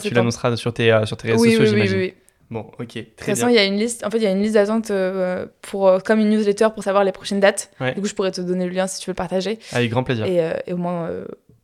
tu, 0.00 0.08
tu, 0.08 0.14
l'annonceras 0.14 0.56
sur 0.56 0.74
tes, 0.74 0.92
euh, 0.92 1.06
sur 1.06 1.16
tes 1.16 1.30
réseaux 1.30 1.44
sociaux, 1.44 1.64
j'imagine. 1.66 1.96
Oui, 1.96 2.02
oui, 2.02 2.14
Bon, 2.50 2.66
ok, 2.80 2.88
très 2.88 2.88
bien. 2.88 3.04
De 3.04 3.04
toute 3.06 3.24
façon, 3.26 3.48
il 3.48 3.54
y 3.54 3.58
a 3.58 3.64
une 3.64 3.76
liste. 3.76 4.04
En 4.04 4.10
fait, 4.10 4.16
il 4.16 4.24
y 4.24 4.26
a 4.26 4.32
une 4.32 4.42
liste 4.42 4.54
d'attente 4.54 4.90
pour 5.62 6.02
comme 6.02 6.18
une 6.18 6.30
newsletter 6.30 6.66
pour 6.74 6.82
savoir 6.82 7.04
les 7.04 7.12
prochaines 7.12 7.38
dates. 7.38 7.70
Du 7.94 8.02
coup, 8.02 8.08
je 8.08 8.14
pourrais 8.14 8.32
te 8.32 8.40
donner 8.40 8.66
le 8.66 8.72
lien 8.72 8.88
si 8.88 9.00
tu 9.00 9.06
veux 9.06 9.12
le 9.12 9.16
partager. 9.16 9.60
Avec 9.70 9.88
grand 9.88 10.02
plaisir. 10.02 10.26
Et, 10.26 10.42
et 10.66 10.72
au 10.72 10.76
moins, 10.76 11.08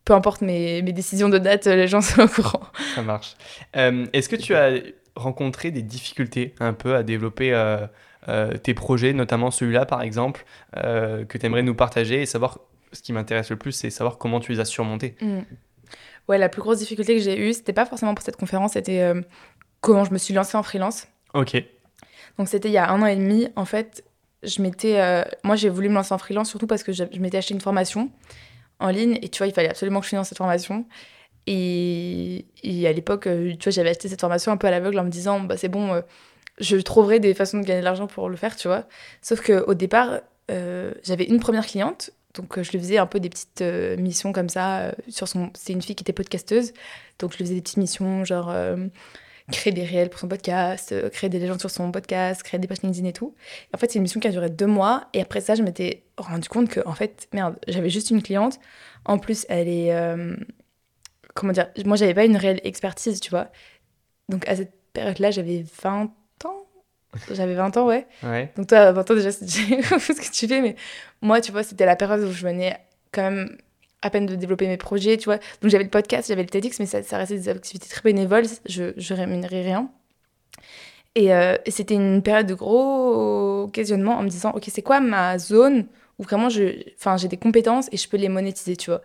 peu 0.07 0.13
importe 0.13 0.39
mes, 0.39 0.81
mes, 0.83 0.93
décisions 0.93 1.27
de 1.27 1.37
date, 1.37 1.65
les 1.65 1.87
gens 1.89 1.99
sont 2.01 2.21
au 2.21 2.27
courant. 2.29 2.61
Ça 2.95 3.01
marche. 3.01 3.35
Euh, 3.75 4.05
est-ce 4.13 4.29
que 4.29 4.37
tu 4.37 4.55
as 4.55 4.71
rencontré 5.17 5.69
des 5.69 5.81
difficultés 5.81 6.55
un 6.61 6.71
peu 6.71 6.95
à 6.95 7.03
développer 7.03 7.53
euh, 7.53 7.85
euh, 8.29 8.53
tes 8.53 8.73
projets, 8.73 9.11
notamment 9.11 9.51
celui-là 9.51 9.85
par 9.85 10.01
exemple, 10.01 10.45
que 10.73 11.37
tu 11.37 11.45
aimerais 11.45 11.61
nous 11.61 11.75
partager 11.75 12.21
et 12.21 12.25
savoir, 12.25 12.59
ce 12.93 13.01
qui 13.01 13.11
m'intéresse 13.11 13.49
le 13.49 13.57
plus, 13.57 13.73
c'est 13.73 13.89
savoir 13.89 14.17
comment 14.17 14.39
tu 14.39 14.53
les 14.53 14.59
as 14.61 14.65
surmontés 14.65 15.15
mm. 15.19 15.39
Ouais, 16.29 16.37
la 16.37 16.49
plus 16.49 16.61
grosse 16.61 16.79
difficulté 16.79 17.15
que 17.15 17.21
j'ai 17.21 17.39
eue, 17.39 17.53
c'était 17.53 17.73
pas 17.73 17.85
forcément 17.85 18.13
pour 18.13 18.23
cette 18.23 18.35
conférence, 18.35 18.73
c'était 18.73 19.13
comment 19.81 20.03
je 20.05 20.11
me 20.11 20.17
suis 20.17 20.33
lancée 20.33 20.57
en 20.57 20.63
freelance. 20.63 21.07
Ok. 21.33 21.61
Donc 22.37 22.47
c'était 22.47 22.69
il 22.69 22.73
y 22.73 22.77
a 22.77 22.89
un 22.89 23.01
an 23.01 23.05
et 23.05 23.15
demi. 23.15 23.47
En 23.55 23.65
fait, 23.65 24.03
je 24.43 24.61
m'étais, 24.61 25.25
moi 25.43 25.55
j'ai 25.55 25.69
voulu 25.69 25.89
me 25.89 25.95
lancer 25.95 26.13
en 26.13 26.17
freelance 26.17 26.49
surtout 26.49 26.67
parce 26.67 26.83
que 26.83 26.91
je, 26.91 27.03
je 27.11 27.19
m'étais 27.19 27.37
acheté 27.37 27.53
une 27.53 27.61
formation 27.61 28.09
en 28.79 28.89
ligne. 28.89 29.19
Et 29.21 29.29
tu 29.29 29.39
vois, 29.39 29.47
il 29.47 29.53
fallait 29.53 29.69
absolument 29.69 29.99
que 29.99 30.05
je 30.05 30.09
finisse 30.09 30.27
cette 30.27 30.37
formation. 30.37 30.85
Et, 31.47 32.45
à 32.85 32.91
l'époque, 32.91 33.27
euh, 33.27 33.51
tu 33.51 33.63
vois, 33.65 33.71
j'avais 33.71 33.89
acheté 33.89 34.09
cette 34.09 34.21
formation 34.21 34.51
un 34.51 34.57
peu 34.57 34.67
à 34.67 34.71
l'aveugle 34.71 34.99
en 34.99 35.03
me 35.05 35.09
disant, 35.09 35.39
bah, 35.39 35.55
c'est 35.57 35.69
bon, 35.69 35.93
euh, 35.93 36.01
je 36.59 36.75
trouverai 36.77 37.19
des 37.19 37.33
façons 37.33 37.59
de 37.59 37.65
gagner 37.65 37.79
de 37.79 37.85
l'argent 37.85 38.07
pour 38.07 38.29
le 38.29 38.35
faire, 38.35 38.55
tu 38.55 38.67
vois. 38.67 38.85
Sauf 39.21 39.41
qu'au 39.41 39.73
départ, 39.73 40.19
euh, 40.51 40.93
j'avais 41.03 41.25
une 41.25 41.39
première 41.39 41.65
cliente. 41.65 42.11
Donc, 42.33 42.61
je 42.61 42.71
lui 42.71 42.79
faisais 42.79 42.97
un 42.97 43.07
peu 43.07 43.19
des 43.19 43.29
petites 43.29 43.63
missions 43.97 44.31
comme 44.31 44.49
ça. 44.49 44.93
sur 45.07 45.27
son... 45.27 45.49
C'est 45.55 45.73
une 45.73 45.81
fille 45.81 45.95
qui 45.95 46.03
était 46.03 46.13
podcasteuse. 46.13 46.73
Donc, 47.17 47.31
je 47.31 47.37
lui 47.37 47.45
faisais 47.45 47.55
des 47.55 47.61
petites 47.61 47.77
missions, 47.77 48.25
genre 48.25 48.53
créer 49.51 49.71
des 49.71 49.85
réels 49.85 50.09
pour 50.09 50.19
son 50.19 50.27
podcast, 50.27 50.93
créer 51.11 51.29
des 51.29 51.39
légendes 51.39 51.59
sur 51.59 51.71
son 51.71 51.91
podcast, 51.91 52.43
créer 52.43 52.59
des 52.59 52.67
pages 52.67 52.81
LinkedIn 52.81 53.07
et 53.07 53.13
tout. 53.13 53.33
en 53.73 53.77
fait, 53.77 53.91
c'est 53.91 53.95
une 53.97 54.03
mission 54.03 54.19
qui 54.19 54.27
a 54.27 54.31
duré 54.31 54.49
deux 54.49 54.65
mois. 54.65 55.07
Et 55.13 55.21
après 55.21 55.41
ça, 55.41 55.55
je 55.55 55.63
m'étais 55.63 56.03
rendu 56.17 56.49
compte 56.49 56.69
que, 56.69 56.81
en 56.85 56.93
fait, 56.93 57.27
merde, 57.33 57.57
j'avais 57.67 57.89
juste 57.89 58.09
une 58.11 58.21
cliente. 58.21 58.59
En 59.05 59.17
plus, 59.17 59.45
elle 59.49 59.67
est. 59.67 59.93
Euh, 59.93 60.35
comment 61.33 61.53
dire 61.53 61.69
Moi, 61.85 61.95
j'avais 61.95 62.13
pas 62.13 62.25
une 62.25 62.37
réelle 62.37 62.59
expertise, 62.63 63.19
tu 63.19 63.29
vois. 63.29 63.49
Donc, 64.29 64.47
à 64.47 64.55
cette 64.55 64.73
période-là, 64.93 65.31
j'avais 65.31 65.63
20 65.81 66.11
ans. 66.45 66.67
J'avais 67.31 67.55
20 67.55 67.77
ans, 67.77 67.87
ouais. 67.87 68.05
ouais. 68.23 68.51
Donc, 68.57 68.67
toi, 68.67 68.79
à 68.79 68.91
20 68.91 69.11
ans, 69.11 69.13
déjà, 69.13 69.31
c'est 69.31 69.45
ce 69.45 70.13
que 70.13 70.31
tu 70.31 70.47
fais. 70.47 70.61
Mais 70.61 70.75
moi, 71.21 71.39
tu 71.39 71.51
vois, 71.51 71.63
c'était 71.63 71.85
la 71.85 71.95
période 71.95 72.21
où 72.21 72.31
je 72.31 72.43
venais 72.43 72.77
quand 73.11 73.23
même 73.23 73.57
à 74.01 74.09
peine 74.09 74.25
de 74.25 74.35
développer 74.35 74.67
mes 74.67 74.77
projets, 74.77 75.17
tu 75.17 75.25
vois. 75.25 75.37
Donc, 75.61 75.71
j'avais 75.71 75.83
le 75.83 75.89
podcast, 75.89 76.27
j'avais 76.27 76.43
le 76.43 76.49
TEDx, 76.49 76.79
mais 76.79 76.85
ça, 76.85 77.03
ça 77.03 77.17
restait 77.17 77.35
des 77.35 77.49
activités 77.49 77.89
très 77.89 78.01
bénévoles. 78.03 78.45
Je, 78.67 78.93
je 78.95 79.13
rémunérais 79.13 79.63
rien. 79.63 79.89
Euh, 81.17 81.57
et, 81.65 81.71
c'était 81.71 81.95
une 81.95 82.21
période 82.21 82.47
de 82.47 82.53
gros 82.53 83.67
questionnement 83.73 84.17
en 84.17 84.23
me 84.23 84.29
disant, 84.29 84.51
OK, 84.51 84.65
c'est 84.67 84.81
quoi 84.81 84.99
ma 84.99 85.37
zone 85.39 85.87
où 86.19 86.23
vraiment 86.23 86.49
j'ai 86.49 86.95
des 87.29 87.37
compétences 87.37 87.89
et 87.91 87.97
je 87.97 88.07
peux 88.09 88.17
les 88.17 88.29
monétiser, 88.29 88.75
tu 88.75 88.89
vois. 88.89 89.01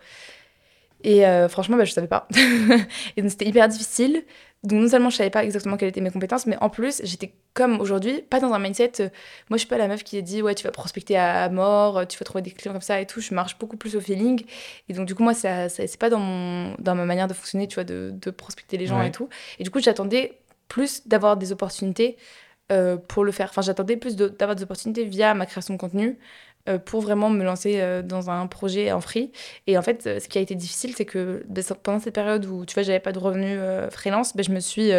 Et 1.03 1.25
euh, 1.25 1.49
franchement, 1.49 1.77
bah, 1.77 1.85
je 1.85 1.91
savais 1.91 2.07
pas. 2.07 2.27
et 3.17 3.21
donc, 3.21 3.31
c'était 3.31 3.45
hyper 3.45 3.67
difficile. 3.67 4.23
Donc, 4.63 4.79
non 4.81 4.87
seulement 4.87 5.09
je 5.09 5.17
savais 5.17 5.29
pas 5.29 5.43
exactement 5.43 5.75
quelles 5.75 5.89
étaient 5.89 5.99
mes 5.99 6.11
compétences, 6.11 6.45
mais 6.45 6.57
en 6.61 6.69
plus, 6.69 7.01
j'étais 7.03 7.33
comme 7.53 7.81
aujourd'hui, 7.81 8.21
pas 8.21 8.39
dans 8.39 8.53
un 8.53 8.59
mindset. 8.59 8.93
Euh, 9.01 9.09
moi, 9.49 9.57
je 9.57 9.57
suis 9.57 9.67
pas 9.67 9.77
la 9.77 9.89
meuf 9.89 10.03
qui 10.05 10.17
a 10.17 10.21
dit, 10.21 10.41
ouais, 10.41 10.55
tu 10.55 10.63
vas 10.63 10.71
prospecter 10.71 11.17
à, 11.17 11.49
mort, 11.49 12.07
tu 12.07 12.17
vas 12.17 12.23
trouver 12.23 12.41
des 12.41 12.51
clients 12.51 12.71
comme 12.71 12.81
ça 12.81 13.01
et 13.01 13.05
tout. 13.05 13.19
Je 13.19 13.33
marche 13.33 13.59
beaucoup 13.59 13.75
plus 13.75 13.97
au 13.97 14.01
feeling. 14.01 14.43
Et 14.87 14.93
donc, 14.93 15.05
du 15.05 15.15
coup, 15.15 15.23
moi, 15.23 15.33
ça, 15.33 15.67
ça 15.67 15.85
c'est 15.85 15.99
pas 15.99 16.09
dans, 16.09 16.19
mon, 16.19 16.75
dans 16.79 16.95
ma 16.95 17.03
manière 17.03 17.27
de 17.27 17.33
fonctionner, 17.33 17.67
tu 17.67 17.75
vois, 17.75 17.83
de, 17.83 18.13
de 18.13 18.31
prospecter 18.31 18.77
les 18.77 18.87
gens 18.87 19.01
et 19.01 19.11
tout. 19.11 19.27
Et 19.59 19.63
du 19.63 19.69
coup, 19.69 19.79
j'attendais 19.79 20.39
plus 20.69 21.05
d'avoir 21.07 21.35
des 21.35 21.51
opportunités 21.51 22.17
euh, 22.71 22.95
pour 22.95 23.25
le 23.25 23.31
faire. 23.31 23.49
Enfin, 23.49 23.61
j'attendais 23.61 23.97
plus 23.97 24.15
d'avoir 24.15 24.55
des 24.55 24.63
opportunités 24.63 25.03
via 25.03 25.33
ma 25.33 25.45
création 25.45 25.73
de 25.73 25.79
contenu 25.79 26.07
euh, 26.07 26.13
pour 26.85 27.01
vraiment 27.01 27.29
me 27.29 27.43
lancer 27.43 27.81
euh, 27.81 28.01
dans 28.01 28.29
un 28.29 28.47
projet 28.47 28.91
en 28.91 29.01
free. 29.01 29.31
Et 29.67 29.77
en 29.77 29.81
fait, 29.81 30.19
ce 30.19 30.27
qui 30.27 30.37
a 30.37 30.41
été 30.41 30.55
difficile, 30.55 30.93
c'est 30.95 31.05
que 31.05 31.43
ben, 31.47 31.63
pendant 31.81 31.99
cette 31.99 32.15
période 32.15 32.45
où, 32.45 32.65
tu 32.65 32.73
vois, 32.73 32.83
j'avais 32.83 32.99
pas 32.99 33.11
de 33.11 33.19
revenus 33.19 33.59
freelance, 33.91 34.35
ben, 34.35 34.43
je 34.43 34.51
me 34.51 34.59
suis... 34.59 34.91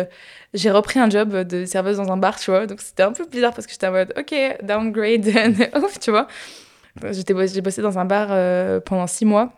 j'ai 0.53 0.71
repris 0.71 0.99
un 0.99 1.09
job 1.09 1.35
de 1.35 1.65
serveuse 1.65 1.97
dans 1.97 2.13
un 2.13 2.17
bar, 2.17 2.39
tu 2.39 2.51
vois. 2.51 2.67
Donc, 2.67 2.81
c'était 2.81 3.03
un 3.03 3.13
peu 3.13 3.27
bizarre 3.27 3.55
parce 3.55 3.67
que 3.67 3.73
j'étais 3.73 3.87
en 3.87 3.93
mode, 3.93 4.13
OK, 4.19 4.35
downgrade, 4.63 5.27
off, 5.75 5.99
tu 5.99 6.11
vois. 6.11 6.27
J'ai 7.11 7.61
bossé 7.61 7.83
dans 7.83 7.99
un 7.99 8.05
bar 8.05 8.83
pendant 8.83 9.07
six 9.07 9.25
mois. 9.25 9.53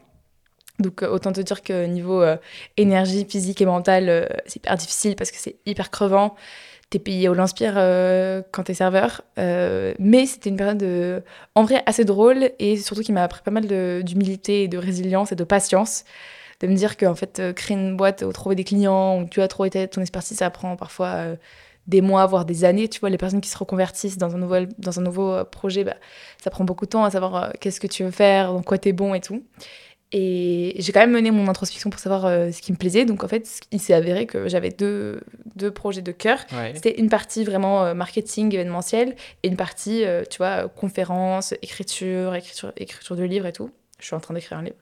Donc 0.78 1.00
autant 1.02 1.32
te 1.32 1.40
dire 1.40 1.62
que 1.62 1.86
niveau 1.86 2.22
énergie 2.76 3.24
physique 3.24 3.62
et 3.62 3.66
mentale, 3.66 4.28
c'est 4.44 4.57
hyper 4.57 4.76
difficile 4.76 5.16
parce 5.16 5.30
que 5.30 5.38
c'est 5.38 5.57
hyper 5.64 5.90
crevant 5.90 6.36
t'es 6.91 6.99
payé 6.99 7.28
au 7.28 7.34
lance-pierre 7.34 7.74
euh, 7.76 8.43
quand 8.53 8.64
t'es 8.64 8.74
serveur. 8.74 9.22
Euh, 9.39 9.95
mais 9.99 10.26
c'était 10.26 10.51
une 10.51 10.57
période 10.57 10.78
de, 10.78 11.22
en 11.55 11.64
vrai 11.64 11.82
assez 11.87 12.05
drôle 12.05 12.51
et 12.59 12.76
surtout 12.76 13.03
qui 13.03 13.12
m'a 13.12 13.24
appris 13.24 13.43
pas 13.43 13.51
mal 13.51 13.66
d'humilité 14.05 14.64
et 14.64 14.68
de 14.68 14.78
résilience 14.78 15.32
et 15.32 15.37
de 15.37 15.45
patience. 15.45 16.05
De 16.61 16.66
me 16.66 16.74
dire 16.74 16.97
qu'en 16.97 17.14
fait, 17.14 17.39
euh, 17.39 17.53
créer 17.53 17.76
une 17.76 17.97
boîte 17.97 18.22
ou 18.22 18.32
trouver 18.32 18.55
des 18.55 18.64
clients 18.64 19.20
ou 19.20 19.26
tu 19.28 19.43
as 19.43 19.49
trouvé 19.49 19.70
ton 19.70 20.01
expertise, 20.01 20.39
ça 20.39 20.49
prend 20.51 20.76
parfois 20.76 21.37
des 21.87 22.01
mois, 22.01 22.24
voire 22.26 22.45
des 22.45 22.64
années. 22.64 22.89
Tu 22.89 23.01
vois, 23.01 23.11
les 23.11 23.18
personnes 23.18 23.41
qui 23.41 23.51
se 23.51 23.59
reconvertissent 23.59 24.18
dans 24.18 24.34
un 24.34 24.39
nouveau, 24.39 24.57
dans 24.78 24.99
un 24.99 25.03
nouveau 25.03 25.45
projet, 25.45 25.84
bah, 25.84 25.97
ça 26.43 26.51
prend 26.51 26.64
beaucoup 26.64 26.87
de 26.87 26.91
temps 26.91 27.05
à 27.05 27.11
savoir 27.11 27.53
qu'est-ce 27.61 27.80
que 27.80 27.87
tu 27.87 28.05
veux 28.05 28.11
faire, 28.11 28.53
dans 28.53 28.62
quoi 28.62 28.78
t'es 28.78 28.93
bon 28.93 29.12
et 29.12 29.20
tout. 29.20 29.43
Et 30.12 30.76
j'ai 30.78 30.92
quand 30.92 31.00
même 31.00 31.11
mené 31.11 31.32
mon 31.32 31.48
introspection 31.48 31.90
pour 31.90 31.98
savoir 31.98 32.26
euh, 32.26 32.52
ce 32.52 32.62
qui 32.62 32.70
me 32.70 32.76
plaisait. 32.76 33.04
Donc 33.04 33.24
en 33.24 33.28
fait, 33.28 33.61
il 33.72 33.80
s'est 33.80 33.92
avéré 33.92 34.26
que 34.26 34.48
j'avais 34.48 34.70
deux, 34.70 35.20
deux 35.57 35.72
projets 35.72 36.02
de 36.02 36.12
cœur. 36.12 36.38
C'était 36.74 37.00
une 37.00 37.09
partie 37.09 37.44
vraiment 37.44 37.84
euh, 37.84 37.94
marketing 37.94 38.54
événementiel 38.54 39.16
et 39.42 39.48
une 39.48 39.57
partie, 39.57 40.04
euh, 40.04 40.22
tu 40.28 40.38
vois, 40.38 40.68
conférence, 40.68 41.54
écriture, 41.61 42.36
écriture, 42.36 42.72
écriture 42.76 43.16
de 43.16 43.24
livres 43.24 43.46
et 43.46 43.52
tout. 43.52 43.70
Je 43.98 44.07
suis 44.07 44.14
en 44.14 44.20
train 44.20 44.34
d'écrire 44.34 44.59
un 44.59 44.62
livre. 44.62 44.76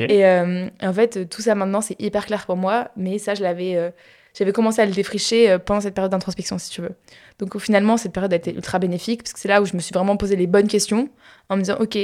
Et 0.00 0.26
en 0.26 0.92
fait, 0.92 1.28
tout 1.28 1.42
ça 1.42 1.54
maintenant, 1.54 1.80
c'est 1.80 2.00
hyper 2.00 2.26
clair 2.26 2.44
pour 2.44 2.56
moi. 2.56 2.90
Mais 2.96 3.18
ça, 3.18 3.34
je 3.34 3.42
l'avais, 3.42 3.92
j'avais 4.36 4.50
commencé 4.50 4.82
à 4.82 4.86
le 4.86 4.90
défricher 4.90 5.58
pendant 5.64 5.80
cette 5.80 5.94
période 5.94 6.10
d'introspection, 6.10 6.58
si 6.58 6.68
tu 6.70 6.82
veux. 6.82 6.90
Donc 7.38 7.56
finalement, 7.60 7.96
cette 7.96 8.12
période 8.12 8.32
a 8.32 8.36
été 8.36 8.52
ultra 8.52 8.80
bénéfique 8.80 9.22
parce 9.22 9.32
que 9.32 9.38
c'est 9.38 9.46
là 9.46 9.62
où 9.62 9.64
je 9.64 9.74
me 9.74 9.80
suis 9.80 9.92
vraiment 9.92 10.16
posé 10.16 10.34
les 10.34 10.48
bonnes 10.48 10.66
questions 10.66 11.08
en 11.50 11.56
me 11.56 11.62
disant, 11.62 11.76
ok 11.78 11.96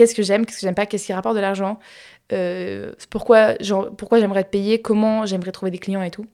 qu'est-ce 0.00 0.14
que 0.14 0.22
j'aime, 0.22 0.46
qu'est-ce 0.46 0.56
que 0.60 0.66
j'aime 0.66 0.74
pas, 0.74 0.86
qu'est-ce 0.86 1.04
qui 1.04 1.12
rapporte 1.12 1.36
de 1.36 1.40
l'argent, 1.42 1.78
euh, 2.32 2.92
pourquoi, 3.10 3.54
pourquoi 3.98 4.18
j'aimerais 4.18 4.40
être 4.40 4.50
payé, 4.50 4.80
comment 4.80 5.26
j'aimerais 5.26 5.52
trouver 5.52 5.70
des 5.70 5.78
clients 5.78 6.00
et 6.02 6.10
tout. 6.10 6.24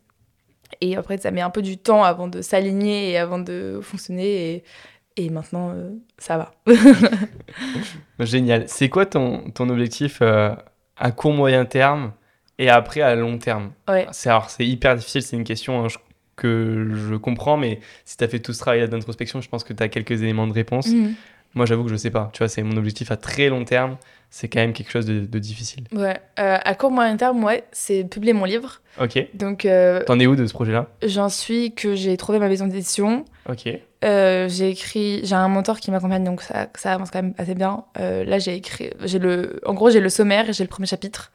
Et 0.80 0.96
après, 0.96 1.18
ça 1.18 1.32
met 1.32 1.40
un 1.40 1.50
peu 1.50 1.62
du 1.62 1.76
temps 1.78 2.04
avant 2.04 2.28
de 2.28 2.42
s'aligner 2.42 3.10
et 3.10 3.18
avant 3.18 3.40
de 3.40 3.80
fonctionner. 3.82 4.54
Et, 4.54 5.24
et 5.24 5.30
maintenant, 5.30 5.72
euh, 5.74 5.90
ça 6.18 6.36
va. 6.38 6.52
Génial. 8.20 8.64
C'est 8.68 8.88
quoi 8.88 9.06
ton, 9.06 9.50
ton 9.50 9.68
objectif 9.68 10.18
euh, 10.22 10.54
à 10.96 11.10
court 11.10 11.32
moyen 11.32 11.64
terme 11.64 12.12
et 12.58 12.68
après 12.70 13.00
à 13.00 13.14
long 13.14 13.38
terme? 13.38 13.72
Ouais. 13.88 14.06
C'est 14.12 14.28
alors 14.30 14.50
c'est 14.50 14.66
hyper 14.66 14.94
difficile, 14.96 15.22
c'est 15.22 15.36
une 15.36 15.44
question 15.44 15.84
hein, 15.84 15.88
je- 15.88 15.98
que 16.36 16.90
je 16.92 17.14
comprends, 17.14 17.56
mais 17.56 17.80
si 18.04 18.16
tu 18.16 18.24
as 18.24 18.28
fait 18.28 18.40
tout 18.40 18.52
ce 18.52 18.58
travail 18.58 18.86
d'introspection, 18.88 19.40
je 19.40 19.48
pense 19.48 19.64
que 19.64 19.72
tu 19.72 19.82
as 19.82 19.88
quelques 19.88 20.22
éléments 20.22 20.46
de 20.46 20.52
réponse. 20.52 20.88
Mhm. 20.88 21.14
Moi, 21.56 21.66
j'avoue 21.66 21.82
que 21.84 21.90
je 21.90 21.96
sais 21.96 22.10
pas. 22.10 22.30
Tu 22.32 22.38
vois, 22.38 22.48
c'est 22.48 22.62
mon 22.62 22.76
objectif 22.76 23.10
à 23.10 23.16
très 23.16 23.48
long 23.48 23.64
terme. 23.64 23.96
C'est 24.28 24.48
quand 24.48 24.60
même 24.60 24.72
quelque 24.74 24.90
chose 24.90 25.06
de, 25.06 25.20
de 25.20 25.38
difficile. 25.38 25.84
Ouais. 25.92 26.20
Euh, 26.38 26.58
à 26.62 26.74
court 26.74 26.90
moyen 26.90 27.16
terme, 27.16 27.42
ouais, 27.42 27.64
c'est 27.72 28.04
publier 28.04 28.34
mon 28.34 28.44
livre. 28.44 28.82
Ok. 29.00 29.26
Donc, 29.34 29.64
euh, 29.64 30.02
T'en 30.04 30.20
es 30.20 30.26
où 30.26 30.36
de 30.36 30.46
ce 30.46 30.52
projet-là? 30.52 30.88
j'en 31.02 31.28
suis 31.30 31.72
que 31.74 31.94
j'ai 31.94 32.16
trouvé 32.18 32.38
ma 32.38 32.48
maison 32.48 32.66
d'édition. 32.66 33.24
Ok. 33.48 33.68
Euh, 34.04 34.48
j'ai 34.50 34.68
écrit, 34.68 35.20
j'ai 35.24 35.34
un 35.34 35.48
mentor 35.48 35.80
qui 35.80 35.90
m'accompagne, 35.90 36.24
donc 36.24 36.42
ça, 36.42 36.68
ça 36.74 36.92
avance 36.92 37.10
quand 37.10 37.22
même 37.22 37.34
assez 37.38 37.54
bien. 37.54 37.84
Là, 37.96 38.38
j'ai 38.38 38.54
écrit, 38.54 38.90
j'ai 39.04 39.18
le, 39.18 39.58
en 39.64 39.72
gros, 39.72 39.88
j'ai 39.90 40.00
le 40.00 40.10
sommaire 40.10 40.50
et 40.50 40.52
j'ai 40.52 40.64
le 40.64 40.68
premier 40.68 40.86
chapitre. 40.86 41.32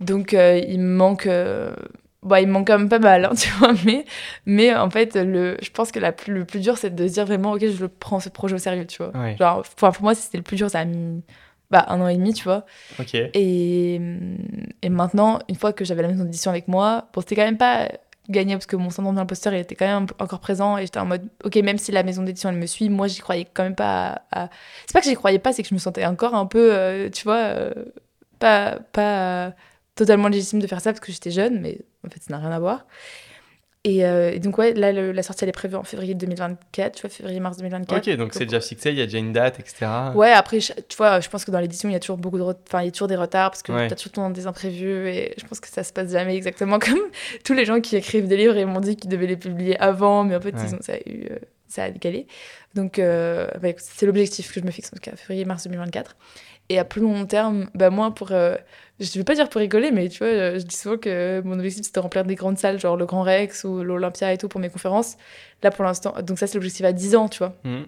Donc, 0.00 0.32
il 0.32 0.78
me 0.80 0.96
manque, 0.96 1.26
bon, 2.22 2.36
il 2.36 2.46
me 2.46 2.52
manque 2.52 2.66
quand 2.66 2.78
même 2.78 2.88
pas 2.88 2.98
mal, 2.98 3.24
hein, 3.24 3.32
tu 3.36 3.50
vois, 3.52 3.72
mais, 3.84 4.04
mais 4.46 4.74
en 4.74 4.90
fait, 4.90 5.16
le, 5.16 5.56
je 5.62 5.70
pense 5.70 5.92
que 5.92 5.98
la 5.98 6.12
plus, 6.12 6.32
le 6.34 6.44
plus 6.44 6.60
dur, 6.60 6.76
c'est 6.78 6.94
de 6.94 7.08
se 7.08 7.12
dire 7.14 7.26
vraiment, 7.26 7.52
ok, 7.52 7.66
je 7.66 7.80
le 7.80 7.88
prends 7.88 8.20
ce 8.20 8.28
projet 8.28 8.54
au 8.54 8.58
sérieux, 8.58 8.86
tu 8.86 8.98
vois. 9.02 9.16
Ouais. 9.16 9.36
Genre, 9.38 9.58
enfin, 9.76 9.90
pour 9.92 10.02
moi, 10.02 10.14
c'était 10.14 10.38
le 10.38 10.44
plus 10.44 10.56
dur, 10.56 10.70
ça 10.70 10.80
a 10.80 10.84
mis 10.84 11.22
bah, 11.70 11.84
un 11.88 12.00
an 12.00 12.08
et 12.08 12.16
demi, 12.16 12.32
tu 12.34 12.44
vois. 12.44 12.64
Ok. 12.98 13.14
Et, 13.14 14.00
et 14.82 14.88
maintenant, 14.88 15.38
une 15.48 15.54
fois 15.56 15.72
que 15.72 15.84
j'avais 15.84 16.02
la 16.02 16.08
maison 16.08 16.24
d'édition 16.24 16.50
avec 16.50 16.68
moi, 16.68 17.08
bon, 17.12 17.20
c'était 17.20 17.36
quand 17.36 17.44
même 17.44 17.58
pas 17.58 17.88
gagné 18.28 18.54
parce 18.54 18.66
que 18.66 18.76
mon 18.76 18.90
syndrome 18.90 19.16
de 19.16 19.20
l'imposteur 19.20 19.52
il 19.54 19.58
était 19.58 19.74
quand 19.74 19.86
même 19.86 20.06
encore 20.20 20.38
présent 20.38 20.78
et 20.78 20.82
j'étais 20.82 21.00
en 21.00 21.04
mode 21.06 21.26
ok 21.42 21.56
même 21.56 21.78
si 21.78 21.90
la 21.90 22.04
maison 22.04 22.22
d'édition 22.22 22.48
elle 22.48 22.58
me 22.58 22.66
suit 22.66 22.88
moi 22.88 23.08
j'y 23.08 23.18
croyais 23.20 23.44
quand 23.52 23.64
même 23.64 23.74
pas 23.74 24.22
à, 24.30 24.44
à- 24.44 24.50
c'est 24.86 24.92
pas 24.92 25.00
que 25.00 25.06
j'y 25.08 25.14
croyais 25.16 25.40
pas 25.40 25.52
c'est 25.52 25.64
que 25.64 25.68
je 25.68 25.74
me 25.74 25.80
sentais 25.80 26.04
encore 26.06 26.36
un 26.36 26.46
peu 26.46 26.72
euh, 26.72 27.10
tu 27.10 27.24
vois 27.24 27.38
euh, 27.38 27.72
pas 28.38 28.78
pas 28.92 29.46
euh, 29.46 29.50
totalement 29.96 30.28
légitime 30.28 30.60
de 30.60 30.68
faire 30.68 30.80
ça 30.80 30.92
parce 30.92 31.00
que 31.00 31.10
j'étais 31.10 31.32
jeune 31.32 31.60
mais 31.60 31.78
en 32.06 32.10
fait 32.10 32.22
ça 32.22 32.32
n'a 32.32 32.38
rien 32.38 32.50
à 32.50 32.58
voir 32.58 32.86
et, 33.82 34.04
euh, 34.04 34.30
et 34.30 34.40
donc 34.40 34.58
ouais 34.58 34.74
là 34.74 34.92
le- 34.92 35.10
la 35.12 35.22
sortie 35.22 35.44
elle 35.44 35.48
est 35.48 35.52
prévue 35.52 35.76
en 35.76 35.84
février 35.84 36.12
2024 36.14 36.96
tu 36.96 37.00
vois 37.00 37.08
février 37.08 37.40
mars 37.40 37.56
2024 37.56 38.08
Ok, 38.08 38.14
donc 38.16 38.34
c'est 38.34 38.44
déjà 38.44 38.60
fixé, 38.60 38.90
il 38.90 38.98
y 38.98 39.00
a 39.00 39.06
déjà 39.06 39.16
une 39.16 39.32
date, 39.32 39.58
etc. 39.58 39.86
Ouais, 40.14 40.32
après, 40.32 40.58
tu 40.58 40.96
vois, 40.98 41.20
je 41.20 41.28
pense 41.30 41.46
que 41.46 41.50
dans 41.50 41.60
l'édition, 41.60 41.88
il 41.88 41.92
y 41.92 41.96
a 41.96 42.00
toujours 42.00 42.18
beaucoup 42.18 42.36
de 42.36 42.42
enfin, 42.42 42.82
il 42.82 42.86
y 42.86 42.88
a 42.88 42.90
toujours 42.90 43.08
des 43.08 43.16
retards 43.16 43.50
parce 43.50 43.62
que 43.62 43.72
Ouais. 43.72 43.88
t'as 43.88 43.96
toujours 43.96 44.28
des 44.28 44.46
imprévus 44.46 45.08
et 45.08 45.32
je 45.38 45.46
pense 45.46 45.60
que 45.60 45.68
ça 45.68 45.82
se 45.82 45.94
passe 45.94 46.10
jamais 46.12 46.36
exactement 46.36 46.78
comme 46.78 47.00
tous 47.42 47.54
les 47.54 47.64
gens 47.64 47.80
qui 47.80 47.96
écrivent 47.96 48.28
des 48.28 48.36
livres 48.36 48.56
et 48.58 48.66
m'ont 48.66 48.80
dit 48.80 48.96
qu'ils 48.96 49.08
devaient 49.08 49.26
les 49.26 49.38
publier 49.38 49.78
avant, 49.80 50.24
mais 50.24 50.36
en 50.36 50.40
fait, 50.42 50.54
Ouais. 50.54 50.62
ils 50.68 50.74
ont, 50.74 50.82
ça, 50.82 50.92
a 50.92 50.96
eu, 51.08 51.28
euh, 51.30 51.38
ça 51.66 51.84
a 51.84 51.90
décalé. 51.90 52.26
Donc, 52.74 52.98
euh, 52.98 53.48
bah, 53.62 53.70
c'est 53.78 54.04
l'objectif 54.04 54.52
que 54.52 54.60
je 54.60 54.64
me 54.66 54.70
fixe 54.70 54.90
en 54.92 54.96
tout 54.96 55.00
cas, 55.10 55.16
février-mars 55.16 55.64
2024. 55.64 56.16
Et 56.68 56.78
à 56.78 56.84
plus 56.84 57.00
long 57.00 57.24
terme, 57.24 57.70
bah, 57.74 57.88
moi, 57.88 58.14
pour. 58.14 58.28
Je 59.00 59.06
ne 59.08 59.14
vais 59.14 59.24
pas 59.24 59.34
dire 59.34 59.48
pour 59.48 59.60
rigoler, 59.60 59.90
mais 59.90 60.08
tu 60.08 60.18
vois, 60.18 60.28
euh, 60.28 60.58
je 60.58 60.64
dis 60.64 60.76
souvent 60.76 60.96
que 60.98 61.40
mon 61.44 61.54
objectif 61.58 61.84
c'était 61.86 61.98
de 62.00 62.02
remplir 62.02 62.24
des 62.24 62.34
grandes 62.34 62.58
salles, 62.58 62.78
genre 62.78 62.96
le 62.96 63.06
Grand 63.06 63.22
Rex 63.22 63.64
ou 63.64 63.82
l'Olympia 63.82 64.32
et 64.32 64.38
tout 64.38 64.48
pour 64.48 64.60
mes 64.60 64.68
conférences. 64.70 65.16
Là, 65.62 65.70
pour 65.70 65.84
l'instant, 65.84 66.14
donc 66.22 66.38
ça, 66.38 66.46
c'est 66.46 66.54
l'objectif 66.54 66.84
à 66.86 66.92
10 66.92 67.16
ans, 67.16 67.28
tu 67.28 67.38
vois. 67.38 67.54
Mhm. 67.64 67.86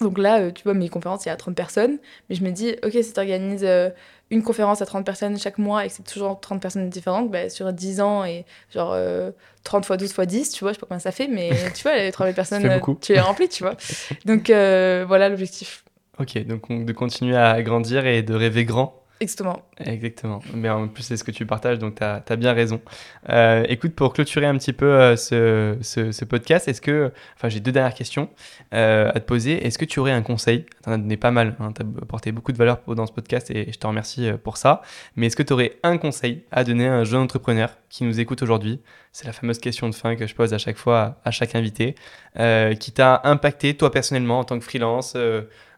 Donc 0.00 0.18
là, 0.18 0.40
euh, 0.40 0.50
tu 0.50 0.62
vois, 0.64 0.74
mes 0.74 0.88
conférences, 0.88 1.24
il 1.26 1.28
y 1.28 1.32
a 1.32 1.36
30 1.36 1.54
personnes. 1.54 1.98
Mais 2.28 2.34
je 2.36 2.42
me 2.42 2.50
dis, 2.50 2.74
ok, 2.84 2.92
si 2.92 3.12
tu 3.12 3.20
organises 3.20 3.62
euh, 3.64 3.90
une 4.30 4.42
conférence 4.42 4.82
à 4.82 4.86
30 4.86 5.04
personnes 5.04 5.38
chaque 5.38 5.58
mois 5.58 5.84
et 5.84 5.88
que 5.88 5.94
c'est 5.94 6.02
toujours 6.02 6.40
30 6.40 6.60
personnes 6.62 6.88
différentes, 6.88 7.30
bah, 7.30 7.48
sur 7.50 7.72
10 7.72 8.00
ans 8.00 8.24
et 8.24 8.44
genre 8.74 8.92
euh, 8.94 9.30
30 9.64 9.84
fois 9.84 9.96
12 9.96 10.12
fois 10.12 10.26
10, 10.26 10.50
tu 10.50 10.64
vois, 10.64 10.72
je 10.72 10.74
sais 10.76 10.80
pas 10.80 10.86
combien 10.88 10.98
ça 10.98 11.12
fait, 11.12 11.28
mais 11.28 11.50
tu 11.74 11.82
vois, 11.82 11.96
les 11.98 12.10
3000 12.10 12.34
personnes, 12.34 12.80
tu 13.00 13.12
les 13.12 13.20
remplis, 13.20 13.48
tu 13.48 13.62
vois. 13.62 13.76
Donc 14.24 14.50
euh, 14.50 15.04
voilà 15.06 15.28
l'objectif. 15.28 15.84
Ok, 16.18 16.36
donc 16.46 16.68
on- 16.68 16.80
de 16.80 16.92
continuer 16.92 17.36
à 17.36 17.62
grandir 17.62 18.04
et 18.06 18.22
de 18.22 18.34
rêver 18.34 18.64
grand. 18.64 19.01
Exactement. 19.20 19.62
Exactement. 19.78 20.40
Mais 20.52 20.68
en 20.68 20.88
plus, 20.88 21.04
c'est 21.04 21.16
ce 21.16 21.22
que 21.22 21.30
tu 21.30 21.46
partages, 21.46 21.78
donc 21.78 21.94
tu 21.94 22.02
as, 22.02 22.36
bien 22.36 22.52
raison. 22.52 22.80
Euh, 23.28 23.64
écoute, 23.68 23.94
pour 23.94 24.12
clôturer 24.12 24.46
un 24.46 24.58
petit 24.58 24.72
peu 24.72 24.86
euh, 24.86 25.16
ce, 25.16 25.76
ce- 25.80 26.24
podcast, 26.24 26.66
est-ce 26.66 26.80
que. 26.80 27.12
Enfin, 27.36 27.48
j'ai 27.48 27.60
deux 27.60 27.70
dernières 27.70 27.94
questions 27.94 28.30
euh, 28.74 29.12
à 29.14 29.20
te 29.20 29.24
poser. 29.24 29.64
Est-ce 29.64 29.78
que 29.78 29.84
tu 29.84 30.00
aurais 30.00 30.10
un 30.10 30.22
conseil? 30.22 30.66
Tu 30.82 30.88
en 30.88 30.92
as 30.92 30.98
donné 30.98 31.16
pas 31.16 31.30
mal, 31.30 31.54
tu 31.56 31.82
as 31.82 32.02
apporté 32.02 32.32
beaucoup 32.32 32.50
de 32.50 32.58
valeur 32.58 32.80
dans 32.88 33.06
ce 33.06 33.12
podcast 33.12 33.48
et 33.52 33.70
je 33.70 33.78
te 33.78 33.86
remercie 33.86 34.28
pour 34.42 34.56
ça. 34.56 34.82
Mais 35.14 35.26
est-ce 35.26 35.36
que 35.36 35.44
tu 35.44 35.52
aurais 35.52 35.78
un 35.84 35.98
conseil 35.98 36.44
à 36.50 36.64
donner 36.64 36.88
à 36.88 36.94
un 36.94 37.04
jeune 37.04 37.22
entrepreneur 37.22 37.70
qui 37.90 38.02
nous 38.02 38.18
écoute 38.18 38.42
aujourd'hui? 38.42 38.80
C'est 39.12 39.26
la 39.26 39.32
fameuse 39.32 39.58
question 39.58 39.88
de 39.88 39.94
fin 39.94 40.16
que 40.16 40.26
je 40.26 40.34
pose 40.34 40.52
à 40.52 40.58
chaque 40.58 40.78
fois 40.78 41.20
à, 41.24 41.30
chaque 41.30 41.54
invité, 41.54 41.94
qui 42.80 42.92
t'a 42.92 43.20
impacté 43.24 43.76
toi 43.76 43.92
personnellement 43.92 44.40
en 44.40 44.44
tant 44.44 44.58
que 44.58 44.64
freelance. 44.64 45.16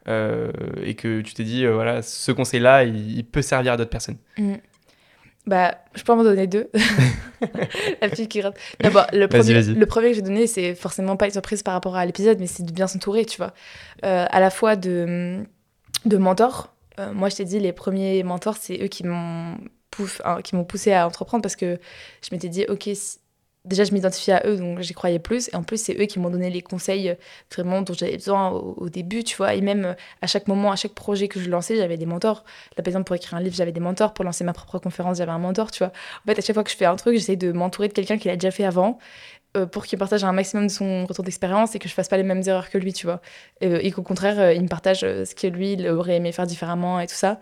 Euh, 0.09 0.51
et 0.83 0.95
que 0.95 1.21
tu 1.21 1.35
t'es 1.35 1.45
dit, 1.45 1.65
euh, 1.65 1.73
voilà, 1.75 2.03
ce 2.03 2.33
conseil-là, 2.33 2.85
il, 2.85 3.17
il 3.19 3.25
peut 3.25 3.43
servir 3.43 3.73
à 3.73 3.77
d'autres 3.77 3.91
personnes. 3.91 4.19
Mm. 4.39 4.55
Bah, 5.47 5.75
je 5.95 6.03
peux 6.03 6.13
en 6.13 6.23
donner 6.23 6.47
deux. 6.47 6.71
La 8.01 8.09
petite 8.09 8.31
qui 8.31 8.39
gratte. 8.41 8.57
D'abord, 8.81 9.07
le, 9.13 9.27
Vas-y, 9.27 9.53
premier- 9.53 9.79
le 9.79 9.87
premier 9.87 10.09
que 10.11 10.15
j'ai 10.15 10.23
donné, 10.23 10.47
c'est 10.47 10.75
forcément 10.75 11.17
pas 11.17 11.27
une 11.27 11.33
surprise 11.33 11.63
par 11.63 11.75
rapport 11.75 11.97
à 11.97 12.07
l'épisode, 12.07 12.39
mais 12.41 12.47
c'est 12.47 12.63
de 12.65 12.73
bien 12.73 12.87
s'entourer, 12.87 13.25
tu 13.27 13.37
vois. 13.37 13.53
Euh, 14.05 14.25
à 14.31 14.41
la 14.41 14.51
fois 14.51 14.77
de, 14.77 15.43
de 16.07 16.17
mentors. 16.17 16.75
Euh, 16.99 17.13
moi, 17.13 17.29
je 17.29 17.37
t'ai 17.37 17.45
dit, 17.45 17.59
les 17.61 17.73
premiers 17.73 18.23
mentors, 18.23 18.57
c'est 18.57 18.83
eux 18.83 18.87
qui 18.87 19.05
m'ont 19.05 19.59
pouf- 19.91 20.21
hein, 20.25 20.39
qui 20.43 20.55
m'ont 20.57 20.65
poussé 20.65 20.93
à 20.93 21.07
entreprendre 21.07 21.43
parce 21.43 21.57
que 21.57 21.79
je 22.23 22.29
m'étais 22.33 22.49
dit, 22.49 22.65
ok, 22.69 22.89
si- 22.95 23.19
déjà, 23.65 23.85
je 23.85 23.93
m'identifiais 23.93 24.35
à 24.35 24.47
eux, 24.47 24.57
donc 24.57 24.81
j'y 24.81 24.93
croyais 24.93 25.19
plus. 25.19 25.49
Et 25.53 25.57
en 25.57 25.63
plus, 25.63 25.83
c'est 25.83 25.95
eux 26.01 26.07
qui 26.07 26.19
m'ont 26.19 26.31
donné 26.31 26.51
les 26.51 26.63
conseils 26.63 27.11
euh, 27.11 27.15
vraiment 27.53 27.83
dont 27.83 27.95
j'avais 27.95 28.17
besoin 28.17 28.51
au, 28.51 28.89
début, 28.89 29.25
tu 29.25 29.37
vois. 29.37 29.55
Et 29.55 29.61
même 29.61 29.85
euh, 29.85 29.95
à 30.23 30.27
chaque 30.27 30.49
moment, 30.49 30.71
à 30.71 30.77
chaque 30.77 30.93
projet 30.93 31.29
que 31.29 31.41
je 31.41 31.49
lançais, 31.51 31.77
j'avais 31.77 31.97
des 31.97 32.07
mentors. 32.07 32.45
Là, 32.77 32.83
par 32.83 32.89
exemple, 32.89 33.05
pour 33.05 33.17
écrire 33.17 33.35
un 33.35 33.41
livre, 33.41 33.55
j'avais 33.55 33.73
des 33.73 33.81
mentors. 33.81 34.13
Pour 34.15 34.25
lancer 34.25 34.45
ma 34.45 34.53
propre 34.53 34.79
conférence, 34.79 35.19
j'avais 35.19 35.33
un 35.33 35.39
mentor, 35.39 35.71
tu 35.71 35.79
vois. 35.79 35.93
En 36.25 36.27
fait, 36.27 36.39
à 36.39 36.43
chaque 36.43 36.55
fois 36.55 36.65
que 36.65 36.71
je 36.71 36.77
fais 36.77 36.85
un 36.85 36.97
truc, 36.97 37.15
j'essaie 37.15 37.37
de 37.37 37.53
m'entourer 37.53 37.89
de 37.89 37.95
quelqu'un 37.95 38.19
qui 38.19 38.29
l'a 38.29 38.37
déjà 38.37 38.51
fait 38.51 38.65
avant 38.65 38.99
euh, 39.57 39.67
pour 39.67 39.87
qu'il 39.87 39.99
partage 39.99 40.25
un 40.25 40.33
maximum 40.33 40.67
de 40.67 40.73
son 40.73 41.07
retour 41.07 41.25
d'expérience 41.25 41.75
et 41.75 41.79
que 41.79 41.89
je 41.89 41.95
fasse 41.95 42.09
pas 42.09 42.17
les 42.17 42.23
mêmes 42.23 42.43
erreurs 42.47 42.71
que 42.71 42.79
lui, 42.79 42.93
tu 42.93 43.07
vois. 43.07 43.21
Euh, 43.63 43.79
et 43.83 43.91
qu'au 43.93 44.03
contraire, 44.03 44.53
il 44.53 44.63
me 44.63 44.69
partage 44.69 45.01
ce 45.01 45.35
que 45.35 45.47
lui, 45.47 45.73
il 45.73 45.89
aurait 45.89 46.17
aimé 46.17 46.33
faire 46.33 46.47
différemment 46.47 47.01
et 47.01 47.07
tout 47.07 47.15
ça. 47.15 47.41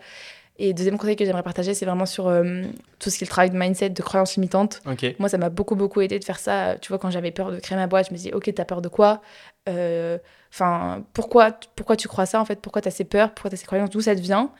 Et 0.59 0.73
deuxième 0.73 0.97
conseil 0.99 1.15
que 1.15 1.25
j'aimerais 1.25 1.41
partager, 1.43 1.73
c'est 1.73 1.85
vraiment 1.85 2.05
sur 2.05 2.27
euh, 2.27 2.61
tout 2.99 3.09
ce 3.09 3.17
qui 3.17 3.23
est 3.23 3.27
le 3.27 3.31
travail 3.31 3.49
de 3.49 3.57
mindset, 3.57 3.89
de 3.89 4.01
croyances 4.03 4.35
limitantes. 4.35 4.81
Moi, 5.17 5.27
ça 5.27 5.39
m'a 5.39 5.49
beaucoup, 5.49 5.75
beaucoup 5.75 5.99
aidé 6.01 6.19
de 6.19 6.23
faire 6.23 6.37
ça. 6.39 6.77
Tu 6.79 6.89
vois, 6.89 6.99
quand 6.99 7.09
j'avais 7.09 7.31
peur 7.31 7.51
de 7.51 7.59
créer 7.59 7.75
ma 7.75 7.87
boîte, 7.87 8.09
je 8.09 8.13
me 8.13 8.17
dis, 8.19 8.31
OK, 8.33 8.53
t'as 8.53 8.65
peur 8.65 8.81
de 8.81 8.89
quoi? 8.89 9.21
Euh, 9.69 10.17
Enfin, 10.51 11.03
pourquoi, 11.13 11.51
pourquoi 11.75 11.95
tu 11.95 12.07
crois 12.07 12.27
ça, 12.27 12.39
en 12.39 12.45
fait? 12.45 12.61
Pourquoi 12.61 12.83
t'as 12.83 12.91
ces 12.91 13.05
peurs? 13.05 13.33
Pourquoi 13.33 13.49
t'as 13.49 13.57
ces 13.57 13.65
croyances? 13.65 13.89
D'où 13.89 14.01
ça 14.01 14.15
te 14.15 14.21
vient 14.21 14.51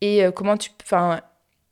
Et 0.00 0.24
euh, 0.24 0.32
comment 0.32 0.56
tu... 0.56 0.70
Enfin, 0.82 1.20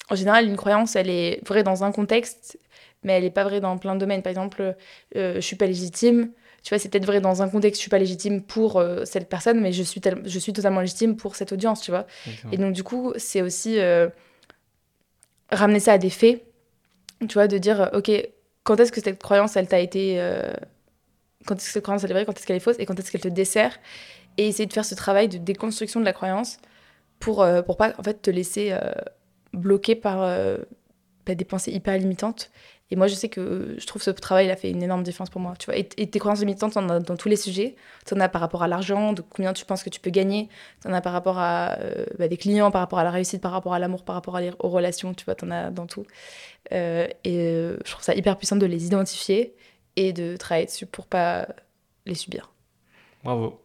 en 0.09 0.15
général, 0.15 0.47
une 0.47 0.57
croyance, 0.57 0.95
elle 0.95 1.11
est 1.11 1.41
vraie 1.45 1.65
dans 1.65 1.83
un 1.83 1.91
contexte, 1.91 2.61
mais 3.03 3.15
elle 3.15 3.25
n'est 3.25 3.31
pas 3.33 3.43
vraie 3.43 3.59
dans 3.61 3.77
plein 3.79 3.97
de 3.97 4.01
domaines. 4.01 4.23
Par 4.23 4.31
exemple, 4.31 4.77
je 5.17 5.41
suis 5.41 5.57
pas 5.57 5.67
légitime. 5.67 6.31
Tu 6.67 6.75
vois, 6.75 6.81
c'est 6.81 6.89
peut-être 6.89 7.07
vrai 7.07 7.21
dans 7.21 7.43
un 7.43 7.49
contexte, 7.49 7.79
je 7.79 7.83
suis 7.83 7.91
pas 7.91 7.99
légitime 8.01 8.43
pour 8.43 8.79
euh, 8.81 9.05
cette 9.05 9.29
personne, 9.29 9.61
mais 9.61 9.71
je 9.71 9.85
suis, 9.85 10.01
tel- 10.01 10.21
je 10.25 10.39
suis 10.41 10.53
totalement 10.53 10.81
légitime 10.81 11.17
pour 11.17 11.37
cette 11.37 11.53
audience, 11.53 11.81
tu 11.81 11.93
vois. 11.93 12.09
Exactement. 12.27 12.53
Et 12.53 12.57
donc, 12.57 12.73
du 12.73 12.83
coup, 12.83 13.13
c'est 13.19 13.41
aussi 13.41 13.79
euh, 13.79 14.09
ramener 15.53 15.79
ça 15.79 15.93
à 15.93 15.99
des 15.99 16.11
faits. 16.11 16.43
Tu 17.21 17.35
vois, 17.35 17.47
de 17.47 17.57
dire, 17.59 17.89
OK, 17.95 18.11
quand 18.65 18.81
est-ce 18.81 18.91
que 18.91 19.01
cette 19.01 19.23
croyance, 19.23 19.55
elle 19.55 19.69
t'a 19.69 19.79
été. 19.79 20.21
euh, 20.21 20.53
quand 21.47 21.55
est-ce 21.55 21.67
que 21.67 21.73
cette 21.75 21.85
croyance, 21.85 22.03
elle 22.03 22.11
est 22.11 22.15
vraie, 22.15 22.25
quand 22.27 22.37
est-ce 22.37 22.45
qu'elle 22.49 22.57
est 22.57 22.61
fausse, 22.61 22.81
et 22.81 22.85
quand 22.85 22.99
est-ce 22.99 23.13
qu'elle 23.13 23.21
te 23.21 23.29
dessert. 23.29 23.79
Et 24.37 24.49
essayer 24.49 24.67
de 24.67 24.73
faire 24.73 24.85
ce 24.85 24.97
travail 24.97 25.29
de 25.29 25.39
déconstruction 25.39 26.01
de 26.01 26.05
la 26.05 26.13
croyance 26.13 26.59
pour, 27.21 27.47
pour 27.65 27.77
pas, 27.77 27.95
en 27.97 28.03
fait, 28.03 28.21
te 28.23 28.31
laisser 28.31 28.77
bloquer 29.53 29.95
par 29.95 30.21
euh, 30.23 30.59
bah, 31.27 31.37
des 31.37 31.45
pensées 31.45 31.71
hyper 31.71 31.97
limitantes. 31.97 32.51
Et 32.91 32.97
moi, 32.97 33.09
je 33.09 33.15
sais 33.15 33.29
que 33.29 33.75
je 33.79 33.87
trouve 33.87 34.01
ce 34.01 34.11
travail, 34.11 34.47
il 34.47 34.51
a 34.51 34.57
fait 34.57 34.71
une 34.71 34.83
énorme 34.83 35.03
différence 35.03 35.29
pour 35.29 35.41
moi. 35.41 35.55
Tu 35.59 35.67
vois, 35.67 35.77
et, 35.77 35.89
et 35.97 36.09
tes 36.09 36.19
croyances 36.21 36.41
limitantes, 36.41 36.75
t'en 36.75 36.89
as 36.89 37.01
dans 37.01 37.17
tous 37.17 37.29
les 37.29 37.37
sujets. 37.37 37.75
T'en 38.05 38.21
as 38.21 38.29
par 38.29 38.41
rapport 38.41 38.63
à 38.63 38.69
l'argent, 38.69 39.13
de 39.13 39.23
combien 39.23 39.53
tu 39.53 39.65
penses 39.65 39.83
que 39.83 39.91
tu 39.91 39.99
peux 39.99 40.11
gagner. 40.11 40.49
T'en 40.83 40.93
as 40.93 41.01
par 41.01 41.13
rapport 41.13 41.39
à 41.39 41.79
euh, 41.81 42.07
bah, 42.19 42.29
des 42.29 42.37
clients, 42.37 42.71
par 42.71 42.81
rapport 42.81 43.01
à 43.01 43.05
la 43.05 43.11
réussite, 43.11 43.41
par 43.43 43.51
rapport 43.51 43.75
à 43.75 43.81
l'amour, 43.81 44.05
par 44.05 44.15
rapport 44.15 44.39
aux 44.61 44.69
relations. 44.69 45.15
Tu 45.15 45.25
vois, 45.25 45.35
t'en 45.35 45.51
as 45.51 45.71
dans 45.71 45.87
tout. 45.87 46.07
Euh, 46.73 47.09
et 47.25 47.39
euh, 47.39 47.77
je 47.85 47.91
trouve 47.91 48.05
ça 48.05 48.15
hyper 48.15 48.37
puissant 48.37 48.57
de 48.57 48.67
les 48.67 48.87
identifier 48.87 49.55
et 49.97 50.13
de 50.13 50.37
travailler 50.37 50.67
dessus 50.67 50.87
pour 50.87 51.07
pas 51.07 51.49
les 52.07 52.15
subir. 52.15 52.53
Bravo. 53.25 53.61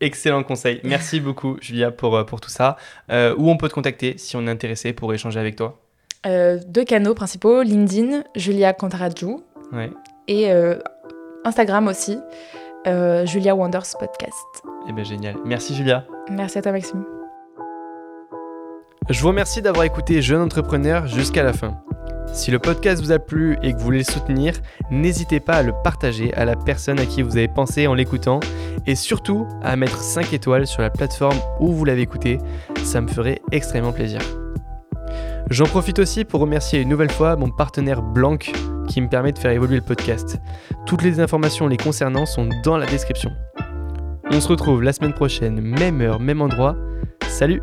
Excellent 0.00 0.42
conseil. 0.42 0.80
Merci 0.84 1.20
beaucoup, 1.20 1.58
Julia, 1.60 1.90
pour, 1.90 2.16
euh, 2.16 2.24
pour 2.24 2.40
tout 2.40 2.50
ça. 2.50 2.76
Euh, 3.10 3.34
où 3.36 3.50
on 3.50 3.56
peut 3.56 3.68
te 3.68 3.74
contacter 3.74 4.16
si 4.18 4.36
on 4.36 4.46
est 4.46 4.50
intéressé 4.50 4.92
pour 4.92 5.12
échanger 5.12 5.40
avec 5.40 5.56
toi? 5.56 5.83
Euh, 6.26 6.58
deux 6.66 6.84
canaux 6.84 7.14
principaux 7.14 7.62
LinkedIn, 7.62 8.22
Julia 8.34 8.72
Cantaraju, 8.72 9.38
Ouais. 9.72 9.90
et 10.28 10.50
euh, 10.52 10.76
Instagram 11.44 11.86
aussi, 11.88 12.18
euh, 12.86 13.26
Julia 13.26 13.54
Wonders 13.54 13.84
Podcast. 13.98 14.32
Eh 14.88 14.92
bien, 14.92 15.04
génial. 15.04 15.36
Merci, 15.44 15.74
Julia. 15.74 16.04
Merci 16.30 16.58
à 16.58 16.62
toi, 16.62 16.72
Maxime. 16.72 17.04
Je 19.10 19.20
vous 19.20 19.28
remercie 19.28 19.60
d'avoir 19.60 19.84
écouté 19.84 20.22
Jeune 20.22 20.40
Entrepreneur 20.40 21.06
jusqu'à 21.06 21.42
la 21.42 21.52
fin. 21.52 21.78
Si 22.32 22.50
le 22.50 22.58
podcast 22.58 23.02
vous 23.02 23.12
a 23.12 23.18
plu 23.18 23.58
et 23.62 23.72
que 23.72 23.78
vous 23.78 23.84
voulez 23.84 23.98
le 23.98 24.04
soutenir, 24.04 24.54
n'hésitez 24.90 25.40
pas 25.40 25.56
à 25.56 25.62
le 25.62 25.72
partager 25.84 26.32
à 26.34 26.46
la 26.46 26.56
personne 26.56 26.98
à 26.98 27.04
qui 27.04 27.20
vous 27.22 27.36
avez 27.36 27.48
pensé 27.48 27.86
en 27.86 27.92
l'écoutant 27.94 28.40
et 28.86 28.94
surtout 28.94 29.46
à 29.62 29.76
mettre 29.76 29.98
5 30.00 30.32
étoiles 30.32 30.66
sur 30.66 30.80
la 30.80 30.88
plateforme 30.90 31.36
où 31.60 31.70
vous 31.72 31.84
l'avez 31.84 32.00
écouté, 32.00 32.38
ça 32.82 33.02
me 33.02 33.08
ferait 33.08 33.40
extrêmement 33.52 33.92
plaisir. 33.92 34.20
J'en 35.50 35.66
profite 35.66 35.98
aussi 35.98 36.24
pour 36.24 36.40
remercier 36.40 36.80
une 36.80 36.88
nouvelle 36.88 37.10
fois 37.10 37.36
mon 37.36 37.50
partenaire 37.50 38.02
Blanc 38.02 38.38
qui 38.88 39.00
me 39.00 39.08
permet 39.08 39.32
de 39.32 39.38
faire 39.38 39.50
évoluer 39.50 39.76
le 39.76 39.82
podcast. 39.82 40.38
Toutes 40.86 41.02
les 41.02 41.20
informations 41.20 41.68
les 41.68 41.76
concernant 41.76 42.26
sont 42.26 42.48
dans 42.64 42.76
la 42.76 42.86
description. 42.86 43.30
On 44.30 44.40
se 44.40 44.48
retrouve 44.48 44.82
la 44.82 44.92
semaine 44.92 45.12
prochaine, 45.12 45.60
même 45.60 46.00
heure, 46.00 46.18
même 46.18 46.40
endroit. 46.40 46.76
Salut 47.28 47.62